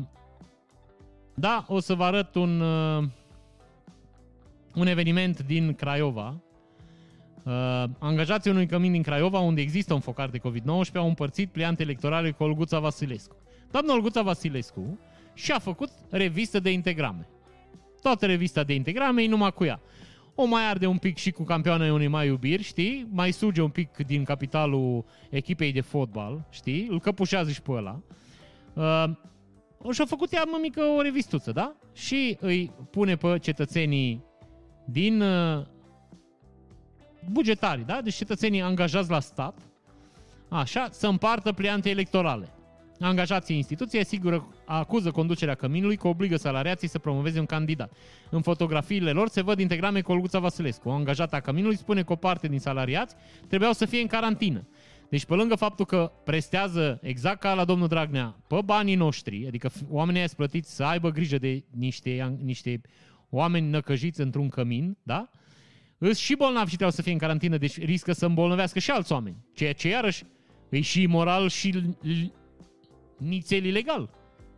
da, 1.34 1.64
o 1.68 1.80
să 1.80 1.94
vă 1.94 2.04
arăt 2.04 2.34
un... 2.34 2.60
Uh, 2.60 3.04
un 4.74 4.86
eveniment 4.86 5.42
din 5.42 5.74
Craiova. 5.74 6.42
Uh, 7.44 7.84
angajații 7.98 8.50
unui 8.50 8.66
cămin 8.66 8.92
din 8.92 9.02
Craiova, 9.02 9.38
unde 9.38 9.60
există 9.60 9.94
un 9.94 10.00
focar 10.00 10.28
de 10.28 10.38
COVID-19, 10.38 10.94
au 10.94 11.06
împărțit 11.06 11.50
pliante 11.50 11.82
electorale 11.82 12.30
cu 12.30 12.42
Olguța 12.42 12.78
Vasilescu. 12.78 13.36
Doamna 13.70 13.92
Olguța 13.92 14.22
Vasilescu 14.22 14.98
și-a 15.34 15.58
făcut 15.58 15.90
revistă 16.10 16.60
de 16.60 16.70
integrame. 16.70 17.28
Toată 18.00 18.26
revista 18.26 18.64
de 18.64 18.74
integrame 18.74 19.22
e 19.22 19.28
numai 19.28 19.52
cu 19.52 19.64
ea. 19.64 19.80
O 20.34 20.44
mai 20.44 20.68
arde 20.68 20.86
un 20.86 20.98
pic 20.98 21.16
și 21.16 21.30
cu 21.30 21.42
campioana 21.42 21.92
unei 21.92 22.08
mai 22.08 22.26
iubiri, 22.26 22.62
știi? 22.62 23.08
Mai 23.10 23.30
suge 23.30 23.62
un 23.62 23.68
pic 23.68 23.96
din 24.06 24.24
capitalul 24.24 25.04
echipei 25.30 25.72
de 25.72 25.80
fotbal, 25.80 26.46
știi? 26.50 26.86
Îl 26.90 27.00
căpușează 27.00 27.50
și 27.50 27.62
pe 27.62 27.72
ăla. 27.72 28.02
Uh, 28.74 29.92
și-a 29.92 30.04
făcut 30.04 30.32
ea, 30.32 30.44
mămică, 30.44 30.82
o 30.82 31.02
revistuță, 31.02 31.52
da? 31.52 31.76
Și 31.92 32.36
îi 32.40 32.72
pune 32.90 33.16
pe 33.16 33.38
cetățenii 33.38 34.24
din 34.84 35.20
uh, 35.20 35.64
bugetarii, 37.30 37.84
da? 37.84 38.00
Deci 38.02 38.14
cetățenii 38.14 38.62
angajați 38.62 39.10
la 39.10 39.20
stat, 39.20 39.58
așa, 40.48 40.88
să 40.90 41.06
împartă 41.06 41.52
pliante 41.52 41.90
electorale. 41.90 42.48
Angajații 43.00 43.56
instituției 43.56 44.00
asigură, 44.00 44.48
acuză 44.64 45.10
conducerea 45.10 45.54
căminului 45.54 45.96
că 45.96 46.08
obligă 46.08 46.36
salariații 46.36 46.88
să 46.88 46.98
promoveze 46.98 47.38
un 47.38 47.46
candidat. 47.46 47.92
În 48.30 48.42
fotografiile 48.42 49.10
lor 49.10 49.28
se 49.28 49.42
văd 49.42 49.58
integrame 49.58 50.00
cu 50.00 50.12
Olguța 50.12 50.38
Vasilescu. 50.38 50.88
O 50.88 50.92
angajată 50.92 51.36
a 51.36 51.40
căminului 51.40 51.76
spune 51.76 52.02
că 52.02 52.12
o 52.12 52.16
parte 52.16 52.48
din 52.48 52.58
salariați 52.58 53.14
trebuiau 53.48 53.72
să 53.72 53.84
fie 53.84 54.00
în 54.00 54.06
carantină. 54.06 54.66
Deci 55.08 55.24
pe 55.24 55.34
lângă 55.34 55.54
faptul 55.54 55.84
că 55.84 56.12
prestează 56.24 56.98
exact 57.02 57.40
ca 57.40 57.54
la 57.54 57.64
domnul 57.64 57.88
Dragnea 57.88 58.36
pe 58.46 58.58
banii 58.64 58.94
noștri, 58.94 59.46
adică 59.46 59.70
oamenii 59.88 60.20
aia 60.20 60.30
plătiți 60.36 60.74
să 60.74 60.84
aibă 60.84 61.10
grijă 61.10 61.38
de 61.38 61.64
niște, 61.70 62.36
niște 62.42 62.80
oameni 63.30 63.68
năcăjiți 63.68 64.20
într-un 64.20 64.48
cămin, 64.48 64.96
da? 65.02 65.30
Îs 65.98 66.18
și 66.18 66.34
bolnavi 66.34 66.70
și 66.70 66.74
trebuie 66.74 66.96
să 66.96 67.02
fie 67.02 67.12
în 67.12 67.18
carantină, 67.18 67.56
deci 67.56 67.78
riscă 67.78 68.12
să 68.12 68.26
îmbolnăvească 68.26 68.78
și 68.78 68.90
alți 68.90 69.12
oameni. 69.12 69.36
Ceea 69.54 69.72
ce 69.72 69.88
iarăși 69.88 70.24
e 70.68 70.80
și 70.80 71.02
imoral 71.02 71.48
și 71.48 71.94
nițel 73.18 73.64
ilegal. 73.64 74.10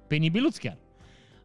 Penibiluț 0.06 0.56
chiar. 0.56 0.78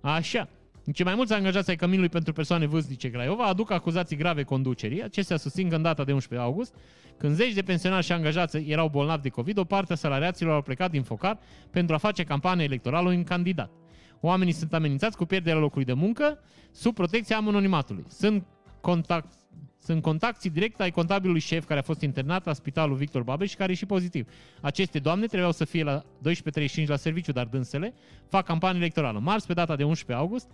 Așa. 0.02 0.50
Ce 0.94 1.04
mai 1.04 1.16
mulți 1.16 1.34
angajați 1.34 1.70
ai 1.70 1.76
Căminului 1.76 2.10
pentru 2.10 2.34
persoane 2.34 2.66
vârstnice 2.66 3.10
Craiova 3.10 3.46
aduc 3.46 3.72
acuzații 3.72 4.16
grave 4.16 4.44
conducerii. 4.44 5.04
Acestea 5.04 5.38
susțin 5.38 5.70
că 5.70 5.76
în 5.76 5.82
data 5.82 6.04
de 6.04 6.14
11 6.14 6.48
august, 6.48 6.76
când 7.18 7.36
zeci 7.36 7.54
de 7.54 7.62
pensionari 7.62 8.06
și 8.06 8.12
angajați 8.12 8.58
erau 8.58 8.88
bolnavi 8.88 9.22
de 9.22 9.30
COVID, 9.30 9.58
o 9.58 9.64
parte 9.64 9.94
a 9.94 9.96
salariaților 9.96 10.54
au 10.54 10.62
plecat 10.62 10.92
din 10.92 11.04
focar 11.04 11.40
pentru 11.72 11.96
a 11.96 11.98
face 11.98 12.24
campanie 12.24 12.64
electorală 12.64 13.10
în 13.10 13.24
candidat. 13.24 13.81
Oamenii 14.22 14.54
sunt 14.54 14.74
amenințați 14.74 15.18
cu 15.18 15.26
pierderea 15.26 15.60
locului 15.60 15.86
de 15.86 15.94
muncă 15.94 16.40
sub 16.72 16.94
protecția 16.94 17.38
anonimatului. 17.38 18.06
Sunt 18.08 18.46
contact, 18.82 19.34
sunt 19.78 20.02
contacții 20.02 20.50
direct 20.50 20.80
ai 20.80 20.92
contabilului 20.92 21.42
șef 21.42 21.66
care 21.66 21.80
a 21.80 21.84
fost 21.84 22.02
internat 22.02 22.46
la 22.46 22.54
spitalul 22.54 22.96
Victor 22.96 23.24
Babeș 23.24 23.50
și 23.50 23.56
care 23.56 23.72
e 23.72 23.76
și 23.76 23.86
pozitiv. 23.86 24.28
Aceste 24.62 25.00
doamne 25.00 25.26
trebuiau 25.26 25.52
să 25.52 25.66
fie 25.66 25.84
la 25.84 26.02
12.35 26.02 26.86
la 26.86 26.96
serviciu, 26.96 27.32
dar 27.32 27.46
dânsele 27.46 27.94
fac 28.28 28.46
campanie 28.46 28.80
electorală. 28.80 29.20
Marți, 29.20 29.48
pe 29.48 29.54
data 29.54 29.76
de 29.76 29.84
11 29.84 30.26
august, 30.26 30.50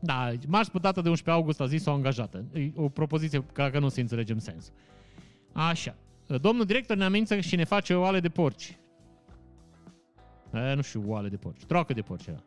da, 0.00 0.30
marți 0.48 0.70
pe 0.70 0.78
data 0.78 1.00
de 1.00 1.08
11 1.08 1.42
august 1.42 1.60
a 1.60 1.66
zis 1.66 1.86
o 1.86 1.92
angajată. 1.92 2.44
E 2.52 2.70
o 2.74 2.88
propoziție 2.88 3.44
ca 3.52 3.70
că 3.70 3.78
nu 3.78 3.88
se 3.88 4.00
înțelegem 4.00 4.38
sensul. 4.38 4.74
Așa. 5.52 5.96
Domnul 6.40 6.64
director 6.64 6.96
ne 6.96 7.04
amenință 7.04 7.40
și 7.40 7.56
ne 7.56 7.64
face 7.64 7.94
oale 7.94 8.20
de 8.20 8.28
porci. 8.28 8.78
E, 10.54 10.74
nu 10.74 10.82
știu, 10.82 11.04
oale 11.06 11.28
de 11.28 11.36
porci. 11.36 11.64
Troacă 11.64 11.92
de 11.92 12.00
porci 12.00 12.26
era. 12.26 12.42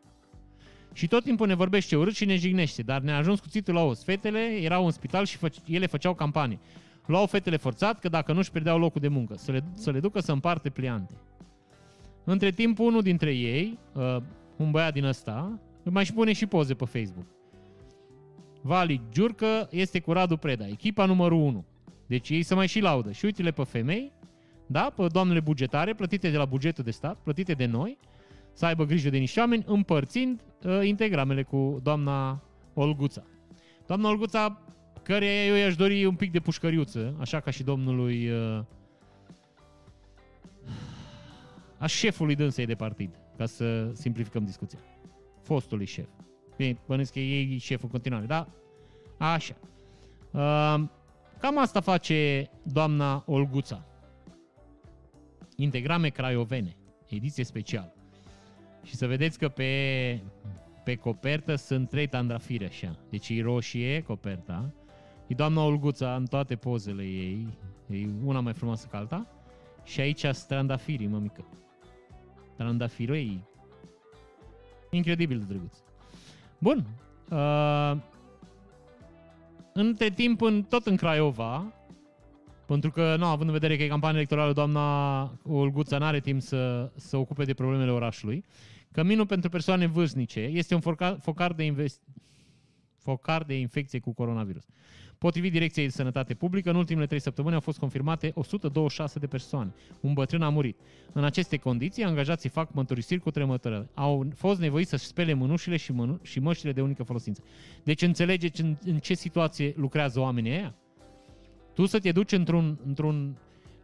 Și 0.92 1.06
tot 1.06 1.22
timpul 1.22 1.46
ne 1.46 1.54
vorbește 1.54 1.96
urât 1.96 2.14
și 2.14 2.24
ne 2.24 2.36
jignește, 2.36 2.82
dar 2.82 3.00
ne-a 3.00 3.16
ajuns 3.16 3.40
cuțitul 3.40 3.74
la 3.74 3.82
os. 3.82 4.04
Fetele 4.04 4.40
erau 4.40 4.84
în 4.84 4.90
spital 4.90 5.24
și 5.24 5.38
fă- 5.38 5.64
ele 5.66 5.86
făceau 5.86 6.14
campanie. 6.14 6.58
Luau 7.06 7.26
fetele 7.26 7.56
forțat 7.56 7.98
că 7.98 8.08
dacă 8.08 8.32
nu 8.32 8.38
își 8.38 8.50
pierdeau 8.50 8.78
locul 8.78 9.00
de 9.00 9.08
muncă, 9.08 9.34
să 9.36 9.52
le, 9.52 9.64
să 9.74 9.90
le 9.90 10.00
ducă 10.00 10.20
să 10.20 10.32
împarte 10.32 10.70
pliante. 10.70 11.14
Între 12.24 12.50
timp, 12.50 12.78
unul 12.78 13.02
dintre 13.02 13.34
ei, 13.34 13.78
uh, 13.92 14.16
un 14.56 14.70
băiat 14.70 14.92
din 14.92 15.04
ăsta, 15.04 15.58
mai 15.82 16.04
și 16.04 16.12
pune 16.12 16.32
și 16.32 16.46
poze 16.46 16.74
pe 16.74 16.84
Facebook. 16.84 17.26
Vali 18.62 19.00
Giurcă 19.10 19.68
este 19.70 20.00
cu 20.00 20.12
Radu 20.12 20.36
Preda, 20.36 20.66
echipa 20.66 21.04
numărul 21.04 21.38
1. 21.38 21.64
Deci 22.06 22.28
ei 22.28 22.42
să 22.42 22.54
mai 22.54 22.66
și 22.66 22.80
laudă. 22.80 23.12
Și 23.12 23.24
uite-le 23.24 23.50
pe 23.50 23.64
femei, 23.64 24.12
da, 24.70 24.92
pe 24.96 25.06
doamnele 25.06 25.40
bugetare, 25.40 25.94
plătite 25.94 26.30
de 26.30 26.36
la 26.36 26.44
bugetul 26.44 26.84
de 26.84 26.90
stat, 26.90 27.16
plătite 27.22 27.52
de 27.52 27.66
noi, 27.66 27.98
să 28.52 28.66
aibă 28.66 28.84
grijă 28.84 29.10
de 29.10 29.18
niște 29.18 29.40
oameni, 29.40 29.64
împărțind 29.66 30.40
uh, 30.64 30.80
integramele 30.82 31.42
cu 31.42 31.80
doamna 31.82 32.42
Olguța. 32.74 33.22
Doamna 33.86 34.08
Olguța, 34.08 34.60
care 35.02 35.44
eu 35.46 35.54
i-aș 35.54 35.76
dori 35.76 36.04
un 36.04 36.14
pic 36.14 36.32
de 36.32 36.40
pușcăriuță, 36.40 37.14
așa 37.18 37.40
ca 37.40 37.50
și 37.50 37.62
domnului 37.62 38.30
uh, 38.30 38.64
a 41.78 41.86
șefului 41.86 42.34
dânsei 42.34 42.66
de 42.66 42.74
partid, 42.74 43.20
ca 43.36 43.46
să 43.46 43.90
simplificăm 43.92 44.44
discuția. 44.44 44.78
Fostului 45.42 45.86
șef. 45.86 46.08
Bine, 46.56 46.78
bănesc 46.86 47.12
că 47.12 47.18
ei 47.18 47.58
șeful 47.58 47.84
în 47.84 47.90
continuare, 47.90 48.26
da? 48.26 48.48
Așa. 49.18 49.54
Uh, 50.30 50.88
cam 51.40 51.58
asta 51.58 51.80
face 51.80 52.50
doamna 52.62 53.22
Olguța. 53.26 53.84
Integrame 55.62 56.08
craiovene, 56.08 56.76
ediție 57.08 57.44
specială. 57.44 57.94
Și 58.82 58.94
să 58.94 59.06
vedeți 59.06 59.38
că 59.38 59.48
pe, 59.48 60.20
pe 60.84 60.94
copertă 60.94 61.54
sunt 61.54 61.88
trei 61.88 62.06
tandafiri 62.06 62.64
așa. 62.64 62.96
Deci 63.10 63.28
e 63.28 63.42
roșie 63.42 64.02
coperta. 64.02 64.72
E 65.26 65.34
doamna 65.34 65.64
Olguța 65.64 66.14
în 66.14 66.26
toate 66.26 66.56
pozele 66.56 67.02
ei. 67.02 67.46
E 67.90 68.06
una 68.24 68.40
mai 68.40 68.52
frumoasă 68.52 68.86
ca 68.90 68.98
alta. 68.98 69.26
Și 69.84 70.00
aici 70.00 70.24
strandafirii, 70.26 71.06
mămică. 71.06 71.44
Trandafirul 72.56 73.16
ei. 73.16 73.44
Incredibil 74.90 75.38
de 75.38 75.44
drăguț. 75.44 75.76
Bun. 76.58 76.86
Uh, 77.30 77.96
între 79.72 80.10
timp, 80.10 80.40
în, 80.40 80.62
tot 80.62 80.86
în 80.86 80.96
Craiova, 80.96 81.72
pentru 82.70 82.90
că, 82.90 83.16
nu, 83.18 83.24
având 83.24 83.48
în 83.48 83.54
vedere 83.54 83.76
că 83.76 83.82
e 83.82 83.88
campanie 83.88 84.16
electorală, 84.16 84.52
doamna 84.52 85.22
Olguța 85.42 85.98
n-are 85.98 86.20
timp 86.20 86.40
să, 86.42 86.90
să 86.94 87.16
ocupe 87.16 87.44
de 87.44 87.54
problemele 87.54 87.90
orașului. 87.90 88.44
Căminul 88.92 89.26
pentru 89.26 89.50
persoane 89.50 89.86
vârstnice 89.86 90.40
este 90.40 90.74
un 90.74 90.80
focar, 90.80 91.18
focar, 91.20 91.52
de 91.52 91.64
invest, 91.64 92.00
focar 92.98 93.42
de 93.42 93.54
infecție 93.58 93.98
cu 93.98 94.12
coronavirus. 94.12 94.66
Potrivit 95.18 95.52
Direcției 95.52 95.84
de 95.84 95.90
Sănătate 95.90 96.34
Publică, 96.34 96.70
în 96.70 96.76
ultimele 96.76 97.06
trei 97.06 97.20
săptămâni 97.20 97.54
au 97.54 97.60
fost 97.60 97.78
confirmate 97.78 98.32
126 98.34 99.18
de 99.18 99.26
persoane. 99.26 99.74
Un 100.00 100.12
bătrân 100.12 100.42
a 100.42 100.48
murit. 100.48 100.78
În 101.12 101.24
aceste 101.24 101.56
condiții, 101.56 102.04
angajații 102.04 102.48
fac 102.48 102.72
mărturisiri 102.72 103.20
cu 103.20 103.30
tremătără. 103.30 103.88
Au 103.94 104.26
fost 104.34 104.60
nevoiți 104.60 104.90
să-și 104.90 105.04
spele 105.04 105.32
mânușile 105.32 105.76
și, 105.76 105.92
mânu- 105.92 106.20
și 106.22 106.40
măștile 106.40 106.72
de 106.72 106.82
unică 106.82 107.02
folosință. 107.02 107.42
Deci 107.84 108.02
înțelegeți 108.02 108.60
în, 108.60 108.76
în 108.84 108.98
ce 108.98 109.14
situație 109.14 109.72
lucrează 109.76 110.20
oamenii 110.20 110.50
ăia? 110.50 110.74
Tu 111.74 111.86
să 111.86 111.98
te 111.98 112.12
duci 112.12 112.32
într-un, 112.32 112.78
într-un 112.86 113.36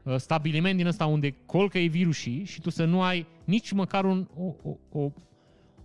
uh, 0.02 0.16
stabiliment 0.16 0.76
din 0.76 0.86
ăsta 0.86 1.06
unde 1.06 1.30
colcă 1.46 1.78
e 1.78 1.86
virusii 1.86 2.44
și 2.44 2.60
tu 2.60 2.70
să 2.70 2.84
nu 2.84 3.02
ai 3.02 3.26
nici 3.44 3.72
măcar 3.72 4.04
un, 4.04 4.28
o, 4.36 4.54
o, 4.62 5.00
o, 5.00 5.10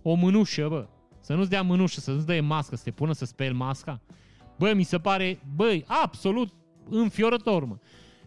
o 0.02 0.14
mânușă, 0.14 0.68
bă. 0.68 0.86
Să 1.20 1.34
nu-ți 1.34 1.50
dea 1.50 1.62
mânușă, 1.62 2.00
să 2.00 2.12
nu-ți 2.12 2.26
dea 2.26 2.42
mască, 2.42 2.76
să 2.76 2.82
te 2.84 2.90
pună 2.90 3.12
să 3.12 3.24
speli 3.24 3.54
masca. 3.54 4.00
Bă, 4.58 4.72
mi 4.74 4.82
se 4.82 4.98
pare, 4.98 5.40
băi, 5.56 5.84
absolut 5.86 6.52
înfiorător, 6.88 7.64
mă. 7.64 7.76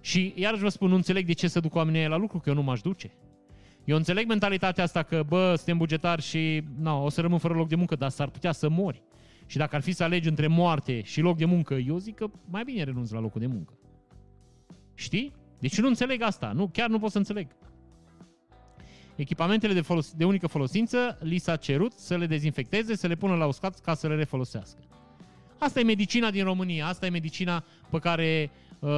Și 0.02 0.34
iarăși 0.36 0.62
vă 0.62 0.70
spun, 0.70 0.90
nu 0.90 0.96
înțeleg 0.96 1.26
de 1.26 1.34
ce 1.34 1.48
să 1.48 1.60
duc 1.60 1.76
oamenii 1.76 2.08
la 2.08 2.18
lucru, 2.18 2.40
că 2.40 2.50
eu 2.50 2.56
nu 2.56 2.64
m-aș 2.64 2.82
duce. 2.82 3.14
Eu 3.84 3.96
înțeleg 3.96 4.28
mentalitatea 4.28 4.84
asta 4.84 5.04
că, 5.04 5.24
bă, 5.28 5.54
suntem 5.56 5.78
bugetari 5.78 6.22
și 6.22 6.64
na, 6.80 7.02
o 7.02 7.10
să 7.10 7.22
rămân 7.22 7.38
fără 7.38 7.54
loc 7.54 7.68
de 7.68 7.76
muncă, 7.76 7.96
dar 7.96 8.10
s-ar 8.10 8.30
putea 8.30 8.52
să 8.52 8.70
mori. 8.70 9.04
Și 9.46 9.58
dacă 9.58 9.76
ar 9.76 9.82
fi 9.82 9.92
să 9.92 10.04
alegi 10.04 10.28
între 10.28 10.48
moarte 10.48 11.02
și 11.02 11.22
loc 11.22 11.38
de 11.38 11.46
muncă, 11.46 11.74
eu 11.74 11.98
zic 11.98 12.16
că 12.16 12.28
mai 12.50 12.64
bine 12.64 12.84
renunț 12.84 13.12
la 13.12 13.20
locul 13.20 13.42
de 13.42 13.48
muncă. 13.48 13.74
Știi? 14.94 15.34
Deci 15.60 15.80
nu 15.80 15.88
înțeleg 15.88 16.22
asta. 16.22 16.52
Nu, 16.52 16.68
chiar 16.68 16.90
nu 16.90 17.00
pot 17.00 17.12
să 17.12 17.18
înțeleg. 17.18 17.48
Echipamentele 19.16 19.74
de, 19.74 19.82
folos- 19.82 20.14
de 20.14 20.26
unică 20.26 20.48
folosință 20.48 21.18
li 21.22 21.38
s-a 21.38 21.56
cerut 21.56 21.92
să 21.92 22.18
le 22.18 22.26
dezinfecteze, 22.26 22.96
să 22.96 23.08
le 23.08 23.16
pună 23.16 23.36
la 23.36 23.46
uscat 23.46 23.80
ca 23.80 23.94
să 23.94 24.08
le 24.08 24.16
refolosească. 24.16 24.80
Asta 25.58 25.80
e 25.80 25.84
medicina 25.84 26.32
din 26.32 26.44
România, 26.44 26.88
asta 26.88 27.06
e 27.06 27.10
medicina 27.10 27.64
pe 27.90 28.00
care, 28.00 28.52
uh, 28.80 28.90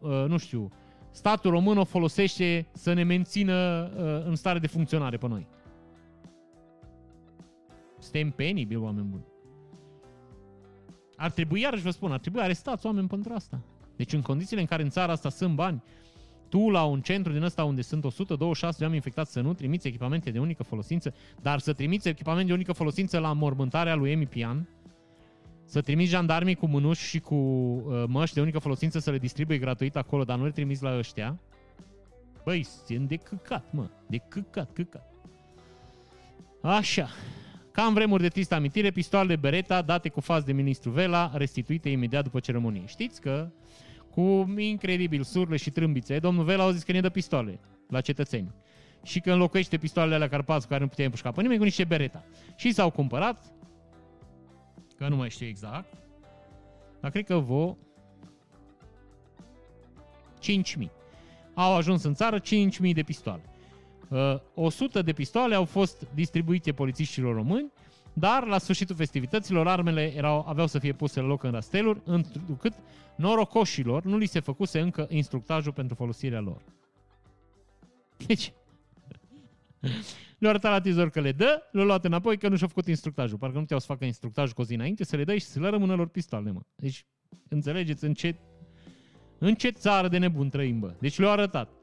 uh, 0.00 0.24
nu 0.28 0.36
știu, 0.36 0.68
statul 1.10 1.50
român 1.50 1.78
o 1.78 1.84
folosește 1.84 2.66
să 2.72 2.92
ne 2.92 3.02
mențină 3.02 3.90
uh, 3.96 4.26
în 4.26 4.34
stare 4.34 4.58
de 4.58 4.66
funcționare 4.66 5.16
pe 5.16 5.28
noi. 5.28 5.46
Suntem 7.98 8.30
penibili, 8.30 8.80
oameni 8.80 9.06
buni. 9.06 9.29
Ar 11.20 11.30
trebui, 11.30 11.60
iarăși 11.60 11.82
vă 11.82 11.90
spun, 11.90 12.12
ar 12.12 12.18
trebui 12.18 12.40
arestați 12.40 12.86
oameni 12.86 13.08
pentru 13.08 13.32
asta. 13.32 13.60
Deci 13.96 14.12
în 14.12 14.22
condițiile 14.22 14.60
în 14.60 14.66
care 14.66 14.82
în 14.82 14.88
țara 14.88 15.12
asta 15.12 15.28
sunt 15.28 15.54
bani, 15.54 15.82
tu 16.48 16.68
la 16.68 16.84
un 16.84 17.00
centru 17.00 17.32
din 17.32 17.42
ăsta 17.42 17.64
unde 17.64 17.82
sunt 17.82 18.04
126 18.04 18.76
de 18.78 18.84
oameni 18.84 19.02
infectați 19.04 19.32
să 19.32 19.40
nu 19.40 19.54
trimiți 19.54 19.86
echipamente 19.86 20.30
de 20.30 20.38
unică 20.38 20.62
folosință, 20.62 21.14
dar 21.40 21.58
să 21.58 21.72
trimiți 21.72 22.08
echipamente 22.08 22.46
de 22.46 22.52
unică 22.52 22.72
folosință 22.72 23.18
la 23.18 23.32
mormântarea 23.32 23.94
lui 23.94 24.10
Emi 24.10 24.26
Pian, 24.26 24.68
să 25.64 25.80
trimiți 25.80 26.10
jandarmii 26.10 26.54
cu 26.54 26.66
mânuși 26.66 27.08
și 27.08 27.18
cu 27.18 27.34
uh, 27.34 28.04
măști 28.06 28.34
de 28.34 28.40
unică 28.40 28.58
folosință 28.58 28.98
să 28.98 29.10
le 29.10 29.18
distribuie 29.18 29.58
gratuit 29.58 29.96
acolo, 29.96 30.24
dar 30.24 30.38
nu 30.38 30.44
le 30.44 30.50
trimiți 30.50 30.82
la 30.82 30.98
ăștia, 30.98 31.38
băi, 32.44 32.62
sunt 32.62 33.08
de 33.08 33.16
căcat, 33.16 33.72
mă, 33.72 33.88
de 34.06 34.18
căcat, 34.28 34.72
căcat. 34.72 35.12
Așa, 36.62 37.08
ca 37.72 37.82
în 37.82 37.94
vremuri 37.94 38.22
de 38.22 38.28
tristă 38.28 38.54
amintire, 38.54 38.90
pistoalele 38.90 39.36
Beretta 39.36 39.82
date 39.82 40.08
cu 40.08 40.20
faz 40.20 40.42
de 40.42 40.52
ministru 40.52 40.90
Vela, 40.90 41.30
restituite 41.34 41.88
imediat 41.88 42.22
după 42.22 42.40
ceremonie. 42.40 42.82
Știți 42.86 43.20
că 43.20 43.50
cu 44.10 44.54
incredibil 44.56 45.22
surle 45.22 45.56
și 45.56 45.70
trâmbițe, 45.70 46.18
domnul 46.18 46.44
Vela 46.44 46.64
a 46.64 46.72
zis 46.72 46.82
că 46.82 46.92
ne 46.92 47.00
dă 47.00 47.08
pistoale 47.08 47.60
la 47.88 48.00
cetățeni. 48.00 48.54
Și 49.02 49.20
că 49.20 49.32
înlocuiește 49.32 49.76
pistoalele 49.76 50.14
alea 50.14 50.28
Carpați 50.28 50.68
care 50.68 50.80
nu 50.80 50.88
putea 50.88 51.04
împușca 51.04 51.30
pe 51.30 51.40
nimeni 51.40 51.58
cu 51.58 51.64
niște 51.64 51.84
Beretta. 51.84 52.24
Și 52.56 52.72
s-au 52.72 52.90
cumpărat, 52.90 53.52
că 54.96 55.08
nu 55.08 55.16
mai 55.16 55.30
știu 55.30 55.46
exact, 55.46 55.94
dar 57.00 57.10
cred 57.10 57.24
că 57.24 57.36
vă 57.36 57.74
5.000. 60.40 60.90
Au 61.54 61.76
ajuns 61.76 62.02
în 62.02 62.14
țară 62.14 62.40
5.000 62.40 62.92
de 62.92 63.02
pistoale. 63.02 63.42
Uh, 64.10 64.40
100 64.54 65.02
de 65.02 65.12
pistoale 65.12 65.54
au 65.54 65.64
fost 65.64 66.06
distribuite 66.14 66.72
polițiștilor 66.72 67.34
români, 67.34 67.72
dar 68.12 68.46
la 68.46 68.58
sfârșitul 68.58 68.96
festivităților 68.96 69.68
armele 69.68 70.14
erau, 70.16 70.44
aveau 70.48 70.66
să 70.66 70.78
fie 70.78 70.92
puse 70.92 71.20
la 71.20 71.26
loc 71.26 71.42
în 71.42 71.50
rasteluri, 71.50 72.00
întrucât 72.04 72.72
norocoșilor 73.16 74.04
nu 74.04 74.16
li 74.16 74.26
se 74.26 74.40
făcuse 74.40 74.80
încă 74.80 75.06
instructajul 75.10 75.72
pentru 75.72 75.94
folosirea 75.94 76.40
lor. 76.40 76.62
Deci, 78.26 78.52
le-au 80.38 80.52
arătat 80.52 80.70
la 80.70 80.80
tizor 80.80 81.10
că 81.10 81.20
le 81.20 81.32
dă, 81.32 81.62
le-au 81.72 81.86
luat 81.86 82.04
înapoi 82.04 82.38
că 82.38 82.48
nu 82.48 82.56
și-au 82.56 82.68
făcut 82.68 82.86
instructajul. 82.86 83.38
Parcă 83.38 83.58
nu 83.58 83.64
te-au 83.64 83.80
să 83.80 83.86
facă 83.86 84.04
instructajul 84.04 84.54
cu 84.54 84.60
o 84.60 84.64
zi 84.64 84.74
înainte, 84.74 85.04
să 85.04 85.16
le 85.16 85.24
dai 85.24 85.38
și 85.38 85.46
să 85.46 85.60
le 85.60 85.68
rămână 85.68 85.94
lor 85.94 86.08
pistoale, 86.08 86.50
mă. 86.50 86.60
Deci, 86.76 87.06
înțelegeți 87.48 88.04
în 88.04 88.14
ce, 88.14 88.34
în 89.38 89.54
ce 89.54 89.70
țară 89.70 90.08
de 90.08 90.18
nebun 90.18 90.48
trăim, 90.48 90.78
bă. 90.78 90.94
Deci 90.98 91.18
le-au 91.18 91.32
arătat. 91.32 91.79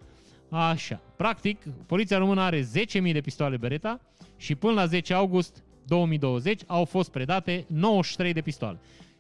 Așa. 0.50 1.02
Practic, 1.16 1.64
poliția 1.86 2.18
română 2.18 2.42
are 2.42 2.62
10.000 2.62 2.66
de 3.12 3.22
pistoale 3.22 3.58
Beretta 3.58 4.02
și 4.38 4.56
până 4.56 4.74
la 4.74 4.86
10 4.86 5.14
august 5.14 5.64
2020 5.86 6.62
au 6.68 6.86
fost 6.86 7.12
predate 7.12 7.66
93 7.68 8.34
de 8.34 8.42
pistoale. 8.42 8.80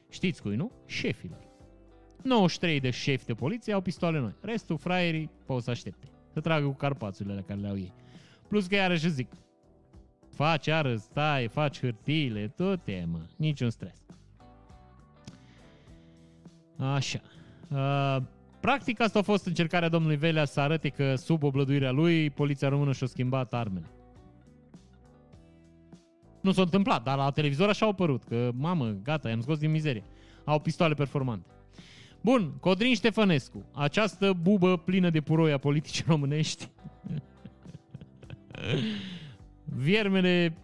Știți 0.09 0.41
cui, 0.41 0.55
nu? 0.55 0.71
Șefilor. 0.85 1.47
93 2.23 2.79
de 2.79 2.89
șefi 2.89 3.25
de 3.25 3.33
poliție 3.33 3.73
au 3.73 3.81
pistoale 3.81 4.19
noi. 4.19 4.35
Restul, 4.41 4.77
fraierii, 4.77 5.29
pot 5.45 5.63
să 5.63 5.69
aștepte. 5.69 6.07
Să 6.33 6.39
tragă 6.39 6.65
cu 6.65 6.73
carpațurile 6.73 7.43
care 7.47 7.59
le 7.59 7.67
au 7.67 7.77
ei. 7.77 7.93
Plus 8.47 8.67
că 8.67 8.75
iarăși 8.75 9.09
zic, 9.09 9.31
faci 10.29 10.67
ară, 10.67 10.95
stai, 10.95 11.47
faci 11.47 11.79
hârtiile, 11.79 12.47
tot 12.47 12.87
e, 12.87 13.05
mă, 13.11 13.19
niciun 13.35 13.69
stres. 13.69 14.05
Așa. 16.77 17.21
Uh, 17.69 18.17
practic 18.59 19.01
asta 19.01 19.19
a 19.19 19.21
fost 19.21 19.45
încercarea 19.45 19.89
domnului 19.89 20.17
Velea 20.17 20.45
să 20.45 20.59
arate 20.59 20.89
că 20.89 21.15
sub 21.15 21.43
oblăduirea 21.43 21.91
lui, 21.91 22.29
poliția 22.29 22.69
română 22.69 22.91
și-a 22.91 23.07
schimbat 23.07 23.53
armele. 23.53 23.89
Nu 26.41 26.51
s-a 26.51 26.61
întâmplat, 26.61 27.03
dar 27.03 27.17
la 27.17 27.29
televizor 27.29 27.69
așa 27.69 27.85
au 27.85 27.93
părut, 27.93 28.23
că 28.23 28.51
mamă, 28.53 28.97
gata, 29.03 29.29
i-am 29.29 29.41
scos 29.41 29.57
din 29.57 29.71
mizerie. 29.71 30.03
Au 30.45 30.59
pistoale 30.59 30.93
performante. 30.93 31.47
Bun, 32.21 32.53
Codrin 32.59 32.93
Ștefănescu, 32.93 33.65
această 33.73 34.33
bubă 34.33 34.77
plină 34.77 35.09
de 35.09 35.21
puroi 35.21 35.51
a 35.51 35.57
politicii 35.57 36.03
românești, 36.13 36.69
viermele 39.63 40.57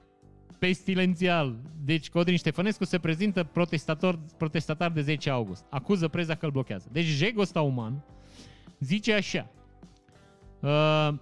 pestilențial. 0.60 1.56
Deci 1.85 2.10
Codrin 2.10 2.38
Ștefănescu 2.38 2.85
se 2.85 2.99
prezintă 2.99 3.43
protestator, 3.43 4.19
protestatar 4.38 4.91
de 4.91 5.01
10 5.01 5.30
august. 5.30 5.65
Acuză 5.69 6.07
preza 6.07 6.35
că 6.35 6.45
îl 6.45 6.51
blochează. 6.51 6.88
Deci 6.91 7.05
jegul 7.05 7.41
ăsta 7.41 7.61
uman 7.61 8.03
zice 8.80 9.14
așa. 9.14 9.49
Uh, 10.60 11.14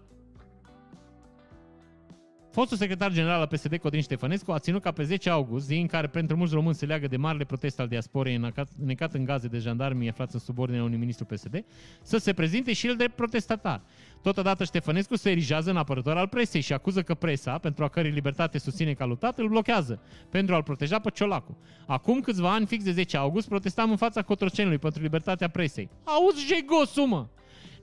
Fostul 2.52 2.78
secretar 2.78 3.12
general 3.12 3.40
al 3.40 3.48
PSD, 3.48 3.78
Codrin 3.78 4.02
Ștefănescu, 4.02 4.52
a 4.52 4.60
ținut 4.60 4.82
ca 4.82 4.92
pe 4.92 5.04
10 5.04 5.30
august, 5.30 5.66
zi 5.66 5.76
în 5.76 5.88
care 5.88 6.08
pentru 6.08 6.38
mulți 6.38 6.54
români 6.54 6.76
se 6.76 6.86
leagă 6.86 7.08
de 7.08 7.18
marele 7.18 7.44
protest 7.44 7.80
al 7.80 7.88
diasporei 7.88 8.54
necat 8.78 9.14
în 9.14 9.24
gaze 9.24 9.48
de 9.48 9.58
jandarmii 9.58 10.10
aflați 10.10 10.34
în 10.34 10.40
subordinea 10.40 10.84
unui 10.84 10.98
ministru 10.98 11.26
PSD, 11.26 11.66
să 12.02 12.18
se 12.18 12.34
prezinte 12.34 12.74
și 12.74 12.88
el 12.88 12.96
de 12.96 13.12
protestatar. 13.16 13.82
Totodată 14.22 14.64
Ștefănescu 14.64 15.16
se 15.16 15.30
erigează 15.30 15.70
în 15.70 15.78
apărător 15.78 16.18
al 16.18 16.28
presei 16.28 16.62
și 16.62 16.74
acuză 16.74 17.02
că 17.02 17.14
presa, 17.14 17.58
pentru 17.58 17.84
a 17.84 17.88
cărei 17.88 18.12
libertate 18.12 18.58
susține 18.58 18.94
ca 18.94 19.06
lutat, 19.06 19.40
îl 19.40 19.48
blochează 19.48 20.02
pentru 20.30 20.56
a-l 20.56 20.64
proteja 20.64 21.00
pe 21.00 21.10
Ciolacu. 21.10 21.58
Acum 21.88 22.20
câțiva 22.20 22.54
ani, 22.54 22.66
fix 22.66 22.84
de 22.84 22.92
10 22.92 23.18
august, 23.18 23.48
protestam 23.48 23.90
în 23.90 23.98
fața 23.98 24.22
Cotrocenului 24.22 24.78
pentru 24.78 25.02
libertatea 25.02 25.48
presei. 25.48 25.90
Auzi, 26.04 26.46
jegosul, 26.48 27.06
mă! 27.08 27.28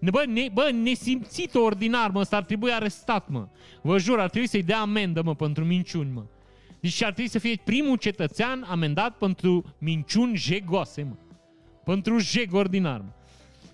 Bă, 0.01 0.25
ne, 0.27 0.49
bă, 0.53 0.71
nesimțit 0.83 1.55
ordinar, 1.55 2.11
mă, 2.11 2.21
ăsta 2.21 2.37
ar 2.37 2.45
trebui 2.45 2.73
arestat, 2.73 3.29
mă. 3.29 3.49
Vă 3.83 3.99
jur, 3.99 4.21
ar 4.21 4.31
trebui 4.31 4.49
să-i 4.49 4.63
dea 4.63 4.81
amendă, 4.81 5.23
mă, 5.23 5.35
pentru 5.35 5.65
minciuni, 5.65 6.11
mă. 6.15 6.25
Deci 6.81 7.03
ar 7.03 7.13
trebui 7.13 7.31
să 7.31 7.39
fie 7.39 7.61
primul 7.65 7.97
cetățean 7.97 8.67
amendat 8.69 9.17
pentru 9.17 9.75
minciuni 9.79 10.37
jegoase, 10.37 11.03
mă. 11.03 11.15
Pentru 11.85 12.19
jeg 12.19 12.53
ordinar, 12.53 13.01
mă 13.01 13.13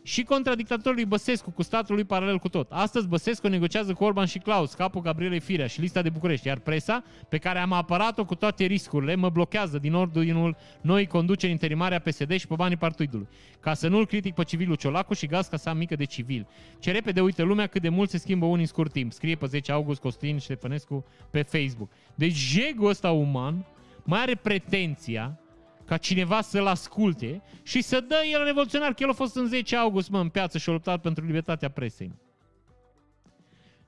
și 0.06 0.22
contra 0.22 0.55
dictatorului 0.55 1.05
Băsescu 1.05 1.51
cu 1.51 1.62
statul 1.62 1.94
lui 1.94 2.05
paralel 2.05 2.39
cu 2.39 2.48
tot. 2.48 2.70
Astăzi 2.70 3.09
Băsescu 3.09 3.48
negociază 3.48 3.93
cu 3.93 4.05
Orban 4.05 4.26
și 4.26 4.39
Claus, 4.39 4.74
capul 4.74 5.01
Gabrielei 5.01 5.40
Firea 5.40 5.66
și 5.66 5.81
lista 5.81 6.02
de 6.02 6.09
București, 6.09 6.47
iar 6.47 6.59
presa, 6.59 7.05
pe 7.28 7.39
care 7.39 7.59
am 7.59 7.72
apărat-o 7.72 8.24
cu 8.24 8.35
toate 8.35 8.64
riscurile, 8.64 9.14
mă 9.14 9.28
blochează 9.28 9.78
din 9.78 9.94
ordinul 9.94 10.56
noi 10.81 11.06
conduceri 11.06 11.52
interimare 11.52 11.94
a 11.94 11.98
PSD 11.98 12.32
și 12.39 12.47
pe 12.47 12.55
banii 12.55 12.76
partidului, 12.76 13.28
ca 13.60 13.74
să 13.74 13.89
nu-l 13.89 14.06
critic 14.06 14.35
pe 14.35 14.43
civilul 14.43 14.76
Ciolacu 14.76 15.14
și 15.14 15.26
gasca 15.26 15.56
sa 15.56 15.72
mică 15.72 15.97
de 15.97 16.05
civil. 16.05 16.47
Ce 16.78 16.90
repede 16.90 17.20
uită 17.20 17.43
lumea 17.43 17.66
cât 17.66 17.82
de 17.82 17.89
mult 17.89 18.10
se 18.10 18.18
schimbă 18.18 18.47
unii 18.47 18.60
în 18.60 18.66
scurt 18.66 18.93
timp, 18.93 19.12
scrie 19.12 19.35
pe 19.35 19.47
10 19.47 19.72
august 19.72 20.01
Costin 20.01 20.39
Ștefănescu 20.39 21.05
pe 21.31 21.43
Facebook. 21.43 21.90
Deci 22.14 22.35
jegul 22.35 22.89
ăsta 22.89 23.10
uman 23.10 23.66
mai 24.02 24.20
are 24.20 24.35
pretenția 24.35 25.39
ca 25.85 25.97
cineva 25.97 26.40
să-l 26.40 26.66
asculte 26.66 27.43
și 27.62 27.82
să 27.82 28.01
dă 28.01 28.16
el 28.32 28.44
revoluționar, 28.44 28.94
că 28.94 29.02
el 29.02 29.09
a 29.09 29.12
fost 29.12 29.36
în 29.36 29.47
10 29.47 29.77
august, 29.77 30.09
mă, 30.09 30.20
în 30.20 30.28
piață 30.28 30.59
și 30.59 30.69
a 30.69 30.73
luptat 30.73 31.01
pentru 31.01 31.24
libertatea 31.24 31.69
presei. 31.69 32.12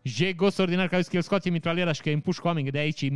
Jegos 0.02 0.56
ordinar 0.56 0.88
care 0.88 1.00
zice 1.00 1.10
că 1.10 1.16
el 1.16 1.22
scoate 1.22 1.50
mitraliera 1.50 1.92
și 1.92 2.00
că 2.00 2.08
îi 2.08 2.14
împuși 2.14 2.40
oameni, 2.42 2.64
că 2.64 2.70
de 2.70 2.78
aici 2.78 3.02
e 3.02 3.08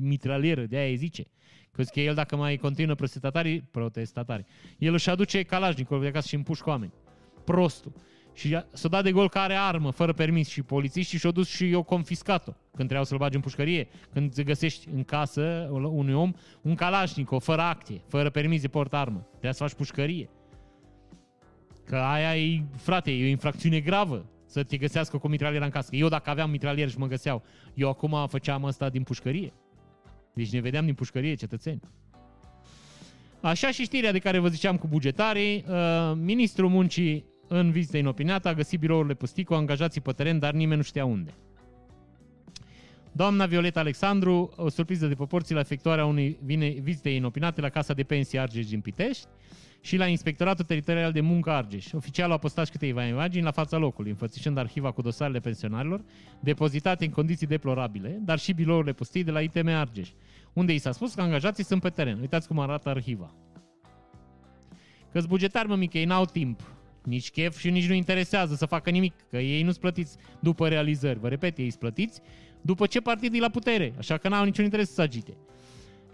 mitralieră, 0.00 0.64
de 0.64 0.76
aia 0.76 0.88
îi 0.88 0.96
zice. 0.96 1.22
Că 1.70 1.82
zice 1.82 2.00
că 2.00 2.06
el 2.06 2.14
dacă 2.14 2.36
mai 2.36 2.56
continuă 2.56 2.94
protestatarii, 2.94 3.60
protestatari, 3.70 4.44
el 4.78 4.92
își 4.92 5.10
aduce 5.10 5.42
Kalashnikov 5.42 6.00
de 6.00 6.06
acasă 6.06 6.28
și 6.28 6.34
împuși 6.34 6.62
oameni. 6.64 6.92
Prostul. 7.44 7.92
Și 8.36 8.64
s-a 8.72 8.88
dat 8.88 9.02
de 9.02 9.12
gol 9.12 9.28
care 9.28 9.54
armă, 9.54 9.90
fără 9.90 10.12
permis 10.12 10.48
și 10.48 10.62
polițiștii 10.62 11.18
și-au 11.18 11.32
dus 11.32 11.48
și 11.48 11.68
i-au 11.68 11.82
confiscat-o. 11.82 12.50
Când 12.50 12.76
trebuiau 12.76 13.04
să-l 13.04 13.18
bagi 13.18 13.36
în 13.36 13.40
pușcărie, 13.40 13.88
când 14.12 14.30
îți 14.30 14.42
găsești 14.42 14.88
în 14.94 15.04
casă 15.04 15.68
unui 15.70 16.14
om 16.14 16.32
un 16.62 16.74
Kalashnikov, 16.74 17.42
fără 17.42 17.60
acte, 17.60 18.02
fără 18.08 18.30
permis 18.30 18.60
de 18.60 18.68
port 18.68 18.94
armă. 18.94 19.26
Trebuie 19.30 19.52
să 19.52 19.62
faci 19.62 19.74
pușcărie. 19.74 20.28
Că 21.84 21.96
aia 21.96 22.36
e, 22.36 22.64
frate, 22.76 23.10
e 23.10 23.24
o 23.24 23.28
infracțiune 23.28 23.80
gravă 23.80 24.26
să 24.46 24.62
te 24.62 24.76
găsească 24.76 25.18
cu 25.18 25.28
mitraliera 25.28 25.64
în 25.64 25.70
casă. 25.70 25.96
Eu 25.96 26.08
dacă 26.08 26.30
aveam 26.30 26.50
mitralier 26.50 26.88
și 26.88 26.98
mă 26.98 27.06
găseau, 27.06 27.42
eu 27.74 27.88
acum 27.88 28.26
făceam 28.28 28.64
asta 28.64 28.88
din 28.88 29.02
pușcărie. 29.02 29.52
Deci 30.34 30.52
ne 30.52 30.60
vedeam 30.60 30.84
din 30.84 30.94
pușcărie, 30.94 31.34
cetățeni. 31.34 31.80
Așa 33.40 33.70
și 33.70 33.82
știrea 33.82 34.12
de 34.12 34.18
care 34.18 34.38
vă 34.38 34.48
ziceam 34.48 34.76
cu 34.76 34.86
bugetarii, 34.86 35.64
uh, 35.68 36.12
ministrul 36.16 36.68
muncii 36.68 37.24
în 37.48 37.70
vizită 37.70 37.96
inopinată 37.96 38.48
a 38.48 38.54
găsit 38.54 38.80
birourile 38.80 39.14
pustii 39.14 39.44
cu 39.44 39.54
angajații 39.54 40.00
pe 40.00 40.12
teren, 40.12 40.38
dar 40.38 40.52
nimeni 40.52 40.76
nu 40.76 40.82
știa 40.82 41.04
unde. 41.04 41.34
Doamna 43.12 43.46
Violeta 43.46 43.80
Alexandru, 43.80 44.52
o 44.56 44.68
surpriză 44.68 45.06
de 45.06 45.14
proporții 45.14 45.54
la 45.54 45.60
efectuarea 45.60 46.04
unei 46.04 46.38
vizite 46.82 47.08
inopinate 47.08 47.60
la 47.60 47.68
Casa 47.68 47.94
de 47.94 48.02
Pensii 48.02 48.38
Argeș 48.38 48.66
din 48.66 48.80
Pitești 48.80 49.26
și 49.80 49.96
la 49.96 50.06
Inspectoratul 50.06 50.64
Teritorial 50.64 51.12
de 51.12 51.20
Muncă 51.20 51.50
Argeș. 51.50 51.92
Oficialul 51.92 52.32
a 52.32 52.38
postat 52.38 52.70
câteva 52.70 53.04
imagini 53.04 53.44
la 53.44 53.50
fața 53.50 53.76
locului, 53.76 54.10
înfățișând 54.10 54.58
arhiva 54.58 54.90
cu 54.90 55.02
dosarele 55.02 55.40
pensionarilor, 55.40 56.04
depozitate 56.40 57.04
în 57.04 57.10
condiții 57.10 57.46
deplorabile, 57.46 58.18
dar 58.24 58.38
și 58.38 58.52
birourile 58.52 58.92
pustii 58.92 59.24
de 59.24 59.30
la 59.30 59.40
ITM 59.40 59.68
Argeș, 59.68 60.10
unde 60.52 60.72
i 60.72 60.78
s-a 60.78 60.92
spus 60.92 61.14
că 61.14 61.20
angajații 61.20 61.64
sunt 61.64 61.80
pe 61.82 61.88
teren. 61.88 62.18
Uitați 62.20 62.48
cum 62.48 62.58
arată 62.58 62.88
arhiva. 62.88 63.34
Că-s 65.12 65.26
bugetari, 65.26 65.68
mă, 65.68 65.76
mică, 65.76 65.98
ei 65.98 66.04
n-au 66.04 66.24
timp 66.24 66.75
nici 67.06 67.30
chef 67.30 67.58
și 67.58 67.70
nici 67.70 67.88
nu 67.88 67.94
interesează 67.94 68.54
să 68.54 68.66
facă 68.66 68.90
nimic, 68.90 69.14
că 69.30 69.36
ei 69.36 69.62
nu-s 69.62 69.78
plătiți 69.78 70.16
după 70.40 70.68
realizări. 70.68 71.18
Vă 71.18 71.28
repet, 71.28 71.58
ei 71.58 71.68
sunt 71.68 71.80
plătiți 71.80 72.20
după 72.60 72.86
ce 72.86 73.00
partid 73.00 73.34
e 73.34 73.38
la 73.38 73.48
putere, 73.48 73.94
așa 73.98 74.16
că 74.16 74.28
n-au 74.28 74.44
niciun 74.44 74.64
interes 74.64 74.92
să 74.92 75.00
agite. 75.00 75.36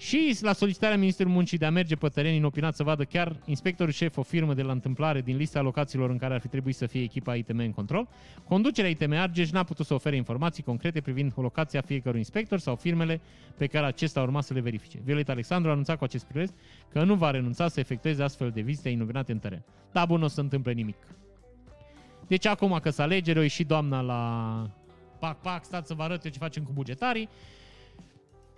Și 0.03 0.37
la 0.41 0.53
solicitarea 0.53 0.97
Ministrului 0.97 1.33
Muncii 1.33 1.59
de 1.59 1.65
a 1.65 1.71
merge 1.71 1.97
pe 1.97 2.09
teren 2.09 2.35
inopinat 2.35 2.75
să 2.75 2.83
vadă 2.83 3.05
chiar 3.05 3.37
inspectorul 3.45 3.93
șef 3.93 4.17
o 4.17 4.23
firmă 4.23 4.55
de 4.55 4.63
la 4.63 4.73
întâmplare 4.73 5.21
din 5.21 5.37
lista 5.37 5.61
locațiilor 5.61 6.11
în 6.11 6.19
care 6.19 6.35
ar 6.35 6.41
fi 6.41 6.49
trebuit 6.49 6.75
să 6.75 6.87
fie 6.87 7.03
echipa 7.03 7.35
ITM 7.35 7.59
în 7.59 7.73
control, 7.73 8.09
conducerea 8.45 8.91
ITM 8.91 9.13
Argeș 9.13 9.51
n-a 9.51 9.63
putut 9.63 9.87
să 9.87 9.95
ofere 9.95 10.17
informații 10.17 10.63
concrete 10.63 11.01
privind 11.01 11.33
locația 11.37 11.81
fiecărui 11.81 12.19
inspector 12.19 12.59
sau 12.59 12.77
firmele 12.77 13.21
pe 13.57 13.67
care 13.67 13.87
acesta 13.87 14.23
urma 14.23 14.41
să 14.41 14.55
le 14.55 14.61
verifice. 14.61 14.99
Violeta 15.05 15.33
Alexandru 15.33 15.69
a 15.69 15.73
anunțat 15.73 15.99
cu 15.99 16.05
acest 16.05 16.25
prilej 16.25 16.49
că 16.93 17.05
nu 17.05 17.15
va 17.15 17.31
renunța 17.31 17.69
să 17.69 17.81
efectueze 17.81 18.23
astfel 18.23 18.51
de 18.51 18.61
vizite 18.61 18.89
inopinate 18.89 19.33
în 19.33 19.39
teren. 19.39 19.65
Da, 19.93 20.05
bun, 20.05 20.19
nu 20.19 20.25
o 20.25 20.29
să 20.29 20.41
întâmple 20.41 20.73
nimic. 20.73 20.97
Deci 22.27 22.47
acum 22.47 22.79
că 22.83 22.91
să 22.91 23.03
alegere, 23.03 23.39
o 23.39 23.43
ieși 23.43 23.65
doamna 23.65 24.01
la 24.01 24.71
pac, 25.19 25.41
pac, 25.41 25.65
stați 25.65 25.87
să 25.87 25.95
vă 25.95 26.03
arăt 26.03 26.25
eu 26.25 26.31
ce 26.31 26.39
facem 26.39 26.63
cu 26.63 26.71
bugetarii, 26.73 27.29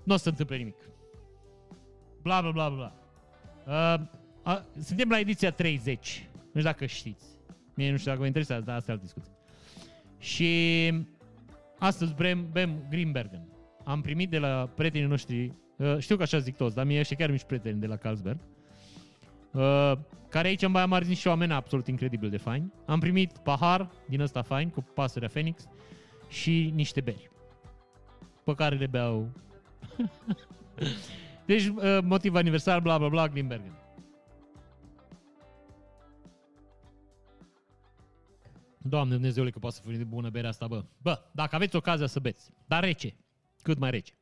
nu 0.02 0.14
o 0.14 0.16
să 0.16 0.22
se 0.22 0.28
întâmple 0.28 0.56
nimic 0.56 0.76
bla 2.24 2.40
bla 2.40 2.50
bla 2.50 2.68
bla. 2.68 2.92
Uh, 3.66 4.00
uh, 4.46 4.60
suntem 4.82 5.08
la 5.08 5.18
ediția 5.18 5.50
30. 5.50 6.28
Nu 6.32 6.48
știu 6.48 6.62
dacă 6.62 6.86
știți. 6.86 7.24
Mie 7.74 7.90
nu 7.90 7.96
știu 7.96 8.10
dacă 8.10 8.20
vă 8.20 8.26
interesează, 8.26 8.64
dar 8.64 8.76
asta 8.76 8.90
e 8.90 8.94
altă 8.94 9.04
discuție. 9.04 9.32
Și 10.18 10.92
astăzi 11.78 12.14
bem, 12.14 12.48
bem 12.52 12.86
Greenbergen. 12.90 13.48
Am 13.84 14.00
primit 14.00 14.30
de 14.30 14.38
la 14.38 14.70
prietenii 14.74 15.06
noștri, 15.06 15.52
uh, 15.76 15.98
știu 15.98 16.16
că 16.16 16.22
așa 16.22 16.38
zic 16.38 16.56
toți, 16.56 16.74
dar 16.74 16.84
mie 16.84 17.00
ăștia 17.00 17.16
chiar 17.16 17.30
mici 17.30 17.44
prieteni 17.44 17.80
de 17.80 17.86
la 17.86 17.96
Carlsberg, 17.96 18.38
uh, 19.52 19.92
care 20.28 20.48
aici 20.48 20.62
în 20.62 20.72
Baia 20.72 20.86
Mare 20.86 21.14
și 21.14 21.28
oameni 21.28 21.52
absolut 21.52 21.86
incredibil 21.86 22.30
de 22.30 22.36
faini. 22.36 22.72
Am 22.86 23.00
primit 23.00 23.38
pahar 23.38 23.90
din 24.08 24.20
ăsta 24.20 24.42
fain 24.42 24.68
cu 24.68 24.82
pasărea 24.94 25.28
Phoenix 25.28 25.68
și 26.28 26.72
niște 26.74 27.00
beri 27.00 27.30
pe 28.44 28.54
care 28.54 28.76
le 28.76 28.86
beau. 28.86 29.30
deci, 31.46 31.66
uh, 31.66 31.98
motiv 32.02 32.34
aniversar, 32.34 32.80
bla 32.80 32.98
bla 32.98 33.08
bla, 33.08 33.28
Glimbergen. 33.28 33.78
Doamne 38.78 39.14
Dumnezeule 39.14 39.50
că 39.50 39.58
poate 39.58 39.76
să 39.76 39.88
fie 39.88 40.04
bună 40.04 40.30
berea 40.30 40.48
asta, 40.48 40.66
bă. 40.66 40.84
Bă, 41.02 41.20
dacă 41.32 41.54
aveți 41.54 41.76
ocazia 41.76 42.06
să 42.06 42.20
beți, 42.20 42.50
dar 42.66 42.82
rece, 42.82 43.16
cât 43.62 43.78
mai 43.78 43.90
rece. 43.90 44.12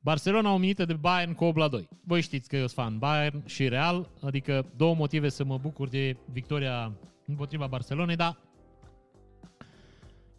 Barcelona 0.00 0.52
omenită 0.52 0.84
de 0.84 0.92
Bayern 0.92 1.32
cu 1.32 1.44
8 1.44 1.56
la 1.56 1.68
2. 1.68 1.88
Voi 2.04 2.20
știți 2.20 2.48
că 2.48 2.56
eu 2.56 2.66
sunt 2.66 2.86
fan 2.86 2.98
Bayern 2.98 3.46
și 3.46 3.68
Real, 3.68 4.10
adică 4.20 4.72
două 4.76 4.94
motive 4.94 5.28
să 5.28 5.44
mă 5.44 5.58
bucur 5.58 5.88
de 5.88 6.16
victoria 6.32 6.92
împotriva 7.26 7.66
Barcelonei, 7.66 8.16
dar 8.16 8.36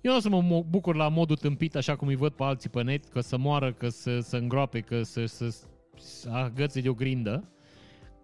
eu 0.02 0.11
nu 0.11 0.18
o 0.18 0.19
să 0.19 0.30
mă 0.30 0.64
bucur 0.69 0.95
la 0.95 1.07
modul 1.07 1.36
tâmpit, 1.36 1.76
așa 1.76 1.95
cum 1.95 2.07
îi 2.07 2.15
văd 2.15 2.32
pe 2.32 2.44
alții 2.44 2.69
pe 2.69 2.82
net, 2.84 3.06
că 3.06 3.19
să 3.19 3.38
moară, 3.38 3.73
că 3.73 3.90
să, 3.90 4.19
să 4.19 4.38
îngroape, 4.38 4.80
că 4.80 5.03
să, 5.03 5.26
să, 5.26 5.56
să 5.98 6.30
agățe 6.30 6.82
de 6.82 6.90
o 6.90 6.94
grindă. 6.94 7.49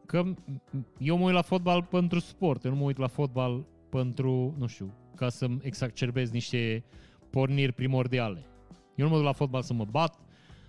Că 0.05 0.23
eu 0.97 1.17
mă 1.17 1.25
uit 1.25 1.33
la 1.33 1.41
fotbal 1.41 1.83
pentru 1.83 2.19
sport, 2.19 2.63
eu 2.63 2.71
nu 2.71 2.77
mă 2.77 2.83
uit 2.83 2.97
la 2.97 3.07
fotbal 3.07 3.65
pentru, 3.89 4.55
nu 4.57 4.67
știu, 4.67 4.93
ca 5.15 5.29
să-mi 5.29 5.59
exacerbez 5.61 6.31
niște 6.31 6.83
porniri 7.29 7.71
primordiale. 7.71 8.45
Eu 8.95 9.05
nu 9.05 9.11
mă 9.11 9.17
duc 9.17 9.25
la 9.25 9.31
fotbal 9.31 9.61
să 9.61 9.73
mă 9.73 9.85
bat, 9.85 10.19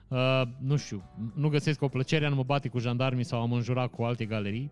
uh, 0.08 0.42
nu 0.58 0.76
știu, 0.76 1.02
nu 1.34 1.48
găsesc 1.48 1.82
o 1.82 1.88
plăcere 1.88 2.26
a 2.26 2.28
nu 2.28 2.34
mă 2.34 2.42
bate 2.42 2.68
cu 2.68 2.78
jandarmii 2.78 3.24
sau 3.24 3.40
am 3.40 3.52
înjurat 3.52 3.90
cu 3.90 4.02
alte 4.02 4.24
galerii. 4.24 4.70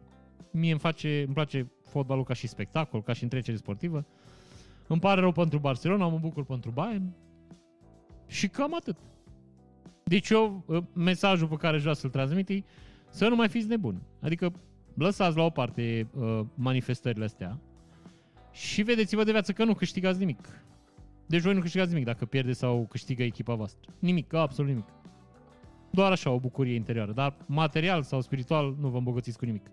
Mie 0.50 0.70
îmi, 0.70 0.80
face, 0.80 1.22
îmi 1.24 1.34
place 1.34 1.70
fotbalul 1.82 2.24
ca 2.24 2.34
și 2.34 2.46
spectacol, 2.46 3.02
ca 3.02 3.12
și 3.12 3.22
întrecere 3.22 3.56
sportivă. 3.56 4.06
Îmi 4.88 5.00
pare 5.00 5.20
rău 5.20 5.32
pentru 5.32 5.58
Barcelona, 5.58 6.08
mă 6.08 6.18
bucur 6.18 6.44
pentru 6.44 6.70
Bayern. 6.70 7.12
Și 8.26 8.48
cam 8.48 8.74
atât. 8.74 8.96
Deci 10.04 10.30
eu, 10.30 10.62
uh, 10.66 10.82
mesajul 10.92 11.48
pe 11.48 11.56
care 11.56 11.76
aș 11.76 11.82
vrea 11.82 11.94
să-l 11.94 12.10
transmit 12.10 12.48
e 12.48 12.62
să 13.10 13.28
nu 13.28 13.36
mai 13.36 13.48
fiți 13.48 13.68
nebuni. 13.68 14.02
Adică 14.20 14.52
lăsați 14.94 15.36
la 15.36 15.42
o 15.42 15.50
parte 15.50 16.08
uh, 16.14 16.40
manifestările 16.54 17.24
astea 17.24 17.60
și 18.52 18.82
vedeți-vă 18.82 19.24
de 19.24 19.30
viață 19.30 19.52
că 19.52 19.64
nu 19.64 19.74
câștigați 19.74 20.18
nimic. 20.18 20.64
Deci 21.26 21.40
voi 21.40 21.54
nu 21.54 21.60
câștigați 21.60 21.90
nimic 21.90 22.04
dacă 22.04 22.24
pierde 22.24 22.52
sau 22.52 22.86
câștigă 22.90 23.22
echipa 23.22 23.54
voastră. 23.54 23.92
Nimic, 23.98 24.32
absolut 24.32 24.70
nimic. 24.70 24.86
Doar 25.90 26.12
așa 26.12 26.30
o 26.30 26.38
bucurie 26.38 26.74
interioară, 26.74 27.12
dar 27.12 27.34
material 27.46 28.02
sau 28.02 28.20
spiritual 28.20 28.76
nu 28.80 28.88
vă 28.88 28.98
îmbogățiți 28.98 29.38
cu 29.38 29.44
nimic. 29.44 29.70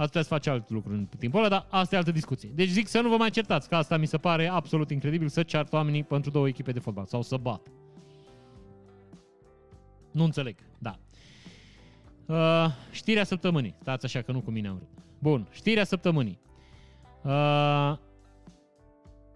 Ați 0.00 0.08
putea 0.08 0.22
să 0.22 0.28
face 0.28 0.50
alt 0.50 0.70
lucru 0.70 0.92
în 0.92 1.06
timpul 1.18 1.38
ăla, 1.38 1.48
dar 1.48 1.66
asta 1.70 1.94
e 1.94 1.98
altă 1.98 2.10
discuție. 2.10 2.50
Deci 2.54 2.68
zic 2.68 2.88
să 2.88 3.00
nu 3.00 3.08
vă 3.08 3.16
mai 3.16 3.30
certați, 3.30 3.68
că 3.68 3.76
asta 3.76 3.96
mi 3.96 4.06
se 4.06 4.18
pare 4.18 4.48
absolut 4.48 4.90
incredibil 4.90 5.28
să 5.28 5.42
ceartă 5.42 5.76
oamenii 5.76 6.04
pentru 6.04 6.30
două 6.30 6.48
echipe 6.48 6.72
de 6.72 6.78
fotbal 6.78 7.06
sau 7.06 7.22
să 7.22 7.36
bat. 7.36 7.66
Nu 10.10 10.24
înțeleg, 10.24 10.56
da. 10.78 10.98
Uh, 12.26 12.66
știrea 12.90 13.24
săptămânii. 13.24 13.74
Stați 13.80 14.04
așa 14.04 14.22
că 14.22 14.32
nu 14.32 14.40
cu 14.40 14.50
mine 14.50 14.68
am 14.68 14.74
vrut. 14.74 14.88
Bun, 15.18 15.48
știrea 15.50 15.84
săptămânii. 15.84 16.40
Uh, 17.22 17.96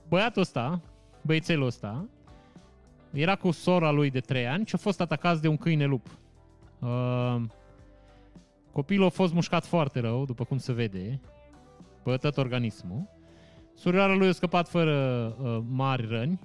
băiatul 0.08 0.42
ăsta, 0.42 0.80
băiețelul 1.22 1.66
ăsta, 1.66 2.08
era 3.10 3.36
cu 3.36 3.50
sora 3.50 3.90
lui 3.90 4.10
de 4.10 4.20
3 4.20 4.46
ani 4.46 4.66
și 4.66 4.74
a 4.74 4.78
fost 4.78 5.00
atacat 5.00 5.40
de 5.40 5.48
un 5.48 5.56
câine 5.56 5.84
lup. 5.84 6.06
Uh, 6.78 7.42
copilul 8.74 9.06
a 9.06 9.08
fost 9.08 9.32
mușcat 9.32 9.64
foarte 9.66 10.00
rău, 10.00 10.24
după 10.24 10.44
cum 10.44 10.58
se 10.58 10.72
vede, 10.72 11.20
pe 12.02 12.16
tot 12.16 12.36
organismul. 12.36 13.08
Surioara 13.74 14.14
lui 14.14 14.28
a 14.28 14.32
scăpat 14.32 14.68
fără 14.68 15.26
uh, 15.42 15.58
mari 15.68 16.06
răni 16.06 16.40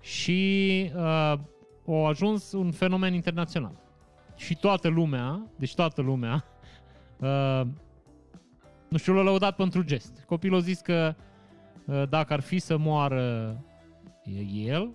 și 0.00 0.90
uh, 0.94 1.00
a 1.00 2.06
ajuns 2.06 2.52
un 2.52 2.70
fenomen 2.70 3.14
internațional. 3.14 3.80
Și 4.36 4.56
toată 4.56 4.88
lumea, 4.88 5.46
deci 5.56 5.74
toată 5.74 6.00
lumea, 6.02 6.44
uh, 7.20 7.66
nu 8.88 8.98
știu, 8.98 9.12
l-a 9.12 9.22
lăudat 9.22 9.56
pentru 9.56 9.82
gest. 9.82 10.24
Copilul 10.26 10.58
a 10.58 10.62
zis 10.62 10.80
că 10.80 11.14
uh, 11.86 12.02
dacă 12.08 12.32
ar 12.32 12.40
fi 12.40 12.58
să 12.58 12.76
moară 12.76 13.56
el, 14.54 14.94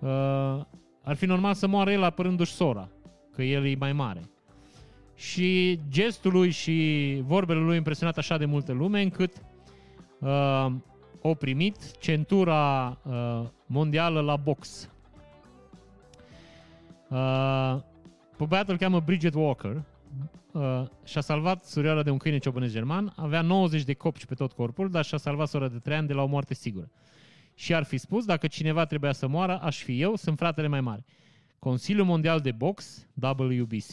uh, 0.00 0.60
ar 1.02 1.14
fi 1.14 1.26
normal 1.26 1.54
să 1.54 1.66
moară 1.66 1.92
el 1.92 2.02
apărându-și 2.02 2.52
sora, 2.52 2.88
că 3.32 3.42
el 3.42 3.66
e 3.66 3.74
mai 3.78 3.92
mare. 3.92 4.31
Și 5.14 5.80
gestul 5.88 6.32
lui 6.32 6.50
și 6.50 7.18
vorbele 7.26 7.60
lui 7.60 7.76
impresionat 7.76 8.18
așa 8.18 8.36
de 8.36 8.44
multă 8.44 8.72
lume 8.72 9.02
încât 9.02 9.32
uh, 10.18 10.66
au 11.22 11.34
primit 11.34 11.98
centura 11.98 12.98
uh, 13.02 13.48
mondială 13.66 14.20
la 14.20 14.36
box. 14.36 14.90
Uh, 17.08 17.76
pe 18.36 18.44
băiatul 18.44 18.72
îl 18.72 18.78
cheamă 18.78 19.00
Bridget 19.00 19.34
Walker 19.34 19.82
uh, 20.52 20.82
și-a 21.04 21.20
salvat 21.20 21.64
surioara 21.64 22.02
de 22.02 22.10
un 22.10 22.18
câine 22.18 22.38
ciobănesc 22.38 22.72
german, 22.72 23.12
avea 23.16 23.42
90 23.42 23.82
de 23.82 23.94
copci 23.94 24.24
pe 24.24 24.34
tot 24.34 24.52
corpul, 24.52 24.90
dar 24.90 25.04
și-a 25.04 25.18
salvat 25.18 25.48
sora 25.48 25.68
de 25.68 25.78
3 25.78 25.96
ani 25.96 26.06
de 26.06 26.12
la 26.12 26.22
o 26.22 26.26
moarte 26.26 26.54
sigură. 26.54 26.90
Și 27.54 27.74
ar 27.74 27.82
fi 27.82 27.98
spus, 27.98 28.24
dacă 28.24 28.46
cineva 28.46 28.84
trebuia 28.84 29.12
să 29.12 29.26
moară, 29.26 29.58
aș 29.62 29.82
fi 29.82 30.00
eu, 30.00 30.16
sunt 30.16 30.38
fratele 30.38 30.66
mai 30.66 30.80
mare. 30.80 31.04
Consiliul 31.58 32.06
Mondial 32.06 32.40
de 32.40 32.52
Box, 32.52 33.06
WBC, 33.20 33.90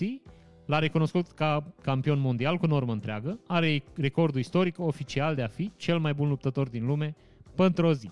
l-a 0.69 0.79
recunoscut 0.79 1.31
ca 1.31 1.73
campion 1.81 2.19
mondial 2.19 2.57
cu 2.57 2.65
normă 2.65 2.91
întreagă, 2.91 3.39
are 3.47 3.83
recordul 3.95 4.39
istoric 4.39 4.79
oficial 4.79 5.35
de 5.35 5.41
a 5.41 5.47
fi 5.47 5.71
cel 5.75 5.99
mai 5.99 6.13
bun 6.13 6.27
luptător 6.27 6.69
din 6.69 6.85
lume 6.85 7.15
pentru 7.55 7.85
o 7.85 7.93
zi. 7.93 8.11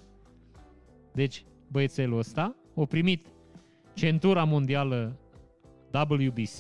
Deci, 1.14 1.46
băiețelul 1.68 2.18
ăsta 2.18 2.56
a 2.76 2.86
primit 2.86 3.26
centura 3.94 4.44
mondială 4.44 5.20
WBC 6.10 6.58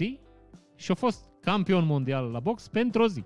și 0.76 0.92
a 0.92 0.94
fost 0.94 1.30
campion 1.42 1.86
mondial 1.86 2.32
la 2.32 2.40
box 2.40 2.68
pentru 2.68 3.04
o 3.04 3.08
zi. 3.08 3.24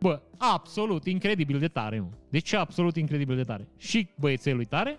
Bă, 0.00 0.22
absolut 0.38 1.06
incredibil 1.06 1.58
de 1.58 1.68
tare, 1.68 2.00
mă. 2.00 2.08
Deci 2.30 2.52
absolut 2.52 2.96
incredibil 2.96 3.36
de 3.36 3.44
tare. 3.44 3.68
Și 3.76 4.08
băiețelul 4.18 4.64
tare 4.64 4.98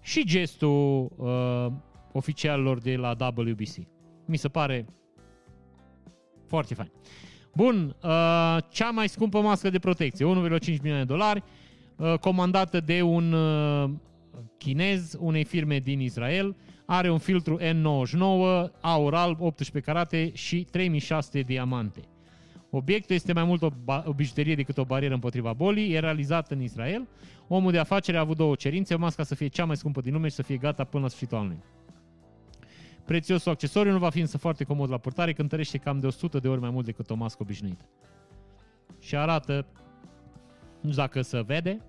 și 0.00 0.24
gestul 0.24 1.10
uh, 1.16 1.72
oficialilor 2.12 2.78
de 2.78 2.96
la 2.96 3.16
WBC. 3.36 3.97
Mi 4.28 4.36
se 4.36 4.48
pare 4.48 4.86
foarte 6.46 6.74
fain. 6.74 6.90
Bun, 7.54 7.96
uh, 8.02 8.56
cea 8.70 8.90
mai 8.90 9.08
scumpă 9.08 9.40
mască 9.40 9.70
de 9.70 9.78
protecție, 9.78 10.24
1,5 10.24 10.80
milioane 10.80 11.04
de 11.04 11.12
dolari, 11.12 11.42
uh, 11.96 12.14
comandată 12.18 12.80
de 12.80 13.02
un 13.02 13.32
uh, 13.32 13.90
chinez, 14.58 15.16
unei 15.18 15.44
firme 15.44 15.78
din 15.78 16.00
Israel, 16.00 16.56
are 16.86 17.10
un 17.10 17.18
filtru 17.18 17.58
N99, 17.60 18.70
aur 18.80 19.14
alb, 19.14 19.40
18 19.40 19.90
carate 19.90 20.30
și 20.34 20.66
3600 20.70 21.40
diamante. 21.40 22.00
Obiectul 22.70 23.14
este 23.14 23.32
mai 23.32 23.44
mult 23.44 23.62
o, 23.62 23.68
ba- 23.84 24.04
o 24.06 24.12
bijuterie 24.12 24.54
decât 24.54 24.78
o 24.78 24.84
barieră 24.84 25.14
împotriva 25.14 25.52
bolii, 25.52 25.92
e 25.92 25.98
realizat 25.98 26.50
în 26.50 26.62
Israel. 26.62 27.08
Omul 27.48 27.72
de 27.72 27.78
afaceri 27.78 28.16
a 28.16 28.20
avut 28.20 28.36
două 28.36 28.54
cerințe, 28.54 28.94
masca 28.94 29.22
să 29.22 29.34
fie 29.34 29.46
cea 29.46 29.64
mai 29.64 29.76
scumpă 29.76 30.00
din 30.00 30.12
lume 30.12 30.28
și 30.28 30.34
să 30.34 30.42
fie 30.42 30.56
gata 30.56 30.84
până 30.84 31.02
la 31.02 31.08
sfârșitul 31.08 31.38
anului. 31.38 31.62
Prețiosul 33.08 33.52
accesoriu 33.52 33.92
nu 33.92 33.98
va 33.98 34.10
fi 34.10 34.20
însă 34.20 34.38
foarte 34.38 34.64
comod 34.64 34.90
la 34.90 34.98
purtare, 34.98 35.32
cântărește 35.32 35.78
cam 35.78 35.98
de 35.98 36.06
100 36.06 36.38
de 36.38 36.48
ori 36.48 36.60
mai 36.60 36.70
mult 36.70 36.84
decât 36.84 37.10
o 37.10 37.14
mască 37.14 37.42
obișnuită. 37.42 37.84
Și 38.98 39.16
arată, 39.16 39.66
nu 40.80 40.90
știu 40.90 41.02
dacă 41.02 41.22
se 41.22 41.40
vede, 41.40 41.80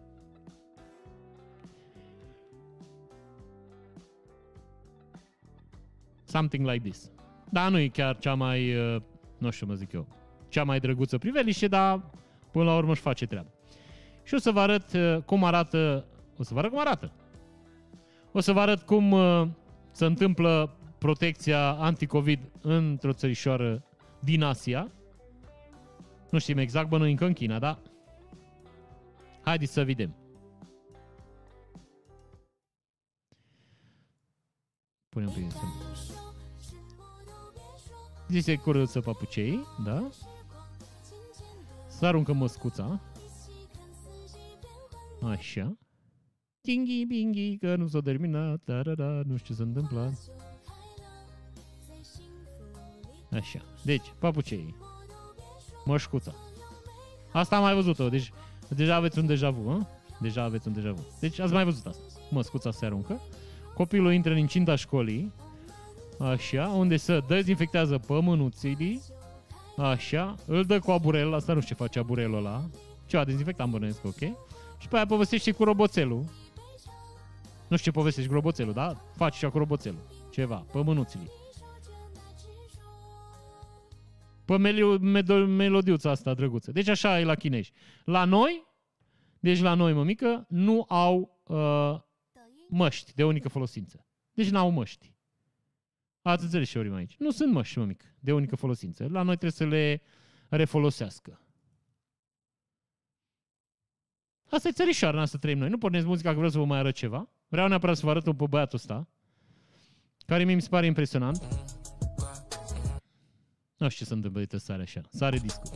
Something 6.23 6.67
like 6.67 6.89
this. 6.89 7.11
Dar 7.49 7.71
nu 7.71 7.79
e 7.79 7.87
chiar 7.87 8.17
cea 8.17 8.33
mai, 8.33 8.75
uh, 8.75 9.01
nu 9.37 9.49
știu 9.49 9.67
mă 9.67 9.73
zic 9.73 9.91
eu, 9.91 10.07
cea 10.49 10.63
mai 10.63 10.79
drăguță 10.79 11.17
priveliște, 11.17 11.67
dar 11.67 12.01
până 12.51 12.65
la 12.65 12.75
urmă 12.75 12.91
își 12.91 13.01
face 13.01 13.25
treaba. 13.25 13.49
Și 14.23 14.33
o 14.33 14.37
să 14.37 14.51
vă 14.51 14.59
arăt 14.59 14.93
uh, 14.93 15.17
cum 15.25 15.43
arată, 15.43 16.05
o 16.37 16.43
să 16.43 16.53
vă 16.53 16.59
arăt 16.59 16.71
cum 16.71 16.79
arată. 16.79 17.11
O 18.31 18.39
să 18.39 18.51
vă 18.51 18.59
arăt 18.59 18.81
cum 18.81 19.11
uh, 19.11 19.47
se 19.91 20.05
întâmplă 20.05 20.78
protecția 20.99 21.71
anti-Covid 21.71 22.39
într-o 22.61 23.13
țărișoară 23.13 23.83
din 24.19 24.43
Asia. 24.43 24.91
Nu 26.29 26.39
știm 26.39 26.57
exact, 26.57 26.89
bănuim 26.89 27.11
încă 27.11 27.25
în 27.25 27.33
China, 27.33 27.59
da? 27.59 27.79
Haideți 29.41 29.73
să 29.73 29.83
vedem. 29.83 30.15
Punem 35.09 35.27
un 35.27 35.33
pic 35.33 35.51
Zi 38.27 38.39
se 38.39 38.55
curăță 38.55 38.99
papucei, 39.01 39.59
da? 39.83 40.09
Să 41.87 42.05
aruncă 42.05 42.33
măscuța. 42.33 43.01
Așa. 45.21 45.77
Tinghi, 46.61 47.05
binghi, 47.05 47.57
că 47.57 47.75
nu 47.75 47.87
s-a 47.87 47.99
terminat, 47.99 48.61
da, 48.63 48.81
da, 48.81 48.95
da, 48.95 49.21
nu 49.25 49.37
știu 49.37 49.53
ce 49.53 49.53
s-a 49.53 49.63
întâmplat. 49.63 50.13
Așa. 53.31 53.59
Deci, 53.81 54.13
papucei. 54.19 54.75
Mășcuța. 55.85 56.33
Asta 57.31 57.55
am 57.55 57.61
mai 57.61 57.73
văzut-o, 57.73 58.09
deci 58.09 58.31
deja 58.67 58.95
aveți 58.95 59.19
un 59.19 59.25
deja 59.25 59.49
vu, 59.49 59.69
hă? 59.69 59.85
Deja 60.19 60.43
aveți 60.43 60.67
un 60.67 60.73
deja 60.73 60.91
vu. 60.91 61.05
Deci 61.19 61.39
ați 61.39 61.53
mai 61.53 61.63
văzut 61.63 61.85
asta. 61.85 62.03
Măscuța 62.29 62.71
se 62.71 62.85
aruncă. 62.85 63.21
Copilul 63.73 64.13
intră 64.13 64.31
în 64.31 64.37
incinta 64.37 64.75
școlii. 64.75 65.33
Așa, 66.19 66.67
unde 66.67 66.97
se 66.97 67.23
dezinfectează 67.27 67.97
pămânuțilii. 67.97 69.01
Așa, 69.77 70.35
îl 70.45 70.63
dă 70.63 70.79
cu 70.79 70.91
aburel, 70.91 71.33
asta 71.33 71.53
nu 71.53 71.61
știu 71.61 71.75
ce 71.75 71.81
face 71.81 71.99
aburelul 71.99 72.37
ăla. 72.37 72.69
Ceva 73.05 73.23
dezinfectant 73.23 73.71
bănuiesc, 73.71 74.05
ok? 74.05 74.19
Și 74.77 74.87
pe 74.89 74.95
aia 74.95 75.05
povestește 75.05 75.51
cu 75.51 75.63
roboțelul. 75.63 76.25
Nu 77.67 77.77
știu 77.77 77.91
ce 77.91 77.97
povestești 77.97 78.29
cu 78.29 78.35
roboțelul, 78.35 78.73
da? 78.73 79.01
Faci 79.15 79.35
și 79.35 79.45
cu 79.45 79.57
roboțelul. 79.57 79.99
Ceva, 80.29 80.65
pămânuțilii. 80.71 81.29
Pe 84.49 84.57
meliu, 84.57 84.97
melodiuța 85.45 86.09
asta 86.09 86.33
drăguță. 86.33 86.71
Deci 86.71 86.87
așa 86.87 87.19
e 87.19 87.23
la 87.23 87.35
chinezi. 87.35 87.71
La 88.05 88.25
noi, 88.25 88.67
deci 89.39 89.59
la 89.59 89.73
noi, 89.73 89.93
mămică, 89.93 90.45
nu 90.47 90.85
au 90.87 91.41
uh, 91.43 91.99
măști 92.69 93.13
de 93.13 93.23
unică 93.25 93.49
folosință. 93.49 94.05
Deci 94.33 94.49
n-au 94.49 94.69
măști. 94.69 95.13
Ați 96.21 96.43
înțeles 96.43 96.67
și 96.67 96.77
ori 96.77 96.93
aici. 96.93 97.15
Nu 97.17 97.31
sunt 97.31 97.53
măști, 97.53 97.77
mămică, 97.77 98.05
de 98.19 98.33
unică 98.33 98.55
folosință. 98.55 99.03
La 99.03 99.21
noi 99.21 99.37
trebuie 99.37 99.51
să 99.51 99.65
le 99.65 100.01
refolosească. 100.49 101.41
Asta 104.49 104.67
e 104.67 104.71
țărișoara 104.71 105.25
să 105.25 105.37
trăim 105.37 105.57
noi. 105.57 105.69
Nu 105.69 105.77
pornesc 105.77 106.05
muzica 106.05 106.29
că 106.29 106.35
vreau 106.35 106.51
să 106.51 106.57
vă 106.57 106.65
mai 106.65 106.79
arăt 106.79 106.95
ceva. 106.95 107.29
Vreau 107.47 107.67
neapărat 107.67 107.97
să 107.97 108.05
vă 108.05 108.09
arăt 108.11 108.23
pe 108.23 108.45
băiatul 108.49 108.77
ăsta, 108.77 109.07
care 110.25 110.43
mi 110.43 110.61
se 110.61 110.69
pare 110.69 110.85
impresionant. 110.85 111.37
Nu 113.79 113.89
știu 113.89 114.05
ce 114.05 114.09
se 114.09 114.13
întâmplă, 114.13 114.39
uite, 114.39 114.57
sare 114.57 114.81
așa. 114.81 115.01
Sare 115.09 115.37
discul. 115.37 115.69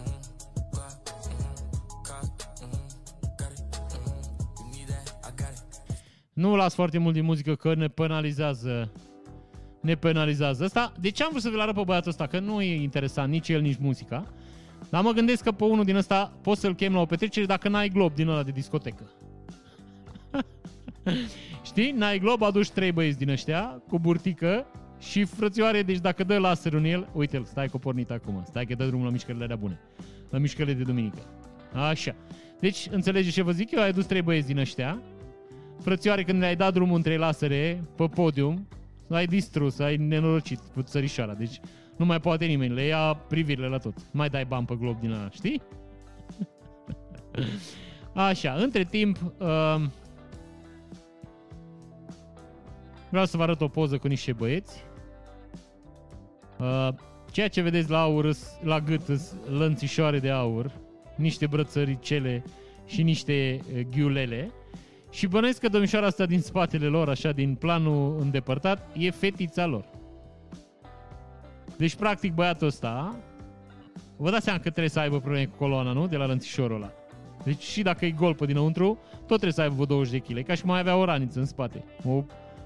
Nu 6.33 6.55
las 6.55 6.73
foarte 6.73 6.97
mult 6.97 7.13
din 7.13 7.23
muzică 7.23 7.55
că 7.55 7.75
ne 7.75 7.87
penalizează 7.87 8.91
ne 9.81 9.95
penalizează. 9.95 10.63
Asta, 10.63 10.93
de 10.99 11.09
ce 11.09 11.23
am 11.23 11.29
vrut 11.29 11.41
să 11.41 11.49
vi-l 11.49 11.59
arăt 11.59 11.75
pe 11.75 11.81
băiatul 11.85 12.09
ăsta? 12.09 12.27
Că 12.27 12.39
nu 12.39 12.61
e 12.61 12.81
interesant 12.81 13.31
nici 13.31 13.49
el, 13.49 13.61
nici 13.61 13.77
muzica. 13.79 14.33
Dar 14.89 15.03
mă 15.03 15.11
gândesc 15.11 15.43
că 15.43 15.51
pe 15.51 15.63
unul 15.63 15.83
din 15.83 15.95
ăsta 15.95 16.33
poți 16.41 16.61
să-l 16.61 16.75
chem 16.75 16.93
la 16.93 16.99
o 16.99 17.05
petrecere 17.05 17.45
dacă 17.45 17.69
n-ai 17.69 17.89
glob 17.89 18.13
din 18.13 18.27
ăla 18.27 18.43
de 18.43 18.51
discotecă. 18.51 19.09
Știi? 21.69 21.91
N-ai 21.91 22.19
glob, 22.19 22.41
aduci 22.41 22.69
trei 22.69 22.91
băieți 22.91 23.17
din 23.17 23.29
ăștia 23.29 23.81
cu 23.87 23.99
burtică 23.99 24.65
și 25.09 25.23
frățioare, 25.23 25.81
deci 25.81 25.99
dacă 25.99 26.23
dă 26.23 26.37
laser 26.37 26.73
în 26.73 26.85
el, 26.85 27.07
uite-l, 27.13 27.43
stai 27.43 27.67
că 27.67 27.77
pornit 27.77 28.11
acum, 28.11 28.43
stai 28.45 28.65
că 28.65 28.75
dă 28.75 28.85
drumul 28.85 29.05
la 29.05 29.11
mișcările 29.11 29.43
alea 29.43 29.55
bune, 29.55 29.79
la 30.29 30.37
mișcările 30.37 30.73
de 30.73 30.83
duminică. 30.83 31.19
Așa. 31.73 32.15
Deci, 32.59 32.87
înțelegeți 32.91 33.33
ce 33.33 33.43
vă 33.43 33.51
zic 33.51 33.71
eu? 33.71 33.81
Ai 33.81 33.89
adus 33.89 34.05
trei 34.05 34.21
băieți 34.21 34.47
din 34.47 34.57
ăștia, 34.57 35.01
frățioare, 35.81 36.23
când 36.23 36.39
le-ai 36.39 36.55
dat 36.55 36.73
drumul 36.73 36.95
în 36.95 37.01
trei 37.01 37.17
lasere 37.17 37.83
pe 37.95 38.07
podium, 38.07 38.67
ai 39.09 39.25
distrus, 39.25 39.79
ai 39.79 39.97
nenorocit 39.97 40.59
cu 40.73 40.81
țărișoara, 40.81 41.33
deci 41.33 41.59
nu 41.97 42.05
mai 42.05 42.19
poate 42.19 42.45
nimeni, 42.45 42.73
le 42.73 42.83
ia 42.83 43.13
privirile 43.13 43.67
la 43.67 43.77
tot. 43.77 43.95
Mai 44.11 44.29
dai 44.29 44.45
bani 44.45 44.65
pe 44.65 44.75
glob 44.79 44.99
din 44.99 45.11
ăla, 45.11 45.29
știi? 45.29 45.61
Așa, 48.13 48.53
între 48.53 48.83
timp, 48.83 49.17
uh, 49.37 49.81
vreau 53.09 53.25
să 53.25 53.37
vă 53.37 53.43
arăt 53.43 53.61
o 53.61 53.67
poză 53.67 53.97
cu 53.97 54.07
niște 54.07 54.33
băieți. 54.33 54.83
Uh, 56.59 56.89
ceea 57.31 57.47
ce 57.47 57.61
vedeți 57.61 57.89
la 57.89 58.01
aur, 58.01 58.35
la 58.63 58.79
gât, 58.79 59.01
lănțișoare 59.49 60.19
de 60.19 60.29
aur, 60.29 60.71
niște 61.15 61.47
brățăricele 61.47 62.43
și 62.85 63.03
niște 63.03 63.59
uh, 63.73 63.81
ghiulele. 63.91 64.51
Și 65.11 65.27
bănuiesc 65.27 65.59
că 65.59 65.67
domnișoara 65.67 66.05
asta 66.05 66.25
din 66.25 66.41
spatele 66.41 66.85
lor, 66.85 67.09
așa, 67.09 67.31
din 67.31 67.55
planul 67.55 68.17
îndepărtat, 68.19 68.87
e 68.97 69.11
fetița 69.11 69.65
lor. 69.65 69.85
Deci, 71.77 71.95
practic, 71.95 72.33
băiatul 72.33 72.67
ăsta, 72.67 73.15
vă 74.17 74.29
dați 74.29 74.43
seama 74.43 74.59
că 74.59 74.69
trebuie 74.69 74.89
să 74.89 74.99
aibă 74.99 75.19
probleme 75.19 75.45
cu 75.45 75.57
coloana, 75.57 75.91
nu? 75.91 76.07
De 76.07 76.17
la 76.17 76.25
lănțișorul 76.25 76.75
ăla. 76.75 76.91
Deci 77.43 77.61
și 77.61 77.81
dacă 77.81 78.05
e 78.05 78.11
gol 78.11 78.35
pe 78.35 78.45
dinăuntru, 78.45 78.99
tot 79.11 79.27
trebuie 79.27 79.51
să 79.51 79.61
aibă 79.61 79.73
vreo 79.73 79.85
20 79.85 80.11
de 80.11 80.33
kg, 80.33 80.45
ca 80.45 80.53
și 80.53 80.65
mai 80.65 80.79
avea 80.79 80.95
o 80.95 81.05
raniță 81.05 81.39
în 81.39 81.45
spate. 81.45 81.83
O, 82.07 82.23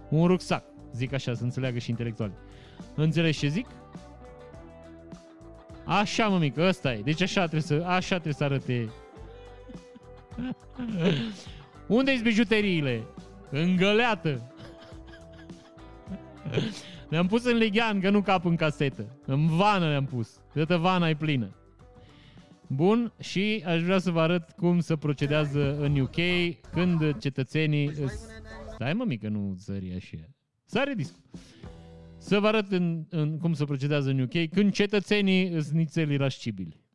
un 0.09 0.27
rucsac, 0.27 0.63
zic 0.93 1.13
așa, 1.13 1.33
să 1.33 1.43
înțeleagă 1.43 1.79
și 1.79 1.89
intelectuali. 1.89 2.31
Înțelegi 2.95 3.39
ce 3.39 3.47
zic? 3.47 3.65
Așa, 5.85 6.27
mă 6.27 6.37
mică, 6.37 6.67
ăsta 6.67 6.93
e. 6.93 7.01
Deci 7.01 7.21
așa 7.21 7.39
trebuie 7.39 7.61
să, 7.61 7.83
așa 7.85 8.15
trebuie 8.15 8.33
să 8.33 8.43
arate. 8.43 8.89
Unde-i 11.97 12.19
bijuteriile? 12.23 13.03
Îngăleată. 13.49 14.51
Le-am 17.09 17.27
pus 17.27 17.45
în 17.45 17.57
leghean, 17.57 17.99
că 17.99 18.09
nu 18.09 18.21
cap 18.21 18.45
în 18.45 18.55
casetă. 18.55 19.19
În 19.25 19.47
vană 19.47 19.89
le-am 19.89 20.05
pus. 20.05 20.39
Toată 20.53 20.77
vana 20.77 21.09
e 21.09 21.15
plină. 21.15 21.55
Bun, 22.67 23.13
și 23.19 23.63
aș 23.65 23.81
vrea 23.81 23.99
să 23.99 24.11
vă 24.11 24.21
arăt 24.21 24.51
cum 24.51 24.79
se 24.79 24.95
procedează 24.95 25.77
în 25.79 25.99
UK 25.99 26.15
când 26.71 27.17
cetățenii... 27.17 27.91
Stai 28.73 28.93
mă 28.93 29.03
mică, 29.07 29.27
nu 29.27 29.55
sări 29.57 29.93
așa. 29.95 30.17
Sare 30.65 30.93
discul. 30.93 31.21
Să 32.17 32.39
vă 32.39 32.47
arăt 32.47 32.71
în, 32.71 33.05
în 33.09 33.37
cum 33.37 33.53
se 33.53 33.65
procedează 33.65 34.09
în 34.09 34.19
UK 34.19 34.49
când 34.49 34.71
cetățenii 34.73 35.61
sunt 35.61 35.75
nițel 35.75 36.11
irascibili. 36.11 36.85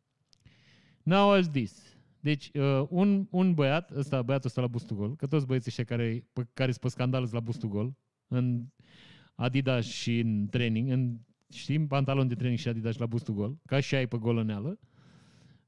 Now 1.02 1.30
as 1.30 1.50
this. 1.50 1.96
Deci, 2.20 2.50
uh, 2.54 2.86
un, 2.88 3.26
un 3.30 3.54
băiat, 3.54 3.90
ăsta, 3.90 4.22
băiatul 4.22 4.48
ăsta 4.48 4.60
la 4.60 4.66
bustul 4.66 4.96
gol, 4.96 5.16
că 5.16 5.26
toți 5.26 5.46
băieții 5.46 5.68
ăștia 5.68 5.96
care, 5.96 6.28
care 6.54 6.70
sunt 6.70 6.82
pe 6.82 6.88
scandal 6.88 7.28
la 7.30 7.40
bustul 7.40 7.68
gol, 7.68 7.94
în 8.28 8.64
Adidas 9.34 9.84
și 9.84 10.18
în 10.18 10.46
training, 10.50 10.90
în, 10.90 11.18
știi, 11.52 11.76
în 11.76 11.86
pantalon 11.86 12.28
de 12.28 12.34
training 12.34 12.60
și 12.60 12.68
Adidas 12.68 12.96
la 12.96 13.06
bustul 13.06 13.34
gol, 13.34 13.56
ca 13.66 13.80
și 13.80 13.94
ai 13.94 14.06
pe 14.06 14.16
golăneală, 14.16 14.78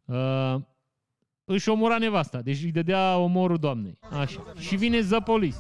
uh, 0.05 0.57
își 1.45 1.69
omora 1.69 1.99
nevasta, 1.99 2.43
deci 2.43 2.63
îi 2.63 2.71
dădea 2.71 3.19
omorul 3.19 3.57
doamnei. 3.57 3.99
Așa. 4.01 4.53
Și 4.59 4.77
vine 4.77 5.01
The 5.01 5.21
Police. 5.21 5.59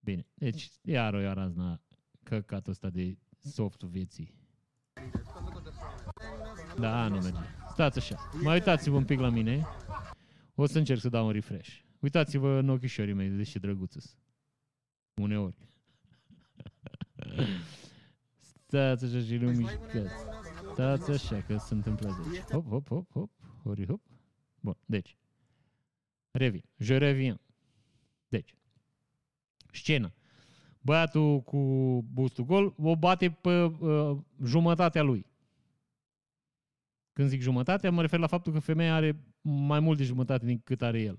Bine, 0.00 0.26
deci 0.34 0.70
iar 0.82 1.14
o 1.14 1.32
razna 1.32 1.85
căcatul 2.28 2.72
ăsta 2.72 2.90
de 2.90 3.18
softul 3.38 3.88
vieții. 3.88 4.34
Da, 6.78 7.08
nu 7.08 7.14
merge. 7.14 7.38
Stați 7.70 7.98
așa. 7.98 8.30
Mai 8.42 8.54
uitați-vă 8.54 8.96
un 8.96 9.04
pic 9.04 9.18
la 9.18 9.28
mine. 9.28 9.66
O 10.54 10.66
să 10.66 10.78
încerc 10.78 11.00
să 11.00 11.08
dau 11.08 11.26
un 11.26 11.32
refresh. 11.32 11.78
Uitați-vă 12.00 12.58
în 12.58 12.68
ochișorii 12.68 13.14
mei, 13.14 13.28
de 13.28 13.42
ce 13.42 13.58
drăguț 13.58 13.94
Uneori. 15.14 15.54
Stați 18.66 19.04
așa 19.04 19.20
și 19.20 19.36
nu 19.36 19.50
mișcați. 19.50 20.14
Stați 20.72 21.10
așa 21.10 21.42
că 21.42 21.56
se 21.56 21.74
întâmplă 21.74 22.16
deci. 22.30 22.40
Hop, 22.40 22.68
hop, 22.68 22.88
hop, 22.88 23.10
hop, 23.12 23.30
hori, 23.62 23.86
hop. 23.86 24.02
Bun, 24.60 24.76
deci. 24.84 25.16
Revin. 26.30 26.64
Je 26.76 26.96
reviens. 26.96 27.40
Deci. 28.28 28.54
Scena. 29.72 30.15
Băiatul 30.86 31.40
cu 31.40 31.58
bustul 32.12 32.44
gol 32.44 32.74
o 32.82 32.96
bate 32.96 33.30
pe 33.30 33.62
uh, 33.62 34.16
jumătatea 34.44 35.02
lui. 35.02 35.26
Când 37.12 37.28
zic 37.28 37.40
jumătate, 37.40 37.88
mă 37.88 38.00
refer 38.00 38.18
la 38.18 38.26
faptul 38.26 38.52
că 38.52 38.58
femeia 38.58 38.94
are 38.94 39.16
mai 39.40 39.80
mult 39.80 39.98
de 39.98 40.04
jumătate 40.04 40.46
din 40.46 40.60
cât 40.64 40.82
are 40.82 41.00
el. 41.00 41.18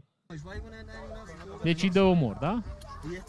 Deci 1.64 1.84
îi 1.84 1.90
dă 1.90 2.02
omor, 2.02 2.36
da? 2.36 2.64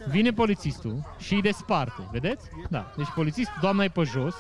Vine 0.09 0.31
polițistul 0.31 1.15
și 1.19 1.35
îi 1.35 1.43
desparte, 1.43 2.09
vedeți? 2.13 2.49
Da. 2.71 2.93
Deci 2.97 3.11
polițistul, 3.15 3.59
doamna 3.61 3.85
e 3.85 3.89
pe 3.89 4.03
jos 4.03 4.35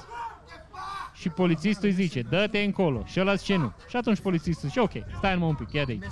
și 1.15 1.29
polițistul 1.29 1.89
îi 1.89 1.95
zice, 1.95 2.23
dă-te 2.23 2.59
încolo. 2.59 3.05
Și 3.05 3.20
ăla 3.20 3.35
zice 3.35 3.57
nu. 3.57 3.73
Și 3.89 3.97
atunci 3.97 4.20
polițistul 4.20 4.69
zice, 4.69 4.81
ok, 4.81 4.93
stai 5.16 5.33
numai 5.35 5.49
un 5.49 5.55
pic, 5.55 5.73
ia 5.73 5.85
de 5.85 5.93
aici. 5.93 6.05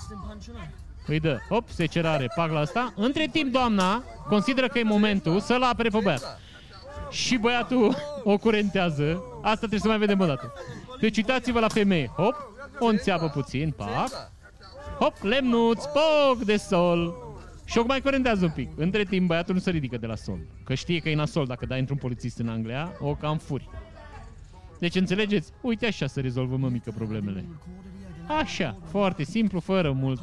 Îi 1.06 1.20
dă, 1.20 1.38
hop, 1.48 1.68
secerare, 1.68 2.26
pag 2.34 2.50
la 2.50 2.58
asta. 2.58 2.92
Între 2.96 3.28
timp, 3.32 3.52
doamna 3.52 4.02
consideră 4.28 4.68
că 4.68 4.78
e 4.78 4.82
momentul 4.82 5.40
să-l 5.40 5.62
apere 5.62 5.88
pe 5.88 5.98
băiat. 6.02 6.40
Și 7.10 7.36
băiatul 7.36 7.96
o 8.24 8.38
curentează. 8.38 9.22
Asta 9.42 9.56
trebuie 9.56 9.80
să 9.80 9.88
mai 9.88 9.98
vedem 9.98 10.20
o 10.20 10.26
dată. 10.26 10.52
Deci 11.00 11.16
uitați-vă 11.16 11.60
la 11.60 11.68
femeie. 11.68 12.12
Hop, 12.16 12.34
o 12.78 12.86
înțeapă 12.86 13.28
puțin, 13.28 13.70
pac. 13.76 14.30
Hop, 14.98 15.14
lemnuț, 15.22 15.84
poc 15.84 16.44
de 16.44 16.56
sol. 16.56 17.14
Și 17.64 17.78
o 17.78 17.84
mai 17.86 18.00
curentează 18.00 18.44
un 18.44 18.50
pic. 18.50 18.70
Între 18.76 19.04
timp, 19.04 19.26
băiatul 19.26 19.54
nu 19.54 19.60
se 19.60 19.70
ridică 19.70 19.96
de 19.96 20.06
la 20.06 20.16
sol. 20.16 20.38
Că 20.64 20.74
știe 20.74 20.98
că 20.98 21.08
e 21.08 21.14
nasol 21.14 21.46
dacă 21.46 21.66
dai 21.66 21.78
într-un 21.78 21.96
polițist 21.96 22.38
în 22.38 22.48
Anglia, 22.48 22.92
o 23.00 23.14
cam 23.14 23.38
furi. 23.38 23.68
Deci 24.78 24.94
înțelegeți? 24.94 25.52
Uite 25.60 25.86
așa 25.86 26.06
să 26.06 26.20
rezolvăm 26.20 26.72
mică 26.72 26.92
problemele. 26.96 27.44
Așa, 28.26 28.76
foarte 28.90 29.24
simplu, 29.24 29.60
fără 29.60 29.92
mult, 29.92 30.22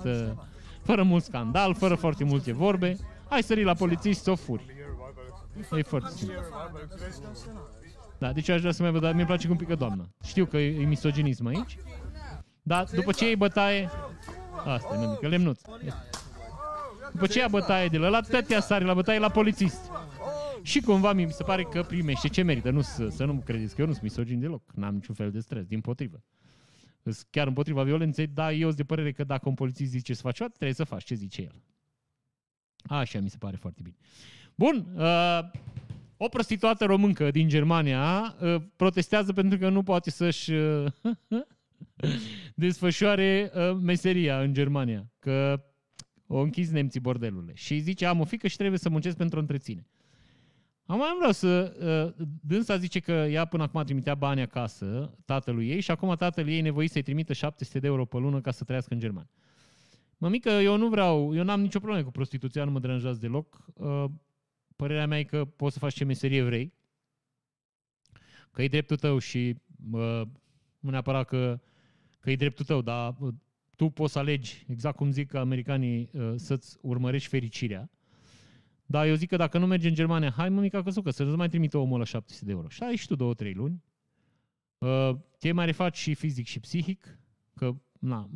fără 0.83 1.03
mult 1.03 1.23
scandal, 1.23 1.73
fără 1.75 1.95
foarte 1.95 2.23
multe 2.23 2.53
vorbe. 2.53 2.95
Hai 3.29 3.43
sări 3.43 3.63
la 3.63 3.73
polițist 3.73 4.23
să 4.23 4.31
o 4.31 4.35
furi. 4.35 4.65
E 5.77 5.81
foarte 5.81 6.09
simplu. 6.15 6.39
Da, 8.17 8.31
deci 8.31 8.49
aș 8.49 8.59
vrea 8.59 8.71
să 8.71 8.81
mai 8.81 8.91
văd, 8.91 9.01
dar 9.01 9.13
mi-e 9.13 9.25
place 9.25 9.47
cum 9.47 9.57
pică 9.57 9.75
doamna. 9.75 10.09
Știu 10.23 10.45
că 10.45 10.57
e 10.57 10.85
misoginism 10.85 11.45
aici. 11.45 11.77
Dar 12.61 12.87
după 12.95 13.11
ce 13.11 13.25
iei 13.25 13.35
bătaie... 13.35 13.89
Asta 14.65 14.95
e, 14.95 14.99
nimic, 14.99 15.21
lemnuț. 15.21 15.61
După 17.11 17.27
ce 17.27 17.39
ia 17.39 17.47
bătaie 17.47 17.87
de 17.87 17.97
la, 17.97 18.09
la 18.09 18.21
tătea 18.21 18.59
sare 18.59 18.85
la 18.85 18.93
bătaie 18.93 19.19
la 19.19 19.29
polițist. 19.29 19.91
Și 20.61 20.81
cumva 20.81 21.13
mi 21.13 21.31
se 21.31 21.43
pare 21.43 21.63
că 21.63 21.83
primește 21.83 22.27
ce 22.27 22.41
merită. 22.41 22.69
Nu 22.69 22.81
să, 22.81 23.07
să 23.07 23.25
nu 23.25 23.41
credeți 23.45 23.75
că 23.75 23.81
eu 23.81 23.87
nu 23.87 23.93
sunt 23.93 24.03
misogin 24.03 24.39
deloc. 24.39 24.61
N-am 24.73 24.93
niciun 24.93 25.15
fel 25.15 25.31
de 25.31 25.39
stres, 25.39 25.65
din 25.65 25.81
potrivă. 25.81 26.23
Chiar 27.29 27.47
împotriva 27.47 27.83
violenței, 27.83 28.27
dar 28.27 28.51
eu 28.51 28.65
sunt 28.65 28.75
de 28.75 28.83
părere 28.83 29.11
că 29.11 29.23
dacă 29.23 29.49
un 29.49 29.55
polițist 29.55 29.91
zice 29.91 30.13
să 30.13 30.21
faci 30.21 30.35
ceva, 30.35 30.49
trebuie 30.49 30.73
să 30.73 30.83
faci 30.83 31.03
ce 31.03 31.15
zice 31.15 31.41
el. 31.41 31.61
Așa 32.83 33.19
mi 33.19 33.29
se 33.29 33.37
pare 33.37 33.55
foarte 33.55 33.79
bine. 33.83 33.95
Bun, 34.55 34.87
uh, 34.95 35.39
o 36.17 36.27
prostituată 36.27 36.85
româncă 36.85 37.31
din 37.31 37.47
Germania 37.47 38.35
uh, 38.41 38.55
protestează 38.75 39.33
pentru 39.33 39.57
că 39.57 39.69
nu 39.69 39.83
poate 39.83 40.09
să-și 40.09 40.51
uh, 40.51 40.91
desfășoare 42.55 43.51
uh, 43.55 43.77
meseria 43.81 44.41
în 44.41 44.53
Germania, 44.53 45.11
că 45.19 45.63
o 46.27 46.39
închis 46.39 46.69
nemții 46.69 46.99
bordelurile. 46.99 47.53
Și 47.55 47.79
zice, 47.79 48.05
am 48.05 48.19
o 48.19 48.25
fică 48.25 48.47
și 48.47 48.57
trebuie 48.57 48.79
să 48.79 48.89
muncesc 48.89 49.17
pentru 49.17 49.37
o 49.37 49.41
întreține. 49.41 49.87
Am 50.85 50.97
mai 50.97 51.13
vreau 51.17 51.31
să... 51.31 51.73
Uh, 52.17 52.25
dânsa 52.41 52.77
zice 52.77 52.99
că 52.99 53.11
ea 53.11 53.45
până 53.45 53.63
acum 53.63 53.83
trimitea 53.83 54.15
bani 54.15 54.41
acasă 54.41 55.17
tatălui 55.25 55.69
ei 55.69 55.79
și 55.79 55.91
acum 55.91 56.15
tatăl 56.15 56.47
ei 56.47 56.61
nevoie 56.61 56.87
să-i 56.87 57.01
trimită 57.01 57.33
700 57.33 57.79
de 57.79 57.87
euro 57.87 58.05
pe 58.05 58.17
lună 58.17 58.41
ca 58.41 58.51
să 58.51 58.63
trăiască 58.63 58.93
în 58.93 58.99
Germania. 58.99 59.29
Mămică, 60.17 60.49
eu 60.49 60.77
nu 60.77 60.89
vreau, 60.89 61.35
eu 61.35 61.43
n-am 61.43 61.61
nicio 61.61 61.79
problemă 61.79 62.05
cu 62.05 62.11
prostituția, 62.11 62.63
nu 62.63 62.71
mă 62.71 62.79
deranjează 62.79 63.19
deloc. 63.19 63.65
Uh, 63.73 64.05
părerea 64.75 65.07
mea 65.07 65.19
e 65.19 65.23
că 65.23 65.45
poți 65.45 65.73
să 65.73 65.79
faci 65.79 65.93
ce 65.93 66.03
meserie 66.03 66.43
vrei, 66.43 66.73
că 68.51 68.63
e 68.63 68.67
dreptul 68.67 68.97
tău 68.97 69.17
și 69.17 69.55
uh, 69.91 70.21
nu 70.79 70.89
neapărat 70.89 71.27
că, 71.27 71.59
că 72.19 72.31
e 72.31 72.35
dreptul 72.35 72.65
tău, 72.65 72.81
dar 72.81 73.15
uh, 73.19 73.33
tu 73.75 73.89
poți 73.89 74.13
să 74.13 74.19
alegi, 74.19 74.65
exact 74.67 74.95
cum 74.95 75.11
zic 75.11 75.33
americanii, 75.33 76.09
uh, 76.13 76.33
să-ți 76.35 76.77
urmărești 76.81 77.29
fericirea. 77.29 77.89
Dar 78.85 79.07
eu 79.07 79.15
zic 79.15 79.29
că 79.29 79.35
dacă 79.35 79.57
nu 79.57 79.65
mergi 79.65 79.87
în 79.87 79.93
Germania, 79.93 80.31
hai 80.31 80.49
mă 80.49 80.61
mica 80.61 80.83
căsucă, 80.83 81.11
să 81.11 81.23
nu 81.23 81.35
mai 81.35 81.49
trimită 81.49 81.77
omul 81.77 81.99
la 81.99 82.05
700 82.05 82.45
de 82.45 82.51
euro. 82.51 82.67
Și 82.67 82.83
ai 82.83 82.95
și 82.95 83.07
tu 83.07 83.15
două, 83.15 83.33
trei 83.33 83.53
luni. 83.53 83.83
Uh, 84.77 85.15
te 85.39 85.51
mai 85.51 85.65
refaci 85.65 85.97
și 85.97 86.13
fizic 86.13 86.47
și 86.47 86.59
psihic, 86.59 87.19
că, 87.55 87.75
na, 87.99 88.29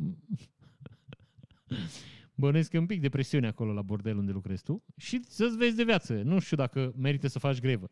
bănesc 2.34 2.72
un 2.72 2.86
pic 2.86 3.00
de 3.00 3.08
presiune 3.08 3.46
acolo 3.46 3.72
la 3.72 3.82
bordel 3.82 4.16
unde 4.16 4.32
lucrezi 4.32 4.62
tu 4.62 4.84
și 4.96 5.20
să-ți 5.24 5.56
vezi 5.56 5.76
de 5.76 5.84
viață. 5.84 6.14
Nu 6.14 6.38
știu 6.38 6.56
dacă 6.56 6.92
merită 6.96 7.28
să 7.28 7.38
faci 7.38 7.60
grevă. 7.60 7.90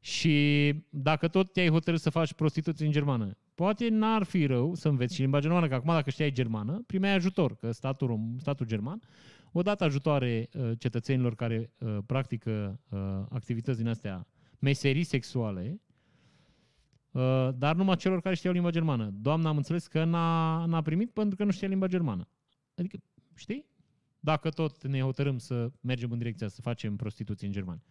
Și 0.00 0.74
dacă 0.90 1.28
tot 1.28 1.52
te-ai 1.52 1.68
hotărât 1.68 2.00
să 2.00 2.10
faci 2.10 2.32
prostituție 2.32 2.86
în 2.86 2.92
germană, 2.92 3.36
poate 3.54 3.88
n-ar 3.88 4.22
fi 4.22 4.46
rău 4.46 4.74
să 4.74 4.88
înveți 4.88 5.14
și 5.14 5.20
limba 5.20 5.40
germană, 5.40 5.68
că 5.68 5.74
acum 5.74 5.92
dacă 5.92 6.10
știai 6.10 6.32
germană, 6.32 6.82
primeai 6.86 7.14
ajutor, 7.14 7.56
că 7.56 7.72
statul, 7.72 8.20
statul 8.38 8.66
german 8.66 9.00
o 9.58 9.62
dată 9.62 9.84
ajutoare 9.84 10.48
uh, 10.52 10.70
cetățenilor 10.78 11.34
care 11.34 11.72
uh, 11.78 11.98
practică 12.06 12.80
uh, 12.88 12.98
activități 13.28 13.78
din 13.78 13.88
astea, 13.88 14.26
meserii 14.58 15.04
sexuale, 15.04 15.80
dar 17.54 17.76
numai 17.76 17.96
celor 17.96 18.20
care 18.20 18.34
știau 18.34 18.52
limba 18.52 18.70
germană. 18.70 19.10
Doamna 19.12 19.48
am 19.48 19.56
înțeles 19.56 19.86
că 19.86 20.04
n-a, 20.04 20.64
n-a 20.64 20.82
primit 20.82 21.10
pentru 21.10 21.36
că 21.36 21.44
nu 21.44 21.50
știa 21.50 21.68
limba 21.68 21.86
germană. 21.86 22.28
Adică, 22.74 22.98
știi? 23.34 23.66
Dacă 24.20 24.48
tot 24.50 24.86
ne 24.86 25.00
hotărâm 25.00 25.38
să 25.38 25.70
mergem 25.80 26.10
în 26.10 26.18
direcția 26.18 26.48
să 26.48 26.60
facem 26.60 26.96
prostituție 26.96 27.46
în 27.46 27.52
germană. 27.52 27.82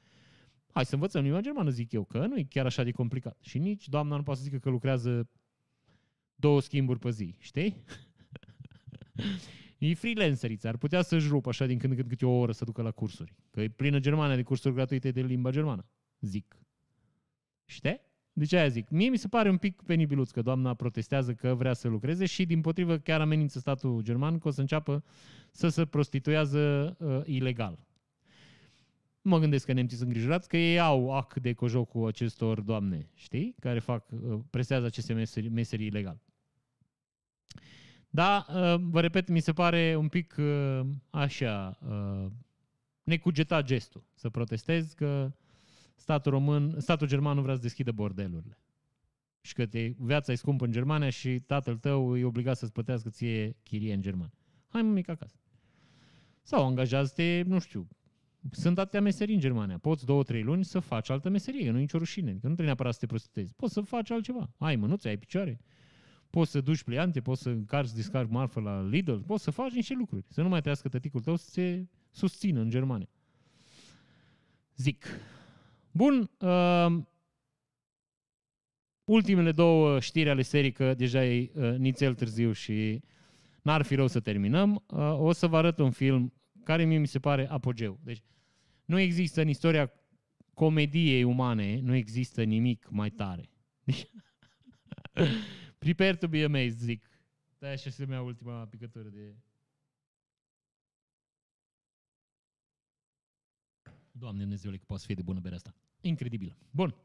Hai 0.72 0.86
să 0.86 0.94
învățăm 0.94 1.24
limba 1.24 1.42
germană, 1.42 1.70
zic 1.70 1.92
eu, 1.92 2.04
că 2.04 2.26
nu 2.26 2.38
e 2.38 2.44
chiar 2.44 2.66
așa 2.66 2.84
de 2.84 2.92
complicat. 2.92 3.38
Și 3.42 3.58
nici 3.58 3.90
doamna 3.90 4.16
nu 4.16 4.24
poate 4.24 4.40
să 4.40 4.46
zică 4.46 4.58
că 4.58 4.70
lucrează 4.70 5.30
două 6.36 6.62
schimburi 6.62 7.00
pe 7.00 7.10
zi, 7.10 7.36
știi? 7.40 7.84
e 9.78 9.94
freelanceriță, 9.94 10.68
ar 10.68 10.78
putea 10.78 11.02
să-și 11.02 11.28
rupă 11.28 11.50
așa 11.50 11.66
din 11.66 11.78
când 11.78 11.92
în 11.92 11.98
când 11.98 12.10
câte 12.10 12.26
o 12.26 12.38
oră 12.38 12.52
să 12.52 12.66
ducă 12.66 12.82
la 12.82 12.92
cursuri. 12.92 13.34
Că 13.52 13.62
e 13.62 13.68
plină 13.68 14.00
Germania 14.00 14.36
de 14.36 14.44
cursuri 14.44 14.74
gratuite 14.74 15.12
de 15.12 15.22
limba 15.22 15.52
germană, 15.52 15.86
zic. 16.20 16.58
Știi? 17.66 18.02
Deci 18.34 18.54
aia 18.54 18.68
zic. 18.68 18.90
Mie 18.90 19.10
mi 19.10 19.18
se 19.18 19.28
pare 19.28 19.50
un 19.50 19.58
pic 19.58 19.82
penibiluț 19.82 20.32
că 20.32 20.42
doamna 20.42 20.74
protestează 20.74 21.34
că 21.34 21.54
vrea 21.54 21.74
să 21.74 21.88
lucreze 21.88 22.26
și 22.26 22.46
din 22.46 22.62
potrivă 22.62 22.98
chiar 22.98 23.22
amenință 23.22 23.60
statul 23.60 24.02
german 24.02 24.38
că 24.40 24.48
o 24.48 24.52
să 24.52 24.62
înceapă 24.62 25.04
să 25.52 25.68
se 25.68 25.86
prostituează 25.86 26.96
uh, 27.00 27.22
ilegal. 27.26 27.80
Mă 29.22 29.40
gândesc 29.40 29.66
că 29.66 29.74
nemții 29.74 29.98
sunt 29.98 30.10
îngrijorați 30.10 30.48
că 30.48 30.58
ei 30.58 30.80
au 30.80 31.16
ac 31.16 31.34
de 31.34 31.54
cojoc 31.54 31.90
cu 31.90 32.06
acestor 32.06 32.62
doamne, 32.62 33.10
știi? 33.14 33.56
Care 33.60 33.80
fac, 33.80 34.06
uh, 34.12 34.40
presează 34.50 34.86
aceste 34.86 35.14
meserii, 35.14 35.50
meserii 35.50 35.88
ilegal. 35.88 36.22
Da, 38.10 38.46
uh, 38.50 38.76
vă 38.80 39.02
repet, 39.02 39.28
mi 39.28 39.40
se 39.40 39.54
pare 39.54 39.96
un 39.96 40.08
pic 40.08 40.36
uh, 40.40 40.82
așa, 41.10 41.78
uh, 41.88 42.32
necugetat 43.04 43.66
gestul 43.66 44.04
să 44.14 44.30
protestez 44.30 44.94
că 44.94 45.32
statul 45.96 46.32
român, 46.32 46.76
statul 46.80 47.08
german 47.08 47.36
nu 47.36 47.42
vrea 47.42 47.56
să 47.56 47.62
deschidă 47.62 47.92
bordelurile. 47.92 48.58
Și 49.42 49.54
că 49.54 49.66
te, 49.66 49.88
viața 49.98 50.32
e 50.32 50.36
scumpă 50.36 50.66
în 50.66 50.72
Germania 50.72 51.10
și 51.10 51.40
tatăl 51.40 51.78
tău 51.78 52.18
e 52.18 52.24
obligat 52.24 52.58
să-ți 52.58 52.72
plătească 52.72 53.10
ție 53.10 53.56
chirie 53.64 53.94
în 53.94 54.02
Germania. 54.02 54.34
Hai 54.68 54.82
mă 54.82 54.92
mic 54.92 55.10
acasă. 55.10 55.36
Sau 56.42 56.66
angajează-te, 56.66 57.44
nu 57.46 57.60
știu, 57.60 57.88
sunt 58.52 58.78
atâtea 58.78 59.02
meserii 59.02 59.34
în 59.34 59.40
Germania. 59.40 59.78
Poți 59.78 60.06
două, 60.06 60.24
trei 60.24 60.44
luni 60.44 60.66
să 60.66 60.80
faci 60.80 61.10
altă 61.10 61.30
meserie, 61.30 61.72
nu 61.72 61.78
e 61.78 61.82
nicio 61.82 61.98
rușine. 61.98 62.30
Că 62.30 62.36
nu 62.36 62.42
trebuie 62.42 62.66
neapărat 62.66 62.94
să 62.94 63.00
te 63.00 63.06
prostituezi. 63.06 63.54
Poți 63.54 63.74
să 63.74 63.82
faci 63.82 64.12
altceva. 64.12 64.50
Ai 64.58 64.76
mânuțe, 64.76 65.08
ai 65.08 65.18
picioare. 65.18 65.60
Poți 66.38 66.52
să 66.52 66.62
duci 66.62 66.84
pliante, 66.84 67.22
poți 67.22 67.42
să 67.42 67.50
încarci, 67.50 67.92
descarci 67.92 68.30
marfă 68.30 68.60
la 68.60 68.82
Lidl, 68.82 69.16
poți 69.16 69.44
să 69.44 69.52
faci 69.52 69.72
niște 69.72 69.94
lucruri. 69.94 70.26
Să 70.30 70.42
nu 70.42 70.50
mai 70.50 70.62
trească 70.62 70.90
tăticul 70.90 71.22
tău 71.22 71.36
să 71.36 71.50
se 71.50 71.88
susțină 72.12 72.60
în 72.60 72.70
Germania. 72.70 73.10
Zic. 74.76 75.06
Bun, 75.92 76.32
uh, 76.40 77.04
ultimele 79.04 79.52
două 79.52 80.00
știri 80.00 80.30
ale 80.30 80.42
serii, 80.42 80.72
că 80.72 80.94
deja 80.94 81.26
e 81.26 81.52
uh, 81.54 81.76
nițel 81.78 82.16
târziu 82.16 82.52
și 82.52 83.02
n-ar 83.62 83.82
fi 83.82 83.96
rău 83.96 84.08
să 84.08 84.20
terminăm, 84.20 84.84
uh, 84.88 85.20
o 85.20 85.32
să 85.32 85.48
vă 85.48 85.58
arăt 85.58 85.80
un 85.80 85.92
film 85.92 86.34
care 86.64 86.86
mie 86.86 86.98
mi 86.98 87.08
se 87.08 87.20
pare 87.20 87.50
apogeu. 87.50 88.00
Deci, 88.04 88.22
nu 88.86 89.00
există 89.00 89.42
în 89.42 89.48
istoria 89.48 89.92
comediei 90.54 91.24
umane, 91.24 91.80
nu 91.80 91.96
există 91.96 92.44
nimic 92.44 92.88
mai 92.90 93.10
tare. 93.10 93.50
Prepare 95.88 96.16
to 96.16 96.28
be 96.28 96.44
amazed, 96.44 96.80
zic. 96.80 97.10
Da, 97.60 97.70
așa 97.70 97.90
se 97.90 98.06
mea 98.06 98.22
ultima 98.22 98.66
picătură 98.66 99.10
de... 99.10 99.36
Doamne 104.12 104.42
Dumnezeule, 104.42 104.78
că 104.78 104.84
poate 104.88 105.02
să 105.02 105.08
fie 105.08 105.16
de 105.16 105.22
bună 105.22 105.40
berea 105.40 105.58
asta. 105.58 105.76
Incredibil. 106.02 106.58
Bun. 106.72 106.96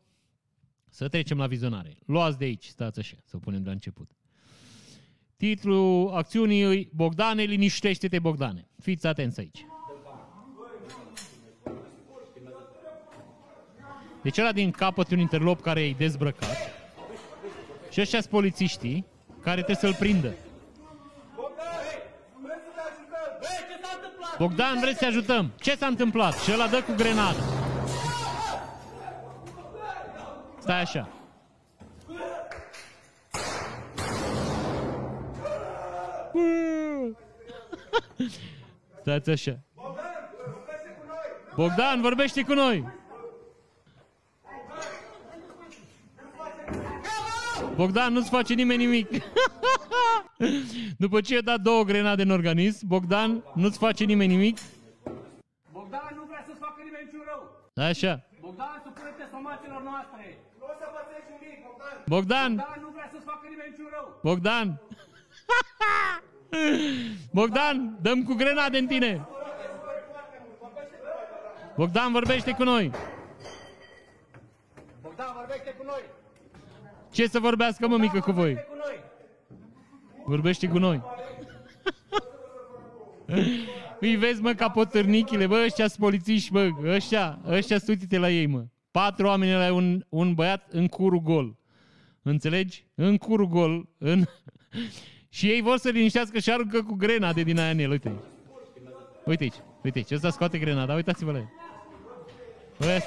Să 0.89 1.09
trecem 1.09 1.39
la 1.39 1.47
vizionare. 1.47 1.97
Luați 2.07 2.39
de 2.39 2.45
aici, 2.45 2.67
stați 2.67 2.99
așa, 2.99 3.17
să 3.25 3.37
o 3.37 3.39
punem 3.39 3.61
de 3.61 3.67
la 3.67 3.73
început. 3.73 4.11
Titlul 5.37 6.15
acțiunii 6.15 6.63
îi 6.63 6.91
Bogdane, 6.95 7.43
liniștește-te 7.43 8.19
Bogdane. 8.19 8.69
Fiți 8.79 9.07
atenți 9.07 9.41
aici. 9.41 9.67
Deci 14.23 14.39
ăla 14.39 14.53
din 14.53 14.71
capăt 14.71 15.11
un 15.11 15.19
interlop 15.19 15.61
care 15.61 15.81
e 15.81 15.93
dezbrăcat. 15.93 16.82
Și 17.93 18.01
ăștia 18.01 18.21
sunt 18.21 18.33
polițiștii 18.33 19.07
care 19.43 19.63
trebuie 19.63 19.77
să-l 19.77 19.95
prindă. 19.99 20.35
Bogdan, 24.39 24.81
vreți 24.81 24.99
să 24.99 25.07
ajutăm? 25.07 25.53
Ce 25.61 25.77
s-a 25.77 25.87
întâmplat? 25.87 26.39
Și 26.39 26.53
ăla 26.53 26.67
dă 26.67 26.83
cu 26.83 26.93
grenadă. 26.97 27.39
Stai 30.59 30.81
așa. 30.81 31.09
Stați 39.01 39.31
așa. 39.31 39.59
Bogdan, 41.55 42.01
vorbește 42.01 42.43
cu 42.43 42.53
noi. 42.53 42.85
Bogdan, 47.77 48.13
nu-ți 48.13 48.31
face 48.31 48.55
nimeni 48.55 48.85
nimic. 48.85 49.09
După 51.05 51.21
ce 51.21 51.35
i-a 51.35 51.41
dat 51.41 51.61
două 51.61 51.83
grenade 51.85 52.23
în 52.23 52.31
organism, 52.31 52.87
Bogdan, 52.87 53.45
nu-ți 53.55 53.79
face 53.79 54.05
nimeni 54.05 54.35
nimic. 54.35 54.59
Bogdan 55.73 56.13
nu 56.17 56.25
vrea 56.31 56.43
să-ți 56.47 56.59
facă 56.59 56.81
nimeni 56.85 57.05
niciun 57.05 57.25
rău. 57.31 57.43
Așa. 57.89 58.13
Bogdan, 58.41 58.83
supune-te 58.85 59.25
somaților 59.31 59.83
noastre. 59.83 60.39
Nu 60.59 60.65
o 60.71 60.75
să 60.81 60.87
pățești 60.95 61.31
nimic, 61.35 61.59
Bogdan. 61.67 61.97
Bogdan, 62.15 62.51
Bogdan 62.55 62.81
nu 62.85 62.91
vrea 62.97 63.09
să-ți 63.13 63.25
facă 63.25 63.47
nimeni 63.51 63.71
niciun 63.71 63.89
rău. 63.97 64.07
Bogdan. 64.29 64.67
Bogdan, 67.39 67.99
dăm 68.03 68.23
cu 68.25 68.35
grenade 68.35 68.79
în 68.79 68.87
tine. 68.87 69.27
Bogdan, 71.77 72.13
vorbește 72.13 72.53
cu 72.53 72.65
noi. 72.65 72.91
Bogdan, 75.03 75.31
vorbește 75.35 75.71
cu 75.79 75.85
noi. 75.85 76.03
Ce 77.13 77.27
să 77.27 77.39
vorbească, 77.39 77.89
mă, 77.89 77.97
mică, 77.97 78.21
cu 78.21 78.33
voi? 78.33 78.55
Cu 78.55 78.75
noi. 78.75 79.01
Vorbește 80.25 80.69
cu 80.69 80.79
noi. 80.79 81.03
Îi 84.01 84.17
vezi, 84.17 84.41
mă, 84.41 84.53
ca 84.53 84.69
potârnichile, 84.69 85.47
bă, 85.47 85.63
ăștia 85.65 85.87
sunt 85.87 85.99
polițiști, 85.99 86.53
bă, 86.53 86.71
ăștia, 86.85 87.39
ăștia 87.47 87.77
uite 87.89 88.19
la 88.19 88.31
ei, 88.31 88.47
mă. 88.47 88.65
Patru 88.91 89.27
oameni 89.27 89.53
la 89.53 89.73
un, 89.73 90.05
un 90.09 90.35
băiat 90.35 90.69
în 90.71 90.87
curul 90.87 91.21
gol. 91.21 91.57
Înțelegi? 92.23 92.87
În 92.95 93.17
curul 93.17 93.47
gol. 93.47 93.89
În... 93.99 94.25
și 95.37 95.47
ei 95.47 95.61
vor 95.61 95.77
să 95.77 95.89
liniștească 95.89 96.39
și 96.39 96.53
aruncă 96.53 96.83
cu 96.83 96.95
grenade 96.95 97.43
din 97.43 97.59
aia 97.59 97.71
în 97.71 97.79
el. 97.79 97.91
Uite 97.91 98.09
aici. 98.09 98.19
Uite 99.25 99.43
aici. 99.43 99.55
Uite 99.83 99.99
aici. 99.99 100.11
Ăsta 100.11 100.31
scoate 100.31 100.59
grenada. 100.59 100.95
Uitați-vă 100.95 101.33
la 101.33 101.39
el. 101.39 101.51
Bă, 102.79 102.99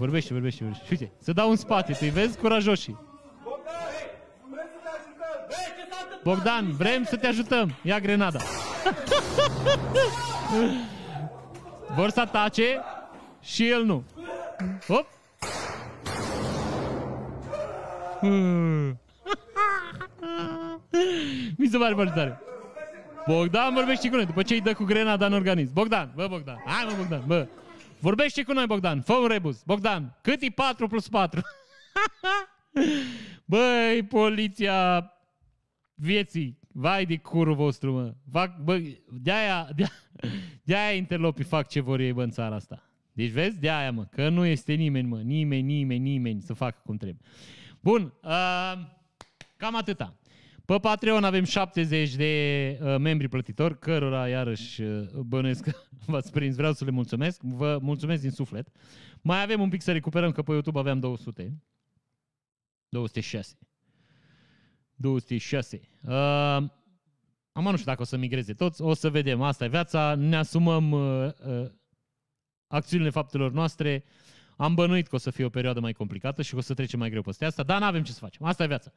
vorbește, 0.00 0.32
vorbește, 0.32 0.64
vorbește. 0.64 0.84
Și 0.86 0.92
uite, 0.92 1.12
să 1.18 1.32
dau 1.32 1.50
în 1.50 1.56
spate. 1.56 1.92
Tu 1.92 2.04
vezi 2.04 2.38
curajoșii. 2.38 2.98
Bogdan, 6.22 6.76
vrem 6.76 7.04
să 7.04 7.16
te 7.16 7.26
ajutăm. 7.26 7.74
Ia 7.82 7.98
grenada. 7.98 8.38
Vor 11.96 12.10
să 12.10 12.20
atace 12.20 12.80
și 13.40 13.68
el 13.68 13.84
nu. 13.84 14.04
Hop. 14.86 15.06
Mi 21.56 21.66
se 21.66 21.78
pare 21.78 21.94
foarte 21.94 22.12
tare. 22.14 22.40
Bogdan 23.26 23.74
vorbește 23.74 24.08
cu 24.08 24.14
noi 24.14 24.26
după 24.26 24.42
ce 24.42 24.54
îi 24.54 24.60
dă 24.60 24.74
cu 24.74 24.84
grenada 24.84 25.26
în 25.26 25.32
organism. 25.32 25.72
Bogdan, 25.72 26.12
bă 26.14 26.26
Bogdan, 26.28 26.62
hai 26.66 26.86
mă 26.88 26.94
Bogdan, 26.96 27.22
bă. 27.26 27.46
Vorbește 28.00 28.42
cu 28.42 28.52
noi 28.52 28.66
Bogdan, 28.66 29.00
fă 29.00 29.12
un 29.12 29.26
rebus. 29.26 29.62
Bogdan, 29.62 30.18
cât 30.22 30.42
e 30.42 30.50
4 30.50 30.86
plus 30.86 31.08
4? 31.08 31.40
Băi, 33.44 34.02
poliția 34.08 35.10
vieții, 35.94 36.58
vai 36.72 37.06
de 37.06 37.16
curul 37.16 37.54
vostru, 37.54 37.92
mă. 37.92 38.14
Fac, 38.30 38.58
bă, 38.58 38.80
de-aia, 39.08 39.68
de-aia, 39.74 39.92
de-aia 40.64 40.96
interlopii 40.96 41.44
fac 41.44 41.68
ce 41.68 41.80
vor 41.80 42.00
ei, 42.00 42.12
bă, 42.12 42.22
în 42.22 42.30
țara 42.30 42.54
asta. 42.54 42.90
Deci 43.12 43.30
vezi, 43.30 43.58
de-aia, 43.58 43.92
mă, 43.92 44.04
că 44.04 44.28
nu 44.28 44.44
este 44.44 44.72
nimeni, 44.72 45.08
mă, 45.08 45.20
nimeni, 45.20 45.62
nimeni, 45.62 46.02
nimeni 46.10 46.40
să 46.40 46.52
facă 46.52 46.80
cum 46.84 46.96
trebuie. 46.96 47.22
Bun, 47.80 48.14
uh, 48.22 48.72
cam 49.56 49.76
atâta. 49.76 50.14
Pe 50.70 50.78
Patreon 50.78 51.24
avem 51.24 51.44
70 51.44 52.14
de 52.14 52.78
uh, 52.82 52.96
membri 52.98 53.28
plătitori, 53.28 53.78
cărora 53.78 54.28
iarăși 54.28 54.82
uh, 54.82 55.08
bănuiesc 55.10 55.62
că 55.62 55.72
v-ați 56.06 56.32
prins. 56.32 56.56
Vreau 56.56 56.72
să 56.72 56.84
le 56.84 56.90
mulțumesc. 56.90 57.40
Vă 57.42 57.78
mulțumesc 57.82 58.22
din 58.22 58.30
suflet. 58.30 58.68
Mai 59.20 59.42
avem 59.42 59.60
un 59.60 59.68
pic 59.68 59.82
să 59.82 59.92
recuperăm, 59.92 60.32
că 60.32 60.42
pe 60.42 60.52
YouTube 60.52 60.78
aveam 60.78 61.00
200. 61.00 61.62
206. 62.88 63.58
206. 64.94 65.80
Uh, 66.02 66.12
am 67.52 67.62
nu 67.62 67.72
știu 67.72 67.84
dacă 67.84 68.02
o 68.02 68.04
să 68.04 68.16
migreze 68.16 68.54
toți, 68.54 68.82
o 68.82 68.94
să 68.94 69.10
vedem. 69.10 69.42
Asta 69.42 69.64
e 69.64 69.68
viața, 69.68 70.14
ne 70.14 70.36
asumăm 70.36 70.90
uh, 70.90 71.30
uh, 71.46 71.70
acțiunile 72.66 73.10
faptelor 73.10 73.52
noastre. 73.52 74.04
Am 74.56 74.74
bănuit 74.74 75.08
că 75.08 75.14
o 75.14 75.18
să 75.18 75.30
fie 75.30 75.44
o 75.44 75.48
perioadă 75.48 75.80
mai 75.80 75.92
complicată 75.92 76.42
și 76.42 76.50
că 76.50 76.56
o 76.56 76.60
să 76.60 76.74
trecem 76.74 76.98
mai 76.98 77.10
greu 77.10 77.22
peste 77.22 77.44
asta, 77.44 77.62
dar 77.62 77.80
nu 77.80 77.86
avem 77.86 78.02
ce 78.02 78.12
să 78.12 78.18
facem. 78.18 78.46
Asta 78.46 78.62
e 78.62 78.66
viața. 78.66 78.92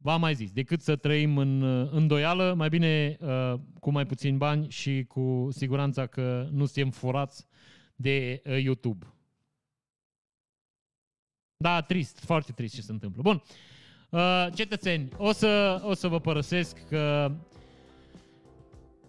V-am 0.00 0.20
mai 0.20 0.34
zis, 0.34 0.52
decât 0.52 0.82
să 0.82 0.96
trăim 0.96 1.38
în 1.38 1.62
îndoială, 1.90 2.54
mai 2.56 2.68
bine 2.68 3.16
uh, 3.20 3.54
cu 3.80 3.90
mai 3.90 4.06
puțini 4.06 4.36
bani 4.36 4.70
și 4.70 5.04
cu 5.08 5.48
siguranța 5.50 6.06
că 6.06 6.48
nu 6.50 6.64
suntem 6.64 6.90
furați 6.90 7.46
de 7.96 8.42
uh, 8.44 8.62
YouTube. 8.62 9.06
Da, 11.56 11.80
trist, 11.80 12.18
foarte 12.18 12.52
trist 12.52 12.74
ce 12.74 12.80
se 12.80 12.92
întâmplă. 12.92 13.22
Bun, 13.22 13.42
uh, 14.10 14.46
cetățeni, 14.54 15.08
o 15.16 15.32
să, 15.32 15.82
o 15.84 15.94
să 15.94 16.08
vă 16.08 16.20
părăsesc 16.20 16.88
că 16.88 17.32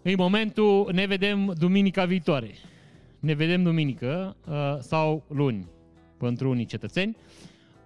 în 0.01 0.13
momentul, 0.17 0.89
ne 0.93 1.05
vedem 1.05 1.53
duminica 1.57 2.05
viitoare. 2.05 2.53
Ne 3.19 3.33
vedem 3.33 3.63
duminică 3.63 4.35
uh, 4.47 4.77
sau 4.79 5.25
luni 5.27 5.67
pentru 6.17 6.49
unii 6.49 6.65
cetățeni. 6.65 7.15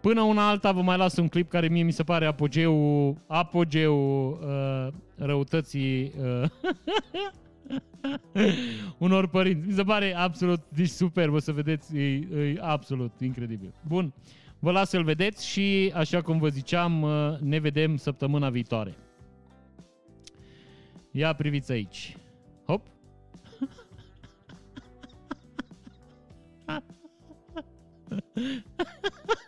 Până 0.04 0.22
una 0.22 0.50
alta 0.50 0.72
vă 0.72 0.82
mai 0.82 0.98
las 0.98 1.18
un 1.18 1.28
clip 1.28 1.50
care 1.50 1.68
mie 1.68 1.84
mi 1.84 1.92
se 1.92 2.04
pare 2.04 2.26
apogeul, 2.26 3.16
apogeul 3.28 4.40
uh, 4.42 4.88
răutății 5.16 6.12
uh, 6.22 6.50
unor 9.06 9.28
părinți. 9.28 9.68
Mi 9.68 9.74
se 9.74 9.84
pare 9.84 10.16
absolut 10.16 10.62
deci 10.70 10.88
superb, 10.88 11.34
o 11.34 11.40
să 11.40 11.52
vedeți, 11.52 11.98
e, 11.98 12.28
e 12.36 12.58
absolut 12.60 13.20
incredibil. 13.20 13.74
Bun, 13.88 14.14
vă 14.60 14.72
las 14.72 14.90
să-l 14.90 15.04
vedeți 15.04 15.48
și, 15.48 15.92
așa 15.96 16.22
cum 16.22 16.40
vă 16.40 16.48
ziceam, 16.48 17.02
uh, 17.02 17.40
ne 17.40 17.60
vedem 17.60 17.96
săptămâna 17.96 18.50
viitoare. 18.50 18.96
Ia 21.12 21.34
priviți 21.34 21.72
aici. 21.72 22.18
Hop. 22.66 22.88